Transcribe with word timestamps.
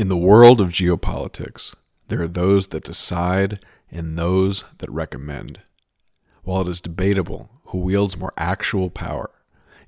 In 0.00 0.08
the 0.08 0.16
world 0.16 0.62
of 0.62 0.70
geopolitics, 0.70 1.74
there 2.08 2.22
are 2.22 2.26
those 2.26 2.68
that 2.68 2.84
decide 2.84 3.60
and 3.90 4.18
those 4.18 4.64
that 4.78 4.90
recommend. 4.90 5.60
While 6.42 6.62
it 6.62 6.68
is 6.68 6.80
debatable 6.80 7.50
who 7.64 7.80
wields 7.80 8.16
more 8.16 8.32
actual 8.38 8.88
power, 8.88 9.28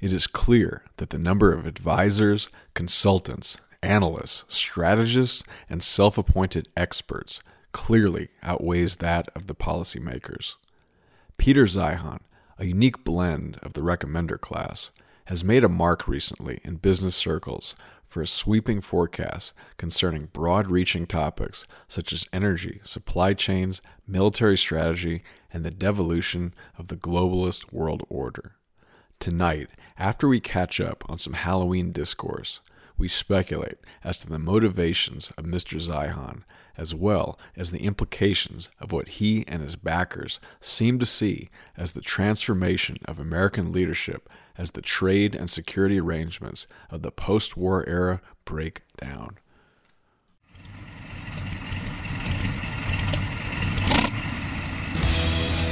it 0.02 0.12
is 0.12 0.26
clear 0.26 0.84
that 0.98 1.08
the 1.08 1.18
number 1.18 1.54
of 1.54 1.64
advisors, 1.64 2.50
consultants, 2.74 3.56
analysts, 3.82 4.44
strategists, 4.54 5.44
and 5.70 5.82
self 5.82 6.18
appointed 6.18 6.68
experts 6.76 7.40
clearly 7.72 8.28
outweighs 8.42 8.96
that 8.96 9.30
of 9.34 9.46
the 9.46 9.54
policymakers. 9.54 10.56
Peter 11.38 11.64
Zeihan, 11.64 12.20
a 12.58 12.66
unique 12.66 13.02
blend 13.02 13.58
of 13.62 13.72
the 13.72 13.80
recommender 13.80 14.38
class, 14.38 14.90
has 15.26 15.42
made 15.42 15.64
a 15.64 15.70
mark 15.70 16.06
recently 16.06 16.60
in 16.64 16.76
business 16.76 17.16
circles 17.16 17.74
for 18.12 18.20
a 18.20 18.26
sweeping 18.26 18.82
forecast 18.82 19.54
concerning 19.78 20.28
broad 20.34 20.70
reaching 20.70 21.06
topics 21.06 21.66
such 21.88 22.12
as 22.12 22.28
energy, 22.30 22.78
supply 22.84 23.32
chains, 23.32 23.80
military 24.06 24.58
strategy, 24.58 25.22
and 25.50 25.64
the 25.64 25.70
devolution 25.70 26.52
of 26.76 26.88
the 26.88 26.96
globalist 26.96 27.72
world 27.72 28.02
order. 28.10 28.56
Tonight, 29.18 29.70
after 29.96 30.28
we 30.28 30.40
catch 30.40 30.78
up 30.78 31.02
on 31.08 31.16
some 31.16 31.32
Halloween 31.32 31.90
discourse, 31.90 32.60
we 32.98 33.08
speculate 33.08 33.78
as 34.04 34.18
to 34.18 34.28
the 34.28 34.38
motivations 34.38 35.30
of 35.38 35.46
Mr. 35.46 35.80
Zeihan, 35.80 36.42
as 36.76 36.94
well 36.94 37.38
as 37.56 37.70
the 37.70 37.82
implications 37.82 38.68
of 38.78 38.92
what 38.92 39.08
he 39.08 39.42
and 39.48 39.62
his 39.62 39.74
backers 39.76 40.38
seem 40.60 40.98
to 40.98 41.06
see 41.06 41.48
as 41.78 41.92
the 41.92 42.02
transformation 42.02 42.98
of 43.06 43.18
American 43.18 43.72
leadership 43.72 44.28
as 44.58 44.72
the 44.72 44.82
trade 44.82 45.34
and 45.34 45.48
security 45.48 45.98
arrangements 46.00 46.66
of 46.90 47.02
the 47.02 47.10
post 47.10 47.56
war 47.56 47.84
era 47.88 48.20
break 48.44 48.82
down. 49.00 49.38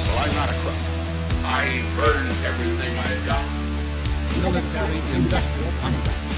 Well, 0.06 0.18
I'm 0.18 0.34
not 0.34 0.50
a 0.50 0.54
crook. 0.60 0.74
I 1.44 1.82
burned 1.96 2.30
everything 2.44 2.98
I 2.98 3.26
got. 3.26 3.44
Military 4.42 5.00
industrial 5.16 5.72
complex. 5.80 6.30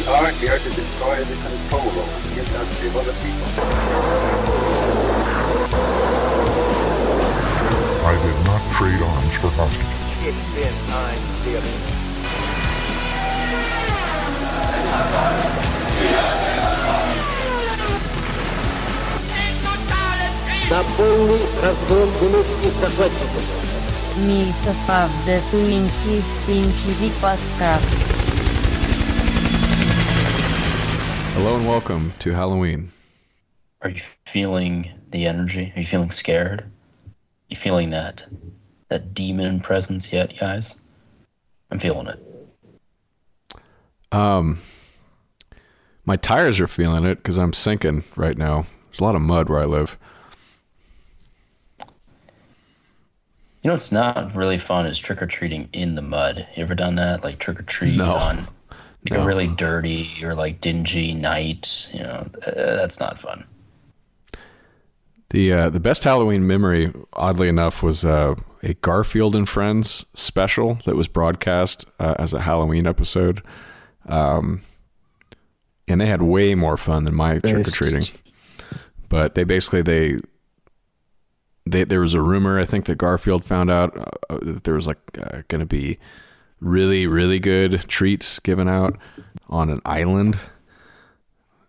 are 0.00 0.30
here 0.40 0.58
to 0.58 0.70
destroy 0.70 1.22
the 1.22 1.34
control 1.36 1.82
over 1.82 2.18
the 2.28 2.40
industry 2.40 2.88
of 2.88 2.96
other 2.96 3.12
people. 3.20 3.46
I 8.06 8.14
did 8.24 8.38
not 8.46 8.62
trade 8.72 9.02
arms 9.02 9.34
for 9.36 9.50
hostages. 9.52 9.96
Ich 10.24 10.40
bin 10.54 10.74
ein 10.96 11.20
Theorie. 11.44 11.96
На 20.68 20.82
полный 20.96 21.40
разгром 21.62 22.10
гнусных 22.18 22.74
захватчиков. 22.80 23.44
Милька 24.16 24.74
Павда 24.86 25.40
Туинти 25.50 26.22
в 26.22 26.46
Синчиви 26.46 27.12
подкаст. 27.20 28.19
Hello 31.33 31.55
and 31.57 31.65
welcome 31.67 32.13
to 32.19 32.31
Halloween. 32.33 32.91
Are 33.81 33.89
you 33.89 33.99
feeling 34.25 34.91
the 35.09 35.25
energy? 35.25 35.71
Are 35.75 35.79
you 35.79 35.85
feeling 35.85 36.11
scared? 36.11 36.61
Are 36.61 36.69
You 37.49 37.55
feeling 37.55 37.89
that 37.91 38.25
that 38.89 39.13
demon 39.13 39.59
presence 39.61 40.11
yet, 40.11 40.37
guys? 40.37 40.81
I'm 41.71 41.79
feeling 41.79 42.07
it. 42.07 42.19
Um, 44.11 44.59
my 46.05 46.17
tires 46.17 46.59
are 46.59 46.67
feeling 46.67 47.05
it 47.05 47.15
because 47.15 47.37
I'm 47.37 47.53
sinking 47.53 48.03
right 48.15 48.37
now. 48.37 48.65
There's 48.89 48.99
a 48.99 49.03
lot 49.03 49.15
of 49.15 49.21
mud 49.21 49.47
where 49.49 49.59
I 49.61 49.65
live. 49.65 49.97
You 53.63 53.69
know 53.69 53.73
it's 53.75 53.91
not 53.91 54.35
really 54.35 54.57
fun 54.57 54.85
is 54.87 54.97
trick 54.99 55.21
or 55.21 55.27
treating 55.27 55.69
in 55.71 55.95
the 55.95 56.01
mud. 56.01 56.47
You 56.55 56.63
ever 56.63 56.75
done 56.75 56.95
that? 56.95 57.23
Like 57.23 57.39
trick 57.39 57.59
or 57.59 57.63
treat 57.63 57.95
No. 57.95 58.15
on 58.15 58.47
like 59.03 59.13
No. 59.17 59.23
a 59.23 59.25
really 59.25 59.47
dirty 59.47 60.09
or 60.23 60.33
like 60.33 60.61
dingy 60.61 61.13
night. 61.13 61.89
You 61.93 62.03
know, 62.03 62.27
uh, 62.45 62.51
that's 62.75 62.99
not 62.99 63.17
fun. 63.19 63.45
The 65.29 65.53
uh, 65.53 65.69
the 65.69 65.79
best 65.79 66.03
Halloween 66.03 66.45
memory, 66.45 66.91
oddly 67.13 67.47
enough, 67.47 67.81
was 67.81 68.03
uh, 68.03 68.35
a 68.63 68.73
Garfield 68.75 69.35
and 69.35 69.47
Friends 69.47 70.05
special 70.13 70.75
that 70.85 70.95
was 70.97 71.07
broadcast 71.07 71.85
uh, 71.99 72.15
as 72.19 72.33
a 72.33 72.41
Halloween 72.41 72.85
episode, 72.85 73.41
um, 74.07 74.61
and 75.87 76.01
they 76.01 76.05
had 76.05 76.21
way 76.21 76.53
more 76.53 76.75
fun 76.75 77.05
than 77.05 77.15
my 77.15 77.39
trick 77.39 77.65
or 77.67 77.71
treating. 77.71 78.03
But 79.07 79.35
they 79.35 79.45
basically 79.45 79.81
they 79.83 80.19
they 81.65 81.85
there 81.85 82.01
was 82.01 82.13
a 82.13 82.21
rumor 82.21 82.59
I 82.59 82.65
think 82.65 82.83
that 82.87 82.97
Garfield 82.97 83.45
found 83.45 83.71
out 83.71 83.97
uh, 84.29 84.37
that 84.41 84.65
there 84.65 84.73
was 84.73 84.85
like 84.87 84.99
uh, 85.17 85.43
going 85.47 85.59
to 85.61 85.65
be 85.65 85.97
really 86.61 87.07
really 87.07 87.39
good 87.39 87.81
treats 87.87 88.39
given 88.39 88.69
out 88.69 88.97
on 89.49 89.69
an 89.69 89.81
island 89.83 90.39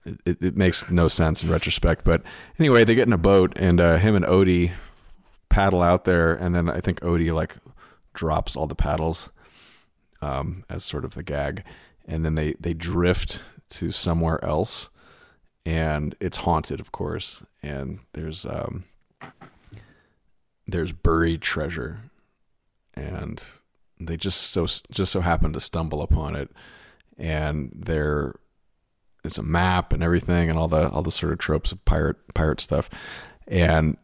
it, 0.05 0.43
it 0.43 0.57
makes 0.57 0.91
no 0.91 1.09
sense 1.09 1.43
in 1.43 1.51
retrospect. 1.51 2.05
But 2.05 2.23
anyway, 2.59 2.85
they 2.85 2.95
get 2.95 3.07
in 3.07 3.13
a 3.13 3.19
boat 3.19 3.53
and 3.57 3.81
uh, 3.81 3.99
him 3.99 4.15
and 4.15 4.25
Odie 4.25 4.73
paddle 5.49 5.83
out 5.83 6.05
there, 6.05 6.35
and 6.35 6.55
then 6.55 6.69
I 6.69 6.81
think 6.81 7.01
Odie 7.01 7.33
like 7.33 7.57
drops 8.15 8.57
all 8.57 8.67
the 8.67 8.75
paddles 8.75 9.29
um, 10.21 10.65
as 10.69 10.85
sort 10.85 11.05
of 11.05 11.15
the 11.15 11.23
gag, 11.23 11.65
and 12.07 12.25
then 12.25 12.35
they 12.35 12.55
they 12.59 12.73
drift 12.73 13.43
to 13.71 13.91
somewhere 13.91 14.43
else, 14.45 14.89
and 15.65 16.15
it's 16.21 16.39
haunted, 16.39 16.81
of 16.81 16.93
course, 16.93 17.43
and 17.63 18.01
there's 18.13 18.45
um, 18.47 18.85
there's 20.67 20.93
buried 20.93 21.43
treasure, 21.43 22.11
and 22.95 23.45
they 24.07 24.17
just 24.17 24.51
so 24.51 24.67
just 24.91 25.13
so 25.13 25.21
happen 25.21 25.53
to 25.53 25.61
stumble 25.61 26.03
upon 26.03 26.37
it, 26.37 26.51
and 27.19 27.71
they're 27.75 28.35
it's 29.25 29.39
a 29.39 29.43
map 29.43 29.93
and 29.93 30.03
everything 30.03 30.49
and 30.49 30.59
all 30.59 30.69
the 30.69 30.89
all 30.89 31.03
the 31.03 31.13
sort 31.13 31.33
of 31.33 31.39
tropes 31.39 31.73
of 31.73 31.85
pirate 31.85 32.17
pirate 32.35 32.61
stuff. 32.61 32.91
And 33.47 33.97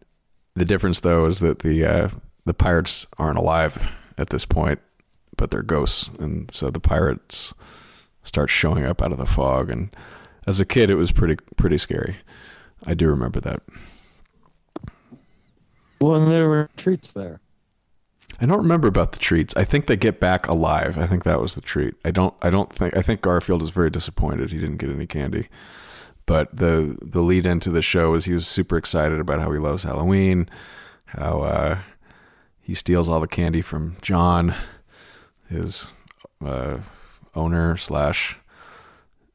the 0.54 0.64
difference 0.64 1.00
though 1.00 1.26
is 1.26 1.40
that 1.40 1.60
the 1.60 1.84
uh, 1.84 2.08
the 2.44 2.54
pirates 2.54 3.06
aren't 3.18 3.38
alive 3.38 3.82
at 4.16 4.30
this 4.30 4.44
point, 4.44 4.80
but 5.36 5.50
they're 5.50 5.62
ghosts, 5.62 6.10
and 6.18 6.50
so 6.50 6.70
the 6.70 6.80
pirates 6.80 7.54
start 8.22 8.50
showing 8.50 8.84
up 8.84 9.02
out 9.02 9.12
of 9.12 9.18
the 9.18 9.26
fog. 9.26 9.70
And 9.70 9.94
as 10.46 10.60
a 10.60 10.66
kid, 10.66 10.90
it 10.90 10.96
was 10.96 11.12
pretty 11.12 11.36
pretty 11.56 11.78
scary. 11.78 12.16
I 12.86 12.94
do 12.94 13.08
remember 13.08 13.40
that. 13.40 13.62
Well, 16.00 16.14
and 16.14 16.30
there 16.30 16.48
were 16.48 16.70
treats 16.76 17.10
there. 17.12 17.40
I 18.40 18.46
don't 18.46 18.58
remember 18.58 18.86
about 18.86 19.12
the 19.12 19.18
treats. 19.18 19.56
I 19.56 19.64
think 19.64 19.86
they 19.86 19.96
get 19.96 20.20
back 20.20 20.46
alive. 20.46 20.96
I 20.96 21.06
think 21.06 21.24
that 21.24 21.40
was 21.40 21.54
the 21.54 21.60
treat. 21.60 21.94
I 22.04 22.10
don't. 22.10 22.34
I 22.40 22.50
don't 22.50 22.72
think. 22.72 22.96
I 22.96 23.02
think 23.02 23.20
Garfield 23.20 23.62
is 23.62 23.70
very 23.70 23.90
disappointed 23.90 24.50
he 24.50 24.58
didn't 24.58 24.76
get 24.76 24.90
any 24.90 25.06
candy. 25.06 25.48
But 26.24 26.54
the 26.54 26.96
the 27.00 27.22
lead 27.22 27.46
into 27.46 27.70
the 27.70 27.82
show 27.82 28.14
is 28.14 28.26
he 28.26 28.34
was 28.34 28.46
super 28.46 28.76
excited 28.76 29.18
about 29.18 29.40
how 29.40 29.50
he 29.50 29.58
loves 29.58 29.82
Halloween, 29.82 30.48
how 31.06 31.40
uh, 31.40 31.78
he 32.60 32.74
steals 32.74 33.08
all 33.08 33.18
the 33.18 33.26
candy 33.26 33.62
from 33.62 33.96
Jon, 34.02 34.54
his 35.48 35.88
uh, 36.44 36.78
owner 37.34 37.76
slash 37.76 38.36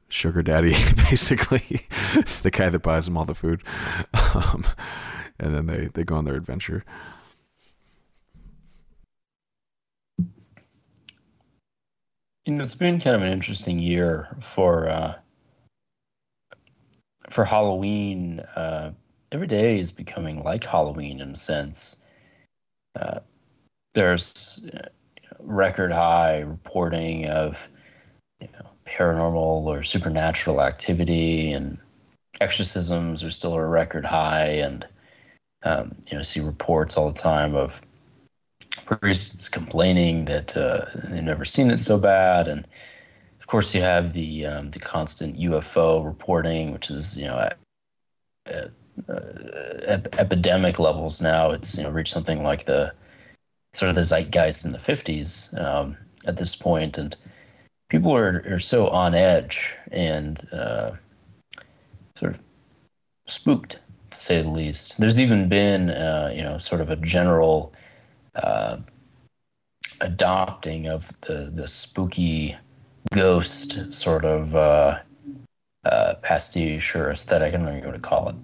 sugar 0.07 0.43
daddy, 0.43 0.71
basically 1.09 1.59
the 2.43 2.51
guy 2.51 2.69
that 2.69 2.83
buys 2.83 3.07
him 3.07 3.17
all 3.17 3.25
the 3.25 3.35
food. 3.35 3.63
Um, 4.35 4.63
and 5.39 5.53
then 5.53 5.65
they 5.67 5.89
they 5.93 6.03
go 6.03 6.15
on 6.15 6.25
their 6.25 6.35
adventure. 6.35 6.83
You 12.45 12.54
know, 12.54 12.63
it's 12.63 12.75
been 12.75 13.00
kind 13.00 13.16
of 13.16 13.22
an 13.22 13.31
interesting 13.31 13.80
year 13.80 14.36
for 14.42 14.90
uh, 14.90 15.13
for 17.30 17.45
Halloween. 17.45 18.42
Uh, 18.42 18.92
every 19.31 19.48
day 19.48 19.80
is 19.80 19.94
becoming 19.94 20.44
like 20.44 20.66
Halloween 20.66 21.22
in 21.22 21.31
a 21.31 21.36
sense. 21.36 22.04
Uh, 23.00 23.22
there's 23.94 24.69
uh, 24.74 24.90
record 25.40 25.94
high 25.94 26.42
reporting 26.42 27.30
of 27.30 27.69
you 28.42 28.50
know, 28.60 28.68
paranormal 28.86 29.66
or 29.66 29.81
supernatural 29.81 30.62
activity, 30.62 31.54
and 31.54 31.80
exorcisms 32.42 33.24
are 33.24 33.31
still 33.31 33.54
at 33.54 33.62
a 33.62 33.66
record 33.66 34.04
high. 34.04 34.48
And 34.48 34.86
um, 35.63 35.95
you 36.12 36.18
know, 36.18 36.24
see 36.24 36.42
reports 36.42 36.98
all 36.98 37.10
the 37.10 37.18
time 37.18 37.56
of 37.56 37.81
priests 38.85 39.49
complaining 39.49 40.25
that 40.25 40.55
uh, 40.55 40.85
they've 41.09 41.23
never 41.23 41.45
seen 41.45 41.71
it 41.71 41.79
so 41.79 41.97
bad, 41.97 42.47
and 42.47 42.67
of 43.39 43.47
course 43.47 43.73
you 43.73 43.81
have 43.81 44.13
the 44.13 44.45
um, 44.45 44.69
the 44.71 44.79
constant 44.79 45.37
UFO 45.37 46.05
reporting, 46.05 46.73
which 46.73 46.89
is 46.89 47.17
you 47.17 47.25
know 47.25 47.39
at, 47.39 47.57
at 48.47 48.71
uh, 49.09 49.21
ep- 49.85 50.15
epidemic 50.19 50.79
levels 50.79 51.21
now. 51.21 51.51
It's 51.51 51.77
you 51.77 51.83
know 51.83 51.91
reached 51.91 52.13
something 52.13 52.43
like 52.43 52.65
the 52.65 52.93
sort 53.73 53.89
of 53.89 53.95
the 53.95 54.03
zeitgeist 54.03 54.65
in 54.65 54.71
the 54.71 54.77
50s 54.77 55.59
um, 55.59 55.97
at 56.25 56.37
this 56.37 56.55
point, 56.55 56.97
and 56.97 57.15
people 57.89 58.15
are, 58.15 58.43
are 58.49 58.59
so 58.59 58.87
on 58.89 59.15
edge 59.15 59.75
and 59.91 60.47
uh, 60.51 60.91
sort 62.15 62.35
of 62.35 62.43
spooked, 63.25 63.79
to 64.09 64.17
say 64.17 64.41
the 64.41 64.49
least. 64.49 64.99
There's 64.99 65.19
even 65.19 65.49
been, 65.49 65.89
uh, 65.89 66.31
you 66.35 66.43
know, 66.43 66.57
sort 66.57 66.81
of 66.81 66.89
a 66.89 66.95
general 66.95 67.73
uh, 68.35 68.77
adopting 70.01 70.88
of 70.88 71.12
the 71.21 71.51
the 71.53 71.68
spooky 71.68 72.56
ghost 73.12 73.91
sort 73.94 74.25
of 74.25 74.56
uh, 74.56 75.00
uh, 75.85 76.15
pastiche 76.21 76.95
or 76.95 77.09
aesthetic. 77.12 77.53
I 77.53 77.57
don't 77.57 77.65
know 77.65 77.88
what 77.88 77.95
to 77.95 78.00
call 78.00 78.30
it. 78.30 78.35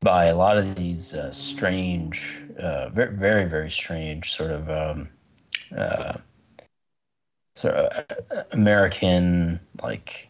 By 0.00 0.26
a 0.26 0.36
lot 0.36 0.58
of 0.58 0.76
these 0.76 1.14
uh, 1.14 1.32
strange, 1.32 2.42
uh, 2.58 2.90
very, 2.90 3.16
very, 3.16 3.48
very 3.48 3.70
strange 3.70 4.32
sort 4.32 4.50
of 4.50 4.70
um, 4.70 5.08
uh, 5.76 6.18
sort 7.56 7.74
of 7.74 8.06
uh, 8.30 8.42
American 8.52 9.60
like 9.82 10.28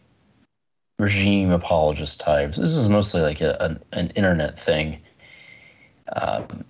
regime 0.99 1.51
apologist 1.51 2.19
types. 2.19 2.57
This 2.57 2.75
is 2.75 2.89
mostly 2.89 3.21
like 3.21 3.41
a, 3.41 3.61
an, 3.61 3.83
an 3.93 4.09
internet 4.11 4.57
thing. 4.57 5.01
Um, 6.13 6.63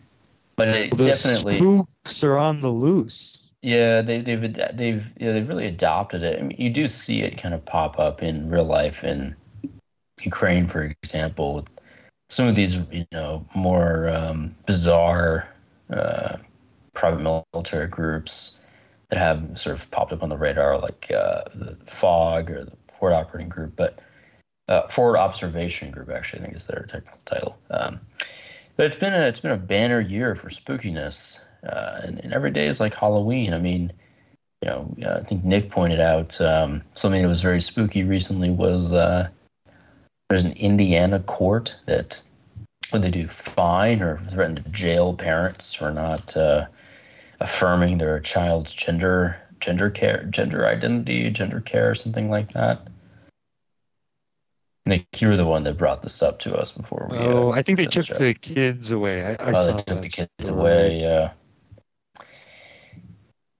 but 0.57 0.67
it 0.67 0.97
The 0.97 1.05
definitely 1.05 1.57
spooks 1.57 2.23
are 2.23 2.37
on 2.37 2.59
the 2.59 2.69
loose. 2.69 3.43
yeah, 3.61 4.01
they, 4.01 4.21
they've 4.21 4.41
they've 4.41 5.13
yeah, 5.17 5.31
they've 5.31 5.47
really 5.47 5.67
adopted 5.67 6.23
it. 6.23 6.39
I 6.39 6.43
mean, 6.43 6.57
you 6.59 6.69
do 6.69 6.87
see 6.87 7.21
it 7.21 7.37
kind 7.41 7.53
of 7.53 7.63
pop 7.65 7.99
up 7.99 8.21
in 8.21 8.49
real 8.49 8.65
life 8.65 9.03
in 9.03 9.35
Ukraine, 10.23 10.67
for 10.67 10.83
example, 10.83 11.55
with 11.55 11.69
some 12.29 12.47
of 12.47 12.55
these 12.55 12.75
you 12.91 13.05
know 13.11 13.45
more 13.55 14.09
um, 14.09 14.55
bizarre 14.65 15.47
uh, 15.89 16.37
private 16.93 17.21
military 17.53 17.87
groups 17.87 18.63
that 19.09 19.19
have 19.19 19.57
sort 19.57 19.75
of 19.75 19.89
popped 19.91 20.11
up 20.11 20.21
on 20.23 20.29
the 20.29 20.37
radar, 20.37 20.77
like 20.79 21.09
uh, 21.15 21.43
the 21.55 21.77
FOG 21.85 22.51
or 22.51 22.65
the 22.65 22.73
Forward 22.91 23.15
Operating 23.15 23.47
Group, 23.49 23.75
but 23.77 23.99
uh, 24.67 24.87
Forward 24.87 25.17
Observation 25.17 25.91
Group 25.91 26.09
actually 26.09 26.41
I 26.41 26.43
think 26.45 26.55
is 26.55 26.65
their 26.65 26.83
technical 26.83 27.21
title. 27.25 27.57
Um, 27.71 28.01
it's 28.85 28.95
been 28.95 29.13
a 29.13 29.27
it's 29.27 29.39
been 29.39 29.51
a 29.51 29.57
banner 29.57 29.99
year 29.99 30.35
for 30.35 30.49
spookiness, 30.49 31.43
uh, 31.63 32.01
and, 32.03 32.19
and 32.19 32.33
every 32.33 32.51
day 32.51 32.67
is 32.67 32.79
like 32.79 32.93
Halloween. 32.93 33.53
I 33.53 33.59
mean, 33.59 33.91
you 34.61 34.69
know, 34.69 34.95
uh, 35.05 35.19
I 35.19 35.23
think 35.23 35.43
Nick 35.43 35.71
pointed 35.71 35.99
out 35.99 36.39
um, 36.41 36.83
something 36.93 37.21
that 37.21 37.27
was 37.27 37.41
very 37.41 37.61
spooky 37.61 38.03
recently 38.03 38.49
was 38.49 38.93
uh, 38.93 39.29
there's 40.29 40.43
an 40.43 40.53
Indiana 40.53 41.19
court 41.19 41.75
that 41.85 42.21
would 42.91 43.01
they 43.01 43.11
do 43.11 43.27
fine 43.27 44.01
or 44.01 44.17
threaten 44.17 44.55
to 44.55 44.69
jail 44.69 45.13
parents 45.13 45.73
for 45.73 45.91
not 45.91 46.35
uh, 46.37 46.65
affirming 47.39 47.97
their 47.97 48.19
child's 48.19 48.73
gender 48.73 49.37
gender 49.59 49.89
care 49.89 50.23
gender 50.25 50.65
identity 50.65 51.29
gender 51.31 51.61
care 51.61 51.89
or 51.89 51.95
something 51.95 52.29
like 52.29 52.53
that. 52.53 52.81
Nick, 54.87 55.21
you 55.21 55.27
were 55.27 55.37
the 55.37 55.45
one 55.45 55.63
that 55.63 55.77
brought 55.77 56.01
this 56.01 56.23
up 56.23 56.39
to 56.39 56.55
us 56.55 56.71
before 56.71 57.07
we. 57.11 57.17
uh, 57.17 57.21
Oh, 57.33 57.51
I 57.51 57.61
think 57.61 57.77
they 57.77 57.85
did 57.85 58.03
the 58.03 58.03
took 58.03 58.17
the 58.17 58.33
kids 58.33 58.91
away. 58.91 59.23
I, 59.25 59.31
I 59.31 59.35
Oh, 59.49 59.53
saw 59.53 59.65
they 59.77 59.83
took 59.83 60.01
the 60.01 60.09
kids 60.09 60.29
story. 60.41 60.59
away. 60.61 61.01
Yeah. 61.01 61.31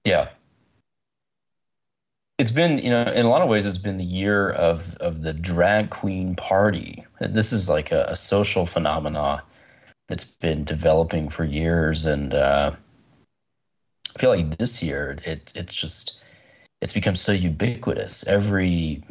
Yeah. 0.04 0.28
It's 2.38 2.52
been, 2.52 2.78
you 2.78 2.90
know, 2.90 3.02
in 3.02 3.26
a 3.26 3.28
lot 3.28 3.42
of 3.42 3.48
ways, 3.48 3.66
it's 3.66 3.78
been 3.78 3.98
the 3.98 4.04
year 4.04 4.50
of 4.50 4.96
of 4.96 5.22
the 5.22 5.32
drag 5.32 5.90
queen 5.90 6.34
party. 6.36 7.04
This 7.20 7.52
is 7.52 7.68
like 7.68 7.90
a, 7.92 8.06
a 8.08 8.16
social 8.16 8.64
phenomena 8.64 9.42
that's 10.08 10.24
been 10.24 10.64
developing 10.64 11.28
for 11.28 11.44
years, 11.44 12.06
and 12.06 12.32
uh, 12.32 12.70
I 14.14 14.18
feel 14.18 14.30
like 14.30 14.56
this 14.56 14.82
year 14.82 15.18
it 15.24 15.52
it's 15.56 15.74
just 15.74 16.22
it's 16.80 16.92
become 16.92 17.16
so 17.16 17.32
ubiquitous. 17.32 18.26
Every, 18.26 19.02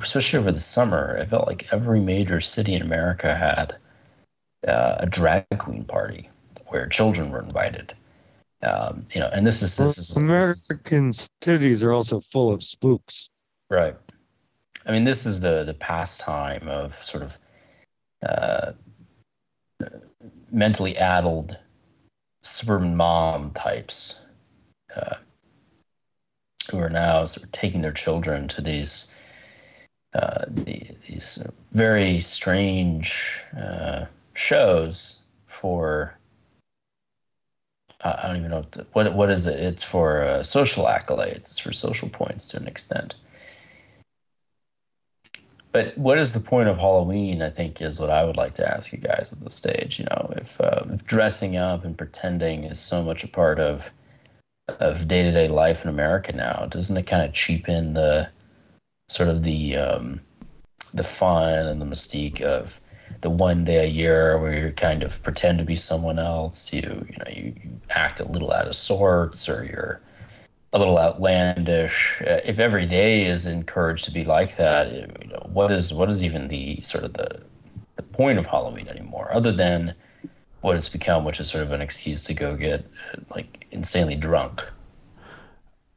especially 0.00 0.38
over 0.38 0.52
the 0.52 0.60
summer, 0.60 1.18
I 1.20 1.26
felt 1.26 1.46
like 1.46 1.66
every 1.72 2.00
major 2.00 2.40
city 2.40 2.74
in 2.74 2.82
America 2.82 3.34
had 3.34 3.76
uh, 4.66 4.96
a 5.00 5.06
drag 5.06 5.46
queen 5.58 5.84
party 5.84 6.30
where 6.68 6.86
children 6.86 7.30
were 7.30 7.42
invited. 7.42 7.94
Um, 8.62 9.06
you 9.12 9.20
know, 9.20 9.28
and 9.32 9.46
this 9.46 9.62
is 9.62 9.76
this 9.76 9.92
is, 9.92 9.96
this 9.96 10.10
is 10.10 10.16
American 10.16 11.12
cities 11.42 11.82
are 11.82 11.92
also 11.92 12.20
full 12.20 12.52
of 12.52 12.62
spooks. 12.62 13.30
right. 13.70 13.96
I 14.86 14.92
mean, 14.92 15.04
this 15.04 15.26
is 15.26 15.40
the 15.40 15.64
the 15.64 15.74
pastime 15.74 16.68
of 16.68 16.94
sort 16.94 17.22
of 17.22 17.38
uh, 18.22 18.72
mentally 20.50 20.96
addled 20.96 21.56
suburban 22.42 22.96
mom 22.96 23.50
types 23.52 24.26
uh, 24.94 25.16
who 26.70 26.78
are 26.78 26.90
now 26.90 27.26
sort 27.26 27.44
of 27.44 27.52
taking 27.52 27.82
their 27.82 27.92
children 27.92 28.48
to 28.48 28.60
these 28.60 29.14
uh, 30.14 30.44
the, 30.48 30.82
these 31.06 31.44
very 31.72 32.20
strange 32.20 33.44
uh, 33.56 34.06
shows 34.34 35.20
for 35.46 36.16
I 38.02 38.26
don't 38.26 38.38
even 38.38 38.50
know 38.50 38.56
what 38.58 38.72
to, 38.72 38.86
what 38.92 39.14
what 39.14 39.30
is 39.30 39.46
it. 39.46 39.60
It's 39.60 39.82
for 39.82 40.22
uh, 40.22 40.42
social 40.42 40.86
accolades. 40.86 41.36
It's 41.36 41.58
for 41.58 41.72
social 41.72 42.08
points 42.08 42.48
to 42.48 42.56
an 42.56 42.66
extent. 42.66 43.16
But 45.72 45.96
what 45.96 46.18
is 46.18 46.32
the 46.32 46.40
point 46.40 46.68
of 46.68 46.78
Halloween? 46.78 47.42
I 47.42 47.50
think 47.50 47.80
is 47.80 48.00
what 48.00 48.10
I 48.10 48.24
would 48.24 48.36
like 48.36 48.54
to 48.54 48.68
ask 48.68 48.92
you 48.92 48.98
guys 48.98 49.32
at 49.32 49.44
the 49.44 49.50
stage. 49.50 49.98
You 49.98 50.06
know, 50.06 50.32
if 50.36 50.60
uh, 50.60 50.84
if 50.90 51.04
dressing 51.04 51.56
up 51.56 51.84
and 51.84 51.96
pretending 51.96 52.64
is 52.64 52.80
so 52.80 53.02
much 53.02 53.22
a 53.22 53.28
part 53.28 53.60
of 53.60 53.90
of 54.80 55.08
day 55.08 55.22
to 55.22 55.30
day 55.30 55.48
life 55.48 55.82
in 55.82 55.90
America 55.90 56.32
now, 56.32 56.66
doesn't 56.68 56.96
it 56.96 57.06
kind 57.06 57.22
of 57.22 57.32
cheapen 57.32 57.94
the 57.94 58.28
sort 59.08 59.28
of 59.28 59.42
the 59.42 59.76
um, 59.76 60.20
the 60.94 61.02
fun 61.02 61.66
and 61.66 61.80
the 61.80 61.86
mystique 61.86 62.40
of 62.40 62.80
the 63.20 63.30
one 63.30 63.64
day 63.64 63.84
a 63.84 63.88
year 63.88 64.38
where 64.38 64.66
you 64.66 64.72
kind 64.72 65.02
of 65.02 65.22
pretend 65.22 65.58
to 65.58 65.64
be 65.64 65.76
someone 65.76 66.18
else. 66.18 66.72
You 66.72 67.06
you 67.08 67.16
know 67.18 67.30
you, 67.30 67.54
you 67.62 67.80
act 67.90 68.20
a 68.20 68.24
little 68.24 68.52
out 68.52 68.68
of 68.68 68.74
sorts 68.74 69.48
or 69.48 69.64
you're 69.64 70.00
a 70.72 70.78
little 70.78 70.98
outlandish. 70.98 72.20
Uh, 72.22 72.40
if 72.44 72.58
every 72.58 72.86
day 72.86 73.24
is 73.24 73.46
encouraged 73.46 74.04
to 74.04 74.12
be 74.12 74.24
like 74.24 74.56
that, 74.56 74.92
you 74.92 75.28
know, 75.28 75.46
what 75.52 75.72
is 75.72 75.92
what 75.92 76.08
is 76.08 76.22
even 76.22 76.48
the 76.48 76.80
sort 76.82 77.04
of 77.04 77.14
the 77.14 77.40
the 77.96 78.02
point 78.02 78.38
of 78.38 78.46
Halloween 78.46 78.88
anymore, 78.88 79.28
other 79.32 79.52
than 79.52 79.94
what 80.60 80.76
it's 80.76 80.88
become, 80.88 81.24
which 81.24 81.40
is 81.40 81.48
sort 81.48 81.64
of 81.64 81.72
an 81.72 81.80
excuse 81.80 82.22
to 82.24 82.34
go 82.34 82.56
get 82.56 82.84
like 83.34 83.66
insanely 83.70 84.14
drunk. 84.14 84.64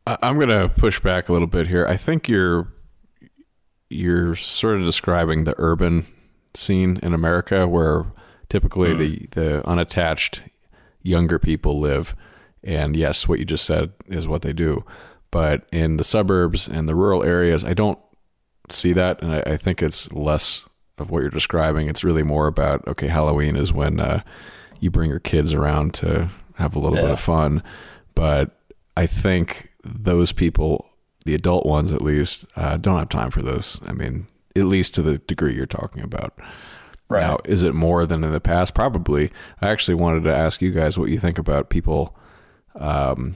I'm 0.05 0.36
going 0.38 0.50
to 0.50 0.70
push 0.70 1.00
back 1.00 1.29
a 1.29 1.34
little 1.34 1.48
bit 1.48 1.67
here. 1.67 1.88
I 1.88 1.98
think 1.98 2.27
you're 2.27 2.67
you're 3.89 4.36
sort 4.36 4.77
of 4.77 4.84
describing 4.84 5.43
the 5.43 5.55
urban 5.58 6.05
scene 6.55 7.00
in 7.03 7.13
America 7.13 7.67
where 7.67 8.05
typically 8.50 8.91
hmm. 8.91 9.00
the 9.00 9.27
the 9.32 9.67
unattached 9.67 10.41
younger 11.01 11.38
people 11.38 11.79
live 11.79 12.15
and 12.63 12.96
yes 12.96 13.27
what 13.27 13.39
you 13.39 13.46
just 13.46 13.65
said 13.65 13.91
is 14.08 14.27
what 14.27 14.41
they 14.41 14.53
do 14.53 14.84
but 15.32 15.67
in 15.72 15.98
the 15.98 16.03
suburbs 16.03 16.67
and 16.67 16.88
the 16.88 16.96
rural 16.96 17.24
areas 17.24 17.63
I 17.63 17.74
don't 17.74 18.00
see 18.70 18.93
that 18.93 19.22
and 19.22 19.34
I, 19.34 19.53
I 19.53 19.58
think 19.58 19.82
it's 19.82 20.12
less 20.13 20.67
of 20.97 21.09
what 21.09 21.21
you're 21.21 21.29
describing 21.29 21.88
it's 21.88 22.03
really 22.03 22.23
more 22.23 22.47
about 22.47 22.88
okay 22.88 23.07
Halloween 23.07 23.55
is 23.55 23.73
when 23.73 24.00
uh, 24.00 24.21
you 24.79 24.91
bring 24.91 25.09
your 25.09 25.19
kids 25.19 25.53
around 25.53 25.93
to 25.95 26.29
have 26.55 26.75
a 26.75 26.79
little 26.79 26.97
bit 26.97 27.09
of 27.09 27.19
fun 27.19 27.63
but 28.15 28.57
I 28.95 29.05
think 29.05 29.69
those 29.83 30.31
people, 30.31 30.89
the 31.25 31.35
adult 31.35 31.65
ones 31.65 31.91
at 31.91 32.01
least, 32.01 32.45
uh, 32.55 32.77
don't 32.77 33.00
have 33.00 33.09
time 33.09 33.31
for 33.31 33.41
this. 33.41 33.79
I 33.85 33.93
mean, 33.93 34.27
at 34.55 34.65
least 34.65 34.95
to 34.95 35.01
the 35.01 35.17
degree 35.19 35.55
you're 35.55 35.65
talking 35.65 36.03
about. 36.03 36.38
Right. 37.09 37.21
Now, 37.21 37.38
is 37.45 37.63
it 37.63 37.75
more 37.75 38.05
than 38.05 38.23
in 38.23 38.31
the 38.31 38.39
past? 38.39 38.73
Probably. 38.73 39.31
I 39.62 39.69
actually 39.69 39.95
wanted 39.95 40.23
to 40.23 40.35
ask 40.35 40.62
you 40.62 40.71
guys 40.71 40.97
what 40.97 41.09
you 41.09 41.19
think 41.19 41.38
about 41.38 41.69
people, 41.69 42.15
um, 42.75 43.35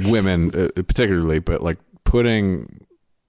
women 0.00 0.50
uh, 0.54 0.82
particularly, 0.82 1.38
but 1.38 1.62
like 1.62 1.78
putting 2.04 2.86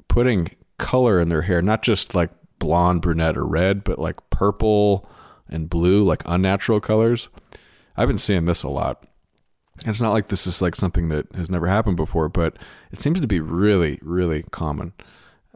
putting 0.08 0.50
color 0.78 1.22
in 1.22 1.30
their 1.30 1.44
hair, 1.44 1.62
not 1.62 1.84
just 1.84 2.16
like 2.16 2.32
blonde, 2.60 3.02
brunette, 3.02 3.38
or 3.38 3.46
red, 3.46 3.84
but 3.84 4.00
like 4.00 4.18
purple 4.30 5.10
and 5.50 5.70
blue, 5.70 6.04
like 6.04 6.24
unnatural 6.26 6.80
colors. 6.80 7.30
I've 7.98 8.08
been 8.08 8.18
seeing 8.18 8.46
this 8.46 8.64
a 8.64 8.70
lot. 8.70 9.06
It's 9.86 10.02
not 10.02 10.12
like 10.14 10.28
this 10.28 10.46
is 10.48 10.62
like 10.62 10.76
something 10.76 11.10
that 11.10 11.34
has 11.36 11.50
never 11.50 11.68
happened 11.68 11.98
before, 11.98 12.30
but 12.30 12.58
it 12.92 13.00
seems 13.02 13.20
to 13.20 13.28
be 13.28 13.40
really, 13.40 14.00
really 14.02 14.44
common 14.52 14.94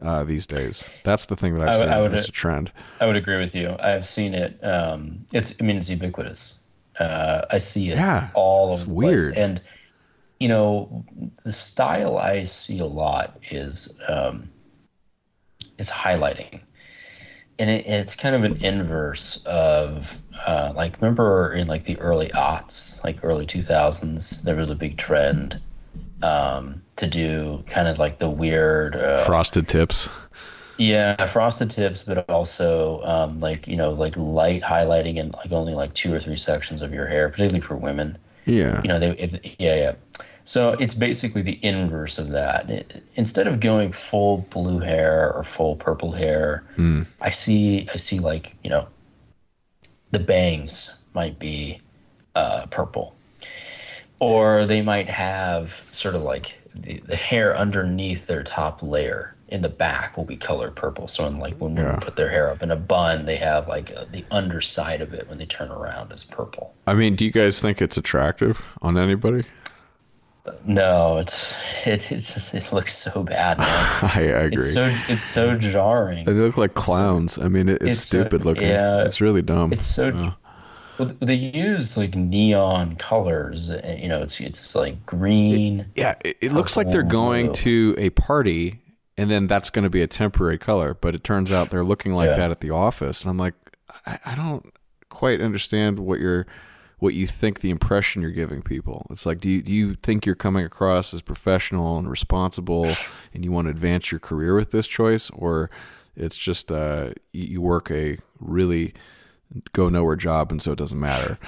uh, 0.02 0.24
these 0.24 0.46
days. 0.46 0.88
That's 1.04 1.26
the 1.26 1.36
thing 1.36 1.54
that 1.56 1.68
I 1.68 1.72
I've 1.72 1.78
would- 1.78 1.84
seen 1.86 1.88
I 1.92 2.00
would- 2.02 2.14
as 2.14 2.28
a 2.28 2.32
trend. 2.32 2.72
I 3.00 3.06
would 3.06 3.16
agree 3.16 3.38
with 3.38 3.54
you. 3.54 3.74
I've 3.80 4.06
seen 4.06 4.34
it. 4.34 4.58
Um, 4.64 5.24
it's 5.32 5.54
I 5.60 5.64
mean 5.64 5.76
it's 5.78 5.88
ubiquitous. 5.90 6.62
Uh, 6.98 7.42
I 7.50 7.58
see 7.58 7.90
it 7.90 7.96
Yeah, 7.96 8.28
all 8.34 8.72
over 8.72 8.84
the 8.84 8.92
place. 8.92 9.26
weird. 9.26 9.36
And 9.38 9.60
you 10.40 10.48
know, 10.48 11.04
the 11.44 11.52
style 11.52 12.18
I 12.18 12.44
see 12.44 12.78
a 12.80 12.86
lot 12.86 13.38
is 13.50 13.98
um, 14.08 14.48
is 15.78 15.90
highlighting. 15.90 16.60
And 17.58 17.68
it, 17.70 17.86
it's 17.86 18.14
kind 18.14 18.34
of 18.34 18.44
an 18.44 18.64
inverse 18.64 19.42
of 19.46 20.18
uh, 20.46 20.72
like 20.76 21.00
remember 21.00 21.52
in 21.52 21.66
like 21.66 21.84
the 21.84 21.98
early 21.98 22.28
aughts, 22.28 23.02
like 23.04 23.18
early 23.22 23.46
two 23.46 23.62
thousands, 23.62 24.42
there 24.42 24.56
was 24.56 24.70
a 24.70 24.74
big 24.74 24.96
trend 24.96 25.60
um, 26.22 26.82
to 26.96 27.06
do 27.06 27.62
kind 27.66 27.88
of 27.88 27.98
like 27.98 28.18
the 28.18 28.28
weird 28.30 28.96
uh, 28.96 29.24
Frosted 29.24 29.68
tips. 29.68 30.08
yeah 30.78 31.26
frosted 31.26 31.70
tips, 31.70 32.02
but 32.02 32.28
also 32.30 33.02
um, 33.04 33.40
like 33.40 33.66
you 33.66 33.76
know 33.76 33.90
like 33.92 34.16
light 34.16 34.62
highlighting 34.62 35.16
in 35.16 35.30
like 35.32 35.52
only 35.52 35.74
like 35.74 35.94
two 35.94 36.12
or 36.14 36.20
three 36.20 36.36
sections 36.36 36.82
of 36.82 36.92
your 36.92 37.06
hair, 37.06 37.28
particularly 37.28 37.60
for 37.60 37.76
women 37.76 38.16
Yeah. 38.46 38.80
you 38.82 38.88
know 38.88 38.98
they 38.98 39.10
if 39.18 39.32
yeah 39.60 39.74
yeah 39.76 39.92
so 40.48 40.70
it's 40.80 40.94
basically 40.94 41.42
the 41.42 41.58
inverse 41.62 42.16
of 42.18 42.30
that. 42.30 42.70
It- 42.70 43.02
instead 43.16 43.46
of 43.46 43.60
going 43.60 43.92
full 43.92 44.38
blue 44.50 44.78
hair 44.78 45.32
or 45.34 45.44
full 45.44 45.76
purple 45.76 46.12
hair 46.12 46.64
i 47.20 47.30
see 47.30 47.86
i 47.92 47.96
see 47.96 48.18
like 48.18 48.54
you 48.64 48.70
know 48.70 48.86
the 50.10 50.18
bangs 50.20 50.74
might 51.12 51.38
be 51.38 51.80
uh, 52.34 52.66
purple. 52.70 53.14
Or 54.20 54.64
they 54.66 54.80
might 54.82 55.08
have 55.08 55.84
sort 55.90 56.14
of 56.14 56.22
like 56.22 56.54
the, 56.74 56.98
the 57.06 57.16
hair 57.16 57.56
underneath 57.56 58.26
their 58.26 58.42
top 58.42 58.82
layer 58.82 59.34
in 59.48 59.62
the 59.62 59.68
back 59.68 60.16
will 60.16 60.24
be 60.24 60.36
colored 60.36 60.74
purple. 60.76 61.08
So 61.08 61.26
in 61.26 61.38
like 61.38 61.56
when 61.58 61.74
women 61.74 61.92
Yeah. 61.94 61.98
put 62.00 62.16
their 62.16 62.28
hair 62.30 62.50
up 62.50 62.62
in 62.62 62.70
a 62.70 62.76
bun 62.76 63.24
they 63.26 63.36
have 63.36 63.68
like 63.68 63.92
uh, 63.96 64.04
the 64.12 64.24
underside 64.30 65.00
of 65.00 65.12
it 65.14 65.28
when 65.28 65.38
they 65.38 65.46
turn 65.46 65.70
around 65.70 66.12
is 66.12 66.24
purple. 66.24 66.74
I 66.86 66.94
mean, 66.94 67.14
do 67.16 67.24
you 67.24 67.30
guys 67.32 67.60
think 67.60 67.80
it's 67.82 67.96
attractive 67.96 68.62
on 68.82 68.96
anybody? 68.98 69.44
No, 70.66 71.18
it's 71.18 71.86
it 71.86 72.12
it's 72.12 72.34
just, 72.34 72.54
it 72.54 72.72
looks 72.72 72.94
so 72.94 73.22
bad. 73.22 73.56
I, 73.60 74.20
agree. 74.22 74.56
It's 74.58 74.72
so 74.72 74.94
it's 75.08 75.24
so 75.24 75.56
jarring. 75.56 76.24
they 76.24 76.32
look 76.32 76.56
like 76.56 76.74
clowns. 76.74 77.38
I 77.38 77.48
mean, 77.48 77.68
it, 77.68 77.74
it's, 77.82 77.84
it's 77.84 78.00
so- 78.00 78.20
stupid 78.22 78.44
looking. 78.44 78.68
yeah. 78.68 79.02
it's 79.04 79.20
really 79.20 79.42
dumb. 79.42 79.72
It's 79.72 79.86
so 79.86 80.08
Yeah. 80.08 80.32
well, 80.98 81.10
they 81.20 81.34
use 81.34 81.96
like 81.96 82.14
neon 82.14 82.96
colors. 82.96 83.70
uh, 83.70 83.96
You 84.00 84.08
know, 84.08 84.22
it's 84.22 84.40
it's 84.40 84.74
like 84.74 85.04
green. 85.06 85.86
Yeah, 85.94 86.14
it, 86.24 86.36
it 86.40 86.52
looks 86.52 86.76
like 86.76 86.88
they're 86.90 87.02
going 87.02 87.46
blue. 87.46 87.54
to 87.54 87.94
a 87.98 88.10
party, 88.10 88.80
and 89.16 89.30
then 89.30 89.46
that's 89.46 89.70
going 89.70 89.84
to 89.84 89.90
be 89.90 90.02
a 90.02 90.06
temporary 90.08 90.58
color. 90.58 90.94
But 90.94 91.14
it 91.14 91.24
turns 91.24 91.50
out 91.52 91.70
they're 91.70 91.84
looking 91.84 92.12
like 92.14 92.30
Yeah. 92.30 92.36
that 92.36 92.50
at 92.50 92.60
the 92.60 92.70
office, 92.70 93.22
and 93.22 93.30
I'm 93.30 93.38
like, 93.38 93.54
I, 94.06 94.18
I 94.26 94.34
don't 94.34 94.72
quite 95.08 95.40
understand 95.40 95.98
what 95.98 96.20
you're, 96.20 96.46
what 96.98 97.14
you 97.14 97.26
think 97.26 97.60
the 97.60 97.70
impression 97.70 98.22
you're 98.22 98.30
giving 98.30 98.62
people. 98.62 99.06
It's 99.10 99.24
like, 99.24 99.40
do 99.40 99.48
you 99.48 99.62
do 99.62 99.72
you 99.72 99.94
think 99.94 100.26
you're 100.26 100.34
coming 100.34 100.64
across 100.64 101.14
as 101.14 101.22
professional 101.22 101.98
and 101.98 102.10
responsible, 102.10 102.86
and 103.34 103.44
you 103.44 103.52
want 103.52 103.66
to 103.66 103.70
advance 103.70 104.10
your 104.10 104.18
career 104.18 104.54
with 104.54 104.70
this 104.70 104.86
choice, 104.86 105.30
or 105.30 105.70
it's 106.16 106.36
just 106.36 106.72
uh, 106.72 107.12
you, 107.32 107.60
work 107.60 107.90
a 107.90 108.18
really 108.40 108.94
go 109.72 109.88
nowhere 109.88 110.16
job, 110.16 110.50
and 110.50 110.60
so 110.60 110.72
it 110.72 110.78
doesn't 110.78 110.98
matter. 110.98 111.38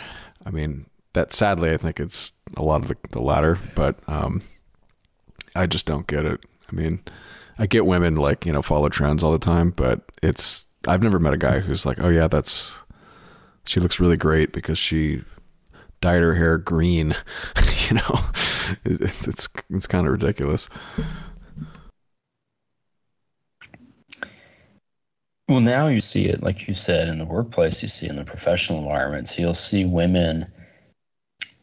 I 0.47 0.50
mean, 0.50 0.87
that 1.12 1.33
sadly, 1.33 1.73
I 1.73 1.76
think 1.76 1.99
it's 1.99 2.33
a 2.57 2.62
lot 2.62 2.83
of 2.83 2.88
the, 2.88 2.97
the 3.11 3.21
latter, 3.21 3.59
but 3.75 3.97
um, 4.09 4.42
I 5.57 5.66
just 5.66 5.87
don't 5.87 6.07
get 6.07 6.25
it. 6.25 6.40
I 6.71 6.75
mean, 6.75 7.00
I 7.59 7.66
get 7.66 7.87
women 7.87 8.14
like 8.14 8.47
you 8.47 8.52
know 8.52 8.62
follow 8.62 8.88
trends 8.88 9.25
all 9.25 9.33
the 9.33 9.38
time, 9.38 9.71
but 9.71 10.00
it's 10.23 10.66
I've 10.87 11.02
never 11.02 11.19
met 11.19 11.35
a 11.35 11.38
guy 11.38 11.59
who's 11.59 11.85
like, 11.85 11.99
oh 12.00 12.09
yeah, 12.09 12.28
that's 12.28 12.80
she 13.64 13.80
looks 13.80 13.99
really 13.99 14.16
great 14.16 14.52
because 14.52 14.78
she 14.78 15.23
dyed 16.00 16.23
her 16.23 16.35
hair 16.35 16.59
green. 16.59 17.14
you 17.88 17.97
know, 17.97 18.21
it's 18.85 19.28
it's 19.28 19.49
it's 19.71 19.87
kind 19.87 20.07
of 20.07 20.12
ridiculous. 20.12 20.69
Well, 25.49 25.61
now 25.61 25.88
you 25.88 25.99
see 25.99 26.26
it, 26.26 26.45
like 26.45 26.69
you 26.69 26.75
said, 26.75 27.09
in 27.09 27.19
the 27.19 27.25
workplace. 27.25 27.83
You 27.83 27.88
see 27.88 28.07
in 28.09 28.16
the 28.16 28.25
professional 28.25 28.78
environment. 28.78 29.28
So 29.28 29.42
you'll 29.42 29.54
see 29.54 29.85
women 29.85 30.47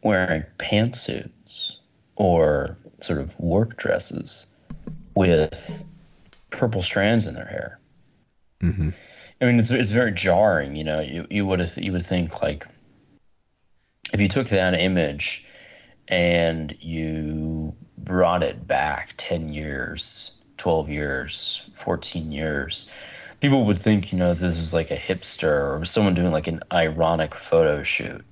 wearing 0.04 0.44
pantsuits 0.58 1.78
or 2.18 2.78
sort 3.00 3.20
of 3.20 3.40
work 3.40 3.78
dresses 3.78 4.48
with 5.16 5.86
purple 6.50 6.82
strands 6.82 7.28
in 7.28 7.36
their 7.36 7.46
hair. 7.46 7.80
hmm 8.62 8.90
I 9.40 9.46
mean, 9.46 9.60
it's 9.60 9.70
it's 9.70 9.92
very 9.92 10.12
jarring. 10.12 10.76
You 10.76 10.84
know, 10.84 11.00
you 11.00 11.28
you 11.30 11.46
would 11.46 11.72
you 11.78 11.92
would 11.92 12.06
think 12.06 12.42
like 12.42 12.66
if 14.14 14.22
you 14.22 14.28
took 14.28 14.48
that 14.50 14.74
image 14.74 15.46
and 16.08 16.76
you 16.80 17.76
brought 17.98 18.44
it 18.44 18.68
back 18.68 19.14
ten 19.18 19.50
years, 19.54 20.42
twelve 20.58 20.90
years, 20.90 21.70
fourteen 21.74 22.32
years, 22.32 22.92
people 23.42 23.66
would 23.66 23.78
think 23.78 24.12
you 24.12 24.18
know 24.18 24.34
this 24.34 24.58
is 24.58 24.74
like 24.74 24.92
a 24.92 24.98
hipster 24.98 25.80
or 25.80 25.86
someone 25.86 26.14
doing 26.14 26.32
like 26.32 26.48
an 26.48 26.62
ironic 26.72 27.36
photo 27.36 27.84
shoot. 27.84 28.24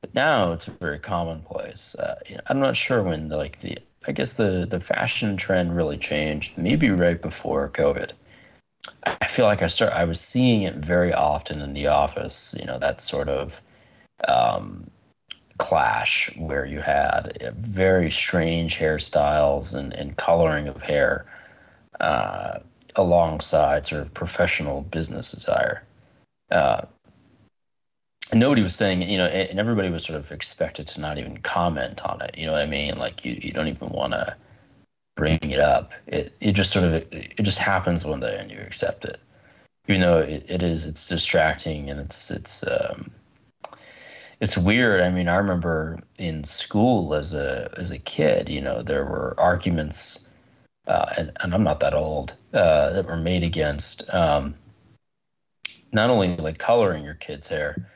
But 0.00 0.14
now 0.14 0.52
it's 0.52 0.66
very 0.66 0.98
commonplace. 0.98 1.94
Uh, 1.94 2.18
you 2.28 2.34
know, 2.36 2.42
I'm 2.48 2.60
not 2.60 2.76
sure 2.76 3.02
when 3.02 3.28
the, 3.28 3.36
like 3.36 3.60
the 3.60 3.78
I 4.06 4.12
guess 4.12 4.34
the 4.34 4.66
the 4.68 4.80
fashion 4.80 5.36
trend 5.36 5.74
really 5.74 5.96
changed. 5.96 6.58
Maybe 6.58 6.90
right 6.90 7.20
before 7.20 7.70
COVID. 7.70 8.12
I 9.06 9.26
feel 9.26 9.46
like 9.46 9.62
I 9.62 9.66
start 9.68 9.92
I 9.92 10.04
was 10.04 10.20
seeing 10.20 10.62
it 10.62 10.74
very 10.74 11.12
often 11.12 11.62
in 11.62 11.72
the 11.72 11.86
office, 11.86 12.54
you 12.58 12.66
know, 12.66 12.78
that 12.78 13.00
sort 13.00 13.28
of 13.28 13.62
um, 14.28 14.90
clash 15.58 16.30
where 16.36 16.66
you 16.66 16.80
had 16.80 17.38
uh, 17.42 17.50
very 17.56 18.10
strange 18.10 18.78
hairstyles 18.78 19.74
and, 19.74 19.92
and 19.94 20.16
coloring 20.16 20.68
of 20.68 20.82
hair 20.82 21.26
uh, 22.00 22.58
alongside 22.96 23.86
sort 23.86 24.02
of 24.02 24.12
professional 24.14 24.82
business 24.82 25.32
attire. 25.32 25.82
Uh, 26.50 26.82
nobody 28.32 28.62
was 28.62 28.74
saying, 28.74 29.02
you 29.02 29.18
know, 29.18 29.26
and 29.26 29.58
everybody 29.58 29.90
was 29.90 30.04
sort 30.04 30.18
of 30.18 30.30
expected 30.32 30.86
to 30.88 31.00
not 31.00 31.18
even 31.18 31.38
comment 31.38 32.04
on 32.04 32.20
it. 32.22 32.36
You 32.36 32.46
know 32.46 32.52
what 32.52 32.62
I 32.62 32.66
mean? 32.66 32.98
Like 32.98 33.24
you, 33.24 33.38
you 33.40 33.52
don't 33.52 33.68
even 33.68 33.88
want 33.90 34.12
to 34.12 34.36
bring 35.16 35.38
it 35.42 35.60
up. 35.60 35.92
It 36.06 36.34
it 36.40 36.52
just 36.52 36.72
sort 36.72 36.84
of 36.84 36.94
it 36.94 37.42
just 37.42 37.58
happens 37.58 38.04
one 38.04 38.20
day 38.20 38.36
and 38.38 38.50
you 38.50 38.58
accept 38.58 39.04
it. 39.04 39.20
You 39.86 39.98
know, 39.98 40.18
it, 40.18 40.44
it 40.48 40.62
is 40.62 40.84
it's 40.84 41.08
distracting 41.08 41.90
and 41.90 42.00
it's 42.00 42.30
it's 42.30 42.66
um, 42.66 43.10
it's 44.44 44.58
weird. 44.58 45.00
I 45.00 45.08
mean, 45.08 45.26
I 45.26 45.36
remember 45.36 45.98
in 46.18 46.44
school 46.44 47.14
as 47.14 47.32
a 47.32 47.72
as 47.78 47.90
a 47.90 47.98
kid, 47.98 48.50
you 48.50 48.60
know, 48.60 48.82
there 48.82 49.04
were 49.04 49.34
arguments, 49.38 50.28
uh, 50.86 51.06
and 51.16 51.32
and 51.40 51.54
I'm 51.54 51.64
not 51.64 51.80
that 51.80 51.94
old, 51.94 52.34
uh, 52.52 52.90
that 52.90 53.06
were 53.06 53.16
made 53.16 53.42
against 53.42 54.04
um, 54.12 54.54
not 55.92 56.10
only 56.10 56.36
like 56.36 56.58
coloring 56.58 57.04
your 57.04 57.14
kid's 57.14 57.48
hair, 57.48 57.90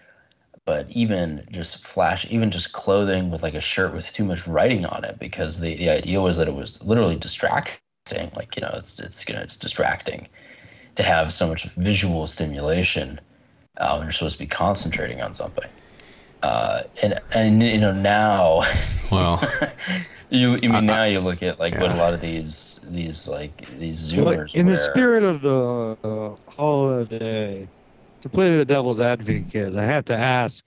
but 0.65 0.91
even 0.91 1.47
just 1.51 1.85
flash, 1.85 2.27
even 2.31 2.51
just 2.51 2.73
clothing 2.73 3.31
with 3.31 3.43
like 3.43 3.55
a 3.55 3.61
shirt 3.61 3.93
with 3.93 4.11
too 4.11 4.25
much 4.25 4.49
writing 4.49 4.87
on 4.87 5.05
it, 5.05 5.19
because 5.19 5.61
the, 5.61 5.77
the 5.77 5.91
idea 5.91 6.23
was 6.23 6.39
that 6.39 6.49
it 6.49 6.55
was 6.55 6.83
literally 6.83 7.17
distracting. 7.17 8.31
Like 8.37 8.57
you 8.57 8.63
know, 8.63 8.73
it's 8.73 8.99
it's 9.01 9.23
gonna 9.23 9.43
it's 9.43 9.59
distracting 9.59 10.27
to 10.95 11.03
have 11.03 11.31
so 11.31 11.47
much 11.47 11.65
visual 11.75 12.27
stimulation 12.27 13.21
uh, 13.77 13.97
when 13.97 14.07
you're 14.07 14.13
supposed 14.13 14.39
to 14.39 14.45
be 14.45 14.49
concentrating 14.49 15.21
on 15.21 15.35
something. 15.35 15.69
Uh, 16.43 16.83
and 17.03 17.21
and 17.35 17.63
you 17.63 17.79
know 17.79 17.93
now, 17.93 18.63
Well, 19.11 19.43
you 20.31 20.55
I 20.55 20.59
mean 20.69 20.87
now 20.87 21.05
you 21.05 21.21
look 21.21 21.43
at 21.43 21.59
like 21.59 21.75
what 21.75 21.91
a 21.91 21.95
lot 21.95 22.15
of 22.15 22.21
these 22.21 22.81
these 22.89 23.27
like 23.27 23.57
these 23.79 24.15
Well, 24.15 24.35
zoomers 24.35 24.55
in 24.55 24.67
the 24.67 24.77
spirit 24.77 25.25
of 25.25 25.41
the 25.41 25.99
uh, 26.05 26.51
holiday, 26.51 27.69
to 28.21 28.29
play 28.29 28.57
the 28.57 28.65
devil's 28.65 29.01
advocate, 29.01 29.75
I 29.75 29.85
have 29.85 30.05
to 30.07 30.17
ask 30.17 30.65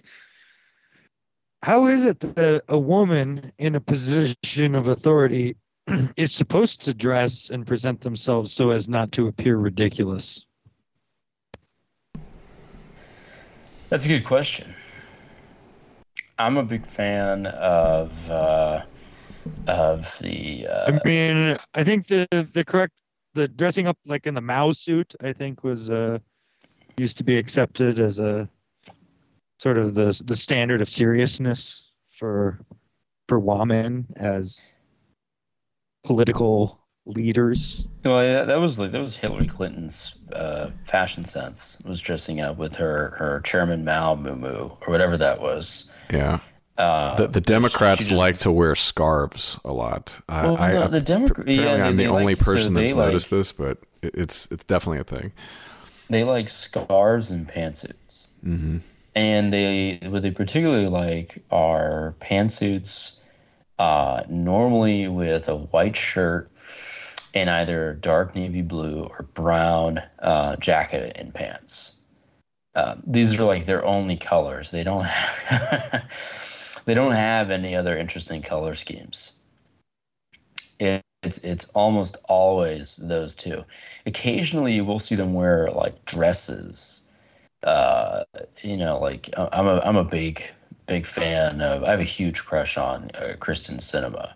how 1.64 1.88
is 1.88 2.06
it 2.06 2.20
that 2.20 2.64
a 2.70 2.80
woman 2.80 3.52
in 3.60 3.76
a 3.76 3.80
position 3.80 4.74
of 4.74 4.88
authority 4.88 5.56
is 6.18 6.34
supposed 6.34 6.82
to 6.82 6.94
dress 6.94 7.50
and 7.50 7.68
present 7.68 8.02
themselves 8.02 8.52
so 8.52 8.72
as 8.72 8.90
not 8.90 9.12
to 9.12 9.28
appear 9.28 9.58
ridiculous? 9.58 10.46
That's 13.90 14.06
a 14.06 14.08
good 14.08 14.24
question. 14.24 14.74
I'm 16.42 16.58
a 16.58 16.64
big 16.64 16.86
fan 16.86 17.46
of 17.46 18.30
uh, 18.30 18.82
of 19.68 20.18
the. 20.20 20.68
Uh, 20.68 20.98
I 21.04 21.08
mean, 21.08 21.58
I 21.76 21.84
think 21.84 22.08
the 22.08 22.28
the 22.54 22.66
correct 22.66 22.94
the 23.36 23.48
dressing 23.48 23.86
up 23.88 23.98
like 24.08 24.26
in 24.26 24.34
the 24.34 24.42
Mao 24.42 24.72
suit, 24.72 25.14
I 25.22 25.34
think 25.34 25.64
was 25.64 25.90
uh 25.90 26.18
used 26.98 27.18
to 27.18 27.24
be 27.24 27.38
accepted 27.38 28.00
as 28.00 28.20
a 28.20 28.50
sort 29.60 29.78
of 29.78 29.94
the 29.94 30.20
the 30.26 30.36
standard 30.36 30.82
of 30.82 30.90
seriousness 30.90 31.92
for 32.10 32.60
for 33.28 33.40
women 33.40 34.08
as 34.16 34.74
political 36.04 36.81
leaders. 37.06 37.86
well, 38.06 38.24
yeah, 38.24 38.44
that 38.44 38.60
was 38.60 38.80
like 38.80 38.92
that 38.92 39.02
was 39.02 39.16
Hillary 39.16 39.48
Clinton's 39.48 40.16
uh, 40.34 40.72
fashion 40.84 41.26
sense. 41.26 41.78
Was 41.86 42.00
dressing 42.02 42.42
up 42.42 42.58
with 42.58 42.76
her 42.76 43.10
her 43.18 43.42
Chairman 43.42 43.84
Mao 43.84 44.16
moo 44.16 44.70
or 44.70 44.78
whatever 44.88 45.18
that 45.18 45.42
was. 45.42 45.92
yeah. 46.12 46.40
Uh, 46.78 47.16
The, 47.16 47.28
the 47.28 47.42
Democrats 47.42 48.08
just- 48.08 48.12
like 48.18 48.38
to 48.40 48.52
wear 48.52 48.74
scarves 48.76 49.60
a 49.66 49.72
lot. 49.74 50.20
Well, 50.30 50.58
I, 50.58 50.72
no, 50.74 50.88
the 50.88 51.02
Demo- 51.02 51.26
apparently 51.26 51.56
yeah, 51.58 51.76
they- 51.78 51.82
I'm 51.84 51.98
the 51.98 52.06
only 52.08 52.34
like- 52.36 52.40
person 52.40 52.74
they 52.74 52.82
that's 52.86 52.96
noticed 52.96 53.32
like- 53.32 53.38
this, 53.40 53.52
but 53.52 53.78
it, 54.02 54.16
it's 54.16 54.48
it's 54.52 54.64
definitely 54.64 55.00
a 55.00 55.04
thing. 55.04 55.32
they 56.10 56.24
like 56.24 56.50
scarves 56.50 57.32
and 57.32 57.48
pantsuits. 57.48 58.30
hmm 58.44 58.78
and 59.14 59.52
they 59.52 60.00
what 60.06 60.22
they 60.22 60.32
particularly 60.32 60.88
like 60.88 61.44
are 61.52 62.16
pantsuits 62.22 63.20
uh, 63.78 64.24
normally 64.30 65.10
with 65.10 65.50
a 65.50 65.56
white 65.58 65.98
shirt 65.98 66.50
and 67.34 67.50
either 67.50 67.94
dark 67.94 68.36
navy 68.36 68.62
blue 68.62 69.04
or 69.04 69.24
brown 69.34 70.02
uh, 70.20 70.56
jacket 70.58 71.14
and 71.16 71.34
pants. 71.34 71.96
Uh, 72.76 72.96
these 73.06 73.38
are 73.38 73.44
like 73.44 73.66
their 73.66 73.86
only 73.86 74.18
colors. 74.18 74.72
They 74.72 74.84
don't 74.84 75.06
have 75.06 76.82
they 76.86 76.94
don't 76.94 77.14
have 77.14 77.52
any 77.52 77.76
other 77.76 77.98
interesting 77.98 78.42
color 78.42 78.76
schemes. 78.76 79.40
It, 80.80 81.02
it's 81.24 81.40
it's 81.40 81.70
almost 81.72 82.18
always 82.26 82.98
those 82.98 83.36
two. 83.36 83.64
Occasionally 84.06 84.80
will 84.82 85.00
see 85.00 85.16
them 85.16 85.34
wear 85.34 85.68
like 85.68 86.06
dresses. 86.06 87.08
Uh, 87.64 88.24
you 88.62 88.78
know, 88.78 89.00
like 89.00 89.30
I'm 89.38 89.68
a 89.68 89.80
I'm 89.80 89.98
a 89.98 90.04
big 90.04 90.44
big 90.88 91.06
fan 91.06 91.62
of. 91.62 91.84
I 91.84 91.92
have 91.92 92.00
a 92.00 92.04
huge 92.04 92.46
crush 92.46 92.78
on 92.78 93.12
uh, 93.16 93.36
Kyrsten 93.40 93.78
Sinema, 93.80 94.34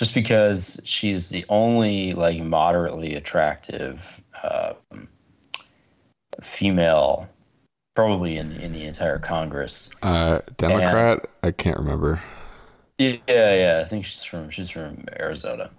just 0.00 0.14
because 0.14 0.80
she's 0.82 1.28
the 1.28 1.44
only 1.50 2.14
like 2.14 2.40
moderately 2.40 3.14
attractive 3.16 4.18
um, 4.42 5.06
female, 6.40 7.28
probably 7.94 8.38
in 8.38 8.52
in 8.52 8.72
the 8.72 8.86
entire 8.86 9.18
Congress. 9.18 9.94
Uh, 10.02 10.40
Democrat? 10.56 11.28
I 11.42 11.50
can't 11.50 11.76
remember. 11.76 12.22
Yeah, 12.96 13.18
yeah. 13.28 13.82
I 13.84 13.86
think 13.86 14.06
she's 14.06 14.24
from 14.24 14.48
she's 14.48 14.70
from 14.70 15.04
Arizona. 15.20 15.70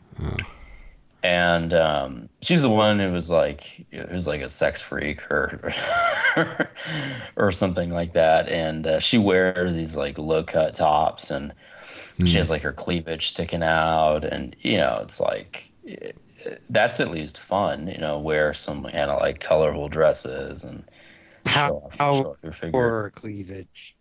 And 1.24 1.74
um, 1.74 2.30
she's 2.44 2.62
the 2.62 2.70
one 2.70 3.00
who 3.00 3.12
was 3.12 3.32
like 3.32 3.88
who's 3.92 4.28
like 4.28 4.42
a 4.42 4.52
sex 4.52 4.84
freak 4.84 5.32
or 5.32 5.74
or 7.38 7.52
something 7.52 7.90
like 7.90 8.12
that. 8.12 8.50
And 8.50 8.86
uh, 8.86 9.00
she 9.00 9.18
wears 9.18 9.74
these 9.74 9.96
like 9.96 10.20
low 10.20 10.44
cut 10.44 10.76
tops, 10.76 11.32
and 11.32 11.54
she 12.28 12.38
has 12.38 12.50
like 12.50 12.62
her 12.62 12.74
cleavage 12.74 13.30
sticking 13.30 13.64
out, 13.64 14.26
and 14.26 14.56
you 14.62 14.78
know 14.78 15.00
it's 15.02 15.20
like 15.20 15.72
eh, 15.88 16.12
that's 16.70 17.00
at 17.00 17.12
least 17.12 17.40
fun. 17.40 17.88
You 17.88 17.98
know, 17.98 18.20
wear 18.20 18.54
some 18.54 18.84
kind 18.84 18.98
of 19.12 19.20
like 19.20 19.40
colorful 19.40 19.90
dresses 19.90 20.64
and 20.64 20.84
show 21.48 21.78
off, 21.86 21.98
How- 21.98 22.14
show 22.14 22.32
off 22.32 22.44
your 22.44 22.52
figure. 22.52 22.80
Or 22.80 23.12
cleavage. 23.16 23.96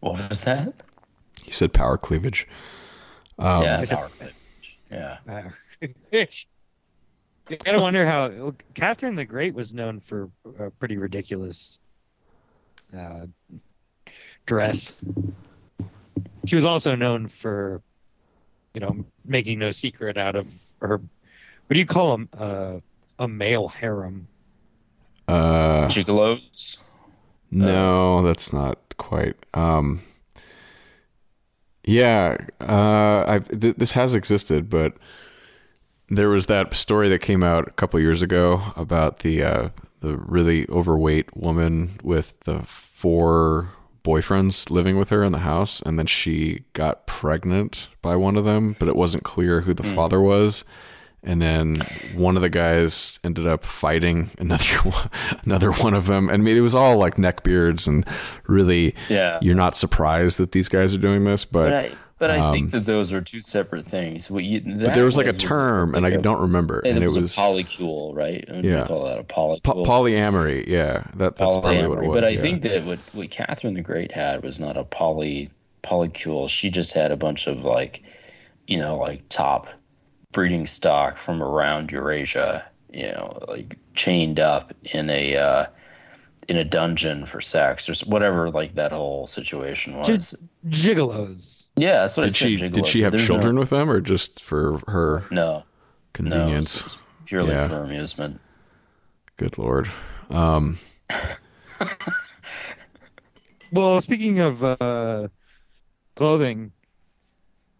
What 0.00 0.28
was 0.28 0.44
that? 0.44 0.72
He 1.42 1.50
said 1.52 1.72
power 1.72 1.96
cleavage. 1.98 2.46
Um, 3.38 3.62
yeah, 3.62 3.80
It's 3.80 3.90
power 3.92 4.08
cleavage. 4.08 4.78
Yeah. 4.90 5.50
You 7.50 7.56
gotta 7.62 7.80
wonder 7.80 8.06
how 8.06 8.54
Catherine 8.72 9.16
the 9.16 9.24
Great 9.26 9.54
was 9.54 9.74
known 9.74 10.00
for 10.00 10.30
a 10.58 10.70
pretty 10.70 10.96
ridiculous 10.96 11.78
uh, 12.96 13.26
dress. 14.46 15.04
She 16.46 16.56
was 16.56 16.64
also 16.64 16.94
known 16.94 17.28
for, 17.28 17.82
you 18.74 18.80
know, 18.80 19.04
making 19.24 19.58
no 19.58 19.70
secret 19.70 20.16
out 20.16 20.36
of 20.36 20.46
her. 20.80 20.98
What 20.98 21.74
do 21.74 21.78
you 21.78 21.86
call 21.86 22.16
them? 22.16 22.28
Uh, 22.36 22.80
a 23.18 23.28
male 23.28 23.68
harem. 23.68 24.26
uh, 25.28 25.86
Gigolos. 25.88 26.82
no, 27.50 28.22
that's 28.22 28.52
not 28.52 28.78
quite. 28.98 29.36
Um, 29.54 30.02
yeah, 31.84 32.36
uh, 32.60 33.24
I've, 33.26 33.48
th- 33.60 33.76
this 33.76 33.92
has 33.92 34.14
existed, 34.14 34.68
but 34.68 34.94
there 36.08 36.28
was 36.28 36.46
that 36.46 36.74
story 36.74 37.08
that 37.08 37.20
came 37.20 37.44
out 37.44 37.68
a 37.68 37.72
couple 37.72 38.00
years 38.00 38.22
ago 38.22 38.72
about 38.76 39.20
the 39.20 39.42
uh, 39.42 39.68
the 40.00 40.16
really 40.16 40.68
overweight 40.68 41.34
woman 41.36 41.98
with 42.02 42.38
the 42.40 42.60
four 42.62 43.70
boyfriends 44.04 44.70
living 44.70 44.98
with 44.98 45.08
her 45.08 45.24
in 45.24 45.32
the 45.32 45.38
house, 45.38 45.82
and 45.82 45.98
then 45.98 46.06
she 46.06 46.62
got 46.74 47.06
pregnant 47.06 47.88
by 48.02 48.14
one 48.14 48.36
of 48.36 48.44
them, 48.44 48.76
but 48.78 48.88
it 48.88 48.96
wasn't 48.96 49.24
clear 49.24 49.62
who 49.62 49.74
the 49.74 49.82
hmm. 49.82 49.94
father 49.94 50.20
was. 50.20 50.64
And 51.26 51.40
then 51.40 51.76
one 52.14 52.36
of 52.36 52.42
the 52.42 52.50
guys 52.50 53.18
ended 53.24 53.46
up 53.46 53.64
fighting 53.64 54.30
another 54.38 54.76
one, 54.82 55.10
another 55.44 55.72
one 55.72 55.94
of 55.94 56.06
them. 56.06 56.28
And 56.28 56.42
I 56.42 56.44
mean, 56.44 56.56
it 56.56 56.60
was 56.60 56.74
all 56.74 56.98
like 56.98 57.16
neckbeards 57.16 57.88
and 57.88 58.06
really, 58.46 58.94
Yeah. 59.08 59.38
you're 59.40 59.54
not 59.54 59.74
surprised 59.74 60.38
that 60.38 60.52
these 60.52 60.68
guys 60.68 60.94
are 60.94 60.98
doing 60.98 61.24
this, 61.24 61.46
but, 61.46 61.70
But 61.70 61.72
I, 61.72 61.94
but 62.18 62.30
I 62.30 62.38
um, 62.38 62.52
think 62.52 62.70
that 62.70 62.86
those 62.86 63.12
are 63.12 63.20
two 63.20 63.40
separate 63.40 63.86
things. 63.86 64.30
What 64.30 64.44
you, 64.44 64.60
but 64.60 64.94
there 64.94 65.04
was 65.04 65.16
like 65.16 65.26
a 65.26 65.32
term, 65.32 65.94
and 65.94 66.06
I 66.06 66.16
don't 66.16 66.40
remember, 66.40 66.78
And 66.80 66.94
and 66.94 66.98
it 66.98 67.02
it 67.02 67.06
was, 67.06 67.18
was 67.18 67.34
a 67.36 67.40
polycule, 67.40 68.14
right? 68.14 68.44
What 68.48 68.62
do 68.62 68.68
Yeah. 68.68 68.86
call 68.86 69.04
that 69.04 69.18
a 69.18 69.24
polycule? 69.24 69.62
po- 69.62 69.82
polyamory. 69.84 70.66
Yeah, 70.66 71.04
that, 71.16 71.36
that's 71.36 71.36
probably 71.36 71.86
what 71.86 71.98
it 71.98 72.06
was. 72.06 72.14
But 72.14 72.24
I 72.24 72.30
yeah. 72.30 72.40
think 72.40 72.62
that 72.62 72.84
what, 72.84 72.98
what 73.12 73.30
Catherine 73.30 73.74
the 73.74 73.82
Great 73.82 74.12
had 74.12 74.42
was 74.42 74.60
not 74.60 74.76
a 74.76 74.84
poly 74.84 75.50
polycule. 75.82 76.48
She 76.48 76.70
just 76.70 76.94
had 76.94 77.10
a 77.10 77.16
bunch 77.16 77.46
of 77.46 77.64
like, 77.64 78.02
you 78.66 78.78
know, 78.78 78.96
like 78.96 79.28
top 79.28 79.68
breeding 80.32 80.66
stock 80.66 81.16
from 81.16 81.42
around 81.42 81.90
Eurasia. 81.92 82.66
You 82.92 83.08
know, 83.08 83.38
like 83.48 83.76
chained 83.94 84.38
up 84.38 84.72
in 84.92 85.10
a 85.10 85.36
uh, 85.36 85.66
in 86.48 86.56
a 86.56 86.64
dungeon 86.64 87.26
for 87.26 87.40
sex 87.40 87.88
or 87.88 88.08
whatever. 88.08 88.50
Like 88.50 88.76
that 88.76 88.92
whole 88.92 89.26
situation 89.26 89.96
was. 89.96 90.06
Just 90.06 90.44
gigolos. 90.68 91.63
Yeah, 91.76 92.00
that's 92.00 92.16
what 92.16 92.24
I 92.24 92.26
did 92.28 92.34
said. 92.36 92.48
she 92.48 92.56
gigolo, 92.56 92.72
did 92.72 92.86
she 92.86 93.02
have 93.02 93.12
there's 93.12 93.26
children 93.26 93.58
with 93.58 93.70
them, 93.70 93.90
or 93.90 94.00
just 94.00 94.42
for 94.42 94.78
her 94.86 95.24
No, 95.30 95.42
no, 95.42 95.52
no 95.58 95.64
convenience? 96.12 96.98
purely 97.26 97.50
Yeah. 97.52 97.68
for 97.68 97.82
amusement. 97.82 98.40
Good 99.36 99.58
lord. 99.58 99.90
Um, 100.30 100.78
Well, 103.72 104.00
speaking 104.00 104.38
of 104.38 104.62
uh, 104.62 105.28
clothing, 106.14 106.70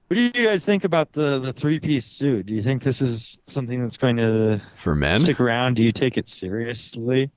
what 0.08 0.16
do 0.16 0.22
you 0.22 0.30
guys 0.32 0.64
think 0.64 0.82
about 0.82 1.12
the 1.12 1.38
the 1.38 1.52
three 1.52 1.78
piece 1.78 2.04
suit? 2.04 2.46
Do 2.46 2.54
you 2.54 2.62
think 2.62 2.82
this 2.82 3.00
is 3.00 3.38
something 3.46 3.80
that's 3.80 3.96
going 3.96 4.16
to 4.16 4.60
for 4.74 4.96
men, 4.96 5.20
stick 5.20 5.38
around? 5.40 5.76
Do 5.76 5.84
you 5.84 5.92
take 5.92 6.16
it 6.16 6.26
seriously? 6.26 7.30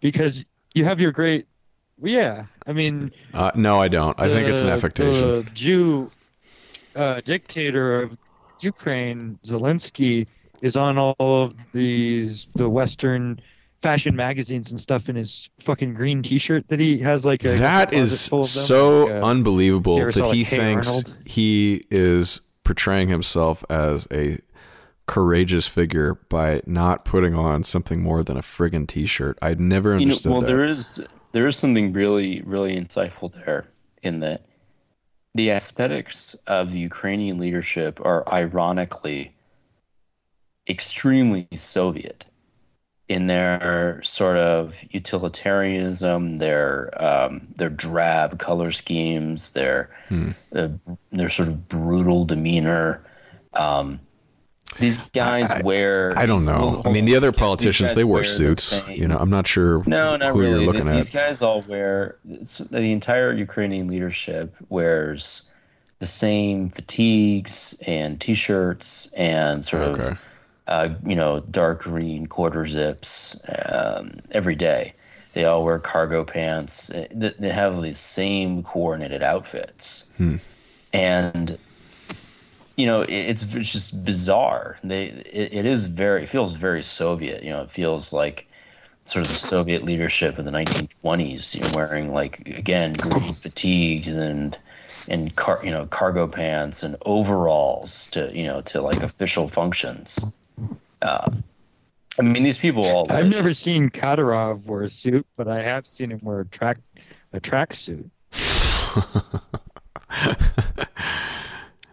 Because 0.00 0.44
you 0.74 0.84
have 0.84 1.00
your 1.00 1.10
great, 1.12 1.46
well, 1.46 1.51
yeah. 2.02 2.46
I 2.66 2.72
mean, 2.72 3.12
uh, 3.34 3.50
no, 3.54 3.80
I 3.80 3.88
don't. 3.88 4.18
I 4.20 4.28
think 4.28 4.48
it's 4.48 4.62
an 4.62 4.68
affectation. 4.68 5.44
The 5.44 5.50
Jew 5.54 6.10
uh, 6.94 7.20
dictator 7.22 8.02
of 8.02 8.18
Ukraine, 8.60 9.38
Zelensky, 9.44 10.26
is 10.60 10.76
on 10.76 10.98
all 10.98 11.14
of 11.18 11.54
these 11.72 12.46
the 12.54 12.68
Western 12.68 13.40
fashion 13.80 14.14
magazines 14.14 14.70
and 14.70 14.80
stuff 14.80 15.08
in 15.08 15.16
his 15.16 15.48
fucking 15.58 15.92
green 15.94 16.22
T-shirt 16.22 16.68
that 16.68 16.78
he 16.78 16.98
has 16.98 17.26
like 17.26 17.44
a 17.44 17.56
that 17.58 17.90
closet 17.90 18.02
is 18.02 18.28
full 18.28 18.40
of 18.40 18.44
them, 18.44 18.64
so 18.64 19.04
like, 19.04 19.10
uh, 19.10 19.26
unbelievable 19.26 19.98
that 19.98 20.14
he 20.14 20.20
like, 20.20 20.46
Hey 20.46 20.56
thinks 20.56 20.88
Arnold? 20.88 21.16
he 21.26 21.84
is 21.90 22.42
portraying 22.62 23.08
himself 23.08 23.64
as 23.68 24.06
a 24.12 24.38
courageous 25.06 25.66
figure 25.66 26.14
by 26.28 26.62
not 26.64 27.04
putting 27.04 27.34
on 27.34 27.64
something 27.64 28.00
more 28.00 28.22
than 28.22 28.36
a 28.36 28.40
friggin' 28.40 28.86
t-shirt. 28.86 29.36
I'd 29.42 29.60
never 29.60 29.98
You 29.98 30.06
know, 30.06 30.16
well, 30.26 30.40
that. 30.40 30.46
there 30.46 30.64
is 30.64 31.04
there 31.32 31.46
is 31.46 31.56
something 31.56 31.92
really 31.92 32.42
really 32.42 32.76
insightful 32.76 33.32
there 33.32 33.66
in 34.02 34.20
that 34.20 34.42
the 35.34 35.50
aesthetics 35.50 36.34
of 36.46 36.72
the 36.72 36.78
Ukrainian 36.78 37.38
leadership 37.38 38.00
are 38.04 38.28
ironically 38.28 39.34
extremely 40.68 41.48
Soviet 41.54 42.26
in 43.08 43.26
their 43.26 44.00
sort 44.02 44.36
of 44.36 44.82
utilitarianism, 44.90 46.38
their 46.38 46.90
um, 46.96 47.48
their 47.56 47.68
drab 47.68 48.38
color 48.38 48.70
schemes, 48.70 49.50
their 49.52 49.90
uh, 50.54 50.68
their 51.10 51.28
sort 51.28 51.48
of 51.48 51.68
brutal 51.68 52.24
demeanor. 52.24 53.04
Um, 53.54 54.00
these 54.78 55.08
guys 55.10 55.50
I- 55.50 55.60
wear. 55.62 56.12
I 56.16 56.26
don't 56.26 56.44
know. 56.44 56.82
I 56.84 56.90
mean, 56.90 57.04
the 57.04 57.16
other 57.16 57.32
politicians 57.32 57.94
they 57.94 58.04
wear 58.04 58.24
suits. 58.24 58.82
You 58.88 59.08
know, 59.08 59.18
I'm 59.18 59.30
not 59.30 59.46
sure 59.46 59.82
no, 59.86 60.16
not 60.16 60.32
who 60.32 60.40
really. 60.40 60.64
you're 60.64 60.72
looking 60.72 60.90
These 60.90 61.10
guys 61.10 61.42
all 61.42 61.62
wear 61.62 62.16
the 62.24 62.92
entire 62.92 63.32
Ukrainian 63.32 63.88
leadership 63.88 64.54
wears 64.68 65.42
the 65.98 66.06
same 66.06 66.68
fatigues 66.68 67.80
and 67.86 68.20
t-shirts 68.20 69.12
and 69.12 69.64
sort 69.64 69.82
Okay. 69.82 70.06
of 70.08 70.18
uh, 70.66 70.88
you 71.04 71.14
know 71.14 71.40
dark 71.50 71.82
green 71.82 72.26
quarter 72.26 72.66
zips 72.66 73.40
um, 73.68 74.12
every 74.32 74.54
day. 74.54 74.94
They 75.32 75.44
all 75.44 75.64
wear 75.64 75.78
cargo 75.78 76.24
pants. 76.24 76.88
They 77.14 77.32
they 77.38 77.48
have 77.48 77.80
these 77.80 77.98
same 77.98 78.62
coordinated 78.62 79.22
outfits, 79.22 80.10
and 80.92 81.58
you 82.76 82.86
know 82.86 83.02
it's, 83.02 83.54
it's 83.54 83.72
just 83.72 84.04
bizarre. 84.04 84.78
They 84.82 85.04
it, 85.04 85.52
it 85.52 85.66
is 85.66 85.86
very 85.86 86.24
it 86.24 86.28
feels 86.28 86.54
very 86.54 86.82
Soviet. 86.82 87.42
You 87.42 87.50
know, 87.50 87.62
it 87.62 87.70
feels 87.70 88.12
like 88.12 88.48
sort 89.04 89.26
of 89.26 89.32
the 89.32 89.38
Soviet 89.38 89.84
leadership 89.84 90.38
of 90.38 90.44
the 90.44 90.50
1920s. 90.50 91.54
You 91.54 91.62
know, 91.62 91.70
wearing 91.74 92.12
like 92.12 92.40
again 92.48 92.94
green 92.94 93.34
fatigues 93.42 94.08
and 94.08 94.58
and 95.08 95.34
car 95.36 95.60
you 95.62 95.70
know 95.70 95.86
cargo 95.86 96.26
pants 96.26 96.82
and 96.82 96.96
overalls 97.04 98.06
to 98.08 98.30
you 98.36 98.46
know 98.46 98.60
to 98.62 98.80
like 98.80 99.02
official 99.02 99.48
functions. 99.48 100.24
Uh, 101.00 101.30
I 102.18 102.22
mean, 102.22 102.42
these 102.42 102.58
people 102.58 102.84
all. 102.84 103.10
I've 103.10 103.28
never 103.28 103.54
seen 103.54 103.90
Kadyrov 103.90 104.66
wear 104.66 104.82
a 104.82 104.88
suit, 104.88 105.26
but 105.36 105.48
I 105.48 105.62
have 105.62 105.86
seen 105.86 106.10
him 106.10 106.20
wear 106.22 106.40
a 106.40 106.46
track 106.46 106.78
a 107.32 107.40
track 107.40 107.72
suit. 107.74 108.10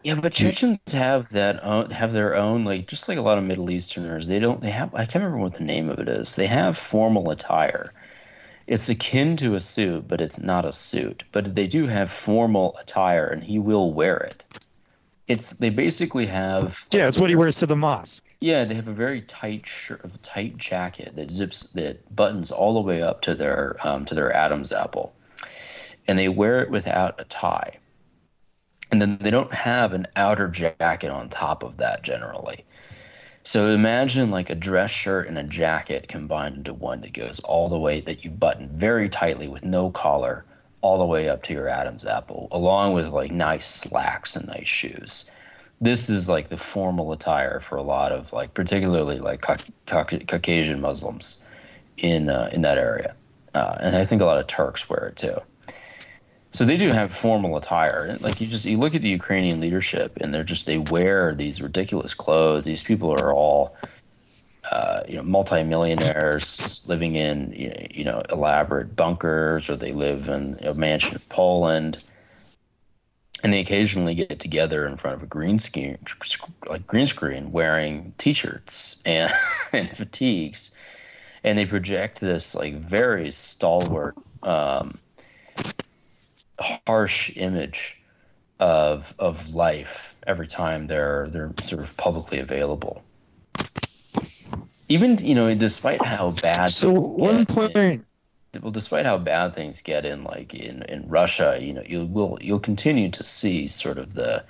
Yeah, 0.03 0.15
but 0.15 0.31
Chechens 0.31 0.79
have 0.93 1.29
that 1.29 1.63
own, 1.63 1.89
have 1.89 2.13
their 2.13 2.35
own 2.35 2.63
like 2.63 2.87
just 2.87 3.09
like 3.09 3.17
a 3.17 3.21
lot 3.21 3.37
of 3.37 3.43
Middle 3.43 3.69
Easterners. 3.69 4.27
They 4.27 4.39
don't 4.39 4.61
they 4.61 4.71
have 4.71 4.93
I 4.95 5.05
can't 5.05 5.23
remember 5.23 5.39
what 5.43 5.55
the 5.55 5.63
name 5.65 5.89
of 5.89 5.99
it 5.99 6.07
is. 6.07 6.35
They 6.35 6.47
have 6.47 6.77
formal 6.77 7.31
attire. 7.31 7.91
It's 8.65 8.87
akin 8.87 9.35
to 9.37 9.55
a 9.55 9.59
suit, 9.59 10.07
but 10.07 10.21
it's 10.21 10.39
not 10.39 10.63
a 10.65 10.71
suit. 10.71 11.23
But 11.31 11.55
they 11.55 11.67
do 11.67 11.87
have 11.87 12.11
formal 12.11 12.77
attire, 12.77 13.27
and 13.27 13.43
he 13.43 13.59
will 13.59 13.91
wear 13.91 14.17
it. 14.17 14.45
It's 15.27 15.51
they 15.51 15.69
basically 15.69 16.27
have 16.27 16.87
Yeah, 16.91 17.07
it's 17.07 17.17
what 17.17 17.29
he 17.29 17.35
wears 17.35 17.55
to 17.55 17.65
the 17.65 17.75
mosque. 17.75 18.23
yeah 18.39 18.63
they 18.63 18.75
have 18.75 18.87
a 18.87 18.93
very 18.93 19.21
tight 19.21 19.67
shirt, 19.67 20.01
a 20.05 20.17
tight 20.19 20.55
jacket 20.57 21.15
that 21.17 21.29
zips 21.31 21.71
that 21.73 22.15
buttons 22.15 22.51
all 22.51 22.73
the 22.75 22.81
way 22.81 23.01
up 23.01 23.21
to 23.23 23.35
their 23.35 23.75
um, 23.83 24.05
to 24.05 24.15
their 24.15 24.31
Adam's 24.31 24.71
apple, 24.71 25.13
and 26.07 26.17
they 26.17 26.29
wear 26.29 26.61
it 26.61 26.69
without 26.69 27.19
a 27.19 27.25
tie 27.25 27.78
and 28.91 29.01
then 29.01 29.17
they 29.21 29.31
don't 29.31 29.53
have 29.53 29.93
an 29.93 30.07
outer 30.15 30.47
jacket 30.47 31.09
on 31.09 31.29
top 31.29 31.63
of 31.63 31.77
that 31.77 32.03
generally. 32.03 32.65
So 33.43 33.69
imagine 33.69 34.29
like 34.29 34.49
a 34.49 34.55
dress 34.55 34.91
shirt 34.91 35.27
and 35.27 35.37
a 35.37 35.43
jacket 35.43 36.07
combined 36.07 36.57
into 36.57 36.73
one 36.73 37.01
that 37.01 37.13
goes 37.13 37.39
all 37.39 37.69
the 37.69 37.79
way 37.79 38.01
that 38.01 38.23
you 38.23 38.31
button 38.31 38.69
very 38.73 39.09
tightly 39.09 39.47
with 39.47 39.63
no 39.63 39.89
collar 39.89 40.45
all 40.81 40.97
the 40.97 41.05
way 41.05 41.29
up 41.29 41.43
to 41.43 41.53
your 41.53 41.67
Adam's 41.67 42.05
apple, 42.05 42.47
along 42.51 42.93
with 42.93 43.09
like 43.09 43.31
nice 43.31 43.67
slacks 43.67 44.35
and 44.35 44.47
nice 44.47 44.67
shoes. 44.67 45.29
This 45.81 46.09
is 46.09 46.29
like 46.29 46.49
the 46.49 46.57
formal 46.57 47.11
attire 47.11 47.59
for 47.59 47.77
a 47.77 47.81
lot 47.81 48.11
of 48.11 48.33
like, 48.33 48.53
particularly 48.53 49.19
like 49.19 49.45
Caucasian 49.87 50.81
Muslims 50.81 51.45
in 51.97 52.29
uh, 52.29 52.49
in 52.51 52.61
that 52.61 52.77
area, 52.77 53.15
uh, 53.53 53.77
and 53.79 53.95
I 53.95 54.05
think 54.05 54.21
a 54.21 54.25
lot 54.25 54.37
of 54.37 54.47
Turks 54.47 54.89
wear 54.89 55.07
it 55.07 55.17
too. 55.17 55.37
So 56.51 56.65
they 56.65 56.77
do 56.77 56.89
have 56.89 57.13
formal 57.13 57.57
attire. 57.57 58.17
Like 58.21 58.41
you 58.41 58.47
just 58.47 58.65
you 58.65 58.77
look 58.77 58.95
at 58.95 59.01
the 59.01 59.09
Ukrainian 59.09 59.59
leadership, 59.59 60.17
and 60.19 60.33
they're 60.33 60.43
just 60.43 60.65
they 60.65 60.79
wear 60.79 61.35
these 61.35 61.61
ridiculous 61.61 62.13
clothes. 62.13 62.65
These 62.65 62.81
people 62.81 63.11
are 63.11 63.31
all, 63.31 63.75
uh, 64.71 65.01
you 65.07 65.17
know, 65.17 65.23
multimillionaires 65.23 66.83
living 66.87 67.15
in 67.15 67.53
you 67.53 68.03
know 68.03 68.23
elaborate 68.31 68.95
bunkers, 68.95 69.69
or 69.69 69.75
they 69.75 69.91
live 69.91 70.27
in 70.27 70.57
a 70.63 70.73
mansion 70.73 71.15
in 71.15 71.21
Poland, 71.29 72.03
and 73.43 73.53
they 73.53 73.59
occasionally 73.59 74.15
get 74.15 74.39
together 74.39 74.87
in 74.87 74.97
front 74.97 75.17
of 75.17 75.21
a 75.21 75.27
green 75.27 75.59
screen, 75.59 75.99
like 76.67 76.87
green 76.87 77.05
screen, 77.05 77.51
wearing 77.51 78.15
T-shirts 78.17 79.03
and 79.05 79.31
and 79.71 79.95
fatigues, 79.95 80.75
and 81.43 81.59
they 81.59 81.67
project 81.67 82.19
this 82.19 82.55
like 82.55 82.73
very 82.73 83.29
stalwart. 83.29 84.15
Um, 84.41 84.97
harsh 86.59 87.31
image 87.35 87.99
of 88.59 89.15
of 89.19 89.55
life 89.55 90.15
every 90.27 90.47
time 90.47 90.87
they're 90.87 91.29
they're 91.29 91.53
sort 91.61 91.81
of 91.81 91.95
publicly 91.97 92.39
available. 92.39 93.03
Even 94.89 95.17
you 95.19 95.35
know, 95.35 95.53
despite 95.55 96.03
how 96.03 96.31
bad 96.31 96.71
So 96.71 96.91
one 96.91 97.45
point 97.45 97.75
in, 97.75 98.05
well, 98.61 98.71
despite 98.71 99.05
how 99.05 99.17
bad 99.17 99.53
things 99.53 99.81
get 99.81 100.05
in 100.05 100.23
like 100.23 100.53
in, 100.53 100.81
in 100.83 101.07
Russia, 101.07 101.57
you 101.61 101.73
know, 101.73 101.83
you 101.85 102.05
will 102.05 102.37
you'll 102.41 102.59
continue 102.59 103.09
to 103.11 103.23
see 103.23 103.67
sort 103.67 103.97
of 103.97 104.13
the 104.13 104.43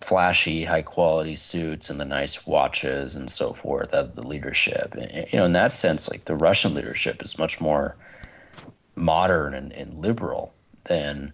flashy, 0.00 0.64
high 0.64 0.82
quality 0.82 1.36
suits 1.36 1.90
and 1.90 2.00
the 2.00 2.04
nice 2.06 2.46
watches 2.46 3.16
and 3.16 3.30
so 3.30 3.52
forth 3.52 3.92
of 3.92 4.14
the 4.14 4.26
leadership. 4.26 4.94
And, 4.94 5.30
you 5.30 5.38
know, 5.38 5.44
in 5.44 5.52
that 5.52 5.72
sense, 5.72 6.10
like 6.10 6.24
the 6.24 6.34
Russian 6.34 6.72
leadership 6.72 7.22
is 7.22 7.38
much 7.38 7.60
more 7.60 7.96
modern 8.96 9.52
and, 9.52 9.72
and 9.72 9.94
liberal 9.94 10.54
than 10.84 11.32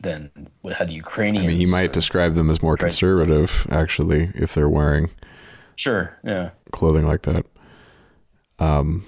than 0.00 0.30
how 0.76 0.84
the 0.84 0.94
Ukrainians. 0.94 1.44
I 1.44 1.48
mean, 1.48 1.60
you 1.60 1.68
might 1.68 1.92
describe 1.92 2.34
them 2.34 2.50
as 2.50 2.62
more 2.62 2.76
conservative, 2.76 3.66
actually, 3.70 4.30
if 4.34 4.54
they're 4.54 4.68
wearing 4.68 5.10
sure, 5.76 6.18
yeah, 6.24 6.50
clothing 6.72 7.06
like 7.06 7.22
that. 7.22 7.46
Um, 8.58 9.04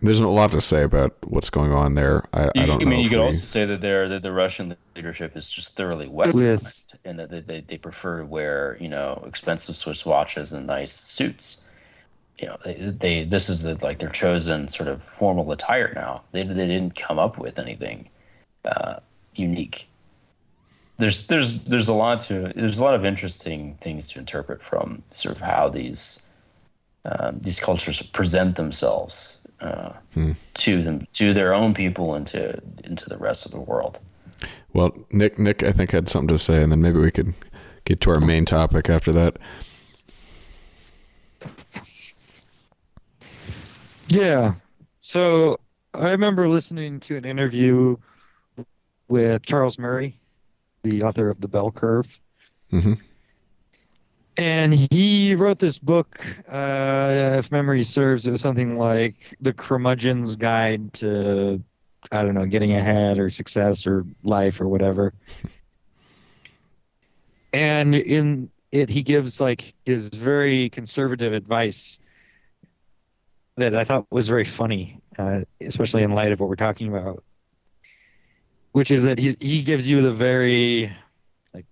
there's 0.00 0.20
a 0.20 0.28
lot 0.28 0.52
to 0.52 0.60
say 0.60 0.82
about 0.84 1.16
what's 1.24 1.50
going 1.50 1.72
on 1.72 1.94
there. 1.94 2.22
I, 2.32 2.44
you, 2.44 2.50
I 2.56 2.66
don't 2.66 2.80
I 2.80 2.84
know. 2.84 2.90
mean, 2.90 3.00
you 3.00 3.08
could 3.08 3.18
we- 3.18 3.24
also 3.24 3.38
say 3.44 3.64
that 3.64 3.80
they're 3.80 4.08
that 4.08 4.22
the 4.22 4.32
Russian 4.32 4.76
leadership 4.94 5.36
is 5.36 5.50
just 5.50 5.74
thoroughly 5.74 6.06
westernized, 6.08 6.94
and 7.04 7.18
that 7.18 7.30
they, 7.30 7.40
they, 7.40 7.60
they 7.62 7.78
prefer 7.78 8.18
to 8.18 8.26
wear 8.26 8.76
you 8.80 8.88
know 8.88 9.22
expensive 9.26 9.74
Swiss 9.74 10.04
watches 10.06 10.52
and 10.52 10.66
nice 10.66 10.92
suits. 10.92 11.64
You 12.38 12.48
know, 12.48 12.56
they, 12.64 12.74
they 12.74 13.24
this 13.24 13.48
is 13.48 13.62
the 13.62 13.74
like 13.84 13.98
their 13.98 14.08
chosen 14.08 14.68
sort 14.68 14.88
of 14.88 15.02
formal 15.02 15.50
attire 15.52 15.92
now. 15.94 16.22
They 16.32 16.44
they 16.44 16.66
didn't 16.66 16.94
come 16.94 17.18
up 17.18 17.38
with 17.38 17.58
anything 17.58 18.08
uh, 18.64 19.00
unique. 19.34 19.88
There's 20.98 21.26
there's 21.26 21.60
there's 21.64 21.88
a 21.88 21.94
lot 21.94 22.20
to 22.20 22.52
there's 22.54 22.78
a 22.78 22.84
lot 22.84 22.94
of 22.94 23.04
interesting 23.04 23.74
things 23.80 24.08
to 24.12 24.18
interpret 24.18 24.62
from 24.62 25.02
sort 25.10 25.34
of 25.34 25.40
how 25.40 25.68
these 25.68 26.22
um, 27.04 27.38
these 27.40 27.60
cultures 27.60 28.02
present 28.02 28.56
themselves 28.56 29.46
uh, 29.60 29.92
to 30.54 30.82
them 30.82 31.06
to 31.14 31.32
their 31.32 31.54
own 31.54 31.74
people 31.74 32.14
and 32.14 32.26
to 32.28 32.60
into 32.84 33.08
the 33.08 33.18
rest 33.18 33.46
of 33.46 33.52
the 33.52 33.60
world. 33.60 34.00
Well, 34.72 34.96
Nick, 35.10 35.38
Nick, 35.38 35.62
I 35.62 35.72
think 35.72 35.90
had 35.90 36.08
something 36.08 36.28
to 36.28 36.38
say, 36.38 36.62
and 36.62 36.70
then 36.70 36.80
maybe 36.80 36.98
we 36.98 37.10
could 37.10 37.34
get 37.84 38.00
to 38.02 38.10
our 38.10 38.20
main 38.20 38.44
topic 38.44 38.88
after 38.88 39.12
that. 39.12 39.38
Yeah. 44.08 44.54
So 45.00 45.58
I 45.94 46.10
remember 46.10 46.48
listening 46.48 47.00
to 47.00 47.16
an 47.16 47.24
interview 47.24 47.96
with 49.08 49.44
Charles 49.44 49.78
Murray, 49.78 50.18
the 50.82 51.02
author 51.02 51.30
of 51.30 51.40
The 51.40 51.48
Bell 51.48 51.70
Curve. 51.70 52.18
hmm 52.70 52.94
And 54.36 54.74
he 54.74 55.34
wrote 55.34 55.58
this 55.58 55.78
book, 55.78 56.24
uh, 56.48 57.36
if 57.38 57.50
memory 57.50 57.84
serves, 57.84 58.26
it 58.26 58.30
was 58.30 58.40
something 58.40 58.78
like 58.78 59.36
The 59.40 59.52
Curmudgeon's 59.52 60.36
Guide 60.36 60.92
to, 60.94 61.62
I 62.12 62.22
don't 62.22 62.34
know, 62.34 62.46
getting 62.46 62.72
ahead 62.72 63.18
or 63.18 63.30
success 63.30 63.86
or 63.86 64.04
life 64.22 64.60
or 64.60 64.68
whatever. 64.68 65.12
and 67.52 67.94
in 67.94 68.50
it, 68.70 68.88
he 68.90 69.02
gives 69.02 69.40
like 69.40 69.74
his 69.86 70.08
very 70.10 70.68
conservative 70.70 71.32
advice 71.32 71.98
that 73.58 73.74
I 73.74 73.84
thought 73.84 74.06
was 74.10 74.28
very 74.28 74.44
funny, 74.44 75.00
uh, 75.18 75.42
especially 75.60 76.02
in 76.02 76.12
light 76.12 76.32
of 76.32 76.40
what 76.40 76.48
we're 76.48 76.56
talking 76.56 76.88
about, 76.88 77.24
which 78.72 78.90
is 78.90 79.02
that 79.02 79.18
he 79.18 79.34
he 79.40 79.62
gives 79.62 79.88
you 79.88 80.00
the 80.02 80.12
very 80.12 80.92
like 81.54 81.66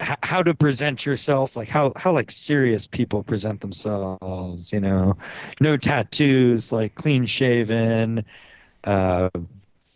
h- 0.00 0.18
how 0.22 0.42
to 0.42 0.54
present 0.54 1.04
yourself, 1.06 1.56
like 1.56 1.68
how 1.68 1.92
how 1.96 2.12
like 2.12 2.30
serious 2.30 2.86
people 2.86 3.22
present 3.22 3.60
themselves. 3.60 4.72
You 4.72 4.80
know, 4.80 5.16
no 5.60 5.76
tattoos, 5.76 6.72
like 6.72 6.94
clean 6.94 7.26
shaven, 7.26 8.24
uh, 8.84 9.30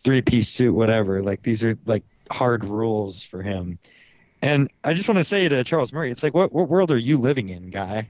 three 0.03 0.21
piece 0.21 0.49
suit, 0.49 0.73
whatever. 0.73 1.23
Like 1.23 1.43
these 1.43 1.63
are 1.63 1.77
like 1.85 2.03
hard 2.31 2.65
rules 2.65 3.23
for 3.23 3.41
him. 3.41 3.79
And 4.43 4.71
I 4.83 4.93
just 4.93 5.07
want 5.07 5.19
to 5.19 5.23
say 5.23 5.47
to 5.49 5.63
Charles 5.63 5.93
Murray, 5.93 6.11
it's 6.11 6.23
like, 6.23 6.33
what 6.33 6.51
what 6.53 6.69
world 6.69 6.91
are 6.91 6.97
you 6.97 7.17
living 7.17 7.49
in, 7.49 7.69
guy? 7.69 8.09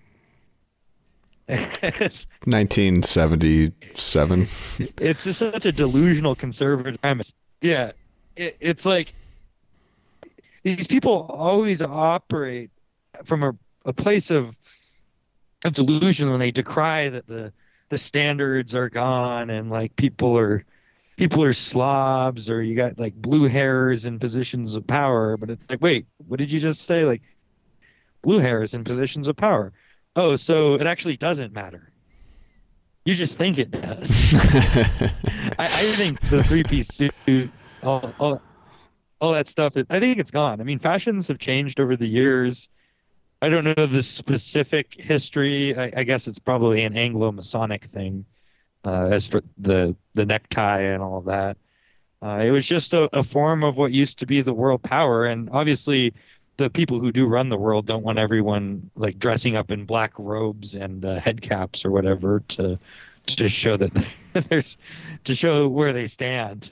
it's 1.51 2.27
1977. 2.45 4.47
it's 4.79 5.25
just 5.25 5.39
such 5.39 5.65
a 5.65 5.71
delusional 5.73 6.33
conservative 6.33 7.01
premise. 7.01 7.33
Yeah, 7.59 7.91
it, 8.37 8.55
it's 8.61 8.85
like 8.85 9.13
these 10.63 10.87
people 10.87 11.25
always 11.29 11.81
operate 11.81 12.71
from 13.25 13.43
a, 13.43 13.51
a 13.85 13.91
place 13.91 14.31
of 14.31 14.55
of 15.65 15.73
delusion 15.73 16.29
when 16.29 16.39
they 16.39 16.51
decry 16.51 17.09
that 17.09 17.27
the 17.27 17.51
the 17.89 17.97
standards 17.97 18.73
are 18.73 18.89
gone 18.89 19.49
and 19.49 19.69
like 19.69 19.93
people 19.97 20.37
are 20.37 20.63
people 21.17 21.43
are 21.43 21.51
slobs 21.51 22.49
or 22.49 22.63
you 22.63 22.75
got 22.75 22.97
like 22.97 23.13
blue 23.15 23.47
hairs 23.47 24.05
in 24.05 24.17
positions 24.17 24.73
of 24.73 24.87
power 24.87 25.35
but 25.35 25.49
it's 25.49 25.69
like 25.69 25.81
wait 25.81 26.05
what 26.27 26.39
did 26.39 26.51
you 26.51 26.59
just 26.59 26.83
say 26.83 27.03
like 27.03 27.21
blue 28.21 28.39
hairs 28.39 28.73
in 28.73 28.83
positions 28.83 29.27
of 29.27 29.35
power 29.35 29.73
oh 30.15 30.35
so 30.35 30.75
it 30.75 30.87
actually 30.87 31.17
doesn't 31.17 31.53
matter 31.53 31.91
you 33.05 33.15
just 33.15 33.37
think 33.37 33.57
it 33.57 33.71
does 33.71 34.33
I, 35.61 35.65
I 35.65 35.95
think 35.95 36.19
the 36.29 36.43
three 36.43 36.63
piece 36.63 36.87
suit, 36.87 37.51
all, 37.83 38.13
all, 38.19 38.41
all 39.19 39.31
that 39.33 39.47
stuff, 39.47 39.75
I 39.89 39.99
think 39.99 40.17
it's 40.17 40.31
gone. 40.31 40.59
I 40.59 40.63
mean, 40.63 40.79
fashions 40.79 41.27
have 41.27 41.37
changed 41.37 41.79
over 41.79 41.95
the 41.95 42.07
years. 42.07 42.67
I 43.43 43.49
don't 43.49 43.63
know 43.63 43.85
the 43.85 44.01
specific 44.01 44.95
history. 44.99 45.77
I, 45.77 45.91
I 45.97 46.03
guess 46.03 46.27
it's 46.27 46.39
probably 46.39 46.83
an 46.83 46.97
Anglo 46.97 47.31
Masonic 47.31 47.85
thing, 47.85 48.25
uh, 48.85 49.09
as 49.11 49.27
for 49.27 49.41
the, 49.59 49.95
the 50.13 50.25
necktie 50.25 50.81
and 50.81 51.03
all 51.03 51.19
of 51.19 51.25
that. 51.25 51.57
Uh, 52.23 52.39
it 52.43 52.51
was 52.51 52.67
just 52.67 52.93
a, 52.93 53.09
a 53.17 53.23
form 53.23 53.63
of 53.63 53.77
what 53.77 53.91
used 53.91 54.17
to 54.19 54.25
be 54.25 54.41
the 54.41 54.53
world 54.53 54.81
power. 54.81 55.25
And 55.25 55.49
obviously, 55.51 56.13
the 56.61 56.69
people 56.69 56.99
who 56.99 57.11
do 57.11 57.25
run 57.25 57.49
the 57.49 57.57
world 57.57 57.87
don't 57.87 58.03
want 58.03 58.19
everyone 58.19 58.89
like 58.95 59.17
dressing 59.17 59.55
up 59.55 59.71
in 59.71 59.85
black 59.85 60.13
robes 60.17 60.75
and 60.75 61.03
uh, 61.03 61.19
head 61.19 61.41
caps 61.41 61.83
or 61.83 61.91
whatever 61.91 62.41
to 62.49 62.77
to 63.25 63.49
show 63.49 63.77
that 63.77 64.07
there's 64.49 64.77
to 65.23 65.35
show 65.35 65.67
where 65.67 65.91
they 65.91 66.07
stand. 66.07 66.71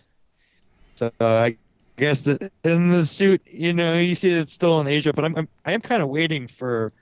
So 0.95 1.11
uh, 1.19 1.25
I 1.25 1.57
guess 1.97 2.27
in 2.63 2.89
the 2.89 3.05
suit, 3.05 3.41
you 3.45 3.73
know, 3.73 3.97
you 3.97 4.15
see 4.15 4.29
it's 4.29 4.53
still 4.53 4.79
in 4.79 4.87
Asia, 4.87 5.11
but 5.11 5.25
I'm, 5.25 5.35
I'm 5.35 5.47
I 5.65 5.71
am 5.73 5.81
kind 5.81 6.03
of 6.03 6.09
waiting 6.09 6.47
for 6.47 6.93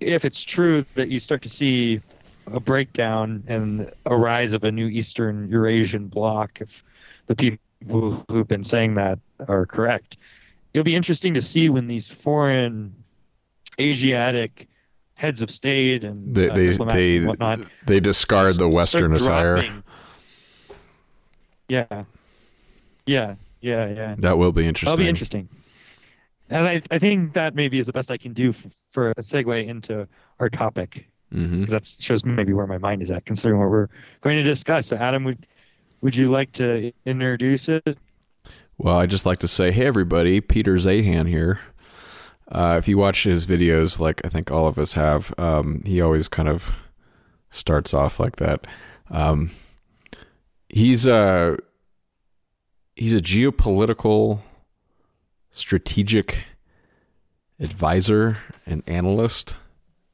if 0.00 0.24
it's 0.24 0.42
true 0.42 0.84
that 0.94 1.08
you 1.08 1.20
start 1.20 1.42
to 1.42 1.48
see 1.48 2.00
a 2.52 2.60
breakdown 2.60 3.42
and 3.48 3.90
a 4.06 4.16
rise 4.16 4.52
of 4.52 4.64
a 4.64 4.72
new 4.72 4.86
Eastern 4.86 5.48
Eurasian 5.50 6.08
bloc. 6.08 6.60
If 6.60 6.82
the 7.26 7.36
people 7.36 7.58
who, 7.88 8.24
who've 8.30 8.48
been 8.48 8.64
saying 8.64 8.94
that 8.94 9.18
are 9.48 9.66
correct, 9.66 10.16
it'll 10.76 10.84
be 10.84 10.94
interesting 10.94 11.32
to 11.32 11.40
see 11.40 11.70
when 11.70 11.86
these 11.86 12.12
foreign 12.12 12.94
Asiatic 13.80 14.68
heads 15.16 15.40
of 15.40 15.50
state 15.50 16.04
and 16.04 16.34
They 16.34 16.50
uh, 16.50 16.54
they 16.54 16.76
they, 16.76 17.16
and 17.16 17.26
whatnot 17.28 17.60
they 17.86 17.98
discard 17.98 18.56
the 18.56 18.68
Western 18.68 19.14
attire. 19.14 19.64
Yeah, 21.68 22.04
yeah, 23.06 23.34
yeah, 23.62 23.88
yeah. 23.88 24.14
That 24.18 24.36
will 24.36 24.52
be 24.52 24.66
interesting. 24.66 24.92
That'll 24.92 25.04
be 25.04 25.08
interesting. 25.08 25.48
And 26.50 26.68
I, 26.68 26.82
I 26.90 26.98
think 26.98 27.32
that 27.32 27.54
maybe 27.54 27.78
is 27.78 27.86
the 27.86 27.92
best 27.92 28.10
I 28.10 28.18
can 28.18 28.32
do 28.32 28.52
for, 28.52 28.68
for 28.88 29.10
a 29.12 29.14
segue 29.16 29.66
into 29.66 30.06
our 30.38 30.48
topic 30.48 31.08
hmm 31.32 31.60
because 31.60 31.72
that 31.72 32.02
shows 32.02 32.24
maybe 32.24 32.52
where 32.52 32.68
my 32.68 32.78
mind 32.78 33.02
is 33.02 33.10
at, 33.10 33.24
considering 33.24 33.58
what 33.58 33.68
we're 33.68 33.88
going 34.20 34.36
to 34.36 34.44
discuss. 34.44 34.86
So, 34.86 34.96
Adam, 34.96 35.24
would 35.24 35.46
would 36.02 36.14
you 36.14 36.28
like 36.28 36.52
to 36.52 36.92
introduce 37.06 37.68
it? 37.68 37.98
Well, 38.78 38.98
I 38.98 39.06
just 39.06 39.24
like 39.24 39.38
to 39.38 39.48
say, 39.48 39.72
hey 39.72 39.86
everybody, 39.86 40.40
Peter 40.40 40.74
Zeihan 40.74 41.28
here. 41.28 41.60
Uh, 42.48 42.76
if 42.78 42.86
you 42.86 42.98
watch 42.98 43.24
his 43.24 43.46
videos, 43.46 43.98
like 43.98 44.20
I 44.24 44.28
think 44.28 44.50
all 44.50 44.66
of 44.66 44.78
us 44.78 44.92
have, 44.92 45.32
um, 45.38 45.82
he 45.86 46.00
always 46.00 46.28
kind 46.28 46.48
of 46.48 46.74
starts 47.48 47.94
off 47.94 48.20
like 48.20 48.36
that. 48.36 48.66
Um, 49.10 49.50
he's 50.68 51.06
a 51.06 51.56
he's 52.94 53.14
a 53.14 53.20
geopolitical 53.20 54.40
strategic 55.52 56.44
advisor 57.58 58.38
and 58.66 58.82
analyst. 58.86 59.56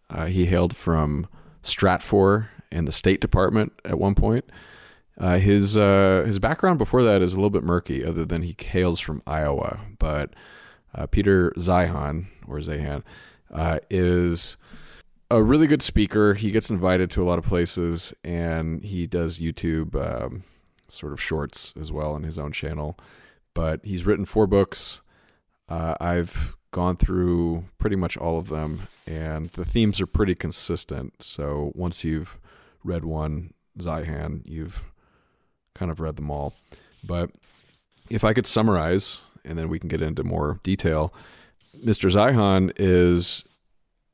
Uh, 0.09 0.27
he 0.27 0.47
hailed 0.47 0.77
from 0.77 1.27
Stratfor 1.63 2.49
and 2.71 2.87
the 2.87 2.93
State 2.93 3.21
Department 3.21 3.73
at 3.85 3.99
one 3.99 4.15
point. 4.15 4.45
Uh, 5.23 5.39
his 5.39 5.79
uh, 5.79 6.25
his 6.27 6.41
background 6.41 6.79
before 6.79 7.05
that 7.05 7.23
is 7.23 7.33
a 7.33 7.37
little 7.37 7.49
bit 7.49 7.63
murky, 7.63 8.05
other 8.05 8.25
than 8.25 8.43
he 8.43 8.57
hails 8.59 8.99
from 8.99 9.23
Iowa. 9.25 9.79
But 10.01 10.35
uh, 10.93 11.07
Peter 11.07 11.53
Zihan 11.57 12.27
or 12.49 12.59
Zahan 12.59 13.05
uh, 13.53 13.79
is 13.89 14.57
a 15.31 15.41
really 15.41 15.69
good 15.69 15.81
speaker. 15.81 16.35
He 16.35 16.51
gets 16.51 16.71
invited 16.71 17.09
to 17.13 17.23
a 17.23 17.25
lot 17.25 17.39
of 17.39 17.45
places, 17.45 18.13
and 18.25 18.83
he 18.83 19.07
does 19.07 19.39
YouTube 19.39 19.95
um, 19.95 20.43
sort 20.89 21.13
of 21.13 21.23
shorts 21.23 21.73
as 21.81 21.93
well 21.93 22.15
on 22.15 22.25
his 22.25 22.37
own 22.37 22.51
channel. 22.51 22.99
But 23.55 23.85
he's 23.85 24.05
written 24.05 24.25
four 24.25 24.49
books. 24.49 25.03
Uh, 25.69 25.95
I've 26.01 26.57
gone 26.73 26.97
through 26.97 27.67
pretty 27.79 27.97
much 27.97 28.17
all 28.17 28.39
of 28.41 28.49
them, 28.49 28.89
and 29.07 29.51
the 29.51 29.65
themes 29.65 30.01
are 30.01 30.07
pretty 30.07 30.35
consistent. 30.35 31.23
So 31.23 31.71
once 31.77 32.03
you've 32.03 32.41
read 32.83 33.05
one, 33.05 33.55
Zihan, 33.79 34.43
you've 34.45 34.83
kind 35.75 35.91
of 35.91 36.01
read 36.01 36.17
them 36.17 36.31
all. 36.31 36.55
But 37.07 37.31
if 38.11 38.25
I 38.25 38.33
could 38.33 38.47
summarize, 38.47 39.23
and 39.45 39.59
then 39.59 39.69
we 39.69 39.79
can 39.79 39.89
get 39.89 40.03
into 40.03 40.25
more 40.25 40.61
detail, 40.63 41.13
Mr. 41.85 42.11
Zeihan 42.11 42.73
is 42.77 43.45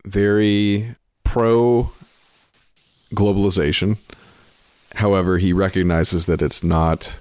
very 0.04 0.94
pro 1.24 1.90
globalization. 3.14 3.96
However, 4.94 5.38
he 5.38 5.52
recognizes 5.52 6.26
that 6.26 6.42
it's 6.42 6.62
not 6.62 7.18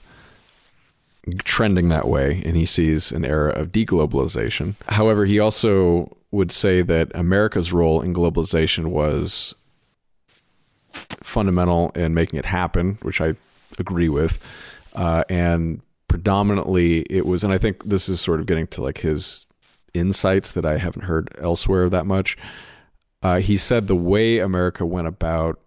trending 1.43 1.89
that 1.89 2.07
way, 2.07 2.41
and 2.45 2.55
he 2.55 2.65
sees 2.65 3.11
an 3.11 3.25
era 3.25 3.51
of 3.51 3.71
deglobalization. 3.71 4.75
However, 4.87 5.25
he 5.25 5.39
also 5.39 6.15
would 6.31 6.51
say 6.51 6.81
that 6.81 7.11
America's 7.13 7.73
role 7.73 8.01
in 8.01 8.13
globalization 8.13 8.87
was 8.87 9.55
fundamental 10.91 11.91
in 11.95 12.13
making 12.13 12.39
it 12.39 12.45
happen, 12.45 12.97
which 13.01 13.21
I 13.21 13.33
agree 13.77 14.09
with. 14.09 14.39
Uh, 14.93 15.23
and 15.29 15.81
predominantly 16.07 17.01
it 17.09 17.25
was, 17.25 17.43
and 17.43 17.53
I 17.53 17.57
think 17.57 17.83
this 17.83 18.09
is 18.09 18.19
sort 18.19 18.39
of 18.39 18.45
getting 18.45 18.67
to 18.67 18.81
like 18.81 18.99
his 18.99 19.45
insights 19.93 20.51
that 20.53 20.65
I 20.65 20.77
haven't 20.77 21.03
heard 21.03 21.29
elsewhere 21.39 21.89
that 21.89 22.05
much. 22.05 22.37
Uh, 23.21 23.39
he 23.39 23.57
said 23.57 23.87
the 23.87 23.95
way 23.95 24.39
America 24.39 24.85
went 24.85 25.07
about 25.07 25.59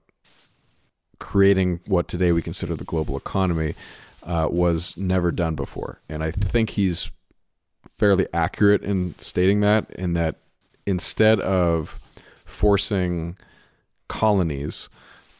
creating 1.18 1.81
what 1.87 2.09
today 2.09 2.33
we 2.33 2.42
consider 2.42 2.75
the 2.75 2.85
global 2.85 3.16
economy 3.16 3.75
uh, 4.23 4.49
was 4.51 4.96
never 4.96 5.31
done 5.31 5.55
before. 5.55 5.99
And 6.09 6.23
I 6.23 6.31
think 6.31 6.70
he's 6.70 7.11
fairly 7.96 8.27
accurate 8.33 8.83
in 8.83 9.14
stating 9.18 9.61
that, 9.61 9.90
in 9.90 10.14
that 10.14 10.37
instead 10.87 11.40
of 11.40 11.99
forcing 12.44 13.37
colonies 14.09 14.88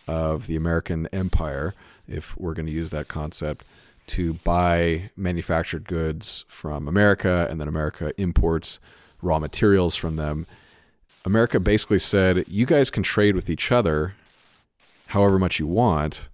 of 0.07 0.47
the 0.47 0.57
American 0.57 1.09
empire, 1.13 1.75
if 2.11 2.37
we're 2.39 2.55
going 2.55 2.67
to 2.67 2.73
use 2.73 2.91
that 2.91 3.09
concept, 3.09 3.65
to 4.09 4.35
buy 4.35 5.11
manufactured 5.17 5.87
goods 5.87 6.45
from 6.49 6.89
America 6.89 7.47
and 7.49 7.61
then 7.61 7.69
America 7.69 8.13
imports 8.19 8.81
raw 9.23 9.39
materials 9.39 9.95
from 9.95 10.17
them. 10.17 10.47
America 11.25 11.61
basically 11.61 11.99
said, 11.99 12.45
you 12.49 12.67
guys 12.67 12.91
can 12.91 13.03
trade 13.03 13.35
with 13.35 13.49
each 13.49 13.71
other 13.71 14.15
however 15.11 15.39
much 15.39 15.59
you 15.59 15.67
want. 15.67 16.29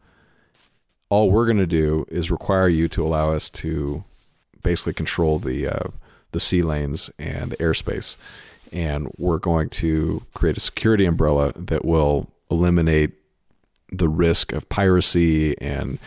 All 1.09 1.31
we're 1.31 1.47
going 1.47 1.59
to 1.59 1.67
do 1.67 2.07
is 2.09 2.31
require 2.31 2.69
you 2.69 2.89
to 2.89 3.05
allow 3.05 3.33
us 3.33 3.49
to 3.51 4.05
basically 4.63 4.93
control 4.95 5.39
the 5.39 5.69
uh, 5.69 5.89
the 6.33 6.41
sea 6.41 6.63
lanes 6.63 7.11
and 7.19 7.53
the 7.53 7.57
airspace, 7.57 8.17
and 8.73 9.09
we're 9.17 9.39
going 9.39 9.69
to 9.71 10.23
create 10.35 10.57
a 10.57 10.61
security 10.61 11.07
umbrella 11.07 11.53
that 11.55 11.85
will 11.85 12.29
eliminate 12.51 13.13
the 13.91 14.09
risk 14.09 14.53
of 14.53 14.69
piracy 14.69 15.59
and 15.61 15.99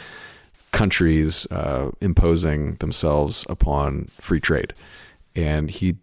countries 0.72 1.48
uh, 1.52 1.92
imposing 2.02 2.76
themselves 2.76 3.46
upon 3.50 4.06
free 4.20 4.40
trade. 4.40 4.74
And 5.36 5.70
he, 5.70 5.96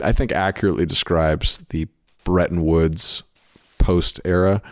I 0.00 0.12
think, 0.12 0.32
accurately 0.32 0.86
describes 0.86 1.58
the 1.68 1.86
Bretton 2.24 2.64
Woods 2.64 3.22
post 3.78 4.20
era 4.24 4.62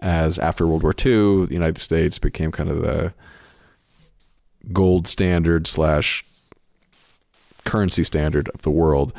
as 0.00 0.38
after 0.38 0.66
World 0.66 0.82
War 0.82 0.94
II, 0.94 1.46
the 1.46 1.52
United 1.52 1.78
States 1.78 2.18
became 2.18 2.50
kind 2.50 2.70
of 2.70 2.80
the 2.80 3.12
gold 4.72 5.06
standard 5.06 5.66
slash 5.66 6.24
currency 7.64 8.04
standard 8.04 8.48
of 8.50 8.62
the 8.62 8.70
world. 8.70 9.12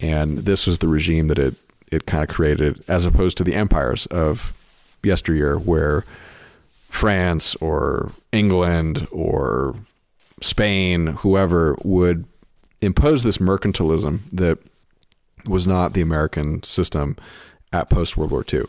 And 0.00 0.38
this 0.38 0.66
was 0.66 0.78
the 0.78 0.88
regime 0.88 1.28
that 1.28 1.38
it, 1.38 1.54
it 1.90 2.06
kind 2.06 2.22
of 2.22 2.34
created, 2.34 2.82
as 2.88 3.04
opposed 3.04 3.36
to 3.38 3.44
the 3.44 3.54
empires 3.54 4.06
of 4.06 4.54
yesteryear, 5.02 5.58
where 5.58 6.04
France 6.88 7.54
or 7.56 8.12
England 8.32 9.06
or 9.10 9.74
Spain, 10.40 11.08
whoever, 11.08 11.76
would 11.82 12.24
impose 12.80 13.22
this 13.22 13.38
mercantilism 13.38 14.20
that 14.32 14.58
was 15.46 15.66
not 15.66 15.92
the 15.92 16.00
American 16.00 16.62
system 16.62 17.16
at 17.72 17.88
post 17.88 18.16
World 18.16 18.30
War 18.30 18.44
II. 18.52 18.64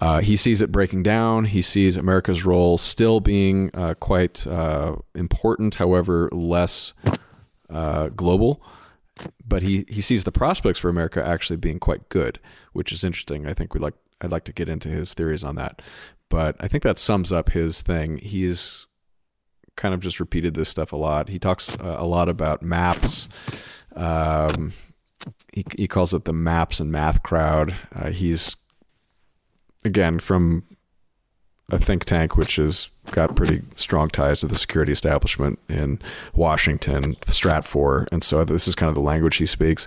Uh, 0.00 0.20
he 0.20 0.36
sees 0.36 0.60
it 0.60 0.70
breaking 0.70 1.02
down. 1.02 1.46
He 1.46 1.62
sees 1.62 1.96
America's 1.96 2.44
role 2.44 2.76
still 2.76 3.20
being 3.20 3.70
uh, 3.74 3.94
quite 4.00 4.46
uh, 4.46 4.96
important, 5.14 5.76
however, 5.76 6.28
less 6.32 6.92
uh, 7.70 8.08
global. 8.08 8.62
But 9.46 9.62
he, 9.62 9.86
he 9.88 10.00
sees 10.00 10.24
the 10.24 10.32
prospects 10.32 10.78
for 10.78 10.88
America 10.88 11.24
actually 11.24 11.56
being 11.56 11.78
quite 11.78 12.08
good, 12.08 12.40
which 12.72 12.92
is 12.92 13.04
interesting. 13.04 13.46
I 13.46 13.54
think 13.54 13.72
we'd 13.72 13.80
like 13.80 13.94
I'd 14.20 14.32
like 14.32 14.44
to 14.44 14.52
get 14.52 14.68
into 14.68 14.88
his 14.88 15.14
theories 15.14 15.44
on 15.44 15.56
that. 15.56 15.82
But 16.30 16.56
I 16.60 16.68
think 16.68 16.82
that 16.82 16.98
sums 16.98 17.32
up 17.32 17.50
his 17.50 17.82
thing. 17.82 18.18
He's 18.18 18.86
kind 19.76 19.94
of 19.94 20.00
just 20.00 20.20
repeated 20.20 20.54
this 20.54 20.68
stuff 20.68 20.92
a 20.92 20.96
lot. 20.96 21.28
He 21.28 21.38
talks 21.38 21.76
uh, 21.78 21.96
a 21.98 22.06
lot 22.06 22.28
about 22.28 22.62
maps. 22.62 23.28
Um, 23.94 24.72
he, 25.52 25.64
he 25.76 25.88
calls 25.88 26.14
it 26.14 26.24
the 26.24 26.32
maps 26.32 26.80
and 26.80 26.90
math 26.90 27.22
crowd. 27.22 27.74
Uh, 27.94 28.10
he's 28.10 28.56
again 29.84 30.18
from 30.18 30.64
a 31.70 31.78
think 31.78 32.04
tank 32.04 32.36
which 32.36 32.56
has 32.56 32.88
got 33.10 33.36
pretty 33.36 33.62
strong 33.76 34.08
ties 34.08 34.40
to 34.40 34.46
the 34.46 34.54
security 34.54 34.92
establishment 34.92 35.58
in 35.68 36.00
Washington, 36.34 37.14
Stratfor, 37.26 38.06
and 38.10 38.22
so 38.22 38.44
this 38.44 38.66
is 38.66 38.74
kind 38.74 38.88
of 38.88 38.94
the 38.94 39.02
language 39.02 39.36
he 39.36 39.46
speaks. 39.46 39.86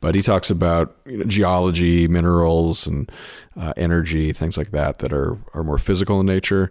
But 0.00 0.14
he 0.14 0.22
talks 0.22 0.50
about 0.50 0.94
you 1.06 1.18
know, 1.18 1.24
geology, 1.24 2.08
minerals, 2.08 2.86
and 2.86 3.10
uh, 3.56 3.72
energy, 3.76 4.32
things 4.32 4.56
like 4.56 4.70
that 4.70 4.98
that 4.98 5.12
are 5.12 5.38
are 5.54 5.64
more 5.64 5.78
physical 5.78 6.20
in 6.20 6.26
nature. 6.26 6.70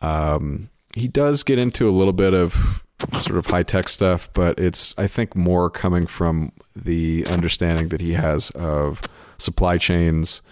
Um, 0.00 0.68
he 0.94 1.08
does 1.08 1.42
get 1.42 1.58
into 1.58 1.88
a 1.88 1.92
little 1.92 2.12
bit 2.12 2.34
of 2.34 2.82
sort 3.20 3.38
of 3.38 3.46
high 3.46 3.62
tech 3.62 3.88
stuff, 3.88 4.28
but 4.32 4.58
it's 4.58 4.94
I 4.98 5.06
think 5.06 5.36
more 5.36 5.70
coming 5.70 6.06
from 6.06 6.52
the 6.74 7.24
understanding 7.30 7.88
that 7.88 8.00
he 8.00 8.12
has 8.12 8.50
of 8.50 9.02
supply 9.38 9.78
chains, 9.78 10.42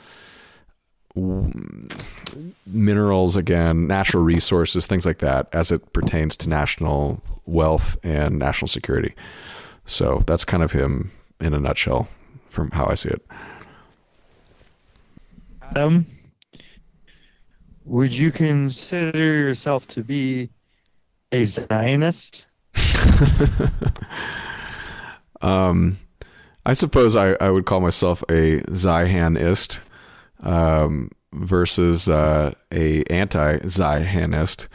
minerals 2.66 3.36
again, 3.36 3.86
natural 3.86 4.22
resources, 4.22 4.86
things 4.86 5.06
like 5.06 5.18
that, 5.18 5.48
as 5.52 5.72
it 5.72 5.92
pertains 5.92 6.36
to 6.38 6.48
national 6.48 7.22
wealth 7.46 7.96
and 8.02 8.38
national 8.38 8.68
security. 8.68 9.14
So 9.86 10.22
that's 10.26 10.44
kind 10.44 10.62
of 10.62 10.72
him 10.72 11.10
in 11.40 11.54
a 11.54 11.60
nutshell, 11.60 12.08
from 12.48 12.70
how 12.70 12.86
I 12.86 12.94
see 12.94 13.10
it. 13.10 13.26
Adam, 15.62 16.06
would 17.84 18.14
you 18.14 18.30
consider 18.30 19.18
yourself 19.18 19.86
to 19.88 20.02
be 20.04 20.50
a 21.32 21.44
Zionist? 21.44 22.46
Um, 25.42 25.98
I 26.64 26.72
suppose 26.72 27.14
I, 27.14 27.32
I 27.40 27.50
would 27.50 27.66
call 27.66 27.80
myself 27.80 28.24
a 28.30 28.62
Zionist 28.74 29.80
um, 30.40 31.10
versus 31.32 32.08
uh, 32.08 32.52
a 32.72 33.02
anti-Zionist, 33.04 34.68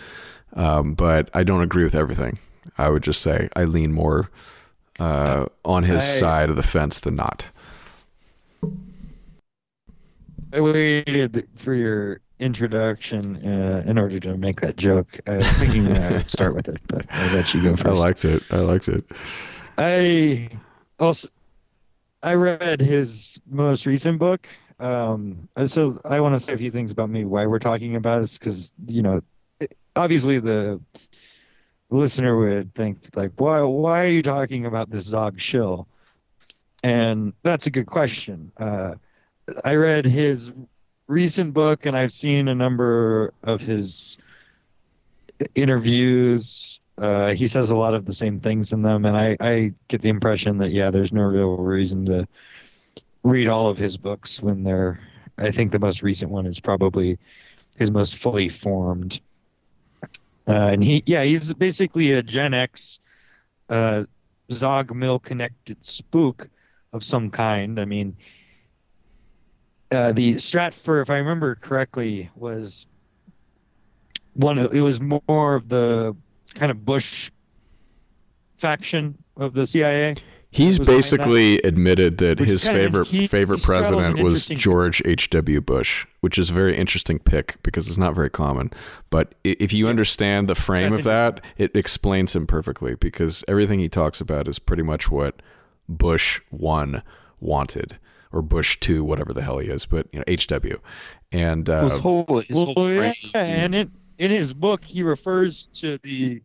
um, 0.53 0.93
but 0.93 1.29
I 1.33 1.43
don't 1.43 1.61
agree 1.61 1.83
with 1.83 1.95
everything. 1.95 2.39
I 2.77 2.89
would 2.89 3.03
just 3.03 3.21
say 3.21 3.49
I 3.55 3.63
lean 3.63 3.91
more 3.91 4.29
uh, 4.99 5.45
on 5.65 5.83
his 5.83 5.97
I- 5.97 6.19
side 6.19 6.49
of 6.49 6.55
the 6.55 6.63
fence 6.63 6.99
than 6.99 7.15
not. 7.15 7.45
I 10.53 10.59
waited 10.59 11.47
for 11.55 11.73
your 11.73 12.19
introduction 12.39 13.37
uh, 13.37 13.83
in 13.85 13.97
order 13.97 14.19
to 14.19 14.35
make 14.35 14.59
that 14.61 14.75
joke. 14.75 15.17
I 15.25 15.37
was 15.37 15.47
thinking 15.53 15.85
that 15.85 16.13
I'd 16.13 16.29
start 16.29 16.55
with 16.55 16.67
it, 16.67 16.81
but 16.87 17.05
I'll 17.09 17.35
let 17.35 17.53
you 17.53 17.63
go 17.63 17.69
first. 17.77 17.85
I 17.85 17.91
liked 17.91 18.25
it. 18.25 18.43
I 18.51 18.57
liked 18.57 18.87
it. 18.89 19.05
I 19.77 20.49
also 20.99 21.29
I 22.23 22.33
read 22.33 22.81
his 22.81 23.39
most 23.49 23.85
recent 23.85 24.19
book. 24.19 24.47
Um, 24.81 25.47
so 25.67 26.01
I 26.05 26.19
want 26.19 26.33
to 26.35 26.39
say 26.39 26.53
a 26.53 26.57
few 26.57 26.71
things 26.71 26.91
about 26.91 27.09
me 27.09 27.23
why 27.23 27.45
we're 27.45 27.59
talking 27.59 27.95
about 27.95 28.19
this 28.21 28.37
because 28.37 28.71
you 28.87 29.01
know, 29.03 29.21
it- 29.59 29.77
obviously 29.95 30.39
the 30.39 30.81
listener 31.89 32.37
would 32.37 32.73
think 32.73 32.97
like, 33.15 33.31
why 33.35 33.61
why 33.61 34.03
are 34.03 34.07
you 34.07 34.23
talking 34.23 34.65
about 34.65 34.89
this 34.89 35.05
Zog 35.05 35.39
Shill? 35.39 35.87
And 36.83 37.33
that's 37.43 37.67
a 37.67 37.71
good 37.71 37.85
question. 37.85 38.51
Uh, 38.57 38.95
I 39.63 39.75
read 39.75 40.05
his 40.05 40.51
recent 41.07 41.53
book 41.53 41.85
and 41.85 41.95
I've 41.95 42.11
seen 42.11 42.47
a 42.47 42.55
number 42.55 43.33
of 43.43 43.61
his 43.61 44.17
interviews. 45.55 46.79
Uh, 46.97 47.33
he 47.33 47.47
says 47.47 47.69
a 47.69 47.75
lot 47.75 47.93
of 47.93 48.05
the 48.05 48.13
same 48.13 48.39
things 48.39 48.71
in 48.73 48.81
them, 48.81 49.05
and 49.05 49.17
I, 49.17 49.37
I 49.39 49.73
get 49.87 50.01
the 50.01 50.09
impression 50.09 50.57
that 50.59 50.71
yeah, 50.71 50.91
there's 50.91 51.13
no 51.13 51.23
real 51.23 51.57
reason 51.57 52.05
to 52.05 52.27
read 53.23 53.47
all 53.47 53.69
of 53.69 53.77
his 53.77 53.97
books 53.97 54.41
when 54.41 54.63
they're. 54.63 54.99
I 55.37 55.51
think 55.51 55.71
the 55.71 55.79
most 55.79 56.03
recent 56.03 56.31
one 56.31 56.45
is 56.45 56.59
probably 56.59 57.17
his 57.77 57.89
most 57.89 58.17
fully 58.17 58.49
formed. 58.49 59.19
Uh, 60.47 60.51
and 60.51 60.83
he, 60.83 61.03
yeah, 61.05 61.23
he's 61.23 61.53
basically 61.53 62.11
a 62.11 62.21
Gen 62.21 62.53
X, 62.53 62.99
uh, 63.69 64.03
Zog 64.51 64.93
Mill 64.93 65.19
connected 65.19 65.83
spook 65.85 66.49
of 66.93 67.03
some 67.03 67.29
kind. 67.29 67.79
I 67.79 67.85
mean, 67.85 68.15
uh, 69.91 70.11
the 70.11 70.35
Stratfor, 70.35 71.01
if 71.01 71.09
I 71.09 71.17
remember 71.17 71.55
correctly, 71.55 72.29
was 72.35 72.85
one. 74.33 74.57
Of, 74.57 74.73
it 74.73 74.81
was 74.81 74.99
more 74.99 75.55
of 75.55 75.69
the 75.69 76.15
kind 76.53 76.71
of 76.71 76.85
Bush 76.85 77.31
faction 78.57 79.17
of 79.37 79.53
the 79.53 79.65
CIA. 79.65 80.15
He's 80.53 80.79
basically 80.79 81.59
admitted 81.59 82.17
that 82.17 82.41
Which 82.41 82.49
his 82.49 82.65
favorite 82.65 83.07
he- 83.07 83.25
favorite 83.25 83.59
he 83.59 83.65
president 83.65 84.21
was 84.21 84.47
George 84.47 85.01
H. 85.05 85.29
W. 85.29 85.61
Bush, 85.61 86.05
which 86.19 86.37
is 86.37 86.49
a 86.49 86.53
very 86.53 86.75
interesting 86.77 87.19
pick 87.19 87.55
because 87.63 87.87
it's 87.87 87.97
not 87.97 88.13
very 88.13 88.29
common. 88.29 88.69
But 89.09 89.33
if 89.45 89.71
you 89.71 89.87
understand 89.87 90.49
the 90.49 90.55
frame 90.55 90.91
That's 90.91 90.99
of 90.99 91.03
that, 91.05 91.41
it 91.57 91.73
explains 91.73 92.35
him 92.35 92.47
perfectly 92.47 92.95
because 92.95 93.45
everything 93.47 93.79
he 93.79 93.87
talks 93.87 94.19
about 94.19 94.49
is 94.49 94.59
pretty 94.59 94.83
much 94.83 95.09
what 95.09 95.41
Bush 95.87 96.41
one 96.49 97.01
wanted 97.39 97.97
or 98.33 98.41
Bush 98.41 98.77
two, 98.81 99.05
whatever 99.05 99.31
the 99.33 99.41
hell 99.41 99.57
he 99.59 99.69
is, 99.69 99.85
but 99.85 100.07
you 100.11 100.19
know 100.19 100.25
H. 100.27 100.47
W. 100.47 100.81
And 101.31 101.69
uh, 101.69 101.83
his 101.83 101.97
whole, 101.97 102.43
his 102.45 102.49
well, 102.49 102.73
yeah, 102.75 103.13
and 103.35 103.73
in 103.73 103.91
in 104.17 104.31
his 104.31 104.51
book 104.51 104.83
he 104.83 105.01
refers 105.01 105.67
to 105.67 105.97
the 105.99 106.41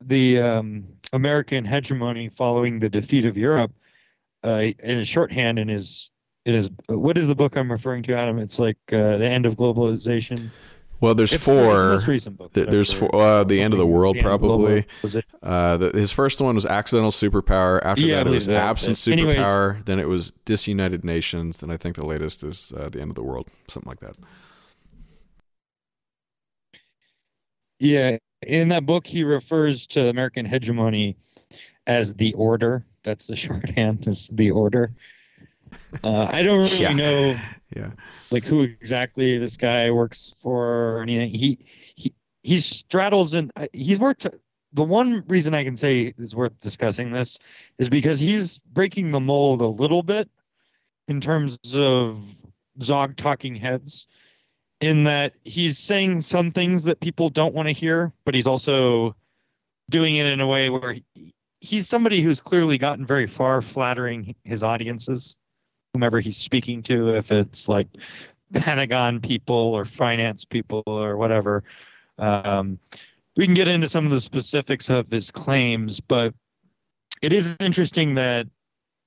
the 0.00 0.40
um, 0.40 0.84
American 1.12 1.64
hegemony 1.64 2.28
following 2.28 2.78
the 2.80 2.88
defeat 2.88 3.24
of 3.24 3.36
Europe 3.36 3.72
uh, 4.44 4.66
in 4.82 5.04
shorthand 5.04 5.58
in 5.58 5.68
his 5.68 6.10
in 6.46 6.54
his 6.54 6.70
what 6.88 7.18
is 7.18 7.26
the 7.26 7.34
book 7.34 7.56
I'm 7.56 7.70
referring 7.70 8.02
to, 8.04 8.14
Adam? 8.16 8.38
It's 8.38 8.58
like 8.58 8.78
uh, 8.92 9.18
the 9.18 9.26
end 9.26 9.44
of 9.46 9.56
globalization. 9.56 10.48
well, 11.00 11.14
there's 11.14 11.32
It's, 11.32 11.46
it's 11.46 11.56
the 11.56 11.62
four. 11.64 11.74
most 11.90 12.06
recent 12.06 12.36
book. 12.38 12.52
Th- 12.54 12.68
there's 12.68 12.92
four. 12.92 13.14
Uh, 13.14 13.44
the 13.44 13.60
end 13.60 13.74
of 13.74 13.78
the 13.78 13.86
world, 13.86 14.16
The 14.16 14.22
probably. 14.22 14.86
Uh, 15.42 15.76
the, 15.76 15.90
his 15.90 16.10
first 16.12 16.40
one 16.40 16.54
was 16.54 16.64
accidental 16.64 17.10
superpower. 17.10 17.80
After 17.84 18.02
Yeah, 18.02 18.16
that, 18.24 18.28
it 18.28 18.30
was 18.30 18.46
that. 18.46 18.62
absent 18.62 19.06
Anyways- 19.08 19.38
superpower. 19.38 19.84
Then 19.84 19.98
it 19.98 20.08
was 20.08 20.32
disunited 20.44 21.04
nations. 21.04 21.58
Then 21.58 21.70
I 21.70 21.76
think 21.76 21.96
the 21.96 22.06
latest 22.06 22.42
is 22.42 22.72
uh, 22.76 22.88
the 22.88 23.00
end 23.00 23.10
of 23.10 23.14
the 23.16 23.22
world, 23.24 23.48
something 23.68 23.88
like 23.90 24.00
that. 24.00 24.16
Yeah, 27.80 28.16
in 28.42 28.68
that 28.68 28.86
book, 28.86 29.06
he 29.06 29.24
refers 29.24 29.86
to 29.88 30.08
American 30.08 30.46
hegemony 30.46 31.16
as 31.86 32.14
the 32.14 32.32
order. 32.34 32.84
That's 33.02 33.26
the 33.26 33.36
shorthand, 33.44 34.06
is 34.06 34.28
the 34.32 34.50
order. 34.50 34.90
Uh, 36.02 36.28
I 36.32 36.42
don't 36.42 36.60
really 36.60 36.80
Yeah. 36.80 36.92
know 36.92 37.36
Yeah. 37.74 37.90
like 38.30 38.44
who 38.44 38.62
exactly 38.62 39.38
this 39.38 39.56
guy 39.56 39.90
works 39.90 40.34
for 40.40 40.96
or 40.96 41.02
anything. 41.02 41.30
He 41.30 41.58
he 41.94 42.14
he 42.42 42.60
straddles 42.60 43.34
and 43.34 43.50
he's 43.72 43.98
worked. 43.98 44.26
The 44.74 44.84
one 44.84 45.24
reason 45.28 45.54
I 45.54 45.64
can 45.64 45.76
say 45.76 46.12
is 46.18 46.36
worth 46.36 46.58
discussing 46.60 47.10
this 47.10 47.38
is 47.78 47.88
because 47.88 48.20
he's 48.20 48.58
breaking 48.72 49.10
the 49.10 49.20
mold 49.20 49.60
a 49.62 49.66
little 49.66 50.02
bit 50.02 50.28
in 51.08 51.20
terms 51.20 51.58
of 51.74 52.18
Zog 52.82 53.16
talking 53.16 53.54
heads, 53.54 54.06
in 54.80 55.04
that 55.04 55.34
he's 55.44 55.78
saying 55.78 56.20
some 56.20 56.50
things 56.50 56.84
that 56.84 57.00
people 57.00 57.28
don't 57.28 57.54
want 57.54 57.68
to 57.68 57.72
hear, 57.72 58.12
but 58.24 58.34
he's 58.34 58.46
also 58.46 59.14
doing 59.90 60.16
it 60.16 60.26
in 60.26 60.40
a 60.40 60.46
way 60.46 60.70
where 60.70 60.94
he, 60.94 61.34
he's 61.60 61.88
somebody 61.88 62.22
who's 62.22 62.40
clearly 62.40 62.78
gotten 62.78 63.04
very 63.04 63.26
far 63.26 63.60
flattering 63.60 64.34
his 64.44 64.62
audiences 64.62 65.36
whomever 65.94 66.20
he's 66.20 66.36
speaking 66.36 66.82
to, 66.82 67.14
if 67.14 67.32
it's 67.32 67.68
like 67.68 67.88
Pentagon 68.54 69.20
people 69.20 69.56
or 69.56 69.84
finance 69.84 70.44
people 70.44 70.82
or 70.86 71.16
whatever. 71.16 71.64
Um, 72.18 72.78
we 73.36 73.44
can 73.44 73.54
get 73.54 73.68
into 73.68 73.88
some 73.88 74.04
of 74.04 74.10
the 74.10 74.20
specifics 74.20 74.90
of 74.90 75.10
his 75.10 75.30
claims, 75.30 76.00
but 76.00 76.34
it 77.22 77.32
is 77.32 77.56
interesting 77.60 78.14
that 78.14 78.46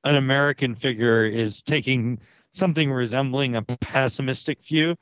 an 0.04 0.16
American 0.16 0.76
figure 0.76 1.26
is 1.26 1.62
taking 1.62 2.20
something 2.52 2.92
resembling 2.92 3.56
a 3.56 3.62
pessimistic 3.62 4.64
view, 4.64 4.96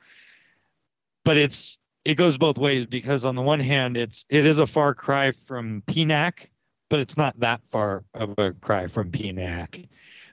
but 1.24 1.36
it's 1.36 1.78
it 2.04 2.14
goes 2.14 2.38
both 2.38 2.58
ways 2.58 2.86
because 2.86 3.24
on 3.24 3.34
the 3.34 3.42
one 3.42 3.60
hand, 3.60 3.96
it's 3.96 4.24
it 4.28 4.46
is 4.46 4.58
a 4.58 4.66
far 4.66 4.94
cry 4.94 5.32
from 5.32 5.82
PNAC, 5.86 6.46
but 6.88 7.00
it's 7.00 7.16
not 7.16 7.38
that 7.40 7.60
far 7.68 8.04
of 8.14 8.34
a 8.38 8.52
cry 8.52 8.86
from 8.86 9.10
PNAC, 9.10 9.88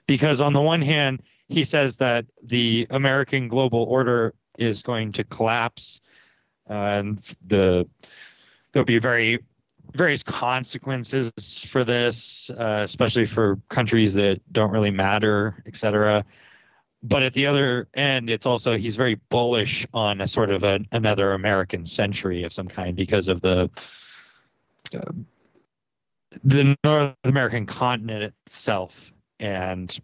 because 0.06 0.40
on 0.40 0.52
the 0.52 0.60
one 0.60 0.82
hand, 0.82 1.22
he 1.48 1.64
says 1.64 1.96
that 1.98 2.26
the 2.42 2.86
American 2.90 3.48
global 3.48 3.84
order 3.84 4.34
is 4.58 4.82
going 4.82 5.12
to 5.12 5.24
collapse, 5.24 6.00
uh, 6.68 6.72
and 6.72 7.34
the 7.46 7.86
there'll 8.72 8.86
be 8.86 8.98
very 8.98 9.38
various 9.94 10.22
consequences 10.22 11.64
for 11.66 11.82
this, 11.84 12.50
uh, 12.50 12.80
especially 12.84 13.24
for 13.24 13.58
countries 13.70 14.14
that 14.14 14.40
don't 14.52 14.70
really 14.70 14.90
matter, 14.90 15.62
et 15.66 15.76
cetera. 15.76 16.24
But 17.02 17.22
at 17.22 17.32
the 17.32 17.46
other 17.46 17.86
end, 17.94 18.28
it's 18.28 18.44
also 18.46 18.76
he's 18.76 18.96
very 18.96 19.14
bullish 19.30 19.86
on 19.94 20.20
a 20.20 20.26
sort 20.26 20.50
of 20.50 20.64
a, 20.64 20.80
another 20.90 21.32
American 21.32 21.86
century 21.86 22.42
of 22.42 22.52
some 22.52 22.66
kind 22.66 22.96
because 22.96 23.28
of 23.28 23.40
the 23.40 23.70
uh, 24.94 25.12
the 26.44 26.76
North 26.84 27.14
American 27.24 27.66
continent 27.66 28.34
itself 28.46 29.12
and 29.38 29.98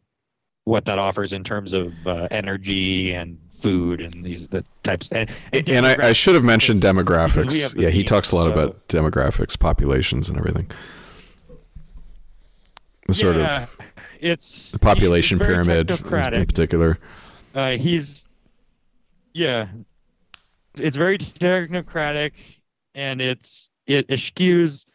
what 0.64 0.85
that 0.85 0.99
offers 0.99 1.33
in 1.33 1.45
terms 1.45 1.73
of 1.73 1.95
uh, 2.07 2.29
energy 2.31 3.12
and 3.12 3.39
food 3.61 4.01
and 4.01 4.25
these 4.25 4.47
the 4.49 4.64
types. 4.83 5.09
And, 5.11 5.31
and 5.53 5.69
And 5.69 5.87
I, 5.87 6.09
I 6.09 6.12
should 6.12 6.35
have 6.35 6.45
mentioned 6.45 6.81
demographics. 6.81 7.61
have 7.61 7.75
Yeah, 7.75 7.91
he 7.91 8.05
talks 8.05 8.31
a 8.31 8.37
lot 8.37 8.45
so- 8.45 8.53
about 8.53 8.87
demographics, 8.89 9.59
populations, 9.59 10.29
and 10.29 10.39
everything. 10.39 10.71
The 13.07 13.14
sort 13.14 13.37
yeah, 13.37 13.64
of 13.64 13.84
it's 14.25 14.70
the 14.70 14.79
population 14.79 15.39
pyramid 15.39 15.91
in- 15.91 16.47
particular. 16.47 16.99
Uh, 17.55 17.77
he's 17.77 18.27
yeah, 19.35 19.68
it's 20.77 20.97
very 20.97 21.18
technocratic, 21.18 22.33
and 22.95 23.20
it's 23.20 23.68
it 23.87 24.07
eschews 24.09 24.87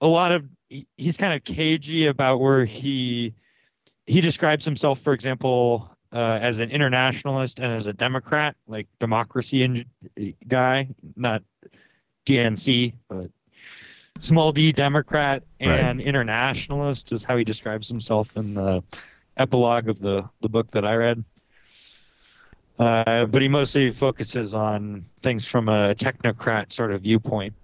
a 0.00 0.06
lot 0.06 0.32
of 0.32 0.44
he- 0.68 0.86
he's 0.96 1.16
kind 1.16 1.32
of 1.32 1.44
cagey 1.44 2.06
about 2.06 2.40
where 2.40 2.64
he 2.64 3.32
he 4.06 4.20
describes 4.20 4.64
himself, 4.64 4.98
for 5.00 5.12
example, 5.14 5.88
uh, 6.12 6.38
as 6.42 6.58
an 6.58 6.70
internationalist 6.70 7.60
and 7.60 7.72
as 7.72 7.86
a 7.86 7.92
Democrat, 7.92 8.56
like 8.66 8.86
democracy 9.00 9.86
guy, 10.48 10.88
not 11.16 11.42
DNC, 12.26 12.94
but 13.08 13.30
small 14.18 14.52
D 14.52 14.72
Democrat 14.72 15.42
Right. 15.60 15.80
and 15.80 16.00
internationalist 16.00 17.12
is 17.12 17.22
how 17.22 17.36
he 17.36 17.44
describes 17.44 17.88
himself 17.88 18.36
in 18.36 18.54
the 18.54 18.82
epilogue 19.36 19.88
of 19.88 19.98
the 20.00 20.28
the 20.40 20.48
book 20.48 20.70
that 20.72 20.84
I 20.84 20.94
read. 20.94 21.24
Uh, 22.78 23.24
but 23.26 23.40
he 23.40 23.48
mostly 23.48 23.90
focuses 23.92 24.52
on 24.54 25.04
things 25.22 25.46
from 25.46 25.68
a 25.68 25.94
technocrat 25.94 26.72
sort 26.72 26.90
of 26.92 27.02
viewpoint. 27.02 27.54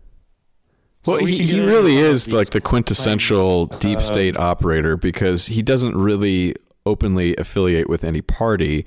Well, 1.05 1.19
So 1.19 1.25
we 1.25 1.37
he, 1.37 1.47
he 1.47 1.61
really 1.61 1.97
is 1.97 2.33
like 2.33 2.51
the 2.51 2.61
quintessential 2.61 3.67
claims. 3.69 3.81
deep 3.83 3.99
Uh, 3.99 4.03
state 4.03 4.37
operator 4.37 4.97
because 4.97 5.47
he 5.47 5.63
doesn't 5.63 5.97
really 5.97 6.55
openly 6.87 7.35
affiliate 7.37 7.89
with 7.89 8.05
any 8.05 8.23
party. 8.23 8.87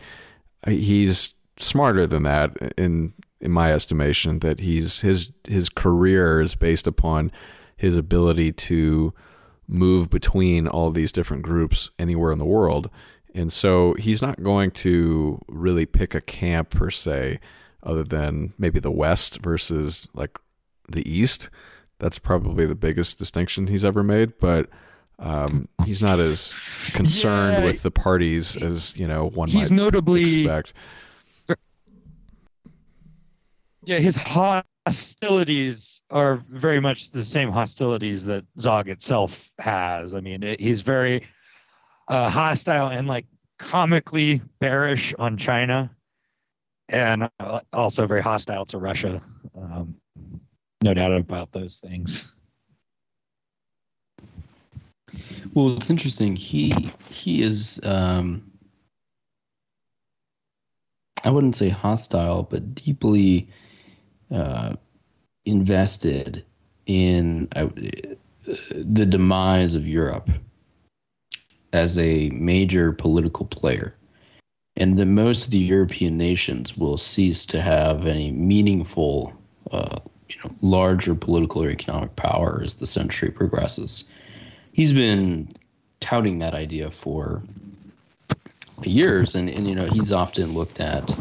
Uh, 0.66 0.72
He's 0.72 1.36
smarter 1.58 2.08
than 2.08 2.24
that 2.24 2.56
in 2.78 3.14
in 3.44 3.52
my 3.52 3.72
estimation 3.72 4.40
that 4.40 4.60
he's 4.60 5.02
his 5.02 5.32
his 5.48 5.70
career 5.70 6.42
is 6.42 6.56
based 6.56 6.88
upon 6.88 7.32
his 7.78 7.98
ability 7.98 8.52
to 8.54 9.14
move 9.68 10.10
between 10.10 10.68
all 10.68 10.90
these 10.92 11.12
different 11.12 11.44
groups 11.44 11.92
anywhere 12.00 12.32
in 12.32 12.40
the 12.40 12.46
world. 12.46 12.90
And 13.36 13.52
so 13.52 13.94
he's 14.00 14.22
not 14.22 14.42
going 14.42 14.72
to 14.72 15.40
really 15.48 15.86
pick 15.86 16.16
a 16.16 16.22
camp 16.22 16.70
per 16.72 16.90
se 16.90 17.40
other 17.84 18.04
than 18.04 18.54
maybe 18.58 18.80
the 18.80 18.92
west 18.92 19.40
versus 19.42 20.08
like 20.14 20.38
the 20.90 21.08
east 21.10 21.50
that's 22.00 22.20
probably 22.20 22.66
the 22.66 22.76
biggest 22.76 23.20
distinction 23.20 23.68
he's 23.68 23.86
ever 23.86 24.04
made. 24.04 24.34
But 24.40 24.70
um, 25.20 25.68
he's 25.86 26.02
not 26.02 26.20
as 26.20 26.56
concerned 26.94 27.58
Yeah. 27.60 27.66
with 27.66 27.84
the 27.84 27.92
parties 27.92 28.62
as 28.62 28.96
you 28.98 29.08
know 29.08 29.30
one 29.30 29.48
He's 29.50 29.72
might 29.72 29.78
notably 29.78 30.42
expect. 30.42 30.74
Yeah, 33.86 34.00
his 34.00 34.16
hostilities 34.16 36.02
are 36.10 36.44
very 36.50 36.80
much 36.80 37.12
the 37.12 37.24
same 37.24 37.52
hostilities 37.52 38.26
that 38.26 38.46
Zog 38.60 38.88
itself 38.88 39.52
has. 39.60 40.16
I 40.16 40.22
mean, 40.22 40.42
it, 40.42 40.60
he's 40.60 40.82
very 40.82 41.28
uh, 42.08 42.30
hostile 42.30 42.88
and 42.88 43.08
like 43.08 43.26
comically 43.60 44.42
bearish 44.60 45.14
on 45.20 45.38
China, 45.38 45.92
and 46.90 47.30
uh, 47.40 47.60
also 47.74 48.08
very 48.08 48.22
hostile 48.22 48.66
to 48.68 48.78
Russia. 48.78 49.22
Um, 49.60 49.96
no 50.82 50.94
doubt 50.94 51.14
about 51.14 51.52
those 51.52 51.80
things. 51.80 52.34
Well, 55.54 55.76
it's 55.76 55.90
interesting. 55.90 56.36
He 56.36 56.74
he 57.10 57.42
is 57.42 57.82
um 57.84 58.50
I 61.26 61.30
wouldn't 61.30 61.56
say 61.56 61.70
hostile, 61.70 62.44
but 62.44 62.76
deeply 62.76 63.50
uh, 64.34 64.76
invested 65.46 66.44
in 66.86 67.48
uh, 67.56 67.68
the 68.72 69.06
demise 69.06 69.76
of 69.76 69.88
Europe 69.88 70.30
as 71.72 71.98
a 71.98 72.30
major 72.32 72.92
political 72.92 73.46
player, 73.46 73.96
and 74.76 74.98
that 74.98 75.06
most 75.06 75.46
of 75.46 75.52
the 75.52 75.58
European 75.58 76.18
nations 76.18 76.78
will 76.78 76.98
cease 76.98 77.46
to 77.46 77.62
have 77.62 78.06
any 78.06 78.32
meaningful, 78.32 79.34
uh, 79.72 80.00
you 80.30 80.36
know, 80.44 80.52
larger 80.62 81.16
political 81.16 81.64
or 81.64 81.70
economic 81.70 82.16
power 82.16 82.62
as 82.64 82.76
the 82.76 82.86
century 82.86 83.32
progresses. 83.32 84.06
He's 84.74 84.92
been 84.92 85.50
touting 86.00 86.40
that 86.40 86.54
idea 86.54 86.92
for 86.92 87.42
years 88.84 89.36
and, 89.36 89.50
and 89.50 89.68
you 89.68 89.76
know 89.76 89.86
he's 89.86 90.12
often 90.12 90.54
looked 90.54 90.80
at 90.80 91.16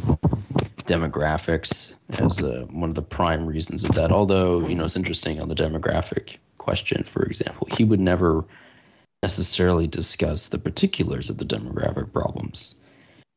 demographics 0.87 1.95
as 2.19 2.43
uh, 2.43 2.67
one 2.71 2.89
of 2.89 2.95
the 2.95 3.03
prime 3.03 3.47
reasons 3.47 3.85
of 3.85 3.95
that. 3.95 4.13
Although 4.13 4.67
you 4.67 4.75
know 4.75 4.85
it's 4.85 4.97
interesting 4.97 5.41
on 5.41 5.49
the 5.49 5.55
demographic 5.55 6.37
question 6.59 7.03
for 7.03 7.25
example 7.25 7.67
he 7.77 7.83
would 7.83 7.99
never 7.99 8.45
necessarily 9.23 9.89
discuss 9.89 10.49
the 10.49 10.59
particulars 10.59 11.29
of 11.29 11.39
the 11.39 11.45
demographic 11.45 12.13
problems. 12.13 12.77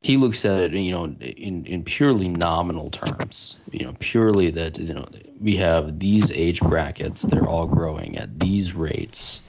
He 0.01 0.17
looks 0.17 0.45
at 0.45 0.59
it 0.59 0.73
you 0.73 0.91
know 0.91 1.05
in, 1.05 1.65
in 1.65 1.83
purely 1.83 2.27
nominal 2.27 2.89
terms 2.91 3.61
you 3.71 3.85
know 3.85 3.95
purely 3.99 4.51
that 4.51 4.77
you 4.77 4.93
know 4.93 5.07
we 5.39 5.55
have 5.57 5.99
these 5.99 6.31
age 6.31 6.59
brackets 6.61 7.23
they're 7.23 7.47
all 7.47 7.67
growing 7.67 8.17
at 8.17 8.39
these 8.39 8.73
rates. 8.75 9.41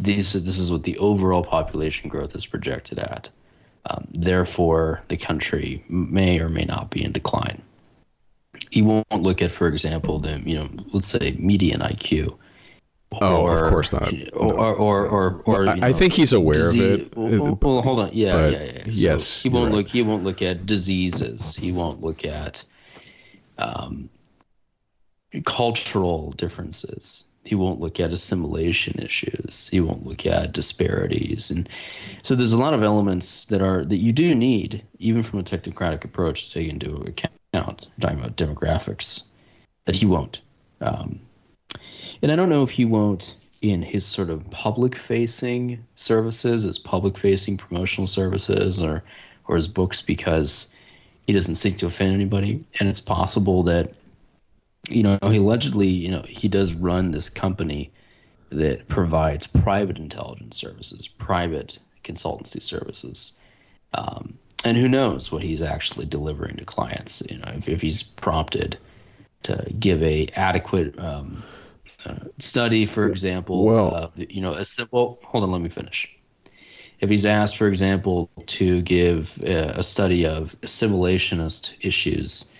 These 0.00 0.32
this 0.32 0.58
is 0.58 0.70
what 0.70 0.84
the 0.84 0.98
overall 0.98 1.44
population 1.44 2.08
growth 2.08 2.34
is 2.34 2.46
projected 2.46 2.98
at. 2.98 3.30
Um, 3.88 4.06
therefore, 4.12 5.02
the 5.08 5.16
country 5.16 5.82
may 5.88 6.40
or 6.40 6.48
may 6.48 6.64
not 6.64 6.90
be 6.90 7.02
in 7.02 7.12
decline. 7.12 7.62
He 8.70 8.82
won't 8.82 9.10
look 9.10 9.40
at, 9.40 9.50
for 9.50 9.68
example, 9.68 10.18
the 10.18 10.40
you 10.40 10.58
know, 10.58 10.68
let's 10.92 11.08
say 11.08 11.36
median 11.38 11.80
IQ. 11.80 12.36
Oh, 13.12 13.46
of 13.46 13.70
course 13.70 13.92
not. 13.92 14.12
Or 14.34 14.52
or 14.52 14.76
or 14.76 15.06
or, 15.06 15.42
or 15.46 15.68
I- 15.68 15.76
know, 15.76 15.92
think 15.94 16.12
he's 16.12 16.34
aware 16.34 16.68
of 16.68 16.76
it. 16.76 17.16
Well, 17.16 17.58
well, 17.62 17.82
hold 17.82 18.00
on, 18.00 18.10
yeah, 18.12 18.32
But 18.32 18.52
yeah, 18.52 18.62
yeah. 18.64 18.84
So 18.84 18.90
yes, 18.90 19.42
he 19.42 19.48
won't 19.48 19.70
right. 19.70 19.76
look. 19.76 19.88
He 19.88 20.02
won't 20.02 20.24
look 20.24 20.42
at 20.42 20.66
diseases. 20.66 21.56
He 21.56 21.72
won't 21.72 22.02
look 22.02 22.26
at 22.26 22.62
um, 23.56 24.10
cultural 25.46 26.32
differences. 26.32 27.24
He 27.48 27.54
won't 27.54 27.80
look 27.80 27.98
at 27.98 28.12
assimilation 28.12 28.98
issues. 29.00 29.68
He 29.68 29.80
won't 29.80 30.06
look 30.06 30.26
at 30.26 30.52
disparities, 30.52 31.50
and 31.50 31.66
so 32.22 32.34
there's 32.34 32.52
a 32.52 32.58
lot 32.58 32.74
of 32.74 32.82
elements 32.82 33.46
that 33.46 33.62
are 33.62 33.86
that 33.86 33.96
you 33.96 34.12
do 34.12 34.34
need, 34.34 34.84
even 34.98 35.22
from 35.22 35.38
a 35.38 35.42
technocratic 35.42 36.04
approach, 36.04 36.48
to 36.48 36.54
take 36.54 36.68
into 36.68 36.94
account. 36.96 37.88
talking 38.00 38.18
about 38.18 38.36
demographics, 38.36 39.22
that 39.86 39.96
he 39.96 40.04
won't. 40.04 40.42
Um, 40.82 41.20
and 42.20 42.30
I 42.30 42.36
don't 42.36 42.50
know 42.50 42.62
if 42.62 42.70
he 42.70 42.84
won't 42.84 43.34
in 43.62 43.80
his 43.82 44.04
sort 44.04 44.28
of 44.28 44.48
public-facing 44.50 45.82
services, 45.94 46.64
his 46.64 46.78
public-facing 46.78 47.56
promotional 47.56 48.06
services, 48.06 48.82
or 48.82 49.02
or 49.46 49.54
his 49.54 49.68
books, 49.68 50.02
because 50.02 50.74
he 51.26 51.32
doesn't 51.32 51.54
seek 51.54 51.78
to 51.78 51.86
offend 51.86 52.12
anybody. 52.12 52.62
And 52.78 52.90
it's 52.90 53.00
possible 53.00 53.62
that 53.62 53.94
you 54.88 55.02
know, 55.02 55.18
he 55.22 55.36
allegedly, 55.36 55.88
you 55.88 56.10
know, 56.10 56.22
he 56.22 56.48
does 56.48 56.74
run 56.74 57.10
this 57.10 57.28
company 57.28 57.90
that 58.50 58.88
provides 58.88 59.46
private 59.46 59.98
intelligence 59.98 60.56
services, 60.56 61.06
private 61.06 61.78
consultancy 62.04 62.62
services. 62.62 63.34
Um, 63.94 64.38
and 64.64 64.76
who 64.76 64.88
knows 64.88 65.30
what 65.30 65.42
he's 65.42 65.62
actually 65.62 66.06
delivering 66.06 66.56
to 66.56 66.64
clients? 66.64 67.22
You 67.30 67.38
know, 67.38 67.52
if, 67.56 67.68
if 67.68 67.80
he's 67.80 68.02
prompted 68.02 68.78
to 69.44 69.72
give 69.78 70.02
a 70.02 70.26
adequate 70.34 70.98
um, 70.98 71.42
uh, 72.04 72.16
study, 72.38 72.86
for 72.86 73.08
example, 73.08 73.64
Well- 73.64 73.94
of, 73.94 74.12
you 74.16 74.40
know, 74.40 74.52
a 74.52 74.64
simple. 74.64 75.18
Hold 75.24 75.44
on, 75.44 75.52
let 75.52 75.60
me 75.60 75.68
finish. 75.68 76.12
If 77.00 77.10
he's 77.10 77.26
asked, 77.26 77.56
for 77.56 77.68
example, 77.68 78.28
to 78.46 78.82
give 78.82 79.38
uh, 79.44 79.72
a 79.76 79.84
study 79.84 80.26
of 80.26 80.56
assimilationist 80.62 81.76
issues 81.80 82.52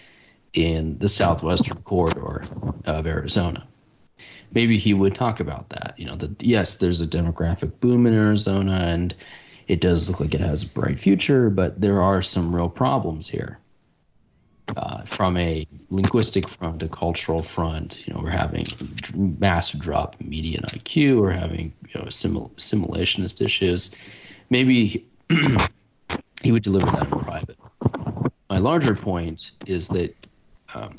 in 0.54 0.98
the 0.98 1.08
southwestern 1.08 1.82
corridor 1.82 2.44
of 2.86 3.06
Arizona. 3.06 3.66
Maybe 4.52 4.78
he 4.78 4.94
would 4.94 5.14
talk 5.14 5.40
about 5.40 5.68
that. 5.70 5.94
You 5.98 6.06
know, 6.06 6.16
that 6.16 6.42
yes, 6.42 6.76
there's 6.76 7.00
a 7.00 7.06
demographic 7.06 7.80
boom 7.80 8.06
in 8.06 8.14
Arizona 8.14 8.72
and 8.72 9.14
it 9.68 9.80
does 9.80 10.08
look 10.08 10.20
like 10.20 10.34
it 10.34 10.40
has 10.40 10.62
a 10.62 10.68
bright 10.68 10.98
future, 10.98 11.50
but 11.50 11.80
there 11.80 12.00
are 12.00 12.22
some 12.22 12.54
real 12.54 12.70
problems 12.70 13.28
here. 13.28 13.58
Uh, 14.76 15.02
from 15.04 15.36
a 15.38 15.66
linguistic 15.88 16.46
front, 16.46 16.82
a 16.82 16.88
cultural 16.88 17.42
front, 17.42 18.06
you 18.06 18.12
know, 18.12 18.20
we're 18.20 18.28
having 18.28 18.64
massive 19.38 19.80
drop 19.80 20.14
in 20.20 20.28
median 20.28 20.62
IQ, 20.64 21.20
we're 21.20 21.30
having 21.30 21.72
you 21.88 22.00
know 22.00 22.06
assimilationist 22.06 23.44
issues. 23.44 23.94
Maybe 24.50 25.06
he 26.42 26.52
would 26.52 26.62
deliver 26.62 26.86
that 26.86 27.10
in 27.10 27.20
private. 27.20 27.56
My 28.50 28.58
larger 28.58 28.94
point 28.94 29.52
is 29.66 29.88
that 29.88 30.14
um, 30.74 30.96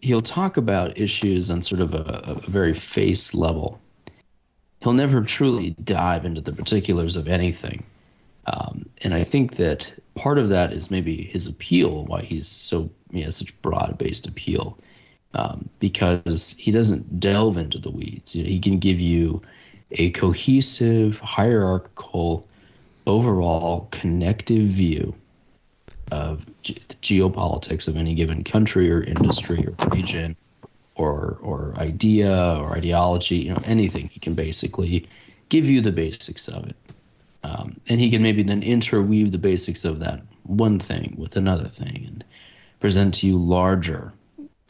he'll 0.00 0.20
talk 0.20 0.56
about 0.56 0.98
issues 0.98 1.50
on 1.50 1.62
sort 1.62 1.80
of 1.80 1.94
a, 1.94 2.22
a 2.24 2.34
very 2.50 2.74
face 2.74 3.34
level. 3.34 3.80
He'll 4.80 4.92
never 4.92 5.22
truly 5.22 5.76
dive 5.84 6.24
into 6.24 6.40
the 6.40 6.52
particulars 6.52 7.16
of 7.16 7.28
anything. 7.28 7.84
Um, 8.46 8.86
and 9.02 9.14
I 9.14 9.22
think 9.22 9.56
that 9.56 9.92
part 10.16 10.38
of 10.38 10.48
that 10.48 10.72
is 10.72 10.90
maybe 10.90 11.22
his 11.22 11.46
appeal, 11.46 12.04
why 12.06 12.22
he's 12.22 12.48
so 12.48 12.90
he 13.12 13.22
has 13.22 13.36
such 13.36 13.60
broad 13.62 13.96
based 13.98 14.26
appeal, 14.26 14.76
um, 15.34 15.68
because 15.78 16.50
he 16.58 16.72
doesn't 16.72 17.20
delve 17.20 17.56
into 17.56 17.78
the 17.78 17.90
weeds. 17.90 18.34
You 18.34 18.42
know, 18.42 18.50
he 18.50 18.58
can 18.58 18.78
give 18.80 18.98
you 18.98 19.40
a 19.92 20.10
cohesive, 20.10 21.20
hierarchical, 21.20 22.48
overall 23.06 23.86
connective 23.92 24.66
view 24.66 25.14
of 26.12 26.44
ge- 26.62 26.78
geopolitics 27.00 27.88
of 27.88 27.96
any 27.96 28.14
given 28.14 28.44
country 28.44 28.92
or 28.92 29.02
industry 29.02 29.66
or 29.66 29.88
region 29.88 30.36
or 30.94 31.38
or 31.40 31.72
idea 31.78 32.58
or 32.60 32.72
ideology, 32.72 33.36
you 33.36 33.50
know, 33.50 33.62
anything. 33.64 34.08
He 34.08 34.20
can 34.20 34.34
basically 34.34 35.08
give 35.48 35.64
you 35.64 35.80
the 35.80 35.90
basics 35.90 36.48
of 36.48 36.66
it, 36.66 36.76
um, 37.42 37.80
and 37.88 37.98
he 37.98 38.10
can 38.10 38.22
maybe 38.22 38.42
then 38.42 38.62
interweave 38.62 39.32
the 39.32 39.38
basics 39.38 39.86
of 39.86 40.00
that 40.00 40.20
one 40.42 40.78
thing 40.78 41.14
with 41.16 41.36
another 41.36 41.68
thing 41.68 42.04
and 42.06 42.24
present 42.78 43.14
to 43.14 43.26
you 43.26 43.38
larger 43.38 44.12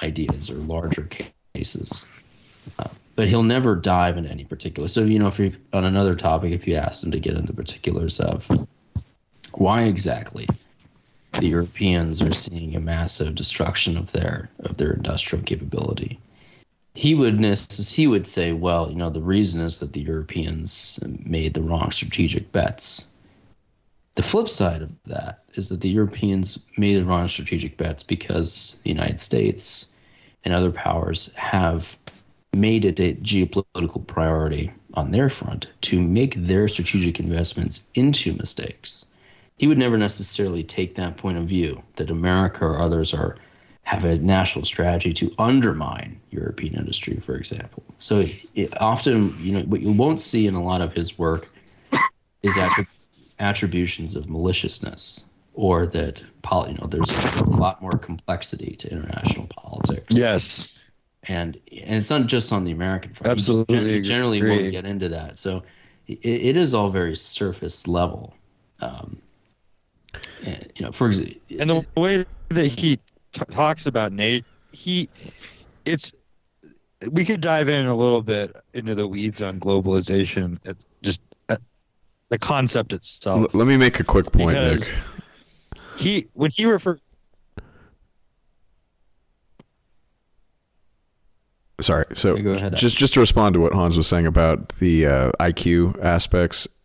ideas 0.01 0.49
or 0.49 0.55
larger 0.55 1.09
cases. 1.55 2.09
Uh, 2.79 2.89
but 3.17 3.29
he'll 3.29 3.43
never 3.43 3.75
dive 3.75 4.17
into 4.17 4.31
any 4.31 4.45
particular. 4.45 4.87
So 4.87 5.01
you 5.03 5.19
know, 5.19 5.27
if 5.27 5.41
you 5.41 5.53
on 5.73 5.85
another 5.85 6.15
topic, 6.15 6.53
if 6.53 6.69
you 6.69 6.77
asked 6.77 7.03
him 7.03 7.11
to 7.11 7.19
get 7.19 7.35
into 7.37 7.53
particulars 7.53 8.21
of 8.21 8.49
why 9.55 9.83
exactly 9.83 10.47
the 11.33 11.47
Europeans 11.47 12.21
are 12.21 12.33
seeing 12.33 12.77
a 12.77 12.81
massive 12.81 13.35
destruction 13.35 13.97
of 13.97 14.13
their 14.13 14.51
of 14.61 14.77
their 14.77 14.93
industrial 14.93 15.45
capability. 15.45 16.19
He 16.95 17.15
would 17.15 17.41
he 17.41 18.07
would 18.07 18.27
say, 18.27 18.53
well, 18.53 18.91
you 18.91 18.97
know, 18.97 19.11
the 19.11 19.23
reason 19.23 19.61
is 19.63 19.79
that 19.79 19.95
the 19.95 20.03
Europeans 20.03 21.01
made 21.25 21.55
the 21.55 21.63
wrong 21.63 21.91
strategic 21.91 22.53
bets. 22.53 23.15
The 24.15 24.23
flip 24.23 24.49
side 24.49 24.83
of 24.83 24.93
that 25.05 25.43
is 25.55 25.71
that 25.71 25.81
the 25.81 25.89
Europeans 25.89 26.67
made 26.77 26.97
the 26.97 27.05
wrong 27.05 27.29
strategic 27.29 27.79
bets 27.79 28.03
because 28.03 28.79
the 28.85 28.91
United 28.91 29.21
States 29.21 29.97
and 30.45 30.53
other 30.53 30.71
powers 30.71 31.35
have 31.35 31.97
made 32.53 32.85
it 32.85 33.01
a 33.01 33.15
geopolitical 33.15 34.07
priority 34.07 34.71
on 34.93 35.11
their 35.11 35.31
front 35.31 35.69
to 35.81 35.99
make 35.99 36.35
their 36.35 36.69
strategic 36.69 37.19
investments 37.19 37.89
into 37.95 38.35
mistakes 38.35 39.12
he 39.59 39.67
would 39.67 39.79
never 39.79 39.97
necessarily 39.97 40.65
take 40.65 40.95
that 40.97 41.17
point 41.17 41.39
of 41.39 41.45
view 41.45 41.83
that 41.97 42.11
America 42.11 42.65
or 42.65 42.81
others 42.81 43.15
are 43.15 43.37
have 43.85 44.05
a 44.05 44.17
national 44.19 44.65
strategy 44.65 45.13
to 45.13 45.35
undermine 45.39 46.21
European 46.31 46.75
industry, 46.75 47.17
for 47.19 47.37
example. 47.37 47.83
So 47.99 48.25
it, 48.55 48.81
often, 48.81 49.37
you 49.41 49.53
know, 49.53 49.63
what 49.63 49.81
you 49.83 49.91
won't 49.93 50.21
see 50.21 50.47
in 50.47 50.55
a 50.55 50.63
lot 50.63 50.81
of 50.81 50.93
his 50.93 51.19
work 51.19 51.49
is 52.43 52.57
attrib- 52.57 52.87
attributions 53.41 54.15
of 54.15 54.29
maliciousness 54.29 55.31
or 55.55 55.87
that 55.87 56.25
you 56.69 56.75
know 56.75 56.87
there's 56.89 57.11
a 57.41 57.45
lot 57.51 57.83
more 57.83 57.93
complexity 57.93 58.75
to 58.77 58.91
international 58.91 59.47
politics. 59.47 60.15
Yes. 60.17 60.73
And 61.29 61.57
and 61.71 61.97
it's 61.97 62.11
not 62.11 62.27
just 62.27 62.53
on 62.53 62.65
the 62.65 62.73
American 62.73 63.13
front. 63.15 63.33
Absolutely 63.33 63.77
You 63.77 63.83
gen- 63.97 64.05
generally 64.05 64.39
agree. 64.39 64.51
won't 64.51 64.73
get 64.73 64.85
into 64.87 65.09
that. 65.11 65.39
So 65.39 65.63
it, 66.07 66.19
it 66.25 66.57
is 66.57 66.75
all 66.75 66.89
very 66.89 67.17
surface 67.17 67.87
level. 67.87 68.35
Um, 68.81 69.19
and, 70.45 70.73
you 70.77 70.85
know, 70.87 70.93
for 70.93 71.07
example, 71.09 71.35
and 71.59 71.71
the 71.71 71.87
way 71.97 72.25
that 72.51 72.67
he 72.67 72.97
t- 73.33 73.43
talks 73.51 73.87
about 73.87 74.13
Nate, 74.13 74.45
he, 74.73 75.09
it's, 75.85 76.13
we 77.11 77.25
could 77.25 77.41
dive 77.41 77.69
in 77.69 77.87
a 77.87 77.95
little 77.95 78.23
bit 78.23 78.55
into 78.75 78.95
the 78.95 79.07
weeds 79.07 79.41
on 79.43 79.59
globalization, 79.59 80.59
it 80.65 80.77
just 81.03 81.21
uh, 81.49 81.57
the 82.29 82.39
concept 82.39 82.93
itself. 82.93 83.41
L- 83.43 83.49
let 83.59 83.67
me 83.67 83.77
make 83.77 84.01
a 84.01 84.05
quick 84.05 84.31
point, 84.33 84.49
Because- 84.51 84.91
Nick. 84.91 84.99
he 85.97 86.27
when 86.35 86.51
he 86.51 86.65
refer 86.67 86.99
Sorry. 91.81 92.05
So 92.15 92.37
go 92.37 92.51
ahead. 92.53 92.77
just 92.77 92.97
just 92.97 93.15
to 93.15 93.21
respond 93.21 93.55
to 93.55 93.61
what 93.61 93.73
Hans 93.73 93.97
was 93.97 94.07
saying 94.07 94.27
about 94.27 94.69
the 94.79 95.07
uh, 95.07 95.31
IQ 95.41 96.01
aspects, 96.03 96.69
he, 96.69 96.82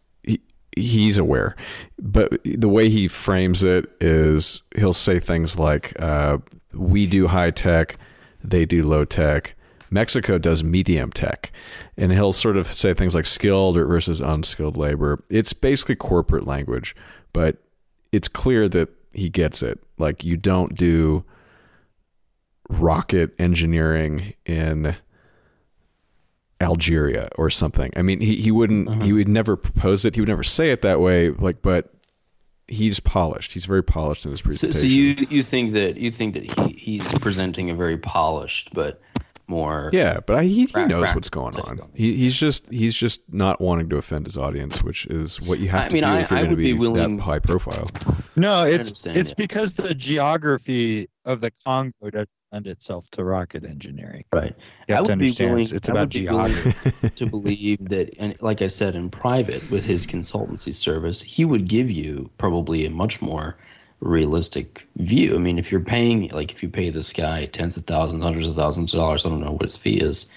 he's 0.77 1.17
aware, 1.17 1.55
but 1.99 2.39
the 2.43 2.69
way 2.69 2.89
he 2.89 3.07
frames 3.07 3.63
it 3.63 3.85
is 3.99 4.61
he'll 4.75 4.93
say 4.93 5.19
things 5.19 5.57
like, 5.57 5.99
uh, 6.01 6.37
"We 6.73 7.07
do 7.07 7.27
high 7.27 7.51
tech, 7.51 7.97
they 8.43 8.65
do 8.65 8.87
low 8.87 9.05
tech." 9.05 9.55
Mexico 9.89 10.37
does 10.37 10.63
medium 10.63 11.11
tech, 11.11 11.51
and 11.97 12.11
he'll 12.11 12.33
sort 12.33 12.57
of 12.57 12.67
say 12.67 12.93
things 12.93 13.15
like 13.15 13.25
skilled 13.25 13.75
versus 13.75 14.19
unskilled 14.19 14.75
labor. 14.75 15.23
It's 15.29 15.53
basically 15.53 15.95
corporate 15.95 16.45
language, 16.45 16.95
but 17.31 17.57
it's 18.11 18.27
clear 18.27 18.67
that 18.69 18.89
he 19.13 19.29
gets 19.29 19.63
it. 19.63 19.79
Like 19.97 20.23
you 20.23 20.37
don't 20.37 20.75
do 20.75 21.23
rocket 22.69 23.33
engineering 23.39 24.33
in 24.45 24.95
Algeria 26.59 27.29
or 27.35 27.49
something. 27.49 27.91
I 27.95 28.01
mean, 28.01 28.19
he, 28.19 28.37
he 28.37 28.51
wouldn't, 28.51 28.89
he 28.89 28.95
mm-hmm. 28.95 29.15
would 29.15 29.27
never 29.29 29.55
propose 29.55 30.05
it. 30.05 30.15
He 30.15 30.21
would 30.21 30.29
never 30.29 30.43
say 30.43 30.71
it 30.71 30.81
that 30.81 30.99
way. 30.99 31.29
Like, 31.29 31.61
but 31.61 31.93
he's 32.67 32.99
polished. 32.99 33.53
He's 33.53 33.65
very 33.65 33.83
polished 33.83 34.25
in 34.25 34.31
his 34.31 34.39
So, 34.39 34.45
presentation. 34.45 34.79
so 34.81 34.85
you 34.85 35.27
you 35.29 35.43
think 35.43 35.73
that 35.73 35.97
you 35.97 36.11
think 36.11 36.33
that 36.33 36.43
he, 36.43 36.73
he's 36.73 37.19
presenting 37.19 37.69
a 37.69 37.75
very 37.75 37.97
polished 37.97 38.73
but 38.73 39.01
more 39.47 39.89
yeah, 39.93 40.19
but 40.25 40.35
I, 40.37 40.43
he, 40.43 40.65
he 40.65 40.85
knows 40.85 41.09
practical 41.11 41.15
what's 41.15 41.29
going 41.29 41.55
on. 41.57 41.79
on 41.79 41.89
He, 41.93 42.13
he's 42.13 42.37
just 42.37 42.71
he's 42.71 42.95
just 42.95 43.21
not 43.31 43.61
wanting 43.61 43.89
to 43.89 43.97
offend 43.97 44.25
his 44.25 44.37
audience, 44.37 44.83
which 44.83 45.05
is 45.07 45.39
what 45.41 45.59
you 45.59 45.69
have 45.69 45.85
I 45.85 45.87
to 45.89 45.93
mean, 45.93 46.03
do 46.03 46.09
I- 46.09 46.19
if 46.21 46.31
you're 46.31 46.39
going 46.39 46.49
to 46.51 46.55
be 46.55 46.73
be, 46.73 46.73
willing- 46.73 47.17
that 47.17 47.23
high 47.23 47.39
profile. 47.39 47.87
no 48.35 48.63
it's 48.65 49.05
it's 49.05 49.29
yeah. 49.29 49.33
because 49.37 49.73
the 49.73 49.93
geography 49.93 51.09
of 51.25 51.41
the 51.41 51.51
Congo 51.65 52.09
doesn't 52.09 52.29
lend 52.51 52.67
itself 52.67 53.09
to 53.11 53.23
rocket 53.23 53.65
engineering. 53.65 54.23
right. 54.33 54.55
You 54.87 54.95
I 54.95 54.97
have 54.97 55.05
to 55.07 55.11
would 55.13 55.19
be 55.19 55.35
willing. 55.39 55.59
it's, 55.59 55.71
it's 55.73 55.89
I 55.89 55.91
about 55.91 56.01
would 56.01 56.09
be 56.13 56.19
geography. 56.21 57.09
to 57.09 57.25
believe 57.25 57.89
that, 57.89 58.13
and 58.19 58.41
like 58.41 58.61
I 58.61 58.67
said, 58.67 58.95
in 58.95 59.09
private 59.09 59.69
with 59.69 59.83
his 59.83 60.07
consultancy 60.07 60.73
service, 60.73 61.21
he 61.21 61.43
would 61.43 61.67
give 61.67 61.91
you 61.91 62.29
probably 62.37 62.85
a 62.85 62.89
much 62.89 63.21
more 63.21 63.57
realistic 63.99 64.87
view. 64.97 65.35
I 65.35 65.37
mean, 65.39 65.57
if 65.57 65.71
you're 65.71 65.81
paying, 65.81 66.29
like, 66.29 66.51
if 66.51 66.61
you 66.61 66.69
pay 66.69 66.89
this 66.89 67.11
guy 67.13 67.45
tens 67.47 67.77
of 67.77 67.85
thousands, 67.85 68.23
hundreds 68.23 68.47
of 68.47 68.55
thousands 68.55 68.93
of 68.93 68.99
dollars, 68.99 69.25
I 69.25 69.29
don't 69.29 69.41
know 69.41 69.51
what 69.51 69.63
his 69.63 69.77
fee 69.77 69.97
is. 69.97 70.31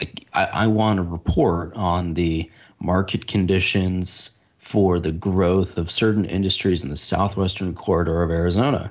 Like, 0.00 0.26
I, 0.32 0.44
I 0.44 0.66
want 0.66 0.98
a 0.98 1.02
report 1.02 1.72
on 1.74 2.14
the 2.14 2.50
market 2.80 3.26
conditions 3.26 4.40
for 4.58 4.98
the 4.98 5.12
growth 5.12 5.78
of 5.78 5.90
certain 5.90 6.24
industries 6.24 6.82
in 6.82 6.90
the 6.90 6.96
southwestern 6.96 7.74
corridor 7.74 8.22
of 8.22 8.30
Arizona. 8.30 8.90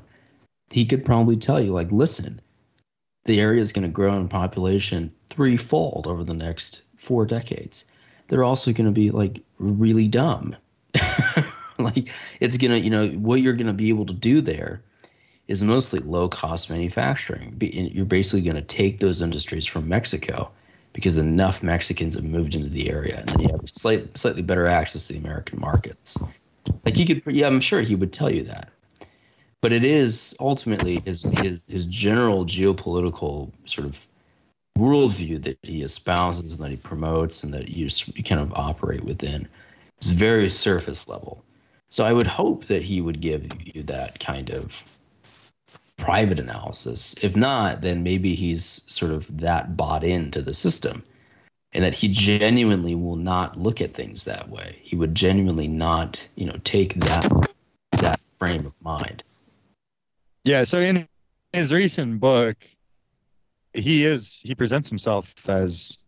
He 0.69 0.85
could 0.85 1.03
probably 1.03 1.35
tell 1.35 1.59
you, 1.59 1.71
like, 1.71 1.91
listen, 1.91 2.39
the 3.25 3.39
area 3.39 3.61
is 3.61 3.71
going 3.71 3.83
to 3.83 3.89
grow 3.89 4.15
in 4.15 4.27
population 4.27 5.11
threefold 5.29 6.07
over 6.07 6.23
the 6.23 6.33
next 6.33 6.83
four 6.97 7.25
decades. 7.25 7.91
They're 8.27 8.43
also 8.43 8.71
going 8.71 8.85
to 8.85 8.91
be 8.91 9.11
like 9.11 9.41
really 9.59 10.07
dumb. 10.07 10.55
like 11.95 12.09
it's 12.39 12.57
to, 12.57 12.79
you 12.79 12.89
know, 12.89 13.07
what 13.09 13.41
you're 13.41 13.55
to 13.67 13.73
be 13.73 13.89
able 13.89 14.05
to 14.05 14.13
do 14.13 14.41
there 14.41 14.81
is 15.47 15.61
mostly 15.61 15.99
low 15.99 16.29
cost 16.29 16.69
manufacturing. 16.69 17.57
You're 17.61 18.05
basically 18.05 18.41
going 18.41 18.55
to 18.55 18.61
take 18.61 18.99
those 18.99 19.21
industries 19.21 19.65
from 19.65 19.87
Mexico 19.89 20.49
because 20.93 21.17
enough 21.17 21.63
Mexicans 21.63 22.15
have 22.15 22.23
moved 22.23 22.55
into 22.55 22.69
the 22.69 22.89
area 22.89 23.19
and 23.19 23.29
then 23.29 23.39
you 23.39 23.49
have 23.49 23.69
slight, 23.69 24.17
slightly 24.17 24.41
better 24.41 24.67
access 24.67 25.07
to 25.07 25.13
the 25.13 25.19
American 25.19 25.59
markets. 25.59 26.17
Like 26.85 26.95
he 26.95 27.05
could, 27.05 27.35
yeah, 27.35 27.47
I'm 27.47 27.59
sure 27.59 27.81
he 27.81 27.95
would 27.95 28.13
tell 28.13 28.29
you 28.29 28.43
that 28.43 28.69
but 29.63 29.71
it 29.71 29.85
is 29.85 30.35
ultimately 30.41 30.99
his 31.05 31.23
his 31.39 31.67
his 31.67 31.85
general 31.85 32.45
geopolitical 32.45 33.49
sort 33.65 33.87
of 33.87 34.05
worldview 34.77 35.41
that 35.41 35.57
he 35.61 35.83
espouses 35.83 36.55
and 36.55 36.63
that 36.63 36.69
he 36.69 36.75
promotes 36.75 37.45
and 37.45 37.53
that 37.53 37.69
you, 37.69 37.87
you 38.13 38.23
kind 38.23 38.41
of 38.41 38.51
operate 38.55 39.05
within. 39.05 39.47
It's 39.95 40.07
very 40.07 40.49
surface 40.49 41.07
level. 41.07 41.45
So 41.93 42.03
I 42.03 42.11
would 42.11 42.25
hope 42.25 42.65
that 42.65 42.81
he 42.81 43.01
would 43.01 43.21
give 43.21 43.47
you 43.63 43.83
that 43.83 44.19
kind 44.19 44.49
of 44.49 44.83
private 45.97 46.39
analysis. 46.39 47.23
If 47.23 47.35
not, 47.35 47.81
then 47.81 48.01
maybe 48.01 48.33
he's 48.33 48.81
sort 48.87 49.11
of 49.11 49.41
that 49.41 49.77
bought 49.77 50.03
into 50.03 50.41
the 50.41 50.55
system. 50.55 51.03
And 51.71 51.83
that 51.83 51.93
he 51.93 52.07
genuinely 52.07 52.95
will 52.95 53.15
not 53.15 53.59
look 53.59 53.79
at 53.79 53.93
things 53.93 54.23
that 54.23 54.49
way. 54.49 54.79
He 54.81 54.95
would 54.95 55.13
genuinely 55.13 55.67
not, 55.67 56.27
you 56.33 56.47
know, 56.47 56.59
take 56.63 56.95
that 56.95 57.47
that 57.91 58.19
frame 58.39 58.65
of 58.65 58.73
mind. 58.81 59.23
Yeah, 60.45 60.63
so 60.63 60.79
in 60.79 61.07
his 61.51 61.71
recent 61.71 62.19
book, 62.19 62.57
he 63.75 64.03
is 64.03 64.41
he 64.43 64.55
presents 64.55 64.89
himself 64.89 65.47
as 65.47 65.99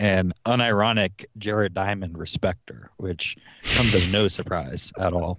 an 0.00 0.32
unironic 0.46 1.26
Jared 1.38 1.74
Diamond 1.74 2.16
respecter, 2.18 2.90
which 2.96 3.36
comes 3.74 3.94
as 3.94 4.10
no 4.10 4.26
surprise 4.28 4.92
at 4.98 5.12
all. 5.12 5.38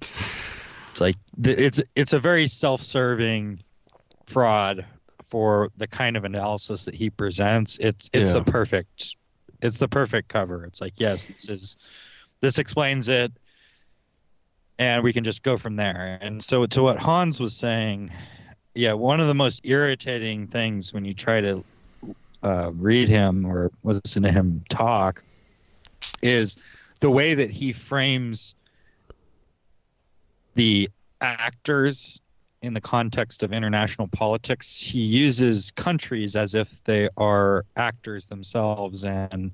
It's 0.92 1.02
like 1.02 1.16
it's 1.44 1.82
it's 1.96 2.14
a 2.14 2.20
very 2.20 2.48
self-serving 2.48 3.62
fraud 4.28 4.86
for 5.28 5.70
the 5.78 5.88
kind 5.88 6.16
of 6.16 6.26
analysis 6.26 6.86
that 6.86 6.94
he 6.94 7.10
presents. 7.10 7.80
It's 7.80 8.10
it's 8.14 8.34
Yeah. 8.34 8.40
the 8.40 8.52
perfect 8.52 9.16
it's 9.64 9.78
the 9.78 9.88
perfect 9.88 10.28
cover. 10.30 10.64
It's 10.64 10.80
like 10.80 10.94
yes, 10.98 11.26
this 11.26 11.50
is 11.50 11.78
this 12.42 12.60
explains 12.60 13.08
it 13.10 13.32
and 14.78 15.04
we 15.04 15.12
can 15.12 15.24
just 15.24 15.42
go 15.44 15.58
from 15.58 15.76
there. 15.76 16.20
And 16.22 16.44
so 16.44 16.66
to 16.68 16.84
what 16.84 16.98
Hans 17.00 17.40
was 17.40 17.56
saying, 17.56 18.12
yeah, 18.76 18.94
one 18.94 19.20
of 19.20 19.28
the 19.28 19.34
most 19.36 19.62
irritating 19.64 20.48
things 20.48 20.94
when 20.94 21.04
you 21.06 21.14
try 21.16 21.42
to 21.42 21.64
uh, 22.44 22.72
read 22.74 23.08
him 23.08 23.46
or 23.46 23.72
listen 23.84 24.24
to 24.24 24.32
him 24.32 24.64
talk 24.70 25.24
is 26.22 26.58
the 27.00 27.10
way 27.10 27.34
that 27.34 27.50
he 27.50 27.74
frames 27.74 28.56
the 30.56 30.90
actors 31.20 32.22
in 32.62 32.74
the 32.74 32.82
context 32.82 33.42
of 33.42 33.54
international 33.54 34.08
politics, 34.08 34.78
he 34.78 35.00
uses 35.00 35.72
countries 35.72 36.36
as 36.36 36.54
if 36.54 36.84
they 36.84 37.10
are 37.18 37.66
actors 37.76 38.28
themselves 38.28 39.04
and 39.04 39.52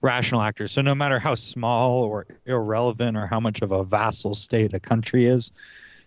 rational 0.00 0.40
actors. 0.40 0.72
So 0.72 0.82
no 0.82 0.94
matter 0.94 1.18
how 1.18 1.34
small 1.34 2.02
or 2.02 2.26
irrelevant 2.46 3.16
or 3.16 3.26
how 3.26 3.40
much 3.40 3.62
of 3.62 3.70
a 3.72 3.84
vassal 3.84 4.34
state 4.34 4.74
a 4.74 4.80
country 4.80 5.26
is, 5.26 5.52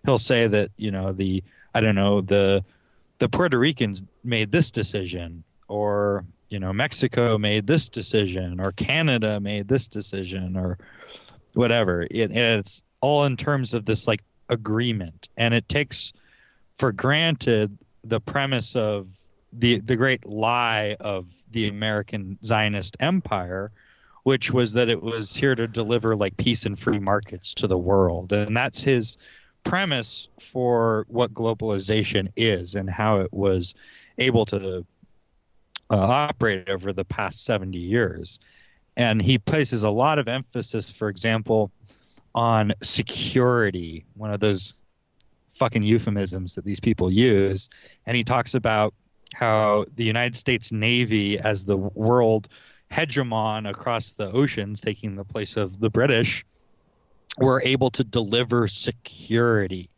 he'll 0.05 0.17
say 0.17 0.47
that 0.47 0.71
you 0.77 0.91
know 0.91 1.11
the 1.13 1.43
I 1.73 1.81
don't 1.81 1.95
know 1.95 2.21
the 2.21 2.63
the 3.19 3.29
Puerto 3.29 3.57
Ricans 3.57 4.01
made 4.23 4.51
this 4.51 4.71
decision 4.71 5.43
or 5.71 6.25
you 6.49 6.59
know 6.59 6.73
Mexico 6.73 7.37
made 7.37 7.65
this 7.65 7.89
decision 7.89 8.59
or 8.59 8.73
Canada 8.73 9.39
made 9.39 9.67
this 9.67 9.87
decision 9.87 10.57
or 10.57 10.77
whatever. 11.53 12.03
It, 12.03 12.31
it's 12.31 12.83
all 12.99 13.23
in 13.23 13.37
terms 13.37 13.73
of 13.73 13.85
this 13.85 14.05
like 14.05 14.21
agreement, 14.49 15.29
and 15.37 15.53
it 15.53 15.67
takes 15.69 16.11
for 16.77 16.91
granted 16.91 17.77
the 18.03 18.19
premise 18.19 18.75
of 18.75 19.07
the 19.53 19.79
the 19.79 19.95
great 19.95 20.25
lie 20.25 20.97
of 20.99 21.25
the 21.51 21.69
American 21.69 22.37
Zionist 22.43 22.97
empire, 22.99 23.71
which 24.23 24.51
was 24.51 24.73
that 24.73 24.89
it 24.89 25.01
was 25.01 25.33
here 25.33 25.55
to 25.55 25.67
deliver 25.67 26.17
like 26.17 26.35
peace 26.35 26.65
and 26.65 26.77
free 26.77 26.99
markets 26.99 27.53
to 27.55 27.67
the 27.67 27.77
world, 27.77 28.33
and 28.33 28.55
that's 28.55 28.81
his 28.81 29.17
premise 29.63 30.27
for 30.51 31.05
what 31.07 31.33
globalization 31.33 32.27
is 32.35 32.75
and 32.75 32.89
how 32.89 33.19
it 33.19 33.31
was 33.31 33.73
able 34.17 34.45
to 34.45 34.85
uh, 35.91 36.31
over 36.67 36.93
the 36.93 37.05
past 37.05 37.45
70 37.45 37.77
years. 37.77 38.39
And 38.97 39.21
he 39.21 39.37
places 39.37 39.83
a 39.83 39.89
lot 39.89 40.19
of 40.19 40.27
emphasis, 40.27 40.89
for 40.89 41.09
example, 41.09 41.71
on 42.33 42.73
security, 42.81 44.05
one 44.15 44.33
of 44.33 44.39
those 44.39 44.73
fucking 45.53 45.83
euphemisms 45.83 46.55
that 46.55 46.65
these 46.65 46.79
people 46.79 47.11
use. 47.11 47.69
And 48.05 48.17
he 48.17 48.23
talks 48.23 48.53
about 48.53 48.93
how 49.33 49.85
the 49.95 50.03
United 50.03 50.35
States 50.35 50.71
Navy, 50.71 51.39
as 51.39 51.65
the 51.65 51.77
world 51.77 52.47
hegemon 52.91 53.69
across 53.69 54.13
the 54.13 54.31
oceans, 54.31 54.81
taking 54.81 55.15
the 55.15 55.23
place 55.23 55.55
of 55.57 55.79
the 55.79 55.89
British, 55.89 56.45
were 57.37 57.61
able 57.63 57.89
to 57.91 58.03
deliver 58.03 58.67
security 58.67 59.89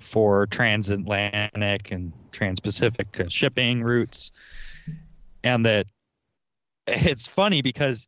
for 0.00 0.46
transatlantic 0.46 1.92
and 1.92 2.12
trans-Pacific 2.32 3.26
shipping 3.28 3.82
routes, 3.82 4.32
and 5.44 5.64
that 5.66 5.86
it's 6.86 7.26
funny 7.26 7.62
because 7.62 8.06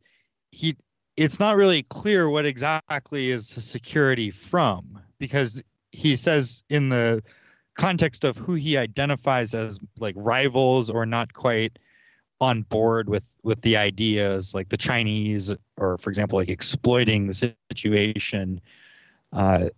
he 0.51 0.75
it's 1.15 1.39
not 1.39 1.55
really 1.55 1.83
clear 1.83 2.29
what 2.29 2.45
exactly 2.45 3.31
is 3.31 3.49
the 3.49 3.61
security 3.61 4.31
from 4.31 4.99
because 5.19 5.61
he 5.91 6.15
says 6.15 6.63
in 6.69 6.89
the 6.89 7.21
context 7.75 8.23
of 8.23 8.37
who 8.37 8.53
he 8.53 8.77
identifies 8.77 9.53
as 9.53 9.79
like 9.99 10.15
rivals 10.17 10.89
or 10.89 11.05
not 11.05 11.33
quite 11.33 11.77
on 12.41 12.61
board 12.63 13.09
with 13.09 13.27
with 13.43 13.61
the 13.61 13.77
ideas 13.77 14.53
like 14.53 14.69
the 14.69 14.77
chinese 14.77 15.51
or 15.77 15.97
for 15.97 16.09
example 16.09 16.37
like 16.37 16.49
exploiting 16.49 17.27
the 17.27 17.55
situation 17.71 18.59
uh, 19.31 19.69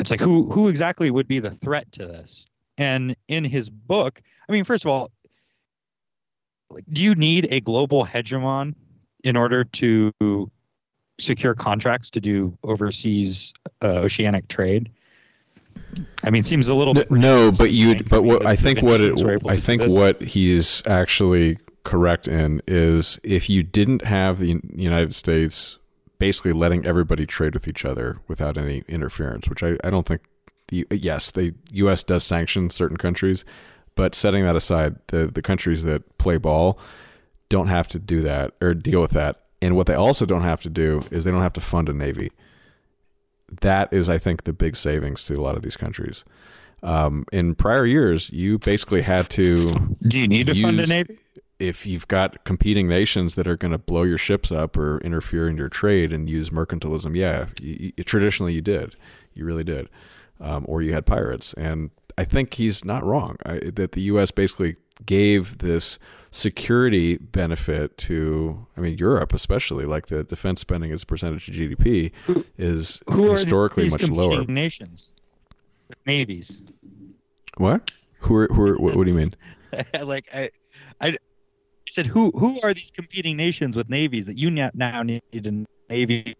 it's 0.00 0.10
like 0.10 0.20
who 0.20 0.50
who 0.50 0.68
exactly 0.68 1.10
would 1.10 1.28
be 1.28 1.38
the 1.38 1.52
threat 1.52 1.90
to 1.92 2.04
this? 2.06 2.46
And 2.78 3.16
in 3.26 3.44
his 3.44 3.68
book 3.68 4.22
i 4.48 4.52
mean 4.52 4.64
first 4.64 4.84
of 4.84 4.90
all 4.90 5.10
like 6.70 6.84
do 6.92 7.02
you 7.02 7.14
need 7.14 7.48
a 7.50 7.60
global 7.60 8.04
hegemon 8.04 8.74
in 9.24 9.36
order 9.36 9.64
to 9.64 10.12
secure 11.18 11.54
contracts 11.54 12.10
to 12.10 12.20
do 12.20 12.56
overseas 12.62 13.52
uh, 13.82 13.86
oceanic 13.86 14.48
trade? 14.48 14.90
I 16.22 16.30
mean, 16.30 16.40
it 16.40 16.46
seems 16.46 16.68
a 16.68 16.74
little 16.74 16.94
No, 16.94 17.00
bit 17.00 17.10
no, 17.10 17.52
but 17.52 17.70
you 17.72 18.02
but 18.04 18.22
what 18.22 18.44
I 18.44 18.56
think 18.56 18.82
what 18.82 19.00
it 19.00 19.16
Venetians 19.16 19.24
were 19.24 19.32
able 19.32 19.50
I 19.50 19.56
think 19.56 19.82
what 19.84 20.20
he's 20.20 20.82
actually 20.86 21.58
correct 21.84 22.28
in 22.28 22.60
is 22.66 23.18
if 23.22 23.48
you 23.48 23.62
didn't 23.62 24.04
have 24.04 24.38
the 24.38 24.60
United 24.74 25.14
States 25.14 25.78
basically 26.18 26.50
letting 26.50 26.84
everybody 26.84 27.24
trade 27.24 27.54
with 27.54 27.68
each 27.68 27.84
other 27.84 28.18
without 28.26 28.58
any 28.58 28.82
interference, 28.88 29.48
which 29.48 29.62
I, 29.62 29.76
I 29.82 29.90
don't 29.90 30.04
think 30.04 30.22
the 30.68 30.86
yes, 30.90 31.30
the 31.30 31.54
US 31.72 32.02
does 32.02 32.24
sanction 32.24 32.70
certain 32.70 32.96
countries, 32.96 33.44
but 33.98 34.14
setting 34.14 34.44
that 34.44 34.54
aside, 34.56 34.94
the 35.08 35.26
the 35.26 35.42
countries 35.42 35.82
that 35.82 36.16
play 36.18 36.38
ball 36.38 36.78
don't 37.48 37.66
have 37.68 37.88
to 37.88 37.98
do 37.98 38.22
that 38.22 38.54
or 38.62 38.72
deal 38.74 39.00
with 39.02 39.10
that. 39.10 39.42
And 39.60 39.74
what 39.74 39.86
they 39.88 39.94
also 39.94 40.24
don't 40.24 40.42
have 40.44 40.60
to 40.62 40.70
do 40.70 41.02
is 41.10 41.24
they 41.24 41.32
don't 41.32 41.42
have 41.42 41.52
to 41.54 41.60
fund 41.60 41.88
a 41.88 41.92
navy. 41.92 42.30
That 43.60 43.92
is, 43.92 44.08
I 44.08 44.18
think, 44.18 44.44
the 44.44 44.52
big 44.52 44.76
savings 44.76 45.24
to 45.24 45.34
a 45.34 45.40
lot 45.42 45.56
of 45.56 45.62
these 45.62 45.76
countries. 45.76 46.24
Um, 46.82 47.24
in 47.32 47.54
prior 47.56 47.84
years, 47.86 48.30
you 48.30 48.58
basically 48.58 49.02
had 49.02 49.28
to 49.30 49.72
Do 50.06 50.18
you 50.18 50.28
need 50.28 50.46
to 50.46 50.54
fund 50.62 50.78
a 50.80 50.86
navy? 50.86 51.18
if 51.58 51.86
you've 51.86 52.06
got 52.06 52.44
competing 52.44 52.86
nations 52.86 53.34
that 53.34 53.48
are 53.48 53.56
going 53.56 53.72
to 53.72 53.78
blow 53.78 54.04
your 54.04 54.18
ships 54.18 54.52
up 54.52 54.76
or 54.76 54.98
interfere 55.00 55.48
in 55.48 55.56
your 55.56 55.68
trade 55.68 56.12
and 56.12 56.30
use 56.30 56.50
mercantilism, 56.50 57.16
yeah, 57.16 57.46
you, 57.60 57.92
you- 57.96 58.04
traditionally 58.04 58.52
you 58.52 58.60
did, 58.60 58.94
you 59.34 59.44
really 59.44 59.64
did, 59.64 59.88
um, 60.40 60.64
or 60.68 60.82
you 60.82 60.92
had 60.92 61.04
pirates. 61.04 61.52
And 61.54 61.90
I 62.18 62.24
think 62.24 62.54
he's 62.54 62.84
not 62.84 63.04
wrong 63.04 63.36
I, 63.46 63.60
that 63.74 63.92
the 63.92 64.00
U.S. 64.12 64.32
basically 64.32 64.74
gave 65.06 65.58
this 65.58 66.00
security 66.32 67.16
benefit 67.16 67.96
to, 67.98 68.66
I 68.76 68.80
mean, 68.80 68.98
Europe 68.98 69.32
especially, 69.32 69.84
like 69.84 70.06
the 70.08 70.24
defense 70.24 70.60
spending 70.60 70.90
as 70.90 71.04
a 71.04 71.06
percentage 71.06 71.48
of 71.48 71.54
GDP 71.54 72.10
is 72.58 73.00
Who 73.08 73.30
historically 73.30 73.82
are 73.82 73.84
these 73.84 73.92
much 73.92 74.00
competing 74.00 74.30
lower. 74.30 74.44
nations? 74.46 75.16
with 75.88 75.98
Navies. 76.06 76.64
What? 77.56 77.92
Who 78.18 78.34
are, 78.34 78.48
who 78.48 78.62
are, 78.66 78.78
what, 78.78 78.96
what 78.96 79.06
do 79.06 79.12
you 79.12 79.18
mean? 79.18 79.30
like 80.02 80.28
I, 80.34 80.50
I, 81.00 81.08
I 81.10 81.18
said, 81.88 82.06
who 82.06 82.32
who 82.32 82.60
are 82.62 82.74
these 82.74 82.90
competing 82.90 83.36
nations 83.36 83.76
with 83.76 83.88
navies 83.88 84.26
that 84.26 84.36
you 84.36 84.50
now 84.50 85.02
need 85.02 85.22
a 85.32 85.66
navy 85.88 86.34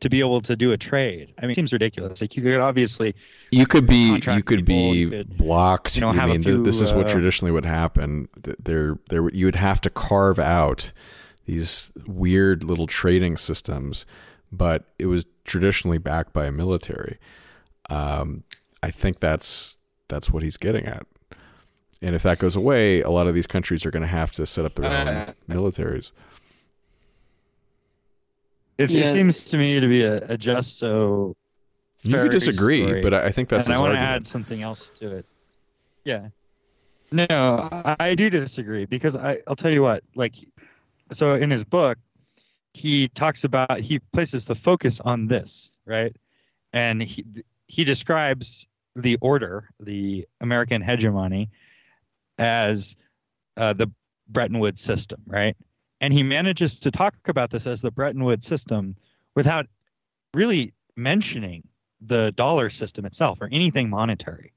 to 0.00 0.08
be 0.08 0.20
able 0.20 0.40
to 0.42 0.56
do 0.56 0.72
a 0.72 0.76
trade? 0.76 1.32
I 1.38 1.42
mean, 1.42 1.50
it 1.52 1.54
seems 1.56 1.72
ridiculous. 1.72 2.20
Like 2.20 2.36
you 2.36 2.42
could 2.42 2.60
obviously 2.60 3.14
You 3.50 3.66
could 3.66 3.86
be 3.86 4.06
you 4.06 4.12
contract 4.12 4.46
could 4.46 4.64
be 4.64 4.90
you 4.90 5.10
could, 5.10 5.36
blocked. 5.38 5.96
you 5.96 6.02
know, 6.02 6.10
I 6.10 6.14
have 6.14 6.28
a 6.30 6.32
mean, 6.32 6.42
th- 6.42 6.56
few, 6.56 6.62
this 6.64 6.80
is 6.80 6.92
what 6.92 7.06
uh, 7.06 7.10
traditionally 7.12 7.52
would 7.52 7.64
happen. 7.66 8.28
There, 8.36 8.98
there, 9.10 9.28
you 9.30 9.46
would 9.46 9.56
have 9.56 9.80
to 9.82 9.90
carve 9.90 10.38
out 10.38 10.92
these 11.46 11.90
weird 12.06 12.62
little 12.64 12.86
trading 12.86 13.36
systems, 13.36 14.04
but 14.52 14.84
it 14.98 15.06
was 15.06 15.26
traditionally 15.44 15.98
backed 15.98 16.32
by 16.32 16.46
a 16.46 16.52
military. 16.52 17.18
Um, 17.90 18.44
I 18.82 18.90
think 18.90 19.20
that's 19.20 19.78
that's 20.08 20.30
what 20.30 20.42
he's 20.42 20.56
getting 20.56 20.86
at. 20.86 21.06
And 22.00 22.14
if 22.14 22.22
that 22.22 22.38
goes 22.38 22.54
away, 22.54 23.00
a 23.02 23.10
lot 23.10 23.26
of 23.26 23.34
these 23.34 23.46
countries 23.48 23.84
are 23.84 23.90
going 23.90 24.02
to 24.02 24.06
have 24.06 24.30
to 24.32 24.46
set 24.46 24.64
up 24.64 24.74
their 24.74 24.90
Uh, 24.90 25.26
own 25.28 25.34
militaries. 25.48 26.12
It's, 28.78 28.94
Yeah. 28.94 29.04
it 29.04 29.12
seems 29.12 29.44
to 29.46 29.58
me 29.58 29.80
to 29.80 29.86
be 29.88 30.02
a, 30.02 30.18
a 30.28 30.38
just 30.38 30.78
so. 30.78 31.36
You 32.02 32.14
could 32.14 32.30
disagree, 32.30 32.82
story. 32.86 33.02
but 33.02 33.12
I 33.12 33.26
I 33.26 33.32
think 33.32 33.48
that's 33.48 33.66
and 33.66 33.74
I 33.74 33.78
want 33.80 33.94
to 33.94 33.98
add 33.98 34.26
something 34.26 34.62
else 34.62 34.88
to 34.90 35.16
it. 35.16 35.26
Yeah. 36.04 36.28
No, 37.10 37.26
I, 37.72 37.96
I 37.98 38.14
do 38.14 38.30
disagree 38.30 38.84
because 38.84 39.16
I, 39.16 39.38
I'll 39.46 39.56
tell 39.56 39.70
you 39.70 39.82
what. 39.82 40.04
Like, 40.14 40.34
so 41.10 41.34
in 41.34 41.50
his 41.50 41.64
book, 41.64 41.98
he 42.74 43.08
talks 43.08 43.44
about 43.44 43.80
he 43.80 43.98
places 44.12 44.44
the 44.46 44.54
focus 44.54 45.00
on 45.00 45.26
this, 45.26 45.72
right? 45.86 46.14
And 46.72 47.02
he 47.02 47.24
he 47.66 47.82
describes 47.84 48.66
the 48.94 49.16
order, 49.20 49.68
the 49.80 50.26
American 50.40 50.82
hegemony, 50.82 51.50
as 52.38 52.94
uh, 53.56 53.72
the 53.72 53.90
Bretton 54.28 54.58
Woods 54.60 54.80
system, 54.80 55.20
right? 55.26 55.56
And 56.00 56.12
he 56.12 56.22
manages 56.22 56.78
to 56.80 56.90
talk 56.90 57.14
about 57.26 57.50
this 57.50 57.66
as 57.66 57.80
the 57.80 57.90
Bretton 57.90 58.24
Woods 58.24 58.46
system 58.46 58.96
without 59.34 59.66
really 60.34 60.74
mentioning 60.96 61.66
the 62.00 62.32
dollar 62.32 62.70
system 62.70 63.04
itself 63.04 63.40
or 63.40 63.48
anything 63.50 63.90
monetary. 63.90 64.52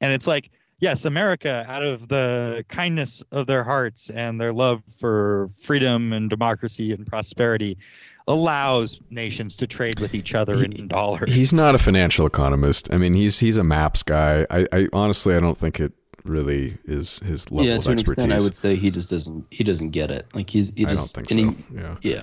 And 0.00 0.12
it's 0.12 0.26
like, 0.26 0.50
yes, 0.80 1.04
America, 1.04 1.64
out 1.68 1.82
of 1.82 2.08
the 2.08 2.64
kindness 2.68 3.22
of 3.30 3.46
their 3.46 3.62
hearts 3.62 4.10
and 4.10 4.40
their 4.40 4.52
love 4.52 4.82
for 4.98 5.50
freedom 5.60 6.12
and 6.12 6.28
democracy 6.28 6.92
and 6.92 7.06
prosperity, 7.06 7.78
allows 8.26 9.00
nations 9.10 9.56
to 9.56 9.66
trade 9.66 10.00
with 10.00 10.14
each 10.14 10.34
other 10.34 10.64
in 10.64 10.88
dollars. 10.88 11.32
He's 11.32 11.52
not 11.52 11.74
a 11.74 11.78
financial 11.78 12.26
economist. 12.26 12.92
I 12.92 12.96
mean, 12.96 13.14
he's 13.14 13.38
he's 13.38 13.56
a 13.56 13.64
maps 13.64 14.02
guy. 14.02 14.46
I, 14.50 14.66
I 14.72 14.88
honestly, 14.92 15.34
I 15.34 15.40
don't 15.40 15.58
think 15.58 15.80
it 15.80 15.92
really 16.24 16.78
is 16.84 17.18
his 17.20 17.50
level 17.50 17.66
yeah, 17.66 17.72
of 17.74 17.86
expertise. 17.86 18.08
extent, 18.08 18.32
I 18.32 18.40
would 18.40 18.56
say 18.56 18.76
he 18.76 18.90
just 18.90 19.10
doesn't 19.10 19.46
he 19.50 19.64
doesn't 19.64 19.90
get 19.90 20.10
it. 20.10 20.26
Like 20.34 20.50
he's 20.50 20.72
he 20.76 20.86
I 20.86 20.94
just 20.94 21.14
don't 21.14 21.26
think 21.26 21.40
so. 21.40 21.50
he- 21.50 21.78
yeah. 21.78 21.96
yeah 22.02 22.22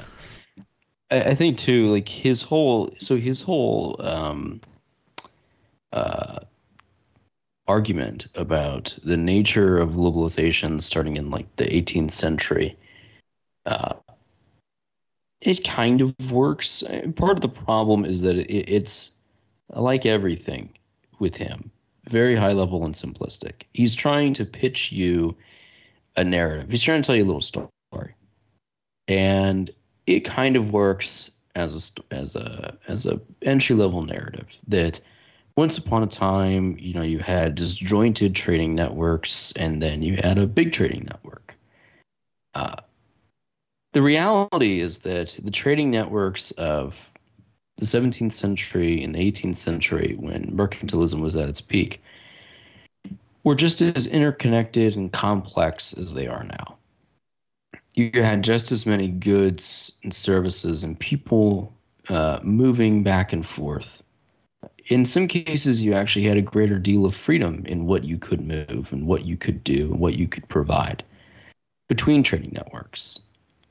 I, 1.11 1.31
I 1.31 1.35
think 1.35 1.57
too 1.57 1.91
like 1.91 2.07
his 2.07 2.41
whole 2.41 2.93
so 2.97 3.17
his 3.17 3.41
whole 3.41 3.95
um 3.99 4.61
uh 5.93 6.39
argument 7.67 8.27
about 8.35 8.97
the 9.03 9.17
nature 9.17 9.77
of 9.77 9.91
globalization 9.91 10.81
starting 10.81 11.17
in 11.17 11.29
like 11.29 11.53
the 11.57 11.65
18th 11.65 12.11
century 12.11 12.77
uh 13.65 13.93
it 15.41 15.63
kind 15.63 16.01
of 16.01 16.15
works 16.31 16.83
part 17.15 17.33
of 17.33 17.41
the 17.41 17.49
problem 17.49 18.05
is 18.05 18.21
that 18.21 18.37
it, 18.37 18.69
it's 18.69 19.15
like 19.69 20.05
everything 20.05 20.69
with 21.19 21.35
him 21.35 21.69
very 22.10 22.36
high 22.36 22.53
level 22.53 22.86
and 22.86 22.95
simplistic. 22.95 23.64
He's 23.74 23.95
trying 23.95 24.34
to 24.36 24.45
pitch 24.45 24.91
you 24.91 25.36
a 26.16 26.24
narrative. 26.24 26.72
He's 26.72 26.82
trying 26.82 27.01
to 27.01 27.08
tell 27.08 27.16
you 27.16 27.24
a 27.24 27.26
little 27.26 27.41
story, 27.41 28.16
and 29.08 29.70
it 30.05 30.22
kind 30.22 30.55
of 30.55 30.74
works 30.74 31.32
as 31.55 31.93
a 31.97 32.16
as 32.16 32.36
a 32.36 32.78
as 32.88 33.05
a 33.05 33.20
entry 33.41 33.76
level 33.76 34.03
narrative 34.03 34.47
that 34.68 34.99
once 35.55 35.78
upon 35.78 36.03
a 36.03 36.08
time, 36.08 36.78
you 36.80 36.93
know, 36.93 37.01
you 37.01 37.18
had 37.18 37.55
disjointed 37.55 38.36
trading 38.36 38.76
networks, 38.76 39.51
and 39.53 39.82
then 39.82 40.03
you 40.03 40.16
had 40.16 40.38
a 40.38 40.45
big 40.45 40.72
trading 40.72 41.03
network. 41.05 41.55
Uh, 42.53 42.76
the 43.93 44.01
reality 44.03 44.80
is 44.80 44.99
that 44.99 45.38
the 45.41 45.49
trading 45.49 45.89
networks 45.89 46.51
of 46.51 47.12
the 47.78 47.86
17th 47.86 48.34
century 48.34 49.03
and 49.03 49.15
the 49.15 49.32
18th 49.32 49.57
century, 49.57 50.15
when 50.19 50.45
mercantilism 50.55 51.21
was 51.21 51.36
at 51.36 51.47
its 51.47 51.61
peak, 51.61 52.01
were 53.43 53.55
just 53.55 53.82
as 53.82 54.07
interconnected 54.07 54.95
and 54.95 55.13
complex 55.13 55.93
as 55.93 56.13
they 56.13 56.28
are 56.28 56.43
now. 56.43 56.75
You 57.93 58.11
had 58.13 58.43
just 58.43 58.71
as 58.71 58.86
many 58.86 59.07
goods 59.07 59.95
and 60.03 60.13
services 60.13 60.84
and 60.84 60.99
people 60.99 61.73
uh, 62.09 62.39
moving 62.43 63.03
back 63.03 63.32
and 63.32 63.45
forth. 63.45 64.03
In 64.88 65.05
some 65.05 65.28
cases, 65.28 65.84
you 65.84 65.93
actually 65.93 66.25
had 66.25 66.38
a 66.38 66.41
greater 66.41 66.80
deal 66.80 67.05
of 67.05 67.13
freedom 67.13 67.63
in 67.65 67.86
what 67.86 68.03
you 68.03 68.17
could 68.17 68.41
move 68.41 68.91
and 68.91 69.05
what 69.05 69.25
you 69.25 69.38
could 69.38 69.63
do 69.63 69.91
and 69.91 69.99
what 69.99 70.15
you 70.15 70.28
could 70.28 70.47
provide 70.47 71.03
between 71.88 72.23
trading 72.23 72.51
networks. 72.53 73.28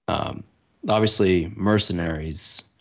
Um, 0.09 0.45
obviously, 0.89 1.53
mercenaries 1.57 2.76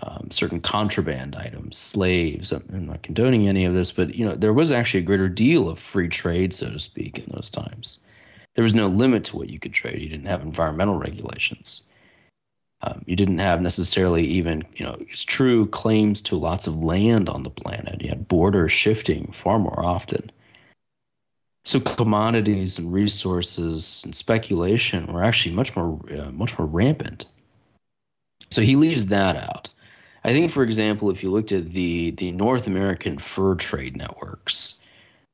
um, 0.00 0.30
certain 0.30 0.60
contraband 0.60 1.36
items, 1.36 1.76
slaves. 1.76 2.52
I'm 2.52 2.86
not 2.86 3.02
condoning 3.02 3.46
any 3.46 3.64
of 3.64 3.74
this, 3.74 3.92
but 3.92 4.14
you 4.14 4.24
know 4.24 4.34
there 4.34 4.54
was 4.54 4.72
actually 4.72 5.00
a 5.00 5.06
greater 5.06 5.28
deal 5.28 5.68
of 5.68 5.78
free 5.78 6.08
trade, 6.08 6.54
so 6.54 6.70
to 6.70 6.78
speak, 6.78 7.18
in 7.18 7.30
those 7.32 7.50
times. 7.50 8.00
There 8.54 8.64
was 8.64 8.74
no 8.74 8.86
limit 8.86 9.24
to 9.24 9.36
what 9.36 9.50
you 9.50 9.58
could 9.58 9.72
trade. 9.72 10.00
You 10.00 10.08
didn't 10.08 10.26
have 10.26 10.42
environmental 10.42 10.96
regulations. 10.96 11.82
Um, 12.82 13.02
you 13.06 13.16
didn't 13.16 13.38
have 13.38 13.60
necessarily 13.60 14.24
even 14.24 14.64
you 14.76 14.84
know 14.86 14.96
true 15.12 15.66
claims 15.66 16.22
to 16.22 16.36
lots 16.36 16.66
of 16.66 16.82
land 16.82 17.28
on 17.28 17.42
the 17.42 17.50
planet. 17.50 18.02
You 18.02 18.08
had 18.08 18.28
borders 18.28 18.72
shifting 18.72 19.30
far 19.30 19.58
more 19.58 19.84
often. 19.84 20.30
So 21.64 21.78
commodities 21.78 22.78
and 22.78 22.92
resources 22.92 24.02
and 24.04 24.16
speculation 24.16 25.12
were 25.12 25.22
actually 25.22 25.54
much 25.54 25.76
more 25.76 26.00
uh, 26.10 26.32
much 26.32 26.58
more 26.58 26.66
rampant. 26.66 27.26
So 28.50 28.62
he 28.62 28.74
leaves 28.76 29.06
that 29.06 29.36
out. 29.36 29.68
I 30.24 30.32
think, 30.32 30.50
for 30.50 30.62
example, 30.62 31.10
if 31.10 31.22
you 31.22 31.30
looked 31.30 31.52
at 31.52 31.72
the 31.72 32.12
the 32.12 32.32
North 32.32 32.66
American 32.66 33.18
fur 33.18 33.54
trade 33.56 33.96
networks, 33.96 34.84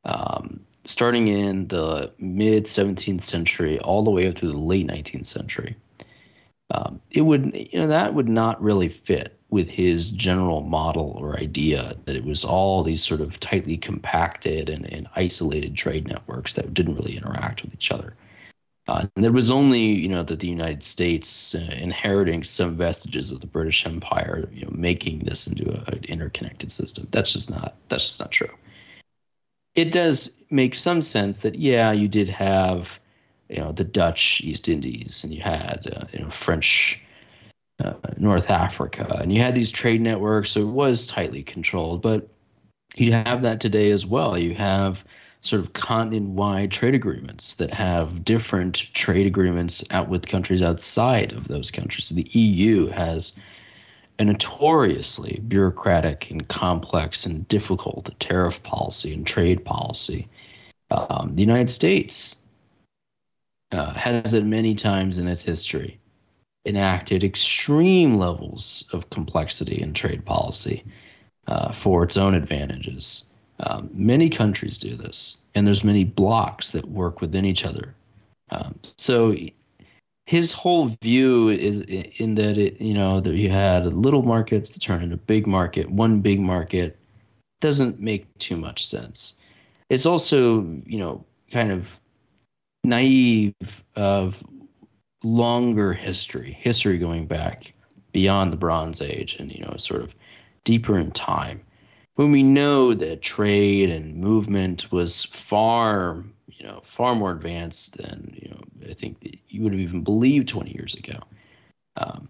um, 0.05 0.61
starting 0.85 1.29
in 1.29 1.69
the 1.69 2.13
mid 2.19 2.65
17th 2.65 3.21
century 3.21 3.79
all 3.81 4.03
the 4.03 4.11
way 4.11 4.27
up 4.29 4.37
to 4.37 4.47
the 4.47 4.57
late 4.57 4.87
19th 4.87 5.27
century, 5.27 5.77
um, 6.71 7.01
it 7.11 7.23
would 7.23 7.55
you 7.55 7.79
know 7.79 7.89
that 7.89 8.15
would 8.15 8.29
not 8.29 8.63
really 8.63 8.89
fit 8.89 9.39
with 9.51 9.69
his 9.69 10.11
general 10.11 10.61
model 10.61 11.17
or 11.19 11.39
idea 11.39 11.95
that 12.05 12.17
it 12.17 12.25
was 12.25 12.45
all 12.45 12.83
these 12.83 13.03
sort 13.03 13.21
of 13.21 13.41
tightly 13.41 13.79
compacted 13.79 14.69
and, 14.69 14.91
and 14.93 15.09
isolated 15.17 15.75
trade 15.75 16.07
networks 16.07 16.53
that 16.53 16.75
didn't 16.75 16.97
really 16.97 17.17
interact 17.17 17.63
with 17.63 17.73
each 17.73 17.91
other. 17.91 18.15
Uh, 18.89 19.07
and 19.15 19.25
there 19.25 19.33
was 19.33 19.51
only, 19.51 19.85
you 19.85 20.09
know, 20.09 20.23
that 20.23 20.41
the 20.41 20.49
United 20.49 20.83
States 20.83 21.55
uh, 21.55 21.59
inheriting 21.79 22.43
some 22.43 22.75
vestiges 22.75 23.31
of 23.31 23.41
the 23.43 23.47
British 23.47 23.85
Empire, 23.85 24.49
you 24.51 24.65
know, 24.65 24.73
making 24.73 25.19
this 25.21 25.47
into 25.47 25.71
a, 25.71 25.93
an 25.93 26.05
interconnected 26.05 26.73
system. 26.73 27.07
That's 27.13 27.33
just 27.33 27.51
not. 27.51 27.77
That's 27.91 28.05
just 28.05 28.21
not 28.21 28.31
true. 28.31 28.51
It 29.75 29.93
does 29.93 30.43
make 30.51 30.75
some 30.75 31.03
sense 31.03 31.41
that 31.41 31.57
yeah, 31.57 31.93
you 31.93 32.09
did 32.09 32.31
have, 32.31 32.99
you 33.51 33.59
know, 33.59 33.73
the 33.73 33.85
Dutch 33.85 34.41
East 34.41 34.69
Indies, 34.69 35.21
and 35.23 35.35
you 35.35 35.43
had, 35.43 35.87
uh, 35.95 36.07
you 36.13 36.21
know, 36.21 36.31
French 36.31 37.01
uh, 37.85 37.93
North 38.17 38.51
Africa, 38.51 39.19
and 39.21 39.33
you 39.33 39.41
had 39.41 39.55
these 39.55 39.71
trade 39.71 40.01
networks, 40.01 40.51
so 40.51 40.61
it 40.61 40.73
was 40.73 41.07
tightly 41.07 41.43
controlled. 41.43 42.01
But 42.01 42.27
you 42.97 43.13
have 43.13 43.43
that 43.43 43.61
today 43.61 43.91
as 43.91 44.07
well. 44.07 44.39
You 44.39 44.55
have 44.55 45.05
sort 45.41 45.63
of 45.63 45.73
continent-wide 45.73 46.71
trade 46.71 46.95
agreements 46.95 47.55
that 47.57 47.73
have 47.73 48.25
different 48.25 48.93
trade 48.93 49.27
agreements 49.27 49.85
out 49.91 50.09
with 50.09 50.27
countries 50.27 50.63
outside 50.63 51.33
of 51.33 51.49
those 51.49 51.71
countries. 51.71 52.07
So 52.07 52.15
the 52.17 52.29
EU 52.33 52.89
has 52.89 53.37
a 54.19 54.25
notoriously 54.25 55.41
bureaucratic 55.47 56.31
and 56.31 56.47
complex 56.49 57.25
and 57.25 57.47
difficult 57.47 58.11
tariff 58.19 58.63
policy 58.65 59.15
and 59.15 59.27
trade 59.27 59.65
policy. 59.65 60.29
Um, 60.91 61.33
the 61.35 61.43
United 61.43 61.71
States 61.71 62.43
uh, 63.71 63.93
has 63.95 64.35
at 64.35 64.45
many 64.45 64.75
times 64.75 65.19
in 65.19 65.29
its 65.29 65.45
history 65.45 66.01
enacted 66.67 67.23
extreme 67.23 68.19
levels 68.19 68.89
of 68.93 69.09
complexity 69.11 69.81
in 69.81 69.93
trade 69.95 70.25
policy 70.25 70.85
uh, 71.47 71.73
for 71.73 72.03
its 72.03 72.17
own 72.17 72.35
advantages. 72.35 73.28
Um, 73.61 73.91
many 73.93 74.29
countries 74.29 74.79
do 74.79 74.95
this, 74.95 75.45
and 75.55 75.67
there's 75.67 75.85
many 75.85 76.05
blocks 76.05 76.71
that 76.71 76.89
work 76.89 77.21
within 77.21 77.45
each 77.45 77.65
other. 77.65 77.95
Um, 78.51 78.79
so 78.97 79.35
his 80.27 80.53
whole 80.53 80.89
view 81.03 81.49
is 81.49 81.81
in 81.81 82.35
that 82.37 82.59
it, 82.59 82.81
you 82.81 82.95
know, 82.95 83.21
that 83.21 83.35
you 83.35 83.51
had 83.51 83.87
little 83.87 84.23
markets 84.23 84.71
that 84.71 84.81
turn 84.81 85.03
into 85.03 85.17
big 85.17 85.47
market. 85.47 85.91
One 85.91 86.21
big 86.21 86.41
market 86.41 86.99
doesn't 87.61 87.99
make 87.99 88.27
too 88.39 88.57
much 88.57 88.87
sense. 88.87 89.41
It's 89.91 90.07
also, 90.07 90.61
you 90.87 90.99
know, 90.99 91.25
kind 91.51 91.73
of 91.73 91.99
naive 92.85 93.55
of 93.97 94.45
longer 95.25 95.93
history, 95.93 96.53
history 96.53 96.99
going 96.99 97.27
back 97.27 97.75
beyond 98.13 98.53
the 98.53 98.57
Bronze 98.57 99.03
Age, 99.03 99.37
and 99.41 99.51
you 99.51 99.65
know, 99.65 99.75
sort 99.79 100.03
of 100.03 100.15
deeper 100.65 100.99
in 100.99 101.11
time 101.11 101.61
when 102.19 102.33
we 102.33 102.43
know 102.43 102.95
that 102.95 103.23
trade 103.23 103.91
and 103.91 104.17
movement 104.17 104.91
was 104.91 105.23
far, 105.27 106.25
you 106.49 106.67
know, 106.67 106.81
far 106.83 107.15
more 107.15 107.31
advanced 107.31 107.97
than 107.97 108.37
you 108.43 108.51
know 108.51 108.91
I 108.91 108.95
think 108.95 109.21
that 109.21 109.39
you 109.49 109.63
would 109.63 109.71
have 109.71 109.81
even 109.81 110.03
believed 110.03 110.49
20 110.49 110.73
years 110.73 110.97
ago. 110.97 111.21
Um, 111.97 112.29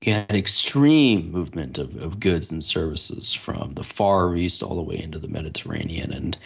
you 0.00 0.12
had 0.12 0.30
extreme 0.30 1.32
movement 1.32 1.76
of, 1.76 1.96
of 1.96 2.20
goods 2.20 2.52
and 2.52 2.64
services 2.64 3.32
from 3.32 3.74
the 3.74 3.82
Far 3.82 4.36
East 4.36 4.62
all 4.62 4.76
the 4.76 4.82
way 4.82 5.00
into 5.00 5.18
the 5.18 5.26
Mediterranean. 5.26 6.12
And 6.12 6.38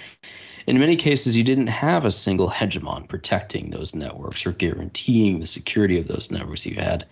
in 0.67 0.79
many 0.79 0.97
cases, 0.97 1.37
you 1.37 1.45
didn't 1.45 1.67
have 1.67 2.07
a 2.07 2.11
single 2.11 2.49
hegemon 2.49 3.09
protecting 3.09 3.69
those 3.69 3.95
networks 3.95 4.47
or 4.47 4.53
guaranteeing 4.53 5.41
the 5.41 5.47
security 5.47 5.99
of 5.99 6.09
those 6.09 6.31
networks. 6.31 6.65
You 6.65 6.77
had 6.77 7.05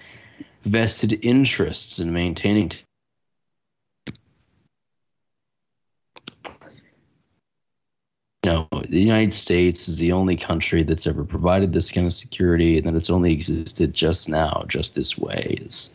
vested 0.64 1.22
interests 1.22 1.99
in 1.99 2.14
maintaining 2.14 2.70
know, 8.47 8.68
the 8.88 9.01
United 9.01 9.34
States 9.34 9.88
is 9.88 9.99
the 9.99 10.12
only 10.12 10.36
country 10.36 10.82
that's 10.82 11.07
ever 11.07 11.24
provided 11.24 11.72
this 11.72 11.90
kind 11.90 12.07
of 12.07 12.14
security, 12.14 12.78
and 12.78 12.86
that 12.86 12.94
it's 12.94 13.11
only 13.11 13.32
existed 13.32 13.92
just 13.92 14.28
now, 14.28 14.64
just 14.68 14.94
this 14.94 15.18
way, 15.18 15.59
is 15.61 15.94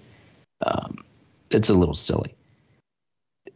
um, 0.65 1.03
it's 1.49 1.69
a 1.69 1.73
little 1.73 1.95
silly. 1.95 2.35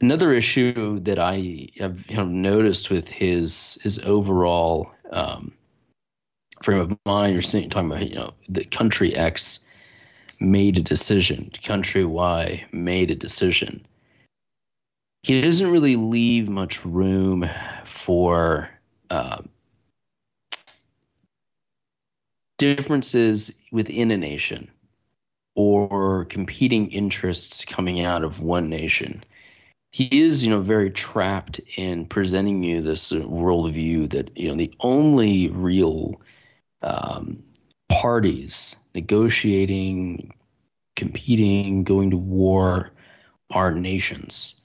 Another 0.01 0.33
issue 0.33 0.99
that 1.01 1.19
I 1.19 1.69
have 1.77 2.09
you 2.09 2.17
know, 2.17 2.25
noticed 2.25 2.89
with 2.89 3.09
his 3.09 3.77
his 3.81 3.99
overall 3.99 4.91
um, 5.11 5.53
frame 6.63 6.79
of 6.79 6.97
mind, 7.05 7.33
you're 7.33 7.41
saying, 7.41 7.69
talking 7.69 7.91
about 7.91 8.09
you 8.09 8.15
know 8.15 8.33
the 8.49 8.65
country 8.65 9.15
X 9.15 9.65
made 10.39 10.77
a 10.77 10.81
decision, 10.81 11.51
country 11.63 12.03
Y 12.03 12.65
made 12.71 13.11
a 13.11 13.15
decision. 13.15 13.85
He 15.23 15.41
doesn't 15.41 15.71
really 15.71 15.95
leave 15.95 16.49
much 16.49 16.85
room 16.85 17.49
for 17.83 18.69
um, 19.09 19.49
differences 22.57 23.61
within 23.71 24.11
a 24.11 24.17
nation 24.17 24.69
or 25.55 26.25
competing 26.25 26.91
interests 26.91 27.63
coming 27.65 28.01
out 28.01 28.23
of 28.23 28.41
one 28.41 28.69
nation. 28.69 29.23
He 29.91 30.09
is, 30.21 30.43
you 30.43 30.49
know, 30.49 30.61
very 30.61 30.91
trapped 30.91 31.61
in 31.77 32.05
presenting 32.05 32.63
you 32.63 32.81
this 32.81 33.11
worldview 33.11 34.09
that, 34.11 34.37
you 34.37 34.49
know, 34.49 34.55
the 34.55 34.73
only 34.81 35.47
real 35.49 36.19
um, 36.81 37.41
parties 37.87 38.75
negotiating, 38.93 40.33
competing, 40.95 41.83
going 41.85 42.11
to 42.11 42.17
war 42.17 42.91
are 43.51 43.71
nations. 43.71 44.59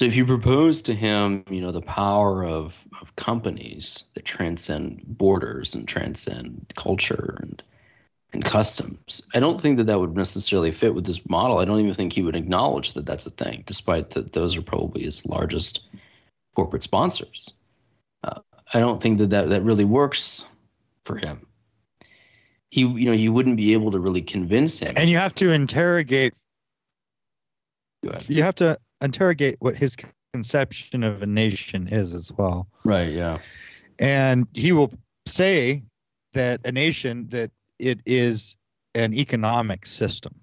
So 0.00 0.06
if 0.06 0.16
you 0.16 0.24
propose 0.24 0.80
to 0.80 0.94
him, 0.94 1.44
you 1.50 1.60
know, 1.60 1.72
the 1.72 1.82
power 1.82 2.42
of, 2.42 2.86
of 3.02 3.14
companies 3.16 4.06
that 4.14 4.24
transcend 4.24 5.02
borders 5.06 5.74
and 5.74 5.86
transcend 5.86 6.72
culture 6.74 7.36
and 7.42 7.62
and 8.32 8.42
customs, 8.42 9.28
I 9.34 9.40
don't 9.40 9.60
think 9.60 9.76
that 9.76 9.84
that 9.88 10.00
would 10.00 10.16
necessarily 10.16 10.72
fit 10.72 10.94
with 10.94 11.04
this 11.04 11.28
model. 11.28 11.58
I 11.58 11.66
don't 11.66 11.80
even 11.80 11.92
think 11.92 12.14
he 12.14 12.22
would 12.22 12.34
acknowledge 12.34 12.94
that 12.94 13.04
that's 13.04 13.26
a 13.26 13.30
thing, 13.30 13.62
despite 13.66 14.08
that 14.12 14.32
those 14.32 14.56
are 14.56 14.62
probably 14.62 15.02
his 15.02 15.26
largest 15.26 15.90
corporate 16.56 16.82
sponsors. 16.82 17.52
Uh, 18.24 18.40
I 18.72 18.80
don't 18.80 19.02
think 19.02 19.18
that, 19.18 19.28
that 19.28 19.50
that 19.50 19.64
really 19.64 19.84
works 19.84 20.46
for 21.02 21.18
him. 21.18 21.46
He, 22.70 22.86
you 22.86 23.04
know, 23.04 23.12
he 23.12 23.28
wouldn't 23.28 23.58
be 23.58 23.74
able 23.74 23.90
to 23.90 24.00
really 24.00 24.22
convince 24.22 24.78
him. 24.78 24.94
And 24.96 25.10
you 25.10 25.18
have 25.18 25.34
to 25.34 25.52
interrogate. 25.52 26.32
Go 28.02 28.12
ahead. 28.12 28.24
You 28.30 28.42
have 28.42 28.54
to 28.54 28.78
interrogate 29.00 29.56
what 29.60 29.76
his 29.76 29.96
conception 30.32 31.02
of 31.02 31.22
a 31.22 31.26
nation 31.26 31.88
is 31.88 32.14
as 32.14 32.30
well. 32.32 32.68
Right. 32.84 33.12
Yeah. 33.12 33.38
and 33.98 34.46
he 34.54 34.72
will 34.72 34.92
say 35.26 35.82
that 36.32 36.60
a 36.64 36.72
nation 36.72 37.28
that 37.30 37.50
it 37.78 38.00
is 38.06 38.56
an 38.94 39.14
economic 39.14 39.86
system 39.86 40.34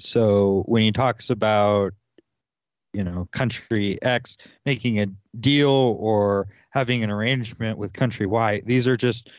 so 0.00 0.62
when 0.66 0.82
he 0.82 0.92
talks 0.92 1.30
about 1.30 1.92
you 2.92 3.02
know 3.04 3.28
country 3.32 3.98
x 4.02 4.36
making 4.66 5.00
a 5.00 5.06
deal 5.40 5.96
or 5.98 6.48
having 6.70 7.02
an 7.02 7.10
arrangement 7.10 7.78
with 7.78 7.92
country 7.92 8.26
y 8.26 8.60
these 8.64 8.86
are 8.86 8.96
just 8.96 9.30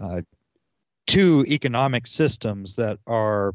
uh, 0.00 0.22
two 1.06 1.44
economic 1.48 2.06
systems 2.06 2.76
that 2.76 2.98
are 3.06 3.54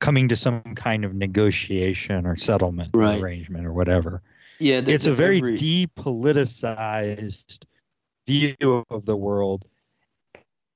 coming 0.00 0.28
to 0.28 0.36
some 0.36 0.62
kind 0.74 1.04
of 1.04 1.14
negotiation 1.14 2.26
or 2.26 2.36
settlement 2.36 2.90
Right. 2.94 3.20
arrangement 3.22 3.66
or 3.66 3.72
whatever 3.72 4.22
Yeah. 4.58 4.82
it's 4.86 5.06
a 5.06 5.14
very 5.14 5.38
every- 5.38 5.56
depoliticized 5.56 7.64
view 8.26 8.84
of 8.90 9.04
the 9.06 9.16
world 9.16 9.64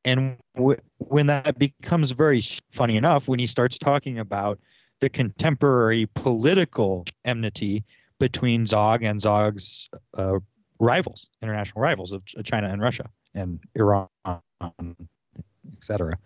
and 0.04 0.36
w- 0.54 0.80
when 0.98 1.26
that 1.26 1.58
becomes 1.58 2.10
very 2.12 2.40
funny 2.72 2.96
enough 2.96 3.28
when 3.28 3.38
he 3.38 3.46
starts 3.46 3.78
talking 3.78 4.18
about 4.18 4.58
the 5.00 5.08
contemporary 5.08 6.06
political 6.14 7.04
enmity 7.24 7.84
between 8.18 8.66
zog 8.66 9.02
and 9.02 9.20
zog's 9.20 9.88
uh, 10.14 10.38
rivals 10.78 11.28
international 11.42 11.80
rivals 11.82 12.12
of 12.12 12.22
china 12.44 12.68
and 12.68 12.80
russia 12.82 13.08
and 13.34 13.58
iran 13.74 14.08
etc 15.76 16.16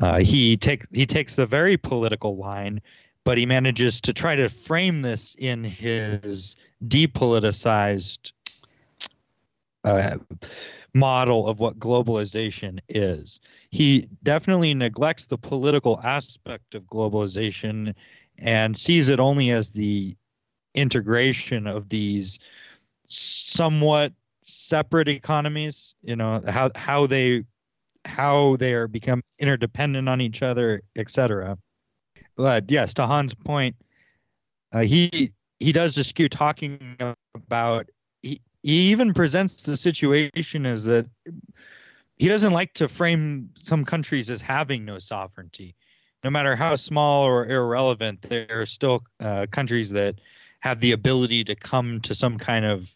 uh, 0.00 0.18
he 0.18 0.56
take 0.56 0.84
he 0.92 1.06
takes 1.06 1.34
the 1.34 1.46
very 1.46 1.76
political 1.76 2.36
line 2.36 2.80
but 3.24 3.36
he 3.36 3.44
manages 3.44 4.00
to 4.00 4.12
try 4.14 4.34
to 4.34 4.48
frame 4.48 5.02
this 5.02 5.34
in 5.38 5.62
his 5.62 6.56
depoliticized 6.86 8.32
uh, 9.84 10.16
model 10.94 11.46
of 11.46 11.60
what 11.60 11.78
globalization 11.78 12.78
is. 12.88 13.40
He 13.70 14.08
definitely 14.22 14.72
neglects 14.72 15.26
the 15.26 15.36
political 15.36 16.00
aspect 16.02 16.74
of 16.74 16.84
globalization 16.84 17.94
and 18.38 18.76
sees 18.76 19.08
it 19.08 19.20
only 19.20 19.50
as 19.50 19.70
the 19.70 20.16
integration 20.74 21.66
of 21.66 21.88
these 21.90 22.38
somewhat 23.04 24.12
separate 24.44 25.08
economies, 25.08 25.94
you 26.00 26.16
know, 26.16 26.40
how 26.48 26.70
how 26.74 27.06
they 27.06 27.44
how 28.08 28.56
they 28.56 28.74
are 28.74 28.88
become 28.88 29.22
interdependent 29.38 30.08
on 30.08 30.20
each 30.20 30.42
other, 30.42 30.82
etc. 30.96 31.58
But 32.36 32.70
yes, 32.70 32.94
to 32.94 33.06
Hans' 33.06 33.34
point, 33.34 33.76
uh, 34.72 34.80
he 34.80 35.32
he 35.60 35.72
does 35.72 35.94
dispute 35.94 36.32
talking 36.32 36.96
about 37.34 37.88
he, 38.22 38.40
he 38.62 38.90
even 38.90 39.14
presents 39.14 39.62
the 39.62 39.76
situation 39.76 40.66
as 40.66 40.84
that 40.84 41.06
he 42.16 42.28
doesn't 42.28 42.52
like 42.52 42.72
to 42.74 42.88
frame 42.88 43.50
some 43.54 43.84
countries 43.84 44.30
as 44.30 44.40
having 44.40 44.84
no 44.84 44.98
sovereignty 44.98 45.76
no 46.24 46.30
matter 46.30 46.56
how 46.56 46.76
small 46.76 47.24
or 47.24 47.46
irrelevant 47.46 48.22
there 48.22 48.46
are 48.50 48.66
still 48.66 49.02
uh, 49.20 49.46
countries 49.50 49.90
that 49.90 50.16
have 50.60 50.80
the 50.80 50.92
ability 50.92 51.44
to 51.44 51.54
come 51.54 52.00
to 52.00 52.14
some 52.14 52.38
kind 52.38 52.64
of 52.64 52.94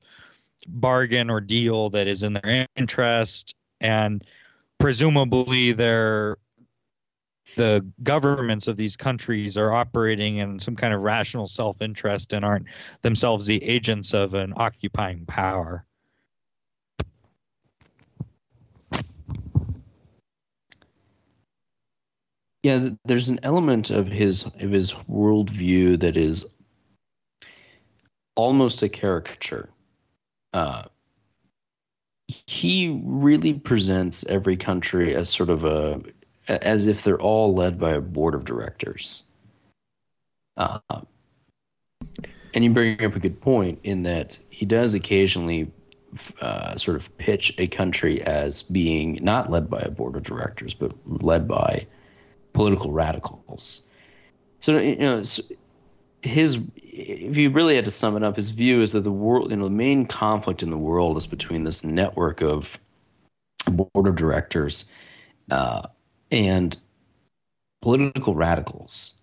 bargain 0.66 1.30
or 1.30 1.40
deal 1.40 1.90
that 1.90 2.06
is 2.06 2.22
in 2.22 2.34
their 2.34 2.66
interest 2.76 3.54
and 3.80 4.24
presumably 4.82 5.70
their 5.70 6.36
the 7.54 7.86
governments 8.02 8.66
of 8.66 8.76
these 8.76 8.96
countries 8.96 9.56
are 9.56 9.72
operating 9.72 10.38
in 10.38 10.58
some 10.58 10.74
kind 10.74 10.92
of 10.92 11.02
rational 11.02 11.46
self-interest 11.46 12.32
and 12.32 12.44
aren't 12.44 12.66
themselves 13.02 13.46
the 13.46 13.62
agents 13.62 14.12
of 14.12 14.34
an 14.34 14.52
occupying 14.56 15.24
power. 15.26 15.86
yeah 22.64 22.88
there's 23.04 23.28
an 23.28 23.38
element 23.44 23.90
of 23.90 24.06
his 24.08 24.46
of 24.46 24.70
his 24.70 24.92
worldview 25.08 25.98
that 25.98 26.16
is 26.16 26.44
almost 28.36 28.82
a 28.82 28.88
caricature 28.88 29.68
uh, 30.54 30.82
he 32.46 33.00
really 33.04 33.54
presents 33.54 34.24
every 34.26 34.56
country 34.56 35.14
as 35.14 35.28
sort 35.30 35.50
of 35.50 35.64
a 35.64 36.00
as 36.48 36.86
if 36.86 37.04
they're 37.04 37.20
all 37.20 37.54
led 37.54 37.78
by 37.78 37.92
a 37.92 38.00
board 38.00 38.34
of 38.34 38.44
directors 38.44 39.30
uh, 40.56 40.78
and 42.54 42.64
you 42.64 42.72
bring 42.72 43.02
up 43.04 43.16
a 43.16 43.20
good 43.20 43.40
point 43.40 43.78
in 43.84 44.02
that 44.02 44.38
he 44.50 44.66
does 44.66 44.94
occasionally 44.94 45.70
uh, 46.40 46.76
sort 46.76 46.96
of 46.96 47.16
pitch 47.16 47.54
a 47.58 47.66
country 47.66 48.20
as 48.22 48.62
being 48.62 49.18
not 49.22 49.50
led 49.50 49.70
by 49.70 49.80
a 49.80 49.90
board 49.90 50.16
of 50.16 50.22
directors 50.22 50.74
but 50.74 50.92
led 51.06 51.48
by 51.48 51.86
political 52.52 52.92
radicals. 52.92 53.88
So 54.60 54.78
you 54.78 54.96
know, 54.96 55.20
s- 55.20 55.40
his 56.22 56.60
if 56.76 57.36
you 57.36 57.50
really 57.50 57.74
had 57.74 57.84
to 57.84 57.90
sum 57.90 58.16
it 58.16 58.22
up, 58.22 58.36
his 58.36 58.50
view 58.50 58.82
is 58.82 58.92
that 58.92 59.00
the 59.00 59.12
world, 59.12 59.50
you 59.50 59.56
know, 59.56 59.64
the 59.64 59.70
main 59.70 60.06
conflict 60.06 60.62
in 60.62 60.70
the 60.70 60.78
world 60.78 61.16
is 61.16 61.26
between 61.26 61.64
this 61.64 61.82
network 61.82 62.42
of 62.42 62.78
board 63.66 64.06
of 64.06 64.16
directors 64.16 64.92
uh, 65.50 65.86
and 66.30 66.78
political 67.80 68.34
radicals 68.34 69.16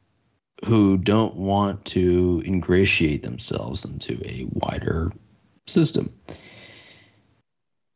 who 0.65 0.97
don't 0.97 1.35
want 1.35 1.85
to 1.85 2.43
ingratiate 2.45 3.23
themselves 3.23 3.85
into 3.85 4.19
a 4.27 4.47
wider 4.51 5.11
system. 5.67 6.13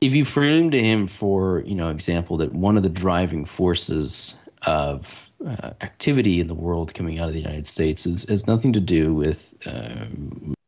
If 0.00 0.14
you 0.14 0.24
frame 0.24 0.70
to 0.70 0.82
him, 0.82 1.06
for 1.06 1.62
you 1.66 1.74
know, 1.74 1.90
example, 1.90 2.36
that 2.38 2.52
one 2.52 2.76
of 2.76 2.82
the 2.82 2.88
driving 2.88 3.44
forces 3.44 4.48
of 4.66 5.30
uh, 5.46 5.70
activity 5.80 6.40
in 6.40 6.46
the 6.46 6.54
world 6.54 6.94
coming 6.94 7.18
out 7.18 7.28
of 7.28 7.34
the 7.34 7.40
United 7.40 7.66
States 7.66 8.06
is, 8.06 8.28
has 8.28 8.46
nothing 8.46 8.72
to 8.72 8.80
do 8.80 9.14
with, 9.14 9.54
uh, 9.66 10.06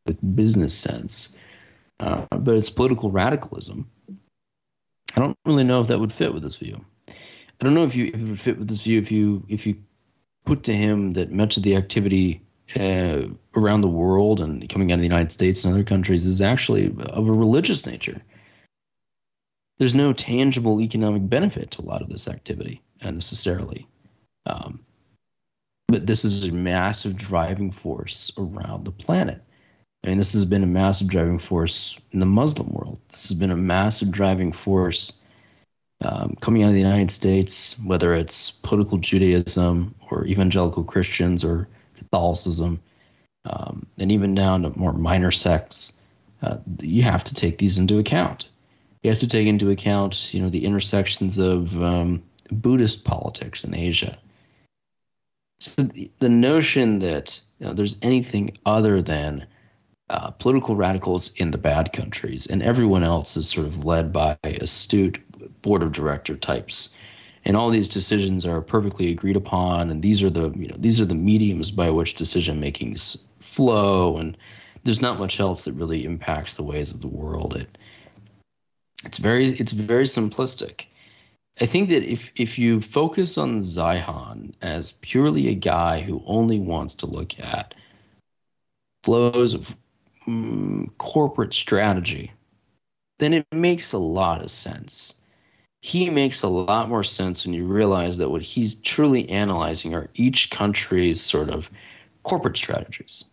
with 0.06 0.36
business 0.36 0.76
sense, 0.76 1.36
uh, 2.00 2.24
but 2.30 2.56
it's 2.56 2.70
political 2.70 3.10
radicalism. 3.10 3.88
I 5.16 5.20
don't 5.20 5.38
really 5.46 5.64
know 5.64 5.80
if 5.80 5.86
that 5.88 5.98
would 5.98 6.12
fit 6.12 6.34
with 6.34 6.42
this 6.42 6.56
view. 6.56 6.84
I 7.08 7.64
don't 7.64 7.74
know 7.74 7.84
if 7.84 7.94
you 7.94 8.10
if 8.12 8.20
it 8.20 8.28
would 8.28 8.40
fit 8.40 8.58
with 8.58 8.68
this 8.68 8.82
view 8.82 8.98
if 8.98 9.10
you 9.10 9.42
if 9.48 9.66
you 9.66 9.76
put 10.44 10.62
to 10.64 10.74
him 10.74 11.14
that 11.14 11.32
much 11.32 11.56
of 11.56 11.62
the 11.62 11.74
activity 11.74 12.42
uh, 12.78 13.22
around 13.54 13.80
the 13.80 13.88
world 13.88 14.40
and 14.40 14.68
coming 14.68 14.92
out 14.92 14.96
of 14.96 15.00
the 15.00 15.06
United 15.06 15.32
States 15.32 15.64
and 15.64 15.72
other 15.72 15.84
countries 15.84 16.26
is 16.26 16.42
actually 16.42 16.94
of 16.98 17.28
a 17.28 17.32
religious 17.32 17.86
nature. 17.86 18.20
There's 19.78 19.94
no 19.94 20.12
tangible 20.12 20.80
economic 20.80 21.28
benefit 21.28 21.70
to 21.72 21.82
a 21.82 21.84
lot 21.84 22.02
of 22.02 22.08
this 22.08 22.28
activity 22.28 22.82
necessarily. 23.02 23.86
Um, 24.46 24.80
but 25.88 26.06
this 26.06 26.24
is 26.24 26.44
a 26.44 26.52
massive 26.52 27.16
driving 27.16 27.70
force 27.70 28.32
around 28.38 28.84
the 28.84 28.92
planet. 28.92 29.42
I 30.04 30.08
mean, 30.08 30.18
this 30.18 30.32
has 30.32 30.44
been 30.44 30.62
a 30.62 30.66
massive 30.66 31.08
driving 31.08 31.38
force 31.38 32.00
in 32.12 32.20
the 32.20 32.26
Muslim 32.26 32.72
world. 32.72 33.00
This 33.10 33.28
has 33.28 33.38
been 33.38 33.50
a 33.50 33.56
massive 33.56 34.10
driving 34.10 34.52
force 34.52 35.22
um, 36.02 36.36
coming 36.40 36.62
out 36.62 36.68
of 36.68 36.74
the 36.74 36.80
United 36.80 37.10
States, 37.10 37.78
whether 37.84 38.14
it's 38.14 38.50
political 38.50 38.98
Judaism 38.98 39.94
or 40.10 40.26
evangelical 40.26 40.84
Christians 40.84 41.42
or 41.42 41.68
Catholicism, 41.96 42.80
um, 43.46 43.86
and 43.98 44.12
even 44.12 44.34
down 44.34 44.62
to 44.62 44.78
more 44.78 44.92
minor 44.92 45.30
sects. 45.30 46.00
Uh, 46.42 46.58
you 46.80 47.02
have 47.02 47.24
to 47.24 47.34
take 47.34 47.58
these 47.58 47.78
into 47.78 47.98
account. 47.98 48.48
You 49.02 49.10
have 49.10 49.20
to 49.20 49.28
take 49.28 49.46
into 49.46 49.70
account, 49.70 50.34
you 50.34 50.42
know, 50.42 50.50
the 50.50 50.64
intersections 50.64 51.38
of 51.38 51.80
um, 51.82 52.22
Buddhist 52.50 53.04
politics 53.04 53.64
in 53.64 53.74
Asia. 53.74 54.18
So 55.58 55.82
the, 55.82 56.28
notion 56.28 56.98
that 56.98 57.40
you 57.58 57.66
know, 57.66 57.72
there's 57.72 57.96
anything 58.02 58.58
other 58.66 59.00
than 59.00 59.46
uh, 60.10 60.30
political 60.32 60.76
radicals 60.76 61.34
in 61.36 61.50
the 61.50 61.58
bad 61.58 61.92
countries 61.92 62.46
and 62.46 62.62
everyone 62.62 63.02
else 63.02 63.36
is 63.36 63.48
sort 63.48 63.66
of 63.66 63.84
led 63.84 64.12
by 64.12 64.36
astute 64.44 65.18
board 65.62 65.82
of 65.82 65.92
director 65.92 66.36
types. 66.36 66.96
And 67.44 67.56
all 67.56 67.70
these 67.70 67.88
decisions 67.88 68.44
are 68.44 68.60
perfectly 68.60 69.10
agreed 69.10 69.36
upon 69.36 69.90
and 69.90 70.02
these 70.02 70.22
are 70.22 70.30
the 70.30 70.50
you 70.50 70.68
know 70.68 70.76
these 70.78 71.00
are 71.00 71.04
the 71.06 71.14
mediums 71.14 71.70
by 71.70 71.90
which 71.90 72.14
decision 72.14 72.60
makings 72.60 73.16
flow 73.40 74.16
and 74.18 74.36
there's 74.84 75.02
not 75.02 75.18
much 75.18 75.40
else 75.40 75.64
that 75.64 75.72
really 75.72 76.04
impacts 76.04 76.54
the 76.54 76.62
ways 76.62 76.92
of 76.92 77.00
the 77.00 77.08
world. 77.08 77.56
It 77.56 77.78
it's 79.04 79.18
very 79.18 79.48
it's 79.50 79.72
very 79.72 80.04
simplistic 80.04 80.86
I 81.60 81.66
think 81.66 81.88
that 81.88 82.02
if 82.02 82.30
if 82.36 82.58
you 82.58 82.80
focus 82.80 83.38
on 83.38 83.60
Zeihan 83.60 84.52
as 84.62 84.92
purely 84.92 85.48
a 85.48 85.54
guy 85.54 86.00
who 86.00 86.22
only 86.26 86.58
wants 86.58 86.94
to 86.96 87.06
look 87.06 87.38
at 87.40 87.74
flows 89.04 89.54
of 89.54 89.76
mm, 90.26 90.90
corporate 90.98 91.54
strategy 91.54 92.32
then 93.18 93.32
it 93.32 93.46
makes 93.52 93.92
a 93.92 93.98
lot 93.98 94.42
of 94.42 94.50
sense. 94.50 95.22
He 95.80 96.10
makes 96.10 96.42
a 96.42 96.48
lot 96.48 96.88
more 96.88 97.04
sense 97.04 97.44
when 97.44 97.54
you 97.54 97.64
realize 97.64 98.18
that 98.18 98.30
what 98.30 98.42
he's 98.42 98.74
truly 98.74 99.28
analyzing 99.28 99.94
are 99.94 100.10
each 100.14 100.50
country's 100.50 101.20
sort 101.20 101.48
of 101.48 101.70
corporate 102.24 102.56
strategies. 102.56 103.24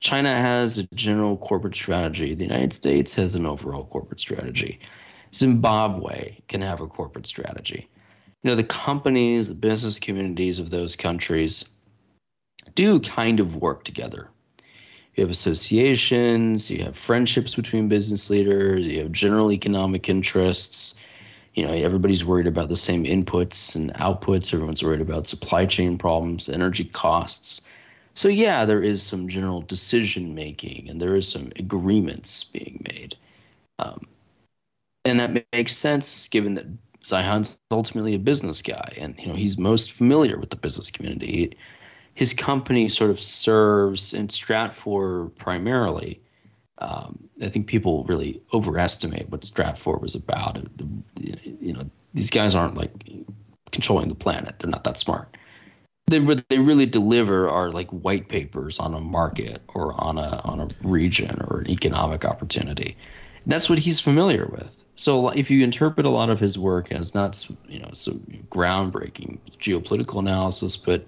China 0.00 0.34
has 0.34 0.78
a 0.78 0.86
general 0.94 1.36
corporate 1.36 1.74
strategy. 1.74 2.34
The 2.34 2.44
United 2.44 2.72
States 2.72 3.14
has 3.14 3.34
an 3.34 3.46
overall 3.46 3.86
corporate 3.86 4.20
strategy. 4.20 4.80
Zimbabwe 5.34 6.36
can 6.48 6.60
have 6.60 6.80
a 6.80 6.86
corporate 6.86 7.26
strategy. 7.26 7.88
You 8.42 8.50
know, 8.50 8.56
the 8.56 8.64
companies, 8.64 9.48
the 9.48 9.54
business 9.54 9.98
communities 9.98 10.58
of 10.58 10.70
those 10.70 10.96
countries 10.96 11.64
do 12.74 13.00
kind 13.00 13.40
of 13.40 13.56
work 13.56 13.84
together. 13.84 14.28
You 15.14 15.22
have 15.22 15.30
associations, 15.30 16.70
you 16.70 16.82
have 16.84 16.96
friendships 16.96 17.54
between 17.54 17.88
business 17.88 18.30
leaders, 18.30 18.86
you 18.86 19.00
have 19.00 19.12
general 19.12 19.52
economic 19.52 20.08
interests. 20.08 20.98
You 21.54 21.66
know, 21.66 21.72
everybody's 21.72 22.24
worried 22.24 22.46
about 22.46 22.70
the 22.70 22.76
same 22.76 23.04
inputs 23.04 23.76
and 23.76 23.92
outputs. 23.94 24.54
Everyone's 24.54 24.82
worried 24.82 25.02
about 25.02 25.26
supply 25.26 25.66
chain 25.66 25.98
problems, 25.98 26.48
energy 26.48 26.84
costs. 26.84 27.62
So, 28.14 28.28
yeah, 28.28 28.64
there 28.64 28.82
is 28.82 29.02
some 29.02 29.28
general 29.28 29.60
decision 29.60 30.34
making 30.34 30.88
and 30.88 31.00
there 31.00 31.14
is 31.14 31.28
some 31.28 31.52
agreements 31.56 32.44
being 32.44 32.84
made. 32.90 33.16
Um, 33.78 34.06
and 35.04 35.20
that 35.20 35.46
makes 35.52 35.76
sense 35.76 36.28
given 36.28 36.54
that 36.54 36.66
Zeihan's 37.02 37.58
ultimately 37.70 38.14
a 38.14 38.18
business 38.18 38.62
guy 38.62 38.94
and 38.98 39.14
you 39.18 39.26
know 39.26 39.34
he's 39.34 39.58
most 39.58 39.92
familiar 39.92 40.38
with 40.38 40.50
the 40.50 40.56
business 40.56 40.90
community 40.90 41.56
his 42.14 42.34
company 42.34 42.88
sort 42.88 43.10
of 43.10 43.20
serves 43.20 44.12
in 44.12 44.28
Stratfor 44.28 45.34
primarily. 45.36 46.20
Um, 46.78 47.28
I 47.40 47.48
think 47.48 47.66
people 47.66 48.04
really 48.04 48.42
overestimate 48.52 49.30
what 49.30 49.42
Stratfor 49.42 50.00
was 50.00 50.14
about. 50.14 50.58
You 51.18 51.72
know, 51.72 51.88
these 52.12 52.30
guys 52.30 52.54
aren't 52.54 52.76
like 52.76 52.90
controlling 53.70 54.08
the 54.08 54.14
planet; 54.14 54.58
they're 54.58 54.70
not 54.70 54.84
that 54.84 54.98
smart. 54.98 55.36
They 56.08 56.18
they 56.50 56.58
really 56.58 56.86
deliver 56.86 57.48
are 57.48 57.70
like 57.70 57.88
white 57.90 58.28
papers 58.28 58.78
on 58.78 58.94
a 58.94 59.00
market 59.00 59.62
or 59.68 59.98
on 59.98 60.18
a 60.18 60.40
on 60.44 60.60
a 60.60 60.68
region 60.82 61.40
or 61.48 61.60
an 61.60 61.70
economic 61.70 62.24
opportunity. 62.24 62.96
And 63.44 63.52
that's 63.52 63.70
what 63.70 63.78
he's 63.78 64.00
familiar 64.00 64.46
with. 64.46 64.81
So 64.96 65.28
if 65.30 65.50
you 65.50 65.64
interpret 65.64 66.06
a 66.06 66.10
lot 66.10 66.30
of 66.30 66.38
his 66.38 66.58
work 66.58 66.92
as 66.92 67.14
not 67.14 67.48
you 67.68 67.80
know 67.80 67.90
so 67.92 68.12
groundbreaking 68.50 69.38
geopolitical 69.60 70.18
analysis, 70.18 70.76
but 70.76 71.04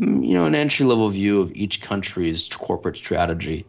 Mm, 0.00 0.26
you 0.26 0.34
know, 0.34 0.44
an 0.44 0.54
entry 0.54 0.84
level 0.84 1.08
view 1.08 1.40
of 1.40 1.54
each 1.54 1.80
country's 1.80 2.48
corporate 2.48 2.96
strategy. 2.96 3.64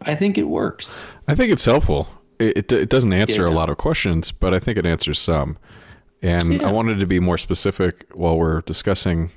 I 0.00 0.14
think 0.16 0.36
it 0.36 0.48
works. 0.48 1.06
I 1.28 1.36
think 1.36 1.52
it's 1.52 1.64
helpful. 1.64 2.08
It, 2.40 2.56
it, 2.58 2.72
it 2.72 2.88
doesn't 2.88 3.12
answer 3.12 3.42
Yeah. 3.44 3.52
a 3.52 3.54
lot 3.54 3.70
of 3.70 3.76
questions, 3.76 4.32
but 4.32 4.52
I 4.52 4.58
think 4.58 4.76
it 4.76 4.84
answers 4.84 5.20
some. 5.20 5.56
And 6.20 6.54
Yeah. 6.54 6.68
I 6.68 6.72
wanted 6.72 6.98
to 6.98 7.06
be 7.06 7.20
more 7.20 7.38
specific 7.38 8.06
while 8.12 8.36
we're 8.36 8.62
discussing 8.62 9.30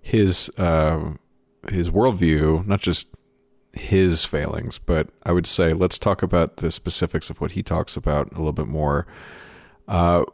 his 0.00 0.50
uh, 0.58 1.12
his 1.70 1.90
worldview, 1.90 2.66
not 2.66 2.80
just 2.80 3.06
his 3.74 4.24
failings, 4.24 4.78
but 4.78 5.08
I 5.22 5.32
would 5.32 5.46
say 5.46 5.72
let's 5.72 5.98
talk 5.98 6.22
about 6.22 6.56
the 6.56 6.70
specifics 6.70 7.30
of 7.30 7.40
what 7.40 7.52
he 7.52 7.62
talks 7.62 7.96
about 7.96 8.32
a 8.32 8.36
little 8.36 8.52
bit 8.52 8.68
more. 8.68 9.06
Uh, 9.88 10.24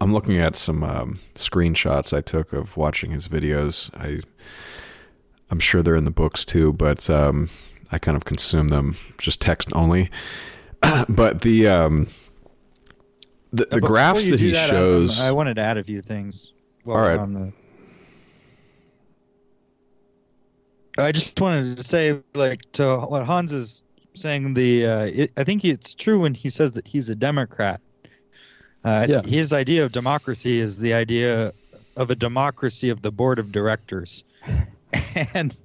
I'm 0.00 0.12
looking 0.12 0.36
at 0.36 0.56
some 0.56 0.82
um, 0.82 1.20
screenshots 1.34 2.16
I 2.16 2.20
took 2.20 2.52
of 2.52 2.76
watching 2.76 3.12
his 3.12 3.28
videos. 3.28 3.90
I 3.94 4.20
I'm 5.50 5.60
sure 5.60 5.82
they're 5.82 5.94
in 5.94 6.04
the 6.04 6.10
books 6.10 6.44
too, 6.44 6.72
but 6.72 7.08
um, 7.08 7.50
I 7.92 7.98
kind 7.98 8.16
of 8.16 8.24
consume 8.24 8.68
them 8.68 8.96
just 9.18 9.40
text 9.40 9.68
only. 9.74 10.10
but 11.08 11.42
the 11.42 11.68
um, 11.68 12.08
the, 13.52 13.66
the 13.66 13.80
graphs 13.80 14.28
that 14.28 14.40
he 14.40 14.52
that, 14.52 14.70
shows. 14.70 15.20
I 15.20 15.30
wanted 15.30 15.54
to 15.54 15.62
add 15.62 15.76
a 15.78 15.84
few 15.84 16.00
things. 16.00 16.52
while 16.84 16.96
All 16.96 17.02
we're. 17.02 17.18
On 17.18 17.34
the... 17.34 17.52
I 20.98 21.12
just 21.12 21.40
wanted 21.40 21.76
to 21.76 21.84
say, 21.84 22.20
like, 22.34 22.70
to 22.72 22.98
what 23.00 23.24
Hans 23.24 23.52
is 23.52 23.82
saying. 24.14 24.54
The 24.54 24.86
uh, 24.86 25.04
it, 25.06 25.32
I 25.36 25.44
think 25.44 25.64
it's 25.64 25.94
true 25.94 26.20
when 26.20 26.34
he 26.34 26.50
says 26.50 26.72
that 26.72 26.86
he's 26.86 27.08
a 27.08 27.14
Democrat. 27.14 27.80
Uh, 28.84 29.06
Yeah. 29.08 29.22
His 29.22 29.52
idea 29.52 29.84
of 29.84 29.92
democracy 29.92 30.60
is 30.60 30.76
the 30.76 30.92
idea 30.92 31.52
of 31.96 32.10
a 32.10 32.14
democracy 32.14 32.90
of 32.90 33.02
the 33.02 33.10
board 33.12 33.38
of 33.38 33.52
directors, 33.52 34.24
and 35.34 35.56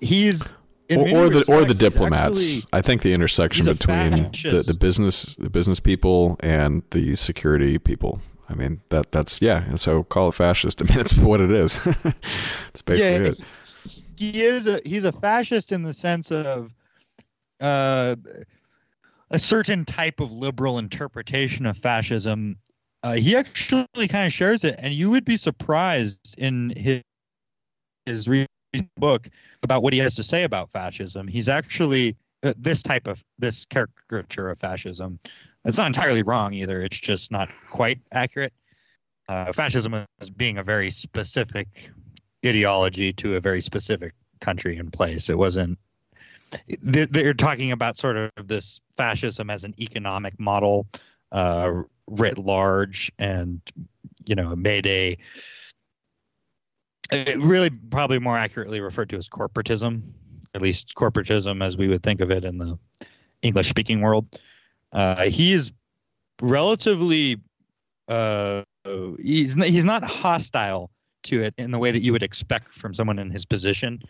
he's 0.00 0.52
or, 0.90 1.08
or 1.08 1.28
the 1.28 1.44
or 1.48 1.64
the 1.64 1.74
diplomats. 1.74 2.40
actually- 2.40 2.68
I 2.72 2.80
think 2.80 3.02
the 3.02 3.12
intersection 3.12 3.66
between 3.66 4.30
the, 4.32 4.62
the 4.66 4.76
business 4.78 5.36
the 5.36 5.50
business 5.50 5.80
people 5.80 6.36
and 6.40 6.82
the 6.90 7.16
security 7.16 7.78
people. 7.78 8.20
I 8.48 8.54
mean 8.54 8.80
that 8.88 9.12
that's 9.12 9.42
yeah. 9.42 9.64
And 9.64 9.78
so 9.78 10.04
call 10.04 10.30
it 10.30 10.34
fascist. 10.34 10.80
I 10.88 10.88
mean 10.88 11.00
it's 11.00 11.16
what 11.16 11.40
it 11.40 11.50
is. 11.50 11.78
it's 12.68 12.82
basically 12.82 13.24
yeah, 13.24 13.30
it. 13.32 13.40
He 14.18 14.42
is 14.42 14.66
a 14.66 14.80
he's 14.84 15.04
a 15.04 15.12
fascist 15.12 15.70
in 15.70 15.82
the 15.82 15.94
sense 15.94 16.32
of 16.32 16.72
uh, 17.60 18.16
a 19.30 19.38
certain 19.38 19.84
type 19.84 20.20
of 20.20 20.32
liberal 20.32 20.78
interpretation 20.78 21.66
of 21.66 21.76
fascism. 21.76 22.56
Uh, 23.04 23.14
he 23.14 23.36
actually 23.36 24.08
kind 24.08 24.26
of 24.26 24.32
shares 24.32 24.64
it, 24.64 24.74
and 24.78 24.92
you 24.92 25.08
would 25.08 25.24
be 25.24 25.36
surprised 25.36 26.34
in 26.36 26.70
his 26.76 27.02
his 28.06 28.26
book 28.96 29.28
about 29.62 29.82
what 29.82 29.92
he 29.92 29.98
has 29.98 30.14
to 30.16 30.22
say 30.22 30.42
about 30.42 30.70
fascism. 30.70 31.28
He's 31.28 31.48
actually 31.48 32.16
uh, 32.42 32.54
this 32.56 32.82
type 32.82 33.06
of 33.06 33.22
this 33.38 33.66
caricature 33.66 34.50
of 34.50 34.58
fascism. 34.58 35.20
It's 35.64 35.78
not 35.78 35.86
entirely 35.86 36.22
wrong 36.22 36.54
either. 36.54 36.82
It's 36.82 36.98
just 36.98 37.30
not 37.30 37.50
quite 37.70 38.00
accurate. 38.12 38.52
Uh, 39.28 39.52
fascism 39.52 39.94
is 40.20 40.30
being 40.30 40.58
a 40.58 40.62
very 40.62 40.90
specific 40.90 41.90
ideology 42.46 43.12
to 43.14 43.36
a 43.36 43.40
very 43.40 43.60
specific 43.60 44.14
country 44.40 44.76
and 44.76 44.92
place. 44.92 45.28
It 45.28 45.38
wasn't. 45.38 45.78
they- 46.80 47.06
They're 47.06 47.34
talking 47.34 47.72
about 47.72 47.98
sort 47.98 48.16
of 48.16 48.48
this 48.48 48.80
fascism 48.96 49.50
as 49.50 49.64
an 49.64 49.74
economic 49.80 50.38
model, 50.40 50.86
uh, 51.32 51.82
writ 52.06 52.38
large, 52.38 53.12
and 53.18 53.60
you 54.26 54.34
know, 54.34 54.54
made 54.56 54.86
a. 54.86 55.16
Really, 57.36 57.70
probably 57.70 58.18
more 58.18 58.36
accurately 58.36 58.80
referred 58.80 59.08
to 59.10 59.16
as 59.16 59.28
corporatism, 59.28 60.02
at 60.54 60.60
least 60.60 60.94
corporatism 60.94 61.64
as 61.64 61.76
we 61.78 61.88
would 61.88 62.02
think 62.02 62.20
of 62.20 62.30
it 62.30 62.44
in 62.44 62.58
the 62.58 62.78
English-speaking 63.42 64.00
world. 64.02 64.38
Uh, 64.92 65.24
he's 65.26 65.72
relatively. 66.42 67.40
Uh, 68.08 68.62
he's 69.18 69.54
he's 69.54 69.84
not 69.84 70.02
hostile 70.04 70.90
to 71.28 71.42
it 71.42 71.54
in 71.58 71.70
the 71.70 71.78
way 71.78 71.90
that 71.90 72.02
you 72.02 72.12
would 72.12 72.22
expect 72.22 72.74
from 72.74 72.94
someone 72.94 73.18
in 73.18 73.30
his 73.30 73.44
position. 73.44 74.02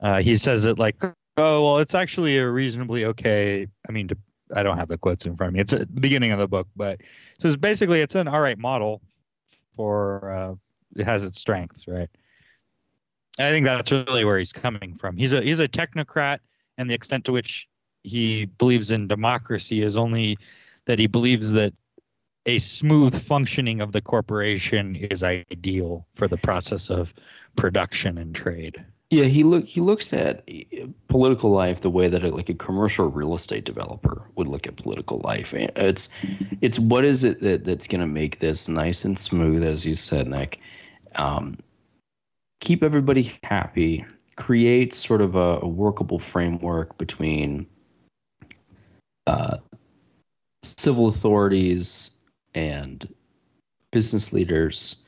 Uh, 0.00 0.20
he 0.20 0.36
says 0.36 0.64
it 0.64 0.78
like, 0.78 0.96
"Oh, 1.36 1.62
well, 1.62 1.78
it's 1.78 1.94
actually 1.94 2.38
a 2.38 2.48
reasonably 2.48 3.04
okay." 3.04 3.66
I 3.88 3.92
mean, 3.92 4.08
to, 4.08 4.16
I 4.54 4.62
don't 4.62 4.76
have 4.76 4.88
the 4.88 4.98
quotes 4.98 5.26
in 5.26 5.36
front 5.36 5.48
of 5.48 5.54
me. 5.54 5.60
It's 5.60 5.72
at 5.72 5.94
the 5.94 6.00
beginning 6.00 6.32
of 6.32 6.38
the 6.38 6.48
book, 6.48 6.68
but 6.74 7.00
it 7.00 7.40
says 7.40 7.56
basically 7.56 8.00
it's 8.00 8.14
an 8.14 8.28
all 8.28 8.40
right 8.40 8.58
model 8.58 9.00
for 9.76 10.30
uh, 10.30 10.54
it 11.00 11.04
has 11.04 11.24
its 11.24 11.38
strengths, 11.38 11.86
right? 11.86 12.08
And 13.38 13.48
I 13.48 13.50
think 13.50 13.64
that's 13.64 13.90
really 13.90 14.24
where 14.24 14.38
he's 14.38 14.52
coming 14.52 14.96
from. 14.98 15.16
He's 15.16 15.32
a 15.32 15.40
he's 15.40 15.60
a 15.60 15.68
technocrat, 15.68 16.40
and 16.78 16.88
the 16.88 16.94
extent 16.94 17.24
to 17.26 17.32
which 17.32 17.68
he 18.04 18.46
believes 18.58 18.90
in 18.90 19.08
democracy 19.08 19.82
is 19.82 19.96
only 19.96 20.38
that 20.86 20.98
he 20.98 21.06
believes 21.06 21.52
that 21.52 21.72
a 22.46 22.58
smooth 22.58 23.20
functioning 23.22 23.80
of 23.80 23.92
the 23.92 24.00
corporation 24.00 24.96
is 24.96 25.22
ideal 25.22 26.06
for 26.14 26.26
the 26.26 26.36
process 26.36 26.90
of 26.90 27.14
production 27.56 28.18
and 28.18 28.34
trade. 28.34 28.84
Yeah, 29.10 29.24
he 29.24 29.44
look 29.44 29.66
he 29.66 29.82
looks 29.82 30.14
at 30.14 30.42
uh, 30.48 30.86
political 31.08 31.50
life 31.50 31.82
the 31.82 31.90
way 31.90 32.08
that 32.08 32.24
a, 32.24 32.30
like 32.30 32.48
a 32.48 32.54
commercial 32.54 33.10
real 33.10 33.34
estate 33.34 33.64
developer 33.64 34.26
would 34.36 34.48
look 34.48 34.66
at 34.66 34.76
political 34.76 35.20
life. 35.22 35.52
It's 35.52 36.08
it's 36.62 36.78
what 36.78 37.04
is 37.04 37.22
it 37.22 37.40
that, 37.42 37.64
that's 37.64 37.86
going 37.86 38.00
to 38.00 38.06
make 38.06 38.38
this 38.38 38.68
nice 38.68 39.04
and 39.04 39.18
smooth, 39.18 39.62
as 39.64 39.84
you 39.84 39.94
said, 39.94 40.28
Nick. 40.28 40.60
Um, 41.16 41.58
keep 42.60 42.82
everybody 42.82 43.38
happy. 43.44 44.06
Create 44.36 44.94
sort 44.94 45.20
of 45.20 45.36
a, 45.36 45.58
a 45.60 45.68
workable 45.68 46.18
framework 46.18 46.96
between 46.96 47.66
uh, 49.26 49.58
civil 50.62 51.06
authorities 51.06 52.11
and 52.54 53.06
business 53.90 54.32
leaders 54.32 55.04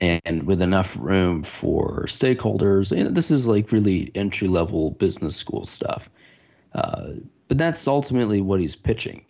and 0.00 0.44
with 0.44 0.60
enough 0.60 0.96
room 0.98 1.42
for 1.42 2.04
stakeholders. 2.06 2.96
And 2.96 3.16
this 3.16 3.30
is 3.30 3.46
like 3.46 3.72
really 3.72 4.10
entry 4.14 4.48
level 4.48 4.92
business 4.92 5.36
school 5.36 5.66
stuff. 5.66 6.10
Uh, 6.74 7.12
but 7.48 7.58
that's 7.58 7.86
ultimately 7.86 8.40
what 8.40 8.60
he's 8.60 8.76
pitching. 8.76 9.24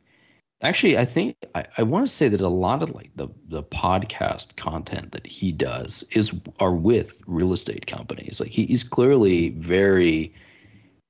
Actually, 0.63 0.97
I 0.97 1.05
think 1.05 1.37
I, 1.55 1.67
I 1.77 1.83
want 1.83 2.07
to 2.07 2.13
say 2.13 2.29
that 2.29 2.41
a 2.41 2.49
lot 2.49 2.83
of 2.83 2.95
like 2.95 3.11
the 3.17 3.29
the 3.49 3.63
podcast 3.63 4.57
content 4.57 5.13
that 5.13 5.27
he 5.27 5.53
does 5.53 6.09
is 6.13 6.33
are 6.59 6.75
with 6.75 7.21
real 7.27 7.53
estate 7.53 7.87
companies. 7.87 8.41
Like 8.41 8.51
he, 8.51 8.65
he's 8.67 8.85
clearly 8.85 9.51
very 9.51 10.33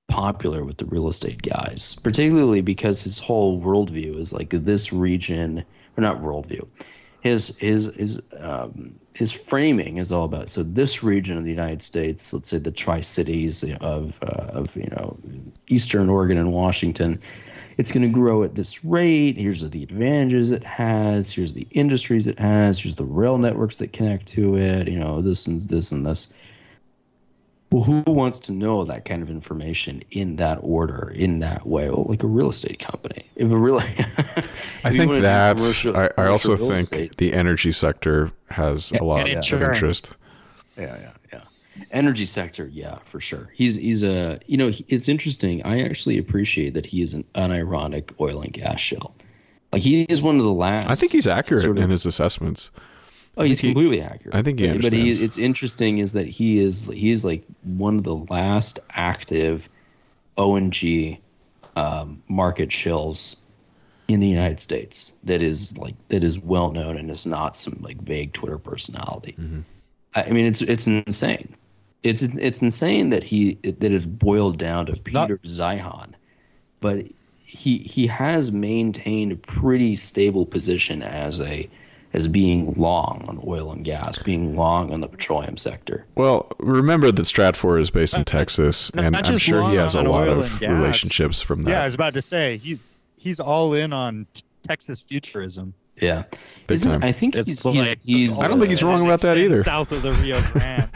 popular 0.09 0.65
with 0.65 0.79
the 0.79 0.87
real 0.87 1.09
estate 1.09 1.43
guys, 1.43 1.97
particularly 2.03 2.63
because 2.63 3.03
his 3.03 3.19
whole 3.19 3.61
worldview 3.61 4.19
is 4.19 4.33
like 4.33 4.51
this 4.51 4.93
region, 4.93 5.65
or 5.97 6.03
not 6.03 6.21
worldview. 6.21 6.67
His 7.21 7.57
his 7.59 7.87
his 7.97 8.21
um, 8.39 8.95
his 9.15 9.33
framing 9.33 9.97
is 9.97 10.13
all 10.13 10.25
about 10.25 10.51
so 10.51 10.63
this 10.63 11.03
region 11.03 11.39
of 11.39 11.45
the 11.45 11.51
United 11.51 11.81
States, 11.81 12.35
let's 12.35 12.49
say 12.49 12.59
the 12.59 12.71
Tri 12.71 13.01
Cities 13.01 13.65
of 13.81 14.19
uh, 14.23 14.51
of 14.53 14.77
you 14.77 14.89
know 14.91 15.17
Eastern 15.69 16.11
Oregon 16.11 16.37
and 16.37 16.53
Washington, 16.53 17.21
it's 17.79 17.91
going 17.91 18.03
to 18.03 18.09
grow 18.09 18.43
at 18.43 18.55
this 18.55 18.85
rate. 18.85 19.37
Here's 19.37 19.69
the 19.69 19.83
advantages 19.83 20.51
it 20.51 20.65
has. 20.65 21.33
Here's 21.33 21.55
the 21.55 21.67
industries 21.71 22.27
it 22.27 22.39
has. 22.39 22.81
Here's 22.81 22.97
the 22.97 23.05
rail 23.05 23.39
networks 23.39 23.79
that 23.79 23.93
connect 23.93 24.27
to 24.29 24.57
it. 24.57 24.89
You 24.89 24.99
know 24.99 25.23
this 25.23 25.47
and 25.47 25.61
this 25.63 25.93
and 25.93 26.05
this. 26.05 26.33
Well, 27.75 27.83
who 27.83 28.03
wants 28.07 28.39
to 28.39 28.53
know 28.53 28.85
that 28.85 29.05
kind 29.05 29.21
of 29.21 29.29
information 29.29 30.05
in 30.13 30.37
that 30.37 30.61
order, 30.63 31.13
in 31.13 31.41
that 31.41 31.67
way? 31.67 31.91
Well, 31.91 32.07
like 32.09 32.23
a 32.23 32.29
real 32.29 32.51
estate 32.51 32.79
company. 32.79 33.29
If 33.35 33.51
a 33.51 33.59
real, 33.59 33.79
I 34.85 34.93
think 34.93 35.11
that 35.11 36.13
I, 36.17 36.23
I 36.23 36.29
also 36.29 36.57
think 36.57 36.79
estate, 36.79 37.17
the 37.17 37.33
energy 37.33 37.73
sector 37.73 38.31
has 38.49 38.93
a 38.93 39.03
lot 39.03 39.23
of 39.23 39.27
interest. 39.27 40.13
Yeah, 40.79 40.85
yeah, 41.01 41.11
yeah. 41.33 41.41
Energy 41.91 42.27
sector, 42.27 42.69
yeah, 42.69 42.99
for 43.03 43.21
sure. 43.21 43.51
He's 43.55 43.75
he's 43.75 44.05
a 44.05 44.39
you 44.47 44.57
know 44.57 44.69
he, 44.69 44.85
it's 44.87 45.09
interesting. 45.09 45.61
I 45.65 45.83
actually 45.83 46.17
appreciate 46.17 46.75
that 46.75 46.87
he 46.87 47.03
is 47.03 47.13
an 47.13 47.25
unironic 47.35 48.13
oil 48.21 48.41
and 48.41 48.53
gas 48.53 48.79
shell. 48.79 49.17
Like 49.73 49.83
he 49.83 50.03
is 50.03 50.23
one 50.23 50.37
of 50.39 50.45
the 50.45 50.53
last. 50.53 50.89
I 50.89 50.95
think 50.95 51.11
he's 51.11 51.27
accurate 51.27 51.63
sort 51.63 51.77
of- 51.79 51.83
in 51.83 51.91
his 51.91 52.07
assessments. 52.07 52.71
Oh, 53.37 53.43
he's 53.43 53.59
he- 53.61 53.69
completely 53.69 54.01
accurate. 54.01 54.35
I 54.35 54.43
think 54.43 54.59
he 54.61 54.69
But- 54.69 54.83
But 54.83 54.93
he, 54.93 55.11
it's 55.11 55.39
interesting 55.39 55.99
is 55.99 56.13
that 56.13 56.27
he 56.27 56.59
is 56.59 56.85
he 56.87 57.11
is 57.11 57.25
like 57.25 57.43
one 57.63 57.99
of 57.99 58.05
the 58.05 58.15
last 58.17 58.79
active 58.91 59.69
ONG 60.37 61.19
um, 61.77 62.23
market 62.29 62.69
shills 62.71 63.41
in 64.09 64.21
the 64.21 64.29
United 64.29 64.61
States 64.61 65.15
that 65.25 65.41
is 65.43 65.77
like 65.79 65.95
that 66.09 66.23
is 66.23 66.39
well 66.39 66.71
known 66.73 66.97
and 66.97 67.11
is 67.11 67.27
not 67.27 67.57
some 67.57 67.79
like 67.81 68.01
vague 68.03 68.33
Twitter 68.33 68.59
personality. 68.59 69.35
Mm-hmm. 69.39 69.61
I 70.15 70.23
I 70.25 70.31
mean, 70.31 70.47
it's 70.47 70.63
it's 70.63 70.87
insane. 70.87 71.55
It's 72.03 72.23
it's 72.23 72.63
insane 72.63 73.09
that 73.11 73.25
he 73.25 73.55
that 73.65 73.91
is 73.93 74.07
boiled 74.07 74.59
down 74.59 74.87
to 74.87 74.93
Not- 75.13 75.29
Peter 75.29 75.39
Zeihan, 75.45 76.13
but 76.81 77.07
he 77.45 77.79
he 77.79 78.07
has 78.07 78.53
maintained 78.53 79.33
a 79.33 79.37
pretty 79.37 79.97
stable 79.97 80.45
position 80.47 81.03
as 81.03 81.41
a 81.41 81.69
as 82.15 82.29
being 82.29 82.73
long 82.75 83.25
on 83.29 83.43
oil 83.45 83.73
and 83.73 83.85
gas, 83.85 84.23
being 84.23 84.57
long 84.57 84.93
on 84.93 85.01
the 85.01 85.09
petroleum 85.09 85.57
sector. 85.57 86.07
Well, 86.15 86.47
remember 86.59 87.11
that 87.11 87.23
Stratfor 87.23 87.79
is 87.81 87.91
based 87.91 88.17
in 88.17 88.25
Texas, 88.25 88.95
not 88.95 89.05
and 89.05 89.17
I'm 89.17 89.37
sure 89.37 89.69
he 89.69 89.75
has 89.75 89.97
a 89.97 90.03
lot 90.03 90.29
of 90.29 90.61
relationships 90.61 91.43
from 91.43 91.63
that. 91.63 91.71
Yeah, 91.71 91.83
I 91.83 91.87
was 91.87 91.95
about 91.95 92.15
to 92.15 92.23
say 92.23 92.57
he's 92.59 92.91
he's 93.17 93.41
all 93.41 93.75
in 93.75 93.93
on 93.93 94.27
Texas 94.63 95.01
futurism. 95.03 95.75
Yeah, 96.01 96.25
Big 96.67 96.75
Isn't- 96.77 96.91
time. 96.91 97.05
I 97.05 97.13
think 97.13 97.37
It's 97.37 97.49
he's, 97.49 97.63
he's, 97.63 97.75
like 97.77 97.99
he's 98.05 98.43
I 98.43 98.49
don't 98.49 98.59
think 98.59 98.71
he's 98.71 98.83
wrong 98.83 99.05
about 99.05 99.21
that 99.21 99.37
either. 99.39 99.63
South 99.63 99.93
of 99.93 100.03
the 100.03 100.13
Rio 100.15 100.41
Grande. 100.53 100.89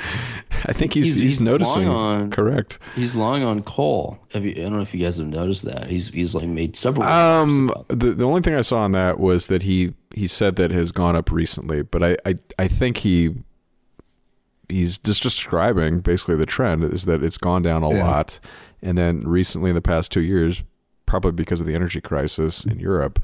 I 0.65 0.73
think 0.73 0.93
he's 0.93 1.05
He's- 1.07 1.17
he's, 1.17 1.31
he's 1.39 1.41
noticing. 1.41 1.87
on- 1.89 2.31
Correct. 2.31 2.79
he's 2.97 3.15
long 3.15 3.43
on 3.45 3.63
coal. 3.63 4.19
Have 4.33 4.45
you, 4.45 4.53
I 4.53 4.55
don't 4.65 4.73
know 4.75 4.81
if 4.81 4.93
you 4.93 5.05
guys 5.05 5.19
have 5.19 5.27
noticed 5.29 5.65
that. 5.67 5.87
He's 5.87 6.09
he's 6.09 6.35
like 6.35 6.47
made 6.49 6.75
several. 6.75 7.07
Um, 7.07 7.73
the 7.89 8.13
the 8.13 8.25
only 8.27 8.41
thing 8.43 8.55
I 8.55 8.63
saw 8.63 8.79
on 8.79 8.93
that 8.93 9.21
was 9.21 9.47
that 9.47 9.63
he 9.63 9.95
he 10.17 10.27
said 10.27 10.57
that 10.57 10.73
has 10.73 10.91
gone 10.91 11.15
up 11.15 11.31
recently, 11.31 11.83
but 11.83 12.03
I 12.03 12.17
I, 12.27 12.39
I 12.59 12.67
think 12.69 12.97
he 12.99 13.35
he's 14.69 14.99
just 14.99 15.23
describing 15.23 16.01
basically 16.01 16.37
the 16.37 16.45
trend 16.47 16.85
is 16.85 17.05
that 17.07 17.23
it's 17.23 17.39
gone 17.39 17.63
down 17.63 17.83
a 17.83 17.91
Yeah. 17.91 18.05
lot, 18.07 18.41
and 18.83 18.99
then 18.99 19.21
recently 19.21 19.71
in 19.71 19.75
the 19.77 19.81
past 19.83 20.11
two 20.13 20.21
years, 20.23 20.63
probably 21.07 21.33
because 21.33 21.61
of 21.61 21.67
the 21.67 21.75
energy 21.75 22.01
crisis 22.01 22.65
in 22.65 22.79
Europe, 22.81 23.23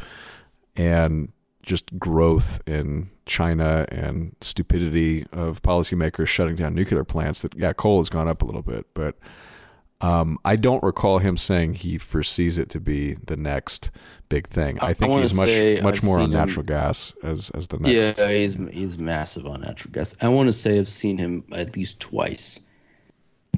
and 0.77 1.31
just 1.65 1.99
growth 1.99 2.61
in 2.67 3.11
China 3.27 3.87
and 3.89 4.35
stupidity 4.41 5.27
of 5.33 5.63
policymakers 5.63 6.27
shutting 6.29 6.57
down 6.57 6.75
nuclear 6.75 7.05
plants. 7.05 7.41
That 7.43 7.55
yeah, 7.57 7.73
coal 7.73 7.99
has 8.01 8.09
gone 8.09 8.29
up 8.29 8.43
a 8.43 8.45
little 8.45 8.63
bit, 8.63 8.87
but 8.95 9.17
um, 10.01 10.39
I 10.45 10.57
don't 10.57 10.83
recall 10.83 11.19
him 11.19 11.37
saying 11.37 11.75
he 11.75 11.97
foresees 11.99 12.59
it 12.59 12.69
to 12.71 12.81
be 12.81 13.15
the 13.15 13.37
next 13.37 13.91
big 14.29 14.47
thing. 14.49 14.79
I 14.81 14.89
I 14.89 14.95
think 14.95 15.11
wanna 15.11 15.23
he's 15.23 15.37
much 15.37 15.83
much 15.83 15.97
I've 15.99 16.05
more 16.05 16.19
on 16.19 16.25
seen 16.27 16.33
him- 16.33 16.39
natural 16.47 16.65
gas 16.65 17.15
as 17.23 17.51
as 17.51 17.69
the 17.69 17.79
next. 17.79 18.19
Yeah, 18.19 18.31
he's 18.33 18.55
he's 18.71 18.99
massive 18.99 19.47
on 19.47 19.63
natural 19.63 19.93
gas. 19.93 20.17
I 20.21 20.29
want 20.29 20.49
to 20.49 20.53
say 20.53 20.79
I've 20.79 20.89
seen 20.89 21.17
him 21.17 21.45
at 21.53 21.75
least 21.77 22.01
twice 22.01 22.61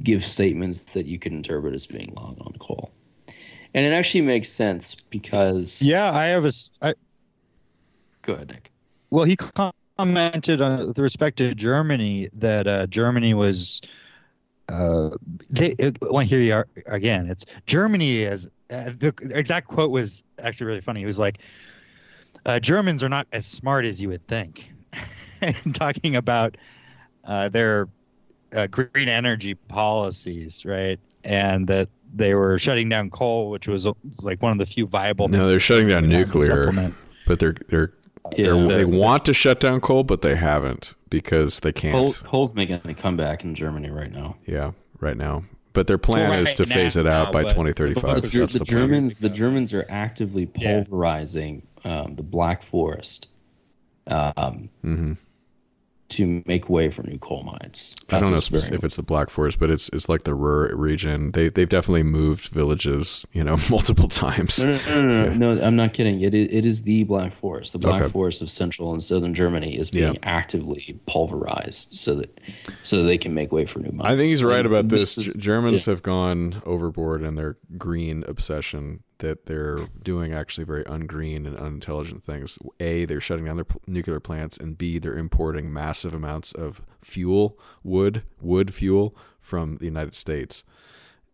give 0.03 0.23
statements 0.23 0.93
that 0.93 1.07
you 1.07 1.19
could 1.19 1.33
interpret 1.33 1.73
as 1.73 1.87
being 1.87 2.13
long 2.15 2.37
on 2.41 2.53
coal, 2.59 2.91
and 3.73 3.83
it 3.85 3.91
actually 3.91 4.21
makes 4.21 4.47
sense 4.47 4.95
because. 4.95 5.81
yeah, 5.81 6.11
I 6.13 6.27
have 6.27 6.45
a. 6.45 6.49
s- 6.49 6.69
I, 6.81 6.93
Go 8.27 8.33
ahead, 8.33 8.49
Nick. 8.49 8.71
well, 9.09 9.23
he 9.23 9.37
commented 9.37 10.61
on 10.61 10.87
with 10.87 10.99
respect 10.99 11.37
to 11.37 11.55
Germany 11.55 12.27
that 12.33 12.67
uh, 12.67 12.85
Germany 12.87 13.33
was. 13.33 13.81
Uh, 14.67 15.11
they 15.49 15.69
it, 15.79 15.97
well, 16.01 16.19
here 16.19 16.41
you 16.41 16.53
are 16.53 16.67
again. 16.87 17.29
It's 17.29 17.45
Germany 17.67 18.23
is 18.23 18.49
uh, 18.69 18.91
the 18.99 19.13
exact 19.33 19.69
quote 19.69 19.91
was 19.91 20.23
actually 20.43 20.67
really 20.67 20.81
funny. 20.81 20.99
He 20.99 21.05
was 21.05 21.17
like, 21.17 21.39
uh, 22.45 22.59
"Germans 22.59 23.01
are 23.01 23.07
not 23.07 23.27
as 23.31 23.45
smart 23.45 23.85
as 23.85 24.01
you 24.01 24.09
would 24.09 24.27
think," 24.27 24.69
and 25.41 25.73
talking 25.73 26.17
about 26.17 26.57
uh, 27.23 27.47
their 27.47 27.87
uh, 28.53 28.67
green 28.67 29.07
energy 29.07 29.53
policies, 29.53 30.65
right? 30.65 30.99
And 31.23 31.65
that 31.67 31.87
they 32.13 32.33
were 32.33 32.59
shutting 32.59 32.89
down 32.89 33.09
coal, 33.09 33.49
which 33.49 33.69
was 33.69 33.87
like 34.21 34.41
one 34.41 34.51
of 34.51 34.57
the 34.57 34.65
few 34.65 34.85
viable. 34.85 35.29
No, 35.29 35.47
they're 35.47 35.61
shutting 35.61 35.87
down 35.87 36.09
they 36.09 36.15
had 36.17 36.27
to 36.27 36.37
nuclear, 36.39 36.63
supplement. 36.63 36.95
but 37.25 37.39
they're 37.39 37.55
they're, 37.69 37.93
Yeah. 38.35 38.45
they're 38.45 38.67
they 38.67 38.85
want 38.85 39.25
to 39.25 39.33
shut 39.33 39.59
down 39.59 39.81
coal, 39.81 40.03
but 40.03 40.21
they 40.21 40.35
haven't 40.35 40.95
because 41.09 41.59
they 41.61 41.71
can't. 41.71 41.93
Coal, 41.93 42.13
coal's 42.13 42.55
making 42.55 42.79
a 42.83 42.93
comeback 42.93 43.43
in 43.43 43.55
Germany 43.55 43.89
right 43.89 44.11
now. 44.11 44.35
Yeah, 44.45 44.71
right 44.99 45.17
now. 45.17 45.43
But 45.73 45.85
their 45.87 45.99
plan 45.99 46.39
is 46.39 46.47
Right 46.47 46.57
to 46.57 46.65
phase 46.65 46.95
it 46.95 47.03
now, 47.03 47.25
out 47.25 47.31
by 47.31 47.43
2035. 47.43 48.01
but 48.01 48.21
the, 48.23 48.39
That's 48.39 48.53
the, 48.53 48.59
the. 48.59 48.65
Germans, 48.65 49.19
the. 49.19 49.29
Germans 49.29 49.73
are 49.75 49.85
actively 49.89 50.49
Yeah. 50.57 50.81
pulverizing 50.83 51.61
um, 51.83 52.15
the 52.15 52.23
Black 52.23 52.63
Forest 52.63 53.29
um, 54.07 54.69
hmm 54.81 55.13
to 56.09 56.43
make 56.45 56.69
way 56.69 56.89
for 56.89 57.03
new 57.03 57.17
coal 57.17 57.43
mines. 57.43 57.95
I 58.09 58.19
don't 58.19 58.29
know 58.29 58.35
At 58.35 58.37
this 58.37 58.45
spec- 58.45 58.61
very 58.61 58.77
if 58.77 58.83
it's 58.83 58.95
the 58.95 59.03
Black 59.03 59.29
Forest, 59.29 59.59
but 59.59 59.69
it's 59.69 59.89
it's 59.89 60.07
like 60.07 60.23
the 60.23 60.33
Ruhr 60.33 60.75
region. 60.75 61.31
They 61.31 61.49
they've 61.49 61.67
definitely 61.67 62.03
moved 62.03 62.47
villages, 62.47 63.25
you 63.33 63.43
know, 63.43 63.57
multiple 63.69 64.07
times. 64.07 64.63
No, 64.63 64.77
no, 64.87 65.33
no, 65.33 65.53
no, 65.55 65.61
I'm 65.61 65.75
not 65.75 65.93
kidding. 65.93 66.21
It 66.21 66.33
is, 66.33 66.47
it 66.51 66.65
is 66.65 66.83
the 66.83 67.03
Black 67.03 67.33
Forest. 67.33 67.73
The 67.73 67.79
Black. 67.79 68.07
Forest 68.11 68.41
of 68.41 68.49
central 68.49 68.93
and 68.93 69.03
southern 69.03 69.33
Germany 69.33 69.77
is 69.77 69.91
being 69.91 70.17
actively 70.23 70.99
pulverized 71.07 71.97
so 71.97 72.15
that 72.15 72.39
so 72.83 72.97
that 72.97 73.03
they 73.03 73.17
can 73.17 73.33
make 73.33 73.51
way 73.51 73.65
for 73.65 73.79
new 73.79 73.91
mines. 73.91 74.13
I 74.13 74.15
think 74.15 74.29
he's 74.29 74.43
right 74.43 74.65
about 74.65 74.89
this. 74.89 75.15
Germans 75.37 75.85
have 75.85 76.03
gone 76.03 76.61
overboard 76.65 77.21
in 77.21 77.35
their 77.35 77.57
green 77.77 78.23
obsession 78.27 79.03
that 79.19 79.45
they're 79.45 79.87
doing 80.03 80.33
actually 80.33 80.63
very 80.65 80.83
ungreen 80.85 81.45
and 81.47 81.57
unintelligent 81.57 82.23
things. 82.23 82.57
A, 82.79 83.05
they're 83.05 83.21
shutting 83.21 83.45
down 83.45 83.55
their 83.57 83.65
p- 83.65 83.79
nuclear 83.87 84.19
plants, 84.19 84.57
and 84.57 84.77
B, 84.77 84.99
they're 84.99 85.17
importing 85.17 85.71
massive 85.71 86.13
amounts 86.13 86.51
of 86.51 86.81
fuel, 87.01 87.57
wood, 87.83 88.23
wood 88.41 88.73
fuel 88.73 89.15
from 89.39 89.77
the 89.77 89.85
United 89.85 90.13
States. 90.13 90.63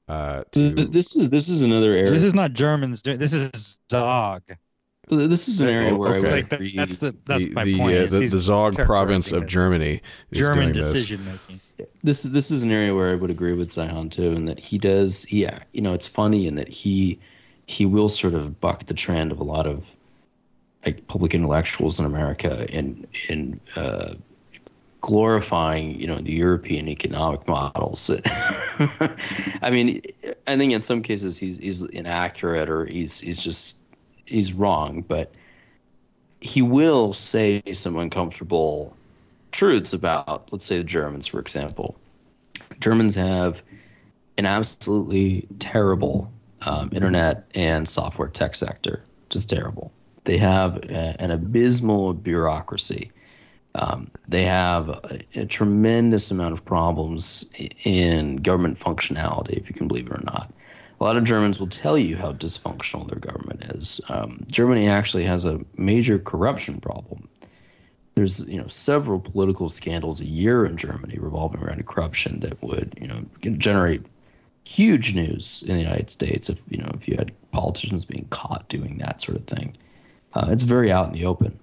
Uh, 0.07 0.43
to 0.51 0.69
This 0.71 1.15
is 1.15 1.29
this 1.29 1.47
is 1.49 1.61
another 1.61 1.93
area. 1.93 2.11
This 2.11 2.23
is 2.23 2.33
not 2.35 2.53
Germans. 2.53 3.01
doing- 3.01 3.17
This 3.19 3.33
is 3.33 3.79
Zog. 3.89 4.43
This 5.09 5.49
is 5.49 5.59
an 5.59 5.67
area 5.69 5.93
Oh, 5.93 5.97
where 5.97 6.13
I 6.13 6.17
okay. 6.17 6.21
would 6.23 6.31
Like 6.33 6.49
that, 6.49 6.55
agree. 6.55 6.75
that's 6.77 6.97
the 6.99 7.15
that's 7.25 7.43
the 7.45 7.51
my 7.51 7.63
the, 7.65 7.77
point. 7.77 7.97
uh, 7.97 8.05
the, 8.07 8.27
the 8.27 8.37
Zog 8.37 8.77
province 8.77 9.31
of 9.33 9.47
Germany 9.47 10.01
is 10.31 10.39
German 10.39 10.71
doing 10.71 10.73
this. 10.75 10.93
decision 10.93 11.25
making. 11.25 11.59
this 12.03 12.23
this 12.23 12.51
is 12.51 12.63
an 12.63 12.71
area 12.71 12.95
where 12.95 13.11
I 13.11 13.15
would 13.15 13.29
agree 13.29 13.53
with 13.53 13.69
Zeihan 13.69 14.09
too, 14.09 14.31
and 14.31 14.47
that 14.47 14.59
he 14.59 14.77
does. 14.77 15.29
Yeah, 15.31 15.59
you 15.73 15.81
know, 15.81 15.93
it's 15.93 16.07
funny 16.07 16.47
in 16.47 16.55
that 16.55 16.69
he 16.69 17.19
he 17.67 17.85
will 17.85 18.09
sort 18.09 18.33
of 18.33 18.59
buck 18.59 18.85
the 18.85 18.93
trend 18.93 19.31
of 19.31 19.39
a 19.39 19.43
lot 19.43 19.65
of 19.65 19.95
like 20.85 21.07
public 21.07 21.33
intellectuals 21.33 21.99
in 21.99 22.05
America 22.05 22.67
in 22.75 23.07
in 23.29 23.59
uh, 23.75 24.15
glorifying 25.01 25.99
you 25.99 26.07
know 26.07 26.17
the 26.17 26.33
European 26.33 26.87
economic 26.89 27.47
models. 27.47 28.09
I 29.61 29.69
mean, 29.69 30.01
I 30.47 30.57
think 30.57 30.73
in 30.73 30.81
some 30.81 31.01
cases 31.01 31.37
he's 31.37 31.57
he's 31.57 31.83
inaccurate 31.83 32.69
or 32.69 32.85
he's 32.85 33.19
he's 33.19 33.41
just 33.41 33.79
he's 34.25 34.53
wrong, 34.53 35.01
but 35.07 35.33
he 36.43 36.61
will 36.61 37.13
say 37.13 37.63
some 37.71 37.95
uncomfortable 37.95 38.93
truths 39.53 39.93
about, 39.93 40.51
let's 40.51 40.65
say, 40.65 40.77
the 40.77 40.83
Germans, 40.83 41.25
for 41.25 41.39
example. 41.39 41.95
Germans 42.81 43.15
have 43.15 43.63
an 44.37 44.45
absolutely 44.45 45.47
terrible 45.59 46.32
um, 46.65 46.89
internet 46.93 47.45
and 47.55 47.87
software 47.87 48.27
tech 48.27 48.55
sector, 48.55 49.03
just 49.29 49.49
terrible. 49.49 49.91
They 50.25 50.37
have 50.37 50.77
a, 50.89 51.15
an 51.19 51.31
abysmal 51.31 52.13
bureaucracy. 52.13 53.11
Um, 53.75 54.11
they 54.27 54.43
have 54.43 54.89
a, 54.89 55.19
a 55.35 55.45
tremendous 55.45 56.31
amount 56.31 56.53
of 56.53 56.63
problems 56.63 57.51
in 57.83 58.37
government 58.37 58.79
functionality, 58.79 59.57
if 59.57 59.67
you 59.67 59.75
can 59.75 59.87
believe 59.87 60.07
it 60.07 60.13
or 60.13 60.21
not. 60.23 60.53
A 60.99 61.03
lot 61.03 61.17
of 61.17 61.25
Germans 61.25 61.59
will 61.59 61.67
tell 61.67 61.97
you 61.97 62.15
how 62.15 62.31
dysfunctional 62.33 63.09
their 63.09 63.19
government 63.19 63.63
is. 63.75 63.99
Um, 64.09 64.45
Germany 64.51 64.87
actually 64.87 65.23
has 65.23 65.43
a 65.43 65.59
major 65.75 66.19
corruption 66.19 66.79
problem. 66.79 67.27
There's 68.15 68.47
you 68.47 68.61
know 68.61 68.67
several 68.67 69.19
political 69.19 69.69
scandals 69.69 70.21
a 70.21 70.25
year 70.25 70.65
in 70.65 70.77
Germany 70.77 71.17
revolving 71.17 71.61
around 71.61 71.85
corruption 71.87 72.39
that 72.41 72.61
would 72.61 72.95
you 73.01 73.07
know 73.07 73.25
generate 73.41 74.05
huge 74.65 75.13
news 75.13 75.63
in 75.67 75.75
the 75.75 75.81
United 75.81 76.09
States 76.09 76.49
if 76.49 76.61
you 76.69 76.77
know 76.77 76.91
if 76.93 77.07
you 77.07 77.15
had 77.17 77.31
politicians 77.51 78.05
being 78.05 78.25
caught 78.29 78.67
doing 78.69 78.97
that 78.99 79.21
sort 79.21 79.37
of 79.37 79.45
thing. 79.45 79.75
Uh, 80.33 80.47
it's 80.49 80.63
very 80.63 80.91
out 80.91 81.07
in 81.07 81.13
the 81.13 81.25
open. 81.25 81.59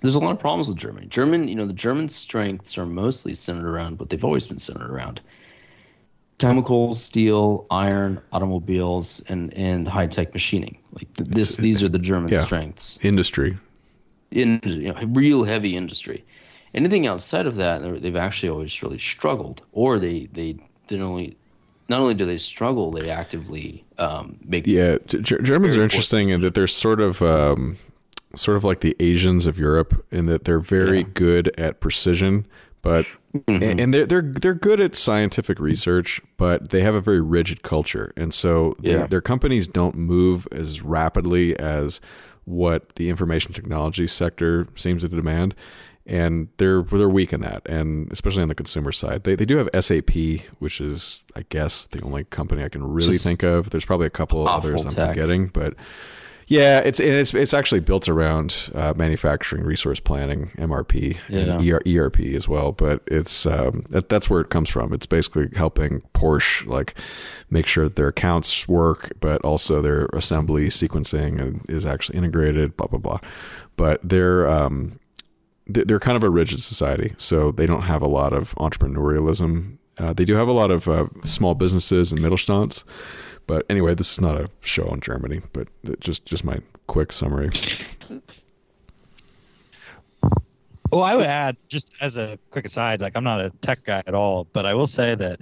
There's 0.00 0.14
a 0.14 0.18
lot 0.18 0.32
of 0.32 0.40
problems 0.40 0.66
with 0.68 0.78
Germany. 0.78 1.06
German, 1.06 1.46
you 1.46 1.54
know, 1.54 1.66
the 1.66 1.72
German 1.74 2.08
strengths 2.08 2.78
are 2.78 2.86
mostly 2.86 3.34
centered 3.34 3.68
around 3.68 3.98
what 4.00 4.08
they've 4.08 4.24
always 4.24 4.46
been 4.48 4.58
centered 4.58 4.90
around: 4.90 5.20
chemicals, 6.38 7.02
steel, 7.02 7.66
iron, 7.70 8.20
automobiles, 8.32 9.20
and 9.28 9.52
and 9.54 9.86
high 9.86 10.06
tech 10.06 10.32
machining. 10.32 10.78
Like 10.92 11.12
th- 11.14 11.28
this, 11.30 11.56
these 11.56 11.82
are 11.82 11.88
the 11.88 11.98
German 11.98 12.32
Yeah. 12.32 12.44
strengths 12.44 12.98
Industry. 13.02 13.56
in 14.30 14.60
you 14.64 14.92
know, 14.92 15.00
real 15.08 15.44
heavy 15.44 15.76
industry. 15.76 16.24
Anything 16.72 17.06
outside 17.06 17.46
of 17.46 17.56
that, 17.56 18.00
they've 18.00 18.16
actually 18.16 18.48
always 18.48 18.82
really 18.82 18.98
struggled, 18.98 19.62
or 19.72 19.98
they 19.98 20.26
they 20.32 20.56
didn't 20.88 21.04
only 21.04 21.36
not 21.90 22.00
only 22.00 22.14
do 22.14 22.24
they 22.24 22.38
struggle, 22.38 22.90
they 22.90 23.10
actively 23.10 23.84
um, 23.98 24.38
make 24.44 24.66
Yeah, 24.66 24.96
G- 25.06 25.20
Germans 25.42 25.76
are 25.76 25.82
interesting 25.82 26.28
in 26.30 26.40
that 26.40 26.54
they're 26.54 26.66
sort 26.66 27.00
of 27.00 27.20
um, 27.20 27.76
sort 28.34 28.56
of 28.56 28.64
like 28.64 28.80
the 28.80 28.96
Asians 29.00 29.46
of 29.46 29.58
Europe 29.58 30.06
in 30.10 30.26
that 30.26 30.44
they're 30.44 30.60
very 30.60 30.98
Yeah. 31.00 31.06
good 31.14 31.52
at 31.58 31.80
precision, 31.80 32.46
but 32.80 33.04
and, 33.48 33.62
and 33.80 33.92
they're 33.92 34.06
they're 34.06 34.22
they're 34.22 34.54
good 34.54 34.80
at 34.80 34.94
scientific 34.94 35.58
research, 35.58 36.20
but 36.38 36.70
they 36.70 36.80
have 36.80 36.94
a 36.94 37.00
very 37.00 37.20
rigid 37.20 37.62
culture, 37.62 38.12
and 38.16 38.32
so 38.32 38.76
their- 38.78 39.00
Yeah. 39.00 39.06
their 39.06 39.20
companies 39.20 39.66
don't 39.66 39.96
move 39.96 40.46
as 40.52 40.80
rapidly 40.82 41.58
as 41.58 42.00
what 42.44 42.94
the 42.94 43.08
information 43.10 43.52
technology 43.52 44.06
sector 44.06 44.66
seems 44.76 45.02
to 45.02 45.08
demand. 45.08 45.54
And 46.10 46.48
they're 46.56 46.82
they're 46.82 47.08
weak 47.08 47.32
in 47.32 47.40
that, 47.42 47.62
and 47.66 48.10
especially 48.10 48.42
on 48.42 48.48
the 48.48 48.54
consumer 48.54 48.90
side, 48.90 49.22
they 49.22 49.36
they 49.36 49.44
do 49.44 49.56
have 49.58 49.68
SAP, 49.84 50.10
which 50.58 50.80
is 50.80 51.22
I 51.36 51.44
guess 51.48 51.86
the 51.86 52.02
only 52.02 52.24
company 52.24 52.64
I 52.64 52.68
can 52.68 52.82
really 52.84 53.12
Just 53.12 53.24
think 53.24 53.44
of. 53.44 53.70
There's 53.70 53.84
probably 53.84 54.08
a 54.08 54.10
couple 54.10 54.46
others 54.48 54.84
I'm 54.84 54.90
forgetting, 54.90 55.46
but 55.48 55.74
yeah, 56.50 56.80
it's 56.80 56.98
it's 56.98 57.32
it's 57.32 57.54
actually 57.54 57.78
built 57.78 58.08
around 58.08 58.72
uh, 58.74 58.92
manufacturing 58.96 59.62
resource 59.62 60.00
planning 60.00 60.48
(MRP) 60.58 61.16
and 61.28 61.64
Yeah. 61.64 61.76
ER, 61.76 62.06
ERP 62.06 62.18
as 62.34 62.48
well. 62.48 62.72
But 62.72 63.02
it's 63.06 63.46
um, 63.46 63.84
that, 63.90 64.08
that's 64.08 64.28
where 64.28 64.40
it 64.40 64.50
comes 64.50 64.68
from. 64.68 64.92
It's 64.92 65.06
basically 65.06 65.50
helping 65.54 66.02
Porsche 66.12 66.66
like 66.66 66.94
make 67.50 67.68
sure 67.68 67.84
that 67.84 67.94
their 67.94 68.08
accounts 68.08 68.66
work, 68.66 69.12
but 69.20 69.40
also 69.42 69.80
their 69.80 70.06
assembly 70.06 70.70
sequencing 70.70 71.70
is 71.70 71.86
actually 71.86 72.18
integrated. 72.18 72.76
Blah 72.76 72.88
blah 72.88 72.98
blah. 72.98 73.20
But 73.76 74.00
they're 74.02 74.50
um, 74.50 74.98
they're 75.72 76.00
kind 76.00 76.16
of 76.16 76.22
a 76.22 76.30
rigid 76.30 76.62
society, 76.62 77.14
so 77.16 77.52
they 77.52 77.66
don't 77.66 77.82
have 77.82 78.02
a 78.02 78.08
lot 78.08 78.32
of 78.32 78.54
entrepreneurialism. 78.56 79.76
Uh, 79.98 80.12
they 80.12 80.24
do 80.24 80.34
have 80.34 80.48
a 80.48 80.52
lot 80.52 80.70
of 80.70 80.88
uh, 80.88 81.06
small 81.24 81.54
businesses 81.54 82.12
and 82.12 82.20
Mittelstands. 82.20 82.84
But 83.46 83.66
anyway, 83.68 83.94
this 83.94 84.12
is 84.12 84.20
not 84.20 84.36
a 84.36 84.48
show 84.60 84.88
on 84.88 85.00
Germany, 85.00 85.42
but 85.52 85.68
just 86.00 86.24
just 86.24 86.44
my 86.44 86.60
quick 86.86 87.12
summary. 87.12 87.50
Well, 90.92 91.02
I 91.02 91.14
would 91.14 91.26
add, 91.26 91.56
just 91.68 91.92
as 92.00 92.16
a 92.16 92.38
quick 92.50 92.64
aside, 92.64 93.00
like 93.00 93.16
I'm 93.16 93.24
not 93.24 93.40
a 93.40 93.50
tech 93.62 93.84
guy 93.84 94.02
at 94.06 94.14
all, 94.14 94.46
but 94.52 94.66
I 94.66 94.74
will 94.74 94.88
say 94.88 95.14
that 95.14 95.40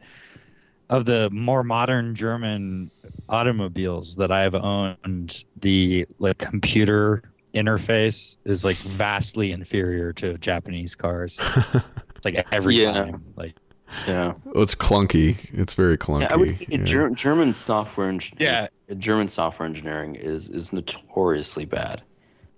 of 0.91 1.05
the 1.05 1.29
more 1.31 1.63
modern 1.63 2.15
German 2.15 2.91
automobiles 3.29 4.17
that 4.17 4.31
I've 4.31 4.55
owned, 4.55 5.45
the 5.61 6.07
like 6.19 6.39
computer 6.39 7.23
interface 7.55 8.37
is 8.45 8.65
like 8.65 8.77
vastly 8.77 9.53
inferior 9.53 10.13
to 10.15 10.37
Japanese 10.39 10.95
cars. 10.95 11.39
Like 12.25 12.45
every 12.51 12.75
Yeah. 12.75 12.93
time, 12.95 13.25
like 13.37 13.55
yeah. 14.09 14.35
Well, 14.45 14.65
it's 14.65 14.75
clunky. 14.75 15.37
It's 15.57 15.73
very 15.75 15.97
clunky. 15.97 16.23
Yeah, 16.23 16.33
I 16.33 16.37
would 16.37 16.51
say 16.51 16.67
yeah. 16.69 16.79
Ger- 16.83 17.11
German 17.11 17.55
software 17.55 18.09
engineering. 18.09 18.69
Yeah. 18.89 18.95
German 18.97 19.29
software 19.29 19.69
engineering 19.69 20.17
is 20.17 20.49
is 20.49 20.73
notoriously 20.73 21.65
bad. 21.65 22.03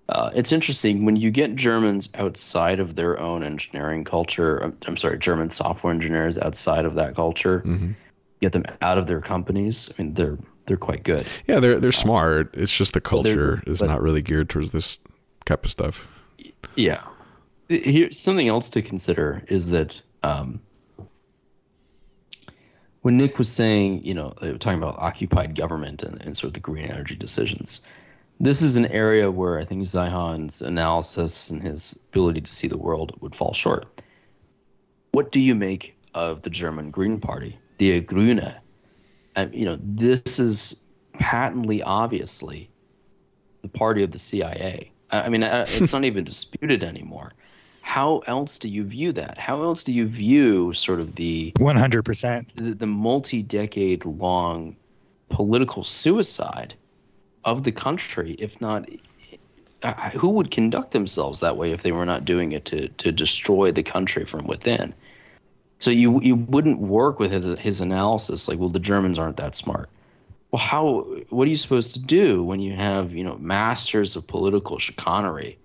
Uh, 0.09 0.31
it's 0.35 0.51
interesting 0.51 1.05
when 1.05 1.15
you 1.17 1.31
get 1.31 1.57
Germans 1.57 2.09
outside 2.15 2.81
of 2.81 2.95
their 2.97 3.21
own 3.21 3.45
engineering 3.45 4.03
culture. 4.03 4.57
I'm, 4.65 4.77
I'm 4.87 4.97
sorry, 4.97 5.19
German 5.19 5.51
software 5.51 5.93
engineers 5.93 6.39
outside 6.39 6.87
of 6.87 6.95
that 6.95 7.15
culture. 7.15 7.61
Mhm. 7.67 7.95
Get 8.41 8.53
them 8.53 8.65
out 8.81 8.97
of 8.97 9.07
their 9.09 9.21
companies. 9.21 9.91
I 9.99 10.03
mean, 10.03 10.15
they're 10.15 10.39
they're 10.67 10.77
quite 10.77 11.03
good. 11.03 11.27
Yeah, 11.47 11.61
they're 11.61 11.81
they're 11.81 11.93
smart. 11.93 12.55
It's 12.55 12.75
just 12.75 12.93
the 12.93 13.01
culture 13.01 13.63
is 13.67 13.81
but- 13.81 13.89
not 13.89 14.03
really 14.03 14.23
geared 14.23 14.49
towards 14.49 14.71
this 14.71 14.99
type 15.47 15.65
of 15.65 15.71
stuff. 15.71 16.07
Yeah. 16.77 17.03
Here's 17.69 18.19
something 18.19 18.49
else 18.49 18.69
to 18.71 18.83
consider 18.83 19.45
is 19.49 19.69
that 19.71 20.03
um, 20.25 20.61
when 23.03 23.17
Nick 23.17 23.39
was 23.39 23.49
saying, 23.49 24.05
you 24.05 24.13
know, 24.15 24.33
they 24.41 24.53
were 24.53 24.59
talking 24.59 24.83
about 24.83 24.99
occupied 24.99 25.55
government 25.55 26.03
and, 26.03 26.21
and 26.23 26.37
sort 26.37 26.49
of 26.49 26.55
the 26.55 26.61
green 26.61 26.87
energy 26.87 27.15
decisions, 27.15 27.87
this 28.41 28.63
is 28.63 28.77
an 28.77 28.87
area 28.87 29.31
where 29.31 29.59
I 29.59 29.65
think 29.65 29.85
Zeihan's 29.85 30.63
analysis 30.63 31.51
and 31.51 31.63
his 31.63 31.99
ability 32.09 32.41
to 32.41 32.53
see 32.53 32.69
the 32.69 32.79
world 32.79 33.17
would 33.21 33.35
fall 33.35 33.53
short. 33.53 34.03
What 35.13 35.31
do 35.31 35.41
you 35.41 35.55
make 35.55 35.97
of 36.15 36.43
the 36.43 36.51
German 36.51 36.91
Green 36.91 37.21
Party, 37.21 37.59
the 37.79 38.01
Grüne? 38.01 38.55
You 39.37 39.65
know, 39.65 39.79
this 39.81 40.39
is 40.39 40.83
patently, 41.15 41.83
obviously, 41.83 42.71
the 43.63 43.69
party 43.69 44.03
of 44.03 44.11
the 44.11 44.19
CIA. 44.19 44.91
I 45.11 45.23
I 45.23 45.29
mean, 45.29 45.43
it's 45.43 45.93
not 45.93 46.05
even 46.05 46.25
disputed 46.25 46.85
anymore. 46.85 47.33
How 47.83 48.19
else 48.27 48.59
do 48.59 48.69
you 48.69 48.85
view 48.85 49.13
that? 49.13 49.39
How 49.39 49.63
else 49.63 49.83
do 49.83 49.93
you 49.93 50.07
view 50.07 50.73
sort 50.73 51.01
of 51.01 51.17
the 51.17 51.53
100%. 51.59 52.47
the, 52.55 52.75
the 52.75 52.87
multi-decade 52.87 54.05
long 54.05 54.77
political 55.29 55.83
suicide 55.83 56.75
of 57.45 57.65
the 57.65 57.73
country 57.73 58.37
if 58.39 58.61
not 58.61 58.89
uh, 59.83 60.11
who 60.11 60.31
would 60.31 60.51
conduct 60.51 60.91
themselves 60.91 61.41
that 61.41 61.57
way 61.57 61.73
if 61.73 61.83
they 61.83 61.93
were 61.93 62.05
not 62.05 62.25
doing 62.25 62.53
it 62.53 62.65
to 62.67 62.89
to 62.89 63.11
destroy 63.11 63.73
the 63.73 63.83
country 63.83 64.27
from 64.27 64.47
within 64.47 64.93
so 65.81 65.91
you 65.91 66.21
you 66.23 66.37
wouldn't 66.37 66.79
work 66.79 67.19
with 67.19 67.33
his 67.33 67.59
his 67.59 67.81
analysis 67.81 68.47
like 68.47 68.59
well 68.59 68.69
the 68.69 68.79
Germans 68.79 69.19
aren't 69.19 69.39
that 69.39 69.57
smart 69.57 69.91
well 70.53 70.61
how 70.61 71.01
what 71.31 71.49
are 71.49 71.51
you 71.51 71.57
supposed 71.57 71.93
to 71.95 72.01
do 72.01 72.45
when 72.45 72.61
you 72.61 72.75
have 72.77 73.13
you 73.13 73.25
know 73.25 73.37
masters 73.39 74.15
of 74.15 74.27
political 74.27 74.79
chicanery 74.79 75.59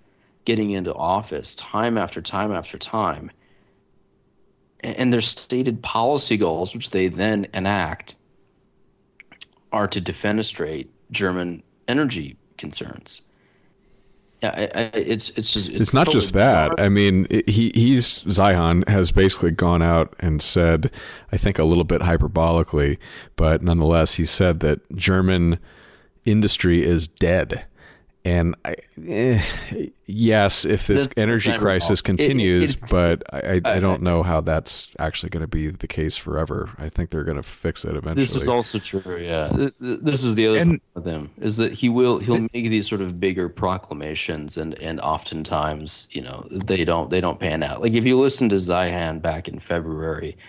getting 0.46 0.72
into 0.72 0.94
office 0.94 1.54
time 1.56 1.98
after 1.98 2.22
time 2.22 2.52
after 2.52 2.80
time 2.80 3.30
and 4.86 4.96
and 4.98 5.12
their 5.12 5.22
stated 5.22 5.82
policy 5.82 6.38
goals, 6.38 6.74
which 6.74 6.92
they 6.92 7.08
then 7.08 7.48
enact, 7.54 8.16
are 9.72 9.88
to 9.88 10.00
defenestrate 10.00 10.88
German 11.12 11.64
energy 11.88 12.38
concerns. 12.58 13.24
I, 14.56 14.80
I, 14.80 14.92
it's 14.94 15.30
it's 15.32 15.52
just 15.52 15.70
It's, 15.70 15.94
not 15.94 16.06
totally 16.06 16.22
just 16.22 16.34
that. 16.34 16.76
bizarre. 16.76 16.86
I 16.86 16.90
mean, 16.90 17.28
it, 17.30 17.48
he 17.50 17.72
he's 17.74 18.24
Zeihan 18.24 18.88
has 18.88 19.12
basically 19.12 19.52
gone 19.52 19.82
out 19.82 20.16
and 20.20 20.42
said, 20.42 20.92
I 21.32 21.38
think 21.38 21.60
a 21.60 21.64
little 21.64 21.84
bit 21.84 22.02
hyperbolically, 22.02 22.98
but 23.36 23.62
nonetheless, 23.62 24.16
he 24.16 24.26
said 24.26 24.60
that 24.62 24.80
German 24.96 25.60
industry 26.26 26.84
is 26.84 27.08
dead. 27.08 27.66
And 28.26 28.56
I, 28.66 28.76
eh, 29.08 29.40
yes, 30.08 30.66
if 30.66 30.88
this 30.88 31.04
That's- 31.04 31.18
energy 31.18 31.54
crisis 31.58 31.90
wrong. 31.90 32.16
It- 32.18 32.24
it- 32.24 32.28
continues, 32.28 32.76
but 32.90 33.22
I, 33.32 33.38
I, 33.38 33.62
I 33.64 33.76
I- 33.76 33.80
don't 33.80 34.02
know 34.02 34.24
how 34.24 34.42
that's 34.42 34.90
actually 34.98 35.30
going 35.30 35.42
to 35.42 35.48
be 35.48 35.68
the 35.68 35.86
case 35.88 36.18
forever. 36.18 36.72
I 36.80 36.90
think 36.90 37.12
they're 37.12 37.24
going 37.24 37.38
to 37.38 37.44
fix 37.44 37.86
it 37.86 37.92
eventually. 37.92 38.16
This 38.24 38.36
is 38.36 38.50
also 38.50 38.80
true. 38.80 39.18
Yeah, 39.22 39.50
Th- 39.50 39.74
th- 39.80 40.00
this 40.02 40.24
is 40.24 40.34
the 40.34 40.48
other 40.48 40.58
And- 40.60 40.72
thing 40.72 40.82
with 40.96 41.06
him 41.06 41.30
is 41.40 41.58
that 41.58 41.72
he 41.72 41.88
will 41.88 42.18
he'll 42.18 42.42
make 42.52 42.70
these 42.70 42.88
sort 42.90 43.02
of 43.02 43.20
bigger 43.20 43.48
proclamations, 43.48 44.58
and 44.58 44.74
and 44.80 45.00
oftentimes 45.02 46.08
you 46.12 46.22
know 46.24 46.48
they 46.50 46.84
don't 46.84 47.10
they 47.12 47.22
don't 47.22 47.40
pan 47.40 47.62
out. 47.62 47.80
Like 47.82 47.94
if 47.94 48.06
you 48.06 48.20
listen 48.20 48.50
to 48.50 48.56
Zeihan 48.56 49.22
back 49.22 49.48
in 49.48 49.60
February, 49.60 50.36
y- 50.36 50.44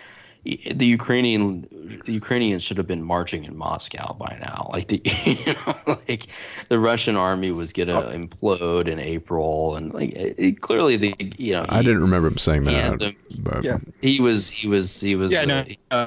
the 0.75 0.87
Ukrainian 0.87 1.67
the 2.07 2.13
Ukrainians 2.13 2.63
should 2.63 2.77
have 2.77 2.87
been 2.87 3.03
marching 3.03 3.45
in 3.45 3.57
Moscow 3.57 4.15
by 4.15 4.37
now. 4.41 4.69
Like 4.73 4.89
the 4.89 5.01
you 5.27 5.55
know, 5.55 5.99
like 6.09 6.27
the 6.69 6.79
Russian 6.79 7.17
army 7.17 7.51
was 7.51 7.73
gonna 7.73 8.01
Oh. 8.01 8.13
implode 8.17 8.87
in 8.89 8.99
April, 9.01 9.77
and 9.77 9.93
like 9.93 10.13
it, 10.13 10.35
it- 10.39 10.61
clearly 10.61 10.97
the 10.97 11.15
you 11.39 11.53
know 11.55 11.67
I 11.69 11.83
didn't 11.83 12.03
remember 12.03 12.29
him 12.29 12.39
saying 12.39 12.65
he 12.67 12.75
that. 12.75 13.03
a- 13.03 13.15
but 13.41 13.65
Yeah. 13.65 13.79
he 14.01 14.21
was 14.21 14.47
he 14.49 14.69
was 14.69 15.01
he 15.01 15.15
was 15.17 15.33
Yeah, 15.33 15.43
uh, 15.43 15.47
no, 15.47 15.63
he- 15.65 15.79
uh, 15.91 16.07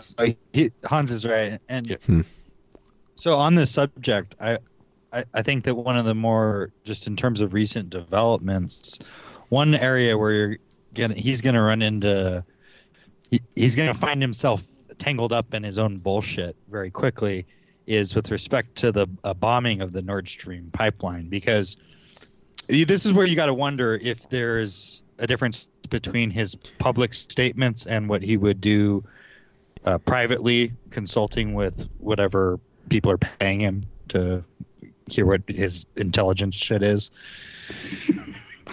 he, 0.53 0.71
Hans 0.85 1.11
is 1.11 1.25
right. 1.25 1.59
And 1.69 1.87
Yeah. 1.87 1.97
Hmm. 2.05 2.21
so 3.15 3.35
on 3.35 3.55
this 3.55 3.71
subject, 3.71 4.35
I, 4.39 4.57
I 5.11 5.23
I 5.33 5.41
think 5.41 5.63
that 5.65 5.75
one 5.75 5.97
of 5.97 6.05
the 6.05 6.15
more 6.15 6.71
just 6.83 7.07
in 7.07 7.15
terms 7.15 7.41
of 7.41 7.53
recent 7.53 7.89
developments, 7.89 8.99
one 9.49 9.75
area 9.75 10.17
where 10.17 10.31
you're 10.31 10.57
gonna 10.93 11.15
he's 11.15 11.41
gonna 11.41 11.61
run 11.61 11.81
into 11.81 12.43
he, 13.29 13.41
he's 13.55 13.75
gonna 13.75 13.93
find 13.93 14.21
himself 14.21 14.63
tangled 14.97 15.33
up 15.33 15.53
in 15.53 15.63
his 15.63 15.77
own 15.77 15.97
bullshit 15.97 16.55
very 16.69 16.91
quickly 16.91 17.45
is 17.87 18.13
with 18.13 18.29
respect 18.29 18.75
to 18.75 18.91
the 18.91 19.07
uh, 19.23 19.33
bombing 19.33 19.81
of 19.81 19.91
the 19.93 20.01
Nord 20.01 20.29
Stream 20.29 20.69
pipeline, 20.73 21.27
because 21.27 21.75
this 22.67 23.05
is 23.05 23.13
where 23.13 23.25
you 23.25 23.35
got 23.35 23.47
to 23.47 23.53
wonder 23.53 23.95
if 23.95 24.29
there's 24.29 25.01
a 25.17 25.25
difference 25.25 25.67
between 25.89 26.29
his 26.29 26.55
public 26.77 27.15
statements 27.15 27.87
and 27.87 28.07
what 28.07 28.21
he 28.21 28.37
would 28.37 28.61
do 28.61 29.03
uh, 29.85 29.97
privately, 29.97 30.71
consulting 30.91 31.55
with 31.55 31.87
whatever 31.97 32.59
people 32.89 33.11
are 33.11 33.17
paying 33.17 33.59
him 33.59 33.85
to 34.09 34.43
hear 35.09 35.25
what 35.25 35.41
his 35.47 35.85
intelligence 35.95 36.55
shit 36.55 36.83
is. 36.83 37.11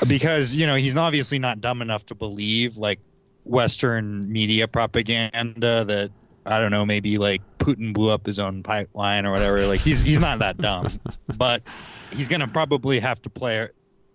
Because 0.07 0.55
you 0.55 0.67
know 0.67 0.75
he's 0.75 0.95
obviously 0.95 1.39
not 1.39 1.63
dumb 1.63 1.81
enough 1.81 2.05
to 2.07 2.15
believe 2.15 2.77
like 2.77 3.01
Western 3.47 4.31
media 4.31 4.67
propaganda 4.69 5.85
that 5.85 6.11
I 6.45 6.61
don't 6.61 6.71
know 6.71 6.87
maybe 6.87 7.19
like 7.19 7.43
Putin 7.59 7.93
blew 7.93 8.11
up 8.11 8.27
his 8.27 8.39
own 8.39 8.63
pipeline 8.63 9.27
or 9.27 9.33
whatever. 9.33 9.67
Like 9.67 9.81
he's 9.81 10.01
he's 10.01 10.21
not 10.21 10.39
that 10.41 10.59
dumb, 10.59 11.01
but 11.37 11.63
he's 12.11 12.29
gonna 12.29 12.49
probably 12.49 13.01
have 13.01 13.21
to 13.23 13.31
play. 13.31 13.69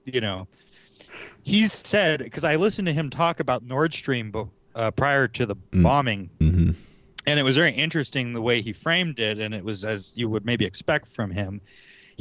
You 0.05 0.21
know, 0.21 0.47
he's 1.43 1.71
said 1.73 2.19
because 2.19 2.43
I 2.43 2.55
listened 2.55 2.87
to 2.87 2.93
him 2.93 3.09
talk 3.09 3.39
about 3.39 3.63
Nord 3.63 3.93
Stream 3.93 4.33
uh, 4.75 4.91
prior 4.91 5.27
to 5.29 5.45
the 5.45 5.55
Mm. 5.55 5.83
bombing 5.83 6.29
hmm 6.39 6.71
and 7.27 7.39
it 7.39 7.43
was 7.43 7.55
very 7.55 7.71
interesting 7.71 8.33
the 8.33 8.41
way 8.41 8.61
he 8.61 8.73
framed 8.73 9.19
it 9.19 9.37
and 9.37 9.53
it 9.53 9.63
was 9.63 9.85
as 9.85 10.11
you 10.15 10.27
would 10.27 10.43
maybe 10.43 10.65
expect 10.65 11.07
from 11.07 11.29
him 11.29 11.61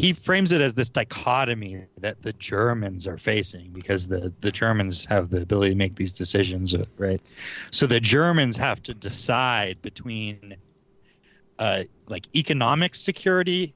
he 0.00 0.14
frames 0.14 0.50
it 0.50 0.62
as 0.62 0.72
this 0.72 0.88
dichotomy 0.88 1.84
that 1.98 2.22
the 2.22 2.32
germans 2.34 3.06
are 3.06 3.18
facing 3.18 3.70
because 3.70 4.06
the, 4.08 4.32
the 4.40 4.50
germans 4.50 5.04
have 5.04 5.28
the 5.28 5.42
ability 5.42 5.70
to 5.72 5.76
make 5.76 5.94
these 5.94 6.12
decisions 6.12 6.74
right? 6.96 7.20
So 7.70 7.86
the 7.86 8.00
germans 8.00 8.56
have 8.56 8.82
to 8.84 8.94
decide 8.94 9.82
between 9.82 10.56
uh, 11.58 11.84
like 12.08 12.26
economic 12.34 12.94
security 12.94 13.74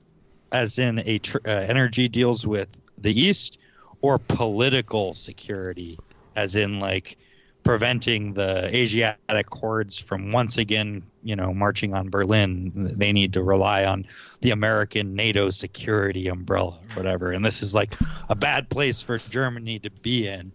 as 0.51 0.79
in 0.79 1.01
a 1.01 1.19
tr- 1.19 1.45
uh, 1.47 1.51
energy 1.51 2.09
deals 2.09 2.47
with 2.47 2.69
the 2.97 3.21
east 3.21 3.59
or 4.01 4.19
political 4.19 5.13
security 5.13 5.99
as 6.37 6.57
in 6.57 6.81
like 6.81 7.19
preventing 7.65 8.35
the 8.35 8.75
Asiatic 8.75 9.49
hordes 9.51 9.99
from 9.99 10.33
once 10.33 10.59
again, 10.59 11.03
you 11.23 11.35
know, 11.35 11.53
marching 11.53 11.95
on 11.95 12.11
Berlin. 12.11 12.71
They 12.75 13.13
need 13.13 13.33
to 13.33 13.43
rely 13.43 13.85
on 13.85 14.07
the 14.43 14.51
American 14.51 15.15
NATO 15.15 15.51
security 15.51 16.29
umbrella 16.29 16.79
whatever. 16.95 17.33
And 17.33 17.45
this 17.45 17.63
is 17.63 17.75
like 17.75 17.95
a 18.29 18.35
bad 18.35 18.69
place 18.69 19.03
for 19.03 19.19
Germany 19.19 19.79
to 19.81 19.91
be 19.91 20.29
in. 20.29 20.53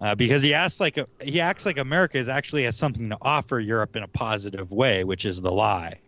Uh, 0.00 0.14
because 0.14 0.42
he 0.42 0.52
acts 0.52 0.80
like 0.80 0.98
a, 0.98 1.06
he 1.22 1.40
acts 1.40 1.64
like 1.64 1.78
America 1.78 2.18
is 2.18 2.28
actually 2.28 2.64
has 2.64 2.76
something 2.76 3.08
to 3.08 3.16
offer 3.22 3.60
Europe 3.60 3.96
in 3.96 4.02
a 4.02 4.08
positive 4.08 4.70
way, 4.70 5.04
which 5.04 5.24
is 5.24 5.40
the 5.40 5.52
lie. 5.52 5.98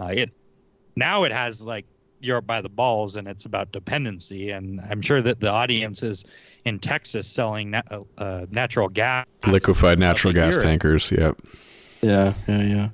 Uh, 0.00 0.12
it 0.14 0.30
now 0.96 1.22
it 1.22 1.30
has 1.30 1.62
like 1.62 1.86
Europe 2.22 2.46
by 2.46 2.60
the 2.60 2.68
balls, 2.68 3.16
and 3.16 3.26
it's 3.26 3.44
about 3.44 3.72
dependency. 3.72 4.50
And 4.50 4.80
I'm 4.88 5.02
sure 5.02 5.22
that 5.22 5.40
the 5.40 5.48
audiences 5.50 6.24
in 6.64 6.78
Texas 6.78 7.26
selling 7.26 7.70
na- 7.70 7.82
uh, 8.18 8.46
natural 8.50 8.88
gas, 8.88 9.26
Liquefied 9.46 9.98
natural 9.98 10.32
gas 10.32 10.54
Europe. 10.54 10.64
tankers. 10.64 11.10
Yep. 11.12 11.40
Yeah, 12.02 12.34
yeah, 12.48 12.62
yeah. 12.62 12.88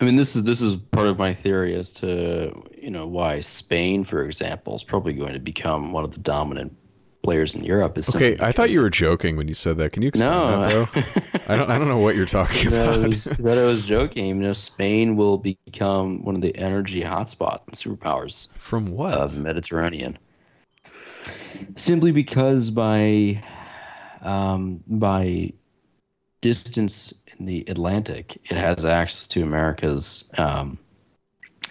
I 0.00 0.04
mean, 0.04 0.16
this 0.16 0.34
is 0.36 0.42
this 0.42 0.60
is 0.60 0.76
part 0.76 1.06
of 1.06 1.18
my 1.18 1.32
theory 1.32 1.74
as 1.74 1.92
to 1.94 2.52
you 2.76 2.90
know 2.90 3.06
why 3.06 3.40
Spain, 3.40 4.04
for 4.04 4.24
example, 4.24 4.76
is 4.76 4.82
probably 4.84 5.12
going 5.12 5.32
to 5.32 5.38
become 5.38 5.92
one 5.92 6.04
of 6.04 6.10
the 6.12 6.18
dominant 6.20 6.76
players 7.24 7.54
in 7.56 7.64
Europe. 7.64 7.98
Is 7.98 8.14
Okay, 8.14 8.36
I 8.40 8.52
thought 8.52 8.70
you 8.70 8.80
were 8.80 8.90
joking 8.90 9.36
when 9.36 9.48
you 9.48 9.54
said 9.54 9.76
that. 9.78 9.92
Can 9.92 10.02
you 10.02 10.08
explain 10.08 10.30
No, 10.30 10.60
that 10.62 10.68
though? 10.68 11.02
I 11.48 11.56
don't. 11.56 11.70
I 11.70 11.78
don't 11.78 11.88
know 11.88 11.98
what 11.98 12.14
you're 12.14 12.26
talking 12.26 12.70
that 12.70 12.88
I 12.88 12.94
about. 12.94 13.08
was, 13.08 13.24
that 13.24 13.58
I 13.58 13.64
was 13.64 13.82
joking. 13.84 14.26
You 14.26 14.34
know, 14.34 14.52
Spain 14.52 15.16
will 15.16 15.38
become 15.38 16.22
one 16.22 16.36
of 16.36 16.40
the 16.42 16.54
energy 16.56 17.02
hotspots 17.02 17.62
and 17.66 17.74
superpowers 17.74 18.52
From 18.58 18.86
what? 18.86 19.14
of 19.14 19.34
the 19.34 19.40
Mediterranean. 19.40 20.18
Simply 21.76 22.12
because 22.12 22.70
by 22.70 23.42
um, 24.22 24.82
by 24.86 25.52
distance 26.40 27.14
in 27.38 27.46
the 27.46 27.64
Atlantic, 27.68 28.36
it 28.50 28.56
has 28.56 28.84
access 28.84 29.26
to 29.28 29.42
America's 29.42 30.30
um, 30.38 30.78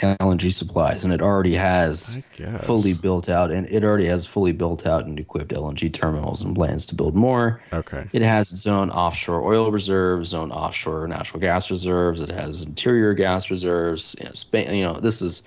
LNG 0.01 0.51
supplies, 0.53 1.03
and 1.03 1.13
it 1.13 1.21
already 1.21 1.53
has 1.55 2.23
fully 2.61 2.93
built 2.93 3.29
out, 3.29 3.51
and 3.51 3.67
it 3.69 3.83
already 3.83 4.05
has 4.07 4.25
fully 4.25 4.51
built 4.51 4.85
out 4.85 5.05
and 5.05 5.17
equipped 5.19 5.53
LNG 5.53 5.91
terminals 5.93 6.41
and 6.41 6.55
plans 6.55 6.85
to 6.87 6.95
build 6.95 7.15
more. 7.15 7.61
Okay. 7.71 8.05
It 8.11 8.21
has 8.21 8.51
its 8.51 8.67
own 8.67 8.89
offshore 8.91 9.43
oil 9.43 9.71
reserves, 9.71 10.29
its 10.29 10.33
own 10.33 10.51
offshore 10.51 11.07
natural 11.07 11.39
gas 11.39 11.71
reserves. 11.71 12.21
It 12.21 12.31
has 12.31 12.63
interior 12.63 13.13
gas 13.13 13.49
reserves. 13.49 14.15
You 14.19 14.25
know, 14.25 14.31
Spain, 14.33 14.73
you 14.75 14.83
know, 14.83 14.99
this 14.99 15.21
is 15.21 15.43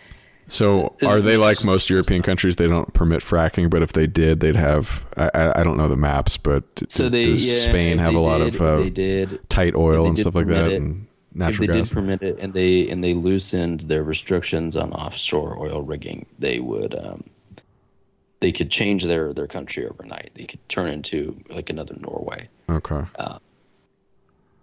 So 0.49 0.95
are 1.03 1.21
they 1.21 1.37
like 1.37 1.65
most 1.65 1.91
European 1.91 2.23
countries? 2.23 2.57
They 2.57 2.69
don't 2.69 2.93
permit 2.95 3.21
fracking, 3.21 3.69
but 3.69 3.83
if 3.83 3.93
they 3.93 4.07
did, 4.07 4.41
they'd 4.41 4.57
have. 4.57 5.05
I, 5.17 5.53
I, 5.57 5.63
don't 5.65 5.77
know 5.77 5.89
the 5.89 5.97
maps, 5.97 6.37
but 6.37 6.63
so 6.89 7.09
they 7.09 7.25
does 7.25 7.47
yeah, 7.47 7.69
Spain 7.69 7.99
have 7.99 8.15
a 8.15 8.21
lot 8.21 8.41
of 8.41 8.61
uh, 8.63 8.77
they 8.77 8.91
did 8.91 9.41
tight 9.49 9.75
oil 9.75 10.07
and 10.07 10.19
stuff 10.19 10.35
like 10.35 10.47
that, 10.47 10.69
it- 10.69 10.81
and 10.81 11.07
if 11.41 11.59
they 11.59 11.67
gas? 11.67 11.89
did 11.89 11.95
permit 11.95 12.23
it 12.23 12.39
and 12.39 12.53
they 12.53 12.89
and 12.89 13.03
they 13.05 13.15
loosened 13.15 13.81
their 13.81 14.03
restrictions 14.03 14.77
on 14.77 14.93
offshore 14.93 15.59
oil 15.59 15.83
rigging, 15.83 16.27
they 16.39 16.61
would 16.61 16.95
um, 16.95 17.25
they 18.41 18.53
could 18.53 18.71
change 18.71 19.05
their 19.05 19.33
their 19.33 19.47
country 19.47 19.87
overnight. 19.87 20.31
They 20.35 20.45
could 20.45 20.67
turn 20.69 20.89
into 20.89 21.39
like 21.49 21.71
another 21.71 21.95
Norway. 22.01 22.49
okay. 22.69 23.03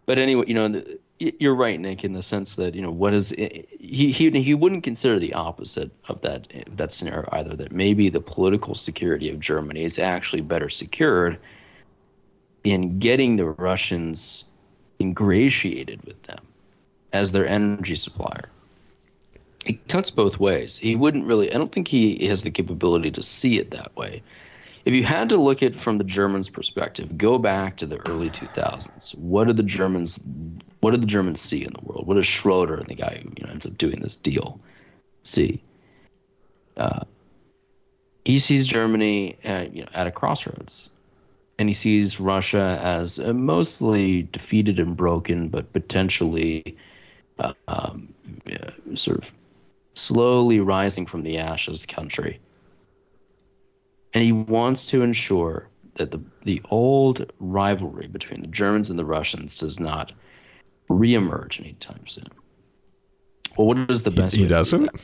But 0.06 0.18
anyway, 0.18 0.44
you 0.48 0.54
know, 0.54 0.68
the, 0.68 1.00
you're 1.20 1.56
right, 1.56 1.80
Nick, 1.80 2.04
in 2.04 2.12
the 2.12 2.24
sense 2.24 2.56
that 2.56 2.76
you 2.76 2.82
know 2.82 2.91
what 2.91 3.14
is 3.14 3.30
he 3.30 3.66
he 4.12 4.30
he 4.30 4.54
wouldn't 4.54 4.84
consider 4.84 5.20
the 5.20 5.34
opposite 5.34 5.91
of 6.10 6.22
that 6.22 6.48
that 6.76 6.91
scenario 6.91 7.30
either. 7.32 7.56
That 7.56 7.72
maybe 7.72 8.10
the 8.10 8.20
political 8.20 8.76
security 8.76 9.30
of 9.30 9.40
Germany 9.40 9.84
is 9.84 10.00
actually 10.00 10.41
better 10.41 10.70
secured 10.70 11.40
in 12.64 13.00
getting 13.00 13.36
the 13.36 13.45
Russians 13.45 14.45
ingratiated 15.00 16.04
with 16.06 16.22
them 16.24 16.40
as 17.14 17.31
their 17.31 17.48
energy 17.48 17.95
supplier. 17.95 18.49
It 19.65 19.88
cuts 19.88 20.10
both 20.10 20.40
ways. 20.40 20.76
He 20.76 20.95
wouldn't 20.95 21.26
really. 21.26 21.53
I 21.53 21.57
don't 21.57 21.72
think 21.72 21.88
he 21.88 22.27
has 22.27 22.44
the 22.44 22.52
capability 22.52 23.11
to 23.11 23.23
see 23.23 23.60
it 23.60 23.72
that 23.72 23.95
way 23.95 24.22
if 24.85 24.94
you 24.94 25.03
had 25.03 25.30
to 25.30 25.38
look 25.38 25.64
at 25.64 25.73
it 25.73 25.80
from 25.80 25.98
the 25.98 26.03
Germans' 26.03 26.49
perspective, 26.49 27.18
go 27.18 27.38
back 27.38 27.77
to 27.77 27.85
the 27.85 27.98
early 28.10 28.30
2000s. 28.30 29.18
What 29.18 29.48
did 29.48 29.57
the 29.57 29.64
Germans, 29.64 30.22
what 30.81 30.91
did 30.91 31.02
the 31.02 31.07
Germans 31.07 31.40
see 31.40 31.64
in 31.64 31.72
the 31.72 31.85
world? 31.85 32.06
What 32.06 32.15
does 32.15 32.27
Schroeder, 32.27 32.84
the 32.84 32.95
guy 32.95 33.22
who 33.22 33.31
you 33.38 33.45
know, 33.45 33.52
ends 33.52 33.65
up 33.65 33.77
doing 33.77 34.02
this 34.02 34.18
deal, 34.18 34.60
see? 35.23 35.64
Uh, 36.76 37.03
he 38.26 38.40
sees 38.40 38.68
Germany 38.68 39.38
at, 39.44 39.73
you 39.73 39.84
know, 39.84 39.90
at 39.94 40.07
a 40.07 40.11
crossroads, 40.11 40.90
and 41.60 41.69
he 41.69 41.76
sees 41.76 42.19
Russia 42.19 42.80
as 42.84 43.19
mostly 43.19 44.23
defeated 44.23 44.80
and 44.80 44.98
broken, 44.98 45.48
but 45.48 45.72
potentially 45.72 46.76
uh, 47.44 47.53
um, 47.68 48.14
yeah, 48.45 48.72
sort 48.95 49.18
of 49.18 49.32
slowly 49.94 50.60
rising 50.60 51.06
from 51.06 51.24
the 51.24 51.38
ashes 51.38 51.86
country 51.86 52.40
and 54.14 54.24
he 54.24 54.32
wants 54.32 54.86
to 54.88 55.02
ensure 55.02 55.68
that 55.95 56.11
the 56.11 56.24
the 56.44 56.61
old 56.70 57.32
rivalry 57.40 58.07
between 58.07 58.41
the 58.41 58.48
Germans 58.48 58.90
and 58.90 58.98
the 58.98 59.06
Russians 59.06 59.57
does 59.57 59.80
not 59.80 60.11
reemerge 60.90 61.60
anytime 61.60 62.06
soon. 62.07 62.28
Well, 63.57 63.68
what 63.68 63.91
is 63.91 64.03
the 64.03 64.11
best? 64.11 64.36
He 64.36 64.44
do 64.44 64.49
doesn't. 64.49 64.84
that? 64.84 64.95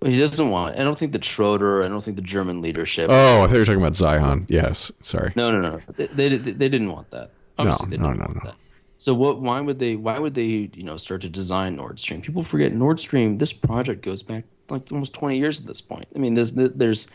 Well, 0.00 0.10
he 0.10 0.18
doesn't 0.18 0.50
want. 0.50 0.78
I 0.78 0.84
don't 0.84 0.98
think 0.98 1.12
that 1.12 1.24
Schroeder. 1.24 1.82
I 1.82 1.88
don't 1.88 2.02
think 2.02 2.16
the 2.16 2.22
German 2.22 2.62
leadership. 2.62 3.08
Oh, 3.10 3.42
I 3.42 3.46
thought 3.46 3.52
you 3.52 3.58
were 3.58 3.64
talking 3.64 3.80
about 3.80 3.92
Zeihan. 3.92 4.46
Yes. 4.48 4.90
Sorry. 5.00 5.32
No, 5.36 5.50
no, 5.50 5.60
no. 5.60 5.80
They, 5.96 6.06
they, 6.06 6.36
they 6.36 6.68
didn't 6.68 6.90
want 6.90 7.10
that. 7.10 7.30
Obviously, 7.58 7.90
they 7.90 7.98
no, 7.98 8.12
no, 8.12 8.24
want 8.24 8.44
no. 8.44 8.50
that. 8.50 8.56
So 9.02 9.14
what? 9.14 9.40
Why 9.40 9.60
would 9.60 9.80
they? 9.80 9.96
Why 9.96 10.20
would 10.20 10.34
they? 10.34 10.70
You 10.74 10.84
know, 10.84 10.96
start 10.96 11.22
to 11.22 11.28
design 11.28 11.74
Nord 11.74 11.98
Stream? 11.98 12.22
People 12.22 12.44
forget 12.44 12.72
Nord 12.72 13.00
Stream. 13.00 13.36
This 13.36 13.52
project 13.52 14.00
goes 14.02 14.22
back 14.22 14.44
like 14.68 14.92
almost 14.92 15.12
20 15.12 15.38
years 15.38 15.60
at 15.60 15.66
this 15.66 15.80
point. 15.80 16.06
I 16.14 16.20
mean, 16.20 16.34
there's 16.34 16.52
there's 16.52 17.08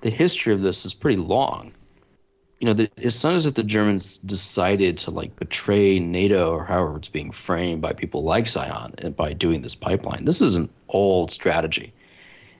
the 0.00 0.08
history 0.08 0.54
of 0.54 0.62
this 0.62 0.86
is 0.86 0.94
pretty 0.94 1.18
long. 1.18 1.74
You 2.60 2.68
know, 2.68 2.72
the, 2.72 2.90
it's 2.96 3.22
not 3.22 3.34
as 3.34 3.44
if 3.44 3.52
the 3.52 3.62
Germans 3.62 4.16
decided 4.16 4.96
to 4.96 5.10
like 5.10 5.36
betray 5.36 5.98
NATO 5.98 6.50
or 6.50 6.64
however 6.64 6.96
it's 6.96 7.10
being 7.10 7.30
framed 7.30 7.82
by 7.82 7.92
people 7.92 8.22
like 8.22 8.46
Zeihan 8.46 8.94
and 9.04 9.14
by 9.14 9.34
doing 9.34 9.60
this 9.60 9.74
pipeline. 9.74 10.24
This 10.24 10.40
is 10.40 10.56
an 10.56 10.70
old 10.88 11.30
strategy. 11.30 11.92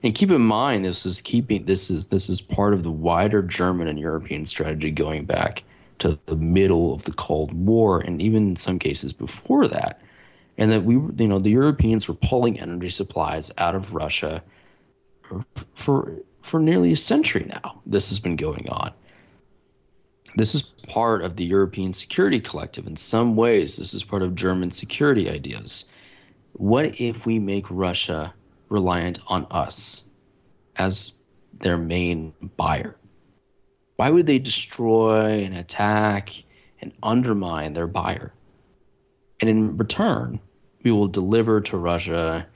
And 0.03 0.15
keep 0.15 0.31
in 0.31 0.43
mind, 0.43 0.85
this 0.85 1.07
is 1.07 1.23
keeping 1.23 1.65
this 1.65 1.89
is 1.89 2.09
this 2.09 2.29
is 2.29 2.43
part 2.43 2.75
of 2.75 2.83
the 2.83 2.93
wider 2.93 3.41
German 3.41 3.89
and 3.89 3.99
European 3.99 4.45
strategy 4.45 4.91
going 4.91 5.25
back 5.25 5.65
to 6.05 6.19
the 6.27 6.37
middle 6.37 6.93
of 6.93 7.05
the 7.05 7.15
Cold 7.15 7.55
War, 7.55 7.99
and 8.01 8.21
even 8.21 8.49
in 8.51 8.57
some 8.57 8.79
cases 8.79 9.15
before 9.15 9.67
that. 9.69 10.03
And 10.59 10.71
that 10.71 10.85
we, 10.85 10.95
you 10.95 11.29
know, 11.29 11.39
the 11.39 11.51
Europeans 11.51 12.07
were 12.07 12.15
pulling 12.15 12.61
energy 12.61 12.91
supplies 12.91 13.51
out 13.57 13.75
of 13.75 13.95
Russia 13.95 14.43
for 15.23 15.43
for, 15.75 16.13
for 16.43 16.61
nearly 16.61 16.93
a 16.93 16.97
century 16.97 17.47
now. 17.49 17.81
This 17.87 18.11
has 18.11 18.19
been 18.19 18.37
going 18.37 18.69
on. 18.69 18.93
This 20.37 20.55
is 20.55 20.63
part 20.63 21.23
of 21.23 21.37
the 21.37 21.45
European 21.45 21.95
security 21.95 22.39
collective. 22.39 22.87
In 22.87 22.97
some 22.97 23.35
ways, 23.35 23.79
this 23.79 23.95
is 23.95 24.05
part 24.05 24.23
of 24.23 24.35
German 24.35 24.71
security 24.71 25.31
ideas. 25.31 25.87
What 26.53 27.01
if 27.01 27.25
we 27.25 27.39
make 27.39 27.65
Russia 27.71 28.35
reliant 28.69 29.21
on 29.29 29.47
us 29.51 30.05
as 30.77 31.15
their 31.61 31.79
main 31.79 32.35
buyer? 32.57 32.95
Why 33.97 34.11
would 34.11 34.27
they 34.27 34.39
destroy 34.39 35.45
and 35.45 35.57
attack 35.57 36.31
and 36.81 36.93
undermine 37.03 37.75
their 37.75 37.87
buyer? 37.87 38.33
And 39.41 39.49
in 39.49 39.77
return, 39.77 40.41
we 40.83 40.91
will 40.91 41.09
deliver 41.09 41.61
to 41.61 41.77
Russia 41.77 42.47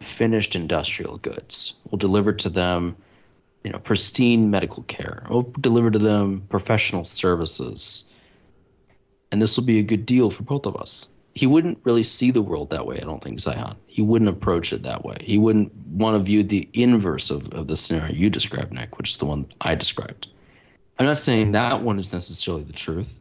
finished 0.00 0.56
industrial 0.56 1.18
goods. 1.18 1.80
We'll 1.90 1.98
deliver 1.98 2.32
to 2.32 2.48
them, 2.48 2.96
you 3.64 3.70
know, 3.70 3.78
pristine 3.78 4.50
medical 4.50 4.82
care. 4.84 5.24
We'll 5.30 5.52
deliver 5.60 5.90
to 5.90 5.98
them 5.98 6.42
professional 6.48 7.04
services. 7.04 8.12
And 9.30 9.40
this 9.40 9.56
will 9.56 9.64
be 9.64 9.78
a 9.78 9.84
good 9.84 10.04
deal 10.04 10.30
for 10.30 10.42
both 10.42 10.66
of 10.66 10.76
us. 10.76 11.14
He 11.34 11.46
wouldn't 11.46 11.78
really 11.84 12.02
see 12.02 12.30
the 12.30 12.42
world 12.42 12.68
that 12.70 12.86
way, 12.86 12.96
I 13.00 13.04
don't 13.04 13.22
think, 13.22 13.38
Zeihan. 13.38 13.76
He 13.86 14.02
wouldn't 14.02 14.30
approach 14.30 14.72
it 14.72 14.82
that 14.82 15.04
way. 15.04 15.16
He 15.20 15.38
wouldn't 15.38 15.74
want 15.86 16.16
to 16.16 16.22
view 16.22 16.42
the 16.42 16.68
inverse 16.74 17.30
of, 17.30 17.50
of 17.54 17.68
the 17.68 17.76
scenario 17.76 18.14
you 18.14 18.28
described, 18.28 18.72
Nick, 18.72 18.98
which 18.98 19.10
is 19.10 19.16
the 19.16 19.24
one 19.24 19.46
I 19.62 19.74
described. 19.74 20.26
I'm 20.98 21.06
not 21.06 21.18
saying 21.18 21.52
that 21.52 21.82
one 21.82 21.98
is 21.98 22.12
necessarily 22.12 22.64
the 22.64 22.72
truth. 22.72 23.20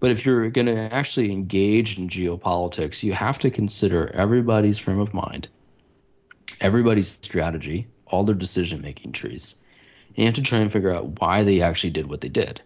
But 0.00 0.10
if 0.10 0.24
you're 0.24 0.48
going 0.50 0.66
to 0.66 0.92
actually 0.92 1.32
engage 1.32 1.98
in 1.98 2.08
geopolitics, 2.08 3.02
you 3.02 3.12
have 3.12 3.38
to 3.40 3.50
consider 3.50 4.10
everybody's 4.14 4.78
frame 4.78 5.00
of 5.00 5.12
mind, 5.12 5.48
everybody's 6.60 7.08
strategy, 7.08 7.86
all 8.06 8.24
their 8.24 8.34
decision 8.34 8.80
making 8.80 9.12
trees. 9.12 9.56
And 10.08 10.18
you 10.18 10.24
have 10.26 10.34
to 10.34 10.42
try 10.42 10.58
and 10.58 10.72
figure 10.72 10.92
out 10.92 11.20
why 11.20 11.42
they 11.42 11.60
actually 11.60 11.90
did 11.90 12.08
what 12.08 12.20
they 12.20 12.28
did. 12.28 12.60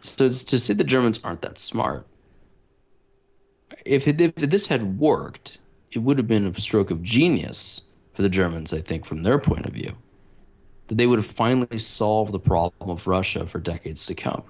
So 0.00 0.28
to 0.28 0.58
say 0.58 0.74
the 0.74 0.84
Germans 0.84 1.20
aren't 1.22 1.42
that 1.42 1.58
smart. 1.58 2.06
If, 3.84 4.08
it, 4.08 4.20
if 4.20 4.34
this 4.34 4.66
had 4.66 4.98
worked, 4.98 5.58
it 5.92 6.00
would 6.00 6.18
have 6.18 6.26
been 6.26 6.46
a 6.46 6.60
stroke 6.60 6.90
of 6.90 7.02
genius 7.02 7.90
for 8.14 8.22
the 8.22 8.28
Germans, 8.28 8.72
I 8.72 8.80
think, 8.80 9.04
from 9.04 9.22
their 9.22 9.38
point 9.38 9.66
of 9.66 9.72
view. 9.72 9.92
That 10.88 10.98
they 10.98 11.06
would 11.06 11.18
have 11.18 11.26
finally 11.26 11.78
solved 11.78 12.32
the 12.32 12.38
problem 12.38 12.90
of 12.90 13.06
Russia 13.06 13.46
for 13.46 13.58
decades 13.58 14.06
to 14.06 14.14
come 14.14 14.44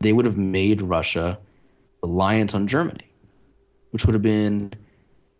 they 0.00 0.12
would 0.12 0.24
have 0.24 0.38
made 0.38 0.82
Russia 0.82 1.38
reliant 2.02 2.54
on 2.54 2.66
Germany, 2.66 3.06
which 3.90 4.06
would 4.06 4.14
have 4.14 4.22
been 4.22 4.72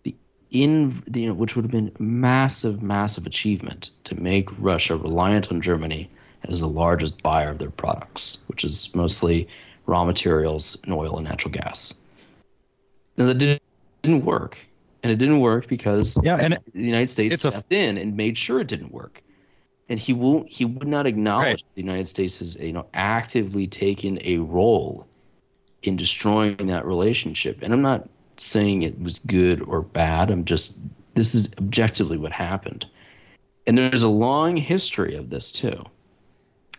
the 0.03 0.15
in 0.51 1.03
you 1.15 1.29
know 1.29 1.35
which 1.35 1.55
would 1.57 1.65
have 1.65 1.71
been 1.71 1.93
massive, 1.99 2.83
massive 2.83 3.27
achievement 3.27 3.91
to 4.05 4.21
make 4.21 4.49
Russia 4.59 4.97
reliant 4.97 5.51
on 5.53 5.61
Germany 5.61 6.11
as 6.45 6.61
the 6.61 6.69
largest 6.69 7.23
buyer 7.23 7.51
of 7.51 7.59
their 7.59 7.71
products, 7.71 8.45
which 8.49 8.65
is 8.65 8.95
mostly 8.95 9.47
raw 9.87 10.05
materials 10.05 10.79
and 10.85 10.93
oil 10.93 11.17
and 11.17 11.27
natural 11.27 11.53
gas. 11.53 12.01
Now 13.17 13.27
that 13.27 13.39
didn't, 13.39 13.63
didn't 14.03 14.25
work, 14.25 14.59
and 15.03 15.13
it 15.13 15.17
didn't 15.17 15.41
work 15.41 15.69
because 15.69 16.21
Yeah, 16.25 16.39
and 16.41 16.59
the 16.73 16.81
United 16.81 17.09
States 17.09 17.35
it's 17.35 17.45
a- 17.45 17.51
stepped 17.51 17.73
in 17.73 17.99
and 17.99 18.17
made 18.17 18.37
sure 18.37 18.61
it 18.61 18.69
didn't 18.69 18.93
work. 18.93 19.23
And 19.89 19.99
he 19.99 20.13
won't. 20.13 20.49
He 20.49 20.65
would 20.65 20.89
not 20.89 21.07
acknowledge 21.07 21.47
Right. 21.47 21.63
the 21.75 21.83
United 21.83 22.09
States 22.09 22.39
has, 22.39 22.57
you 22.57 22.73
know, 22.73 22.87
actively 22.95 23.67
taken 23.67 24.19
a 24.23 24.39
role 24.39 25.07
in 25.83 25.97
destroying 25.97 26.67
that 26.67 26.85
relationship. 26.85 27.61
And 27.63 27.73
I'm 27.73 27.83
not 27.83 28.09
saying 28.37 28.83
it 28.83 29.01
was 29.01 29.19
good 29.21 29.63
or 29.63 29.83
bad. 29.83 30.31
I'm 30.31 30.45
just 30.45 30.79
this 31.15 31.35
is 31.35 31.53
objectively 31.59 32.17
what 32.17 32.33
happened. 32.33 32.87
And 33.67 33.77
there's 33.77 34.03
a 34.03 34.09
long 34.09 34.57
history 34.57 35.15
of 35.15 35.31
this 35.31 35.51
too. 35.51 35.85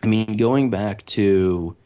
I 0.02 0.06
mean, 0.06 0.36
going 0.36 0.70
back 0.70 1.04
to 1.06 1.76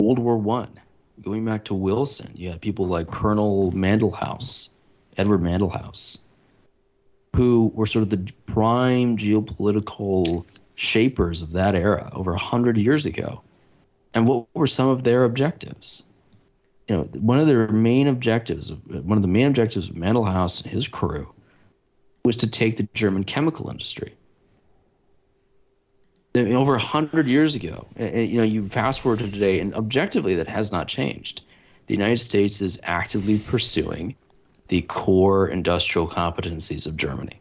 World 0.00 0.18
War 0.18 0.36
One, 0.36 0.78
going 1.22 1.44
back 1.44 1.64
to 1.66 1.74
Wilson, 1.74 2.32
you 2.34 2.50
had 2.50 2.60
people 2.60 2.86
like 2.86 3.10
Colonel 3.10 3.72
Mandell 3.72 4.14
House, 4.14 4.70
Edward 5.16 5.40
Mandell 5.40 5.72
House, 5.72 6.18
who 7.34 7.70
were 7.74 7.86
sort 7.86 8.02
of 8.02 8.10
the 8.10 8.32
prime 8.46 9.16
geopolitical 9.16 10.44
shapers 10.74 11.42
of 11.42 11.52
that 11.52 11.74
era 11.74 12.10
over 12.14 12.32
a 12.32 12.38
hundred 12.38 12.76
years 12.76 13.06
ago. 13.06 13.42
And 14.14 14.26
what 14.26 14.46
were 14.54 14.66
some 14.66 14.88
of 14.88 15.04
their 15.04 15.24
objectives? 15.24 16.04
You 16.88 16.96
know, 16.96 17.02
one 17.02 17.38
of 17.38 17.46
their 17.46 17.68
main 17.68 18.06
objectives, 18.06 18.72
one 18.72 19.18
of 19.18 19.22
the 19.22 19.28
main 19.28 19.46
objectives 19.46 19.88
of 19.88 19.96
Mandell 19.96 20.26
House 20.26 20.62
and 20.62 20.70
his 20.70 20.88
crew, 20.88 21.32
was 22.24 22.36
to 22.38 22.50
take 22.50 22.76
the 22.76 22.88
German 22.94 23.24
chemical 23.24 23.70
industry. 23.70 24.14
I 26.34 26.42
mean, 26.42 26.54
over 26.54 26.74
a 26.74 26.80
hundred 26.80 27.26
years 27.26 27.54
ago, 27.54 27.86
and, 27.96 28.28
you 28.28 28.38
know, 28.38 28.44
you 28.44 28.68
fast 28.68 29.00
forward 29.00 29.18
to 29.20 29.30
today, 29.30 29.60
and 29.60 29.74
objectively, 29.74 30.34
that 30.36 30.48
has 30.48 30.72
not 30.72 30.88
changed. 30.88 31.42
The 31.86 31.94
United 31.94 32.18
States 32.18 32.60
is 32.60 32.78
actively 32.82 33.38
pursuing 33.38 34.14
the 34.68 34.82
core 34.82 35.48
industrial 35.48 36.06
competencies 36.06 36.86
of 36.86 36.96
Germany. 36.96 37.40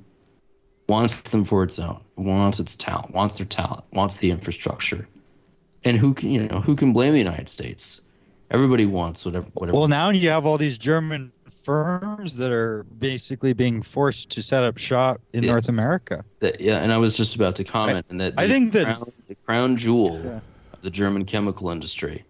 Wants 0.90 1.22
them 1.22 1.44
for 1.44 1.64
its 1.64 1.80
own, 1.80 1.99
wants 2.16 2.60
its 2.60 2.76
talent, 2.76 3.14
wants 3.14 3.36
their 3.36 3.45
talent, 3.45 3.84
wants 3.91 4.18
the 4.18 4.32
infrastructure. 4.32 5.08
And 5.84 5.98
who 5.98 6.14
can 6.14 6.30
you 6.32 6.48
know 6.48 6.60
who 6.62 6.76
can 6.76 6.94
blame 6.94 7.12
the 7.14 7.20
United 7.20 7.49
States? 7.49 8.02
Everybody 8.52 8.86
wants 8.86 9.26
whatever 9.26 9.48
whatever 9.56 9.78
well, 9.78 9.88
now 9.90 10.10
you 10.10 10.30
have 10.30 10.45
all 10.45 10.58
these 10.58 10.78
German 10.78 11.32
firms 11.64 12.38
that 12.38 12.52
are 12.52 12.84
basically 12.98 13.52
being 13.52 13.82
forced 13.82 14.30
to 14.32 14.41
set 14.41 14.64
up 14.64 14.78
shop 14.78 15.20
in 15.34 15.45
North 15.45 15.68
America. 15.68 16.24
that, 16.40 16.62
yeah, 16.62 16.78
and 16.78 16.94
I 16.94 16.98
was 16.98 17.18
just 17.18 17.36
about 17.36 17.58
to 17.58 17.66
comment 17.66 18.06
and 18.10 18.22
that 18.22 18.34
I 18.38 18.48
think 18.48 18.72
that- 18.72 18.98
the 19.28 19.36
crown 19.36 19.76
jewel 19.76 20.22
Yeah. 20.24 20.40
of 20.72 20.82
the 20.82 20.90
German 20.90 21.26
chemical 21.26 21.70
industry, 21.70 22.24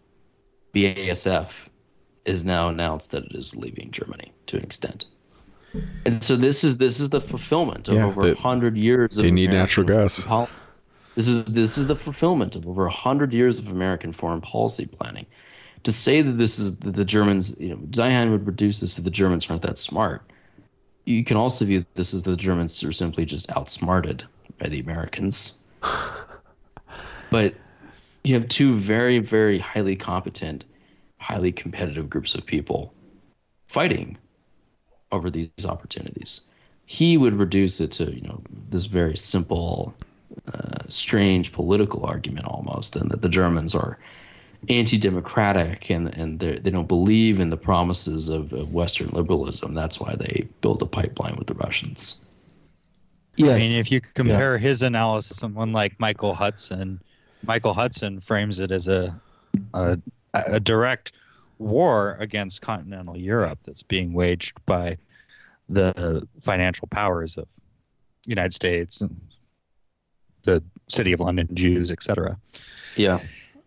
BASF, 0.74 1.70
is 2.28 2.44
now 2.46 2.70
announced 2.70 3.12
that 3.12 3.26
it 3.26 3.36
is 3.36 3.56
leaving 3.56 3.92
Germany 3.92 4.32
to 4.48 4.58
an 4.58 4.64
extent. 4.64 5.06
And 6.06 6.24
so 6.24 6.36
this 6.36 6.64
is 6.64 6.78
this 6.78 7.00
is 7.00 7.10
the 7.10 7.22
fulfillment 7.22 7.88
of 7.88 7.96
Yeah, 7.96 8.06
over 8.06 8.28
a 8.30 8.36
hundred 8.36 8.78
years 8.78 9.18
of 9.18 9.24
they 9.24 9.32
need 9.32 9.50
American 9.50 9.86
natural 9.86 9.88
gas. 9.88 10.16
foreign 10.24 10.48
pol- 10.48 10.50
This 11.16 11.28
is 11.28 11.46
this 11.46 11.78
is 11.78 11.88
the 11.88 11.96
fulfillment 11.96 12.56
of 12.56 12.68
over 12.68 12.86
a 12.86 12.92
hundred 12.92 13.34
years 13.34 13.60
of 13.60 13.68
American 13.70 14.12
foreign 14.12 14.42
policy 14.42 14.86
planning. 14.86 15.26
To 15.84 15.92
say 15.92 16.22
that 16.22 16.34
this 16.34 16.58
is 16.58 16.78
that 16.78 16.96
the 16.96 17.06
Germans, 17.06 17.56
you 17.60 17.70
know, 17.70 17.78
Zeihan 17.92 18.32
would 18.32 18.46
reduce 18.48 18.80
this 18.80 18.96
to 18.96 19.02
the 19.02 19.12
Germans 19.12 19.50
aren't 19.50 19.62
that 19.62 19.78
smart. 19.78 20.22
You 21.06 21.24
can 21.24 21.38
also 21.38 21.64
view 21.66 21.86
this 21.94 22.14
as 22.14 22.24
the 22.24 22.36
Germans 22.36 22.84
are 22.84 22.92
simply 22.92 23.26
just 23.26 23.50
outsmarted 23.56 24.24
by 24.60 24.68
the 24.68 24.80
Americans. 24.80 25.64
but 27.30 27.54
you 28.24 28.34
have 28.34 28.48
two 28.50 28.74
very, 28.74 29.20
very 29.20 29.58
highly 29.58 29.96
competent, 29.96 30.66
highly 31.28 31.52
competitive 31.52 32.10
groups 32.10 32.36
of 32.36 32.46
people 32.46 32.94
fighting 33.68 34.18
over 35.12 35.30
these 35.30 35.50
opportunities. 35.66 36.42
He 36.86 37.18
would 37.18 37.34
reduce 37.34 37.82
it 37.82 37.92
to, 37.94 38.06
you 38.16 38.22
know, 38.22 38.42
this 38.70 38.86
very 38.86 39.18
simple, 39.18 39.94
uh, 40.54 40.84
strange 40.88 41.52
political 41.52 42.06
argument 42.06 42.46
almost, 42.46 42.96
and 42.96 43.12
that 43.12 43.22
the 43.22 43.28
Germans 43.28 43.76
are 43.76 44.00
anti-democratic 44.70 45.92
and 45.92 46.08
and 46.16 46.40
they 46.40 46.58
they 46.58 46.72
don't 46.72 46.88
believe 46.88 47.40
in 47.40 47.50
the 47.50 47.58
promises 47.58 48.30
of, 48.30 48.54
of 48.54 48.74
Western 48.74 49.10
liberalism. 49.10 49.74
That's 49.74 50.00
why 50.00 50.16
they 50.16 50.48
built 50.62 50.82
a 50.82 50.86
pipeline 50.86 51.36
with 51.36 51.48
the 51.48 51.56
Russians. 51.56 52.26
Yes. 53.36 53.56
I 53.56 53.60
mean, 53.60 53.80
if 53.80 53.92
you 53.92 54.00
compare 54.00 54.58
his 54.58 54.82
analysis 54.82 55.34
to 55.34 55.40
someone 55.40 55.74
like 55.74 56.00
Michael 56.00 56.34
Hudson, 56.34 57.02
Michael 57.44 57.74
Hudson 57.74 58.22
frames 58.22 58.60
it 58.60 58.72
as 58.72 58.88
a 58.88 59.20
a, 59.74 60.00
a 60.46 60.60
direct 60.60 61.14
war 61.60 62.16
against 62.20 62.62
continental 62.62 63.18
Europe 63.18 63.60
that's 63.64 63.84
being 63.84 64.14
waged 64.14 64.54
by 64.66 64.98
the 65.70 66.28
financial 66.42 66.88
powers 66.88 67.38
of 67.38 67.48
United 68.26 68.54
States 68.54 69.02
and 69.02 69.20
the 70.44 70.64
city 70.88 71.12
of 71.12 71.20
London 71.20 71.48
Jews, 71.54 71.92
etc. 71.92 72.38
yeah. 72.96 73.20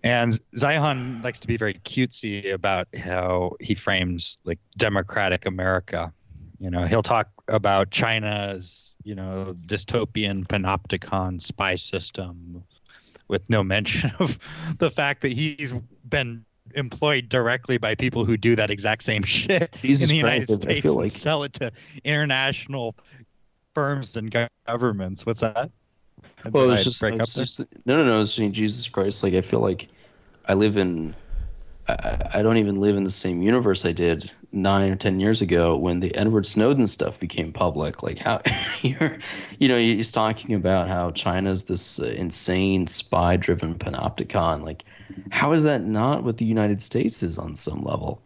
And 0.02 0.38
Zeihan 0.56 1.22
likes 1.22 1.40
to 1.40 1.47
be 1.47 1.59
very 1.59 1.74
cutesy 1.74 2.52
about 2.52 2.88
how 2.97 3.56
he 3.60 3.74
frames 3.74 4.38
like 4.44 4.59
democratic 4.78 5.44
America. 5.44 6.10
You 6.59 6.70
know, 6.70 6.84
he'll 6.84 7.02
talk 7.02 7.28
about 7.48 7.90
China's, 7.90 8.97
you 9.02 9.14
know, 9.14 9.55
dystopian 9.66 10.47
panopticon 10.47 11.40
spy 11.42 11.74
system 11.74 12.64
with 13.28 13.42
no 13.51 13.62
mention 13.62 14.12
of 14.18 14.38
the 14.78 14.90
fact 14.90 15.20
that 15.22 15.32
he's 15.32 15.74
been 16.09 16.47
employed 16.74 17.28
directly 17.28 17.78
by 17.78 17.94
people 17.94 18.24
who 18.24 18.36
do 18.36 18.56
that 18.56 18.70
exact 18.70 19.02
same 19.02 19.22
shit 19.24 19.74
Jesus 19.82 20.09
in 20.09 20.09
the 20.09 20.16
United 20.16 20.47
Christ, 20.47 20.62
States 20.62 20.86
and 20.86 20.97
like- 20.97 21.10
sell 21.10 21.42
it 21.42 21.52
to 21.55 21.72
international 22.05 22.97
firms 23.74 24.16
and 24.16 24.34
governments. 24.66 25.26
What's 25.26 25.40
that? 25.40 25.70
Well, 26.51 26.70
it's 26.72 26.84
just, 26.84 27.01
break 27.01 27.20
up 27.20 27.28
just 27.28 27.60
no, 27.84 27.97
no, 27.97 28.05
no. 28.05 28.20
It's 28.20 28.34
saying 28.34 28.52
Jesus 28.52 28.88
Christ. 28.88 29.22
Like 29.22 29.34
I 29.34 29.40
feel 29.40 29.60
like 29.60 29.88
I 30.47 30.55
live 30.55 30.76
in. 30.76 31.14
I, 31.88 32.30
I 32.34 32.42
don't 32.42 32.56
even 32.56 32.76
live 32.76 32.97
in 32.97 33.05
the 33.05 33.10
same 33.10 33.42
universe 33.42 33.84
I 33.84 33.92
did 33.92 34.30
nine 34.52 34.90
or 34.90 34.97
ten 34.97 35.20
years 35.20 35.40
ago 35.40 35.76
when 35.76 36.01
the 36.01 36.14
Edward 36.14 36.47
Snowden 36.47 36.86
stuff 36.86 37.20
became 37.20 37.52
public. 37.52 38.02
Like 38.02 38.18
how 38.18 38.40
you're, 38.82 39.18
you 39.59 39.68
know, 39.68 39.78
he's 39.78 40.12
talking 40.12 40.55
about 40.55 40.88
how 40.88 41.10
China's 41.10 41.64
this 41.64 42.01
uh, 42.01 42.06
insane 42.06 42.86
spy-driven 42.86 43.74
panopticon. 43.76 44.64
Like, 44.64 44.84
how 45.31 45.53
is 45.53 45.62
that 45.62 45.85
not 45.85 46.24
what 46.24 46.37
the 46.39 46.45
United 46.45 46.82
States 46.82 47.23
is 47.23 47.39
on 47.39 47.57
some 47.57 47.82
level? 47.82 48.23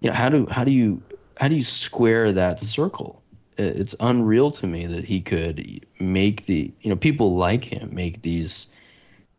You 0.00 0.10
know, 0.10 0.16
how 0.16 0.28
do 0.28 0.46
how 0.50 0.64
do 0.64 0.70
you 0.70 1.02
how 1.36 1.48
do 1.48 1.54
you 1.54 1.64
square 1.64 2.32
that 2.32 2.60
circle? 2.60 3.22
it's 3.58 3.94
unreal 4.00 4.50
to 4.50 4.66
me 4.66 4.86
that 4.86 5.04
he 5.04 5.20
could 5.20 5.86
make 6.00 6.46
the 6.46 6.72
you 6.80 6.90
know 6.90 6.96
people 6.96 7.36
like 7.36 7.64
him 7.64 7.90
make 7.92 8.22
these 8.22 8.74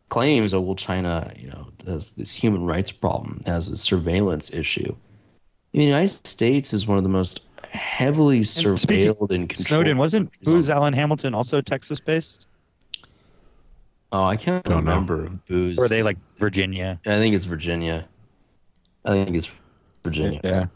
claims. 0.08 0.54
Oh 0.54 0.60
well, 0.60 0.76
China 0.76 1.32
you 1.36 1.48
know 1.48 1.68
has 1.86 2.12
this 2.12 2.34
human 2.34 2.64
rights 2.64 2.92
problem, 2.92 3.42
has 3.46 3.68
a 3.68 3.78
surveillance 3.78 4.52
issue. 4.52 4.94
The 5.72 5.84
United 5.84 6.26
States 6.26 6.72
is 6.72 6.86
one 6.86 6.98
of 6.98 7.02
the 7.02 7.10
most 7.10 7.40
heavily 7.70 8.40
surveilled 8.40 9.30
and 9.30 9.48
controlled. 9.48 9.66
Snowden 9.66 9.98
wasn't 9.98 10.30
Booz 10.42 10.70
Allen 10.70 10.92
Hamilton 10.94 11.34
also 11.34 11.60
Texas 11.60 11.98
based? 12.00 12.46
Oh, 14.14 14.22
I 14.22 14.36
can't 14.36 14.64
Don't 14.64 14.84
know. 14.84 14.92
remember 14.92 15.28
who's. 15.48 15.76
Or 15.76 15.86
are 15.86 15.88
they 15.88 16.04
like 16.04 16.18
Virginia? 16.38 17.00
I 17.04 17.16
think 17.16 17.34
it's 17.34 17.46
Virginia. 17.46 18.06
I 19.04 19.10
think 19.10 19.34
it's 19.36 19.50
Virginia. 20.04 20.40
Yeah. 20.44 20.66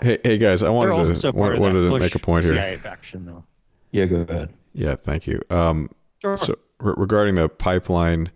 Hey, 0.00 0.18
hey 0.24 0.36
guys, 0.36 0.62
I 0.62 0.66
They're 0.66 0.72
wanted 0.72 1.14
to 1.14 1.32
part 1.32 1.54
of 1.54 1.60
wanted 1.60 1.88
to 1.88 1.98
make 2.00 2.16
a 2.16 2.18
point 2.18 2.44
here. 2.44 2.78
Faction 2.82 3.26
though. 3.26 3.44
Yeah, 3.92 4.06
go 4.06 4.26
ahead. 4.28 4.52
Yeah, 4.74 4.96
thank 4.96 5.28
you. 5.28 5.40
Um, 5.50 5.88
Sure. 6.20 6.36
So 6.36 6.56
re- 6.80 6.94
regarding 6.96 7.36
the 7.36 7.48
pipeline, 7.48 8.32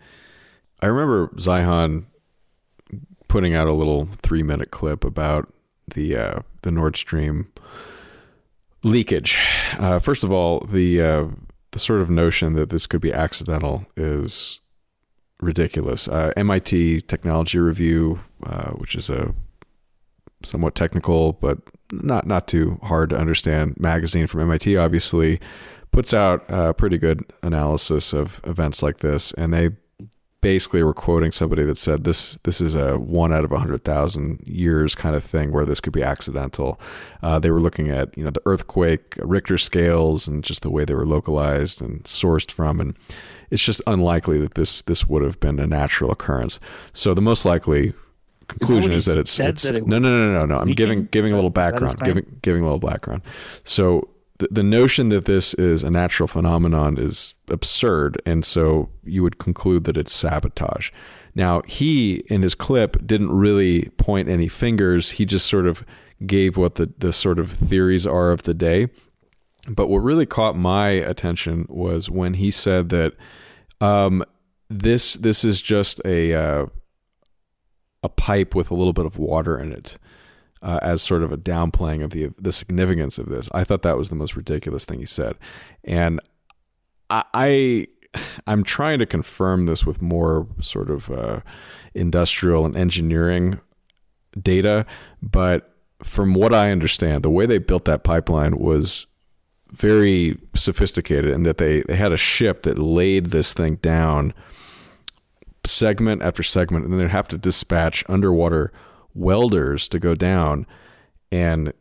I 0.80 0.86
remember 0.86 1.26
Zeihan 1.34 2.04
putting 3.26 3.54
out 3.56 3.66
a 3.66 3.72
little 3.72 4.08
three 4.22 4.44
minute 4.44 4.70
clip 4.70 5.02
about 5.02 5.52
the 5.92 6.16
uh, 6.16 6.40
the 6.62 6.70
Nord 6.70 6.96
Stream 6.96 7.50
leakage. 8.84 9.36
Uh, 9.78 9.98
first 9.98 10.22
of 10.22 10.30
all, 10.30 10.60
the 10.60 11.02
uh, 11.02 11.24
the 11.72 11.78
sort 11.78 12.00
of 12.00 12.10
notion 12.10 12.54
that 12.54 12.70
this 12.70 12.86
could 12.86 13.00
be 13.00 13.12
accidental 13.12 13.86
is 13.96 14.60
ridiculous. 15.40 16.08
Uh, 16.08 16.32
MIT 16.36 17.02
Technology 17.02 17.58
Review, 17.58 18.20
uh, 18.44 18.70
which 18.70 18.94
is 18.94 19.08
a 19.08 19.34
somewhat 20.42 20.74
technical 20.74 21.34
but 21.34 21.58
not 21.92 22.26
not 22.26 22.48
too 22.48 22.78
hard 22.82 23.10
to 23.10 23.18
understand 23.18 23.78
magazine 23.78 24.26
from 24.26 24.40
MIT, 24.40 24.76
obviously 24.76 25.40
puts 25.92 26.14
out 26.14 26.44
a 26.48 26.72
pretty 26.72 26.98
good 26.98 27.24
analysis 27.42 28.12
of 28.12 28.40
events 28.44 28.82
like 28.82 28.98
this, 28.98 29.32
and 29.34 29.52
they 29.52 29.70
basically 30.40 30.82
were 30.82 30.94
quoting 30.94 31.32
somebody 31.32 31.64
that 31.64 31.78
said 31.78 32.04
this 32.04 32.38
this 32.44 32.60
is 32.60 32.74
a 32.74 32.98
one 32.98 33.32
out 33.32 33.44
of 33.44 33.52
a 33.52 33.58
hundred 33.58 33.84
thousand 33.84 34.40
years 34.46 34.94
kind 34.94 35.14
of 35.14 35.22
thing 35.22 35.52
where 35.52 35.64
this 35.64 35.80
could 35.80 35.92
be 35.92 36.02
accidental. 36.02 36.80
Uh, 37.22 37.38
they 37.38 37.50
were 37.50 37.60
looking 37.60 37.90
at 37.90 38.16
you 38.16 38.24
know 38.24 38.30
the 38.30 38.42
earthquake 38.46 39.14
Richter 39.18 39.58
scales 39.58 40.26
and 40.26 40.42
just 40.42 40.62
the 40.62 40.70
way 40.70 40.84
they 40.84 40.94
were 40.94 41.06
localized 41.06 41.82
and 41.82 42.02
sourced 42.04 42.50
from, 42.50 42.80
and 42.80 42.96
it's 43.50 43.62
just 43.62 43.82
unlikely 43.86 44.38
that 44.40 44.54
this 44.54 44.82
this 44.82 45.06
would 45.06 45.22
have 45.22 45.38
been 45.40 45.60
a 45.60 45.66
natural 45.66 46.10
occurrence. 46.10 46.58
So 46.92 47.14
the 47.14 47.20
most 47.20 47.44
likely 47.44 47.92
conclusion 48.48 48.90
he 48.92 48.96
is 48.96 49.06
that 49.06 49.18
it's, 49.18 49.38
it's 49.38 49.62
that 49.62 49.76
it 49.76 49.86
no 49.86 49.98
no 49.98 50.26
no 50.26 50.32
no 50.32 50.46
no. 50.46 50.54
I'm 50.56 50.68
leaking? 50.68 50.74
giving 50.74 51.04
giving 51.06 51.26
Is 51.26 51.32
a 51.32 51.36
little 51.36 51.50
is 51.50 51.54
that 51.54 51.72
background, 51.72 52.00
giving 52.00 52.38
giving 52.42 52.62
a 52.62 52.64
little 52.64 52.78
background. 52.78 53.22
So 53.64 54.08
the, 54.40 54.48
the 54.50 54.62
notion 54.62 55.10
that 55.10 55.26
this 55.26 55.52
is 55.54 55.82
a 55.82 55.90
natural 55.90 56.26
phenomenon 56.26 56.96
is 56.98 57.34
absurd, 57.48 58.20
and 58.24 58.42
so 58.44 58.88
you 59.04 59.22
would 59.22 59.38
conclude 59.38 59.84
that 59.84 59.98
it's 59.98 60.12
sabotage. 60.12 60.90
Now 61.34 61.62
he 61.66 62.24
in 62.26 62.40
his 62.42 62.54
clip 62.54 63.06
didn't 63.06 63.30
really 63.30 63.90
point 63.98 64.28
any 64.28 64.48
fingers. 64.48 65.12
He 65.12 65.26
just 65.26 65.46
sort 65.46 65.66
of 65.66 65.84
gave 66.26 66.56
what 66.56 66.76
the 66.76 66.92
the 66.98 67.12
sort 67.12 67.38
of 67.38 67.52
theories 67.52 68.06
are 68.06 68.32
of 68.32 68.42
the 68.42 68.54
day. 68.54 68.88
But 69.68 69.88
what 69.88 69.98
really 69.98 70.26
caught 70.26 70.56
my 70.56 70.88
attention 70.88 71.66
was 71.68 72.10
when 72.10 72.34
he 72.34 72.50
said 72.50 72.88
that 72.88 73.12
um, 73.82 74.24
this 74.70 75.14
this 75.14 75.44
is 75.44 75.60
just 75.60 76.00
a 76.06 76.32
uh, 76.34 76.66
a 78.02 78.08
pipe 78.08 78.54
with 78.54 78.70
a 78.70 78.74
little 78.74 78.94
bit 78.94 79.04
of 79.04 79.18
water 79.18 79.58
in 79.58 79.70
it 79.70 79.98
uh, 80.62 80.78
as 80.82 81.02
sort 81.02 81.22
of 81.22 81.32
a 81.32 81.36
downplaying 81.36 82.02
of 82.02 82.10
the 82.10 82.32
the 82.38 82.52
significance 82.52 83.18
of 83.18 83.28
this. 83.28 83.48
I 83.52 83.64
thought 83.64 83.82
that 83.82 83.98
was 83.98 84.08
the 84.08 84.16
most 84.16 84.36
ridiculous 84.36 84.84
thing 84.84 85.00
he 85.00 85.06
said, 85.06 85.36
and 85.84 86.20
I. 87.08 87.24
I 87.34 87.86
I'm 88.44 88.64
trying 88.64 88.98
to 88.98 89.06
confirm 89.06 89.66
this 89.66 89.86
with 89.86 90.02
more 90.02 90.48
sort 90.60 90.90
of 90.90 91.08
uh, 91.12 91.42
industrial 91.94 92.66
and 92.66 92.76
engineering 92.76 93.60
data, 94.42 94.84
but 95.22 95.76
from 96.02 96.34
what 96.34 96.52
I 96.52 96.72
understand, 96.72 97.22
the 97.22 97.30
way 97.30 97.46
they 97.46 97.58
built 97.58 97.84
that 97.84 98.02
pipeline 98.02 98.58
was 98.58 99.06
very 99.70 100.38
sophisticated 100.54 101.30
in 101.30 101.44
that 101.44 101.58
they, 101.58 101.82
they 101.82 101.96
had 101.96 102.12
a 102.12 102.16
ship 102.16 102.62
that 102.62 102.78
laid 102.78 103.26
this 103.26 103.52
thing 103.52 103.76
down 103.76 104.34
segment 105.64 106.22
after 106.22 106.42
segment, 106.42 106.84
and 106.84 106.92
then 106.92 107.00
they'd 107.00 107.10
have 107.10 107.28
to 107.28 107.38
dispatch 107.38 108.02
underwater 108.08 108.72
welders 109.20 109.88
to 109.88 109.98
go 109.98 110.14
down 110.14 110.66
and 111.30 111.72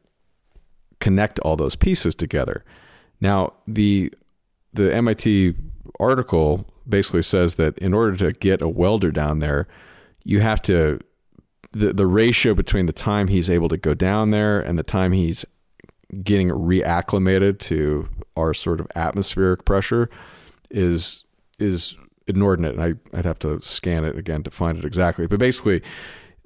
connect 0.99 1.39
all 1.39 1.55
those 1.55 1.75
pieces 1.75 2.13
together. 2.13 2.63
Now, 3.21 3.53
the 3.67 4.13
the 4.73 4.93
MIT 4.93 5.55
article 5.99 6.65
basically 6.87 7.23
says 7.23 7.55
that 7.55 7.77
in 7.79 7.93
order 7.93 8.15
to 8.17 8.31
get 8.31 8.61
a 8.61 8.69
welder 8.69 9.11
down 9.11 9.39
there, 9.39 9.67
you 10.23 10.41
have 10.41 10.61
to 10.63 10.99
the 11.71 11.93
the 11.93 12.07
ratio 12.07 12.53
between 12.53 12.85
the 12.85 12.93
time 12.93 13.27
he's 13.27 13.49
able 13.49 13.69
to 13.69 13.77
go 13.77 13.93
down 13.93 14.31
there 14.31 14.59
and 14.59 14.77
the 14.77 14.83
time 14.83 15.11
he's 15.11 15.45
getting 16.23 16.49
reacclimated 16.49 17.59
to 17.59 18.09
our 18.35 18.53
sort 18.53 18.79
of 18.79 18.87
atmospheric 18.95 19.65
pressure 19.65 20.09
is 20.69 21.23
is 21.59 21.97
inordinate. 22.27 22.75
And 22.75 22.83
I, 23.13 23.17
I'd 23.17 23.25
have 23.25 23.39
to 23.39 23.61
scan 23.61 24.05
it 24.05 24.17
again 24.17 24.43
to 24.43 24.51
find 24.51 24.77
it 24.77 24.85
exactly. 24.85 25.27
But 25.27 25.39
basically, 25.39 25.81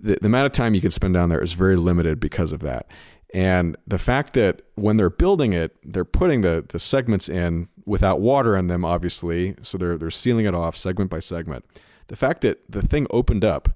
the, 0.03 0.17
the 0.21 0.27
amount 0.27 0.45
of 0.45 0.51
time 0.51 0.75
you 0.75 0.81
can 0.81 0.91
spend 0.91 1.13
down 1.13 1.29
there 1.29 1.41
is 1.41 1.53
very 1.53 1.75
limited 1.75 2.19
because 2.19 2.51
of 2.51 2.59
that. 2.59 2.87
And 3.33 3.75
the 3.87 3.97
fact 3.97 4.33
that 4.33 4.61
when 4.75 4.97
they're 4.97 5.09
building 5.09 5.53
it, 5.53 5.75
they're 5.83 6.05
putting 6.05 6.41
the, 6.41 6.63
the 6.67 6.77
segments 6.77 7.29
in 7.29 7.67
without 7.85 8.21
water 8.21 8.55
in 8.55 8.67
them, 8.67 8.85
obviously. 8.85 9.55
So 9.63 9.77
they're, 9.77 9.97
they're 9.97 10.11
sealing 10.11 10.45
it 10.45 10.53
off 10.53 10.77
segment 10.77 11.09
by 11.09 11.19
segment. 11.19 11.65
The 12.07 12.15
fact 12.15 12.41
that 12.41 12.59
the 12.69 12.83
thing 12.83 13.07
opened 13.09 13.43
up 13.43 13.69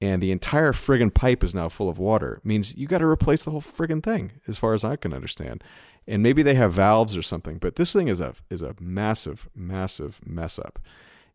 and 0.00 0.22
the 0.22 0.32
entire 0.32 0.72
friggin' 0.72 1.14
pipe 1.14 1.44
is 1.44 1.54
now 1.54 1.68
full 1.68 1.88
of 1.88 1.98
water 1.98 2.40
means 2.42 2.74
you 2.74 2.88
got 2.88 2.98
to 2.98 3.06
replace 3.06 3.44
the 3.44 3.50
whole 3.50 3.60
friggin' 3.60 4.02
thing, 4.02 4.32
as 4.48 4.56
far 4.56 4.74
as 4.74 4.82
I 4.82 4.96
can 4.96 5.12
understand. 5.12 5.62
And 6.08 6.22
maybe 6.22 6.42
they 6.42 6.54
have 6.54 6.72
valves 6.72 7.16
or 7.16 7.22
something, 7.22 7.58
but 7.58 7.76
this 7.76 7.92
thing 7.92 8.08
is 8.08 8.20
a 8.20 8.34
is 8.48 8.62
a 8.62 8.74
massive, 8.80 9.48
massive 9.54 10.18
mess 10.24 10.58
up. 10.58 10.80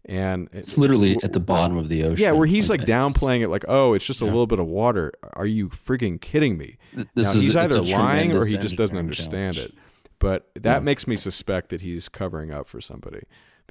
And 0.08 0.48
it- 0.54 0.60
It's 0.60 0.78
literally 0.78 1.18
at 1.24 1.34
the 1.34 1.40
bottom 1.40 1.78
of 1.78 1.90
the 1.90 2.04
ocean. 2.04 2.22
yeah, 2.22 2.32
where 2.32 2.46
he's 2.46 2.70
like 2.70 2.82
that. 2.82 2.88
downplaying 2.90 3.42
it, 3.42 3.48
like, 3.50 3.66
oh, 3.68 3.94
it's 3.94 4.06
just 4.06 4.22
a 4.22 4.26
Yeah. 4.26 4.32
little 4.32 4.48
bit 4.48 4.60
of 4.60 4.68
water. 4.68 5.12
Are 5.34 5.48
you 5.48 5.70
frigging 5.70 6.22
kidding 6.22 6.58
me? 6.58 6.78
This 6.94 7.08
now, 7.16 7.32
is 7.32 7.44
he's 7.44 7.56
either 7.56 7.82
lying 7.82 8.32
or 8.32 8.46
he 8.46 8.58
just 8.58 8.76
doesn't 8.76 8.98
understand 8.98 9.56
challenge. 9.56 9.74
it. 9.74 9.80
But 10.20 10.50
that 10.56 10.76
Yeah. 10.78 10.80
makes 10.80 11.08
me 11.08 11.16
suspect 11.16 11.70
that 11.70 11.82
he's 11.82 12.08
covering 12.08 12.52
up 12.52 12.68
for 12.68 12.80
somebody. 12.82 13.22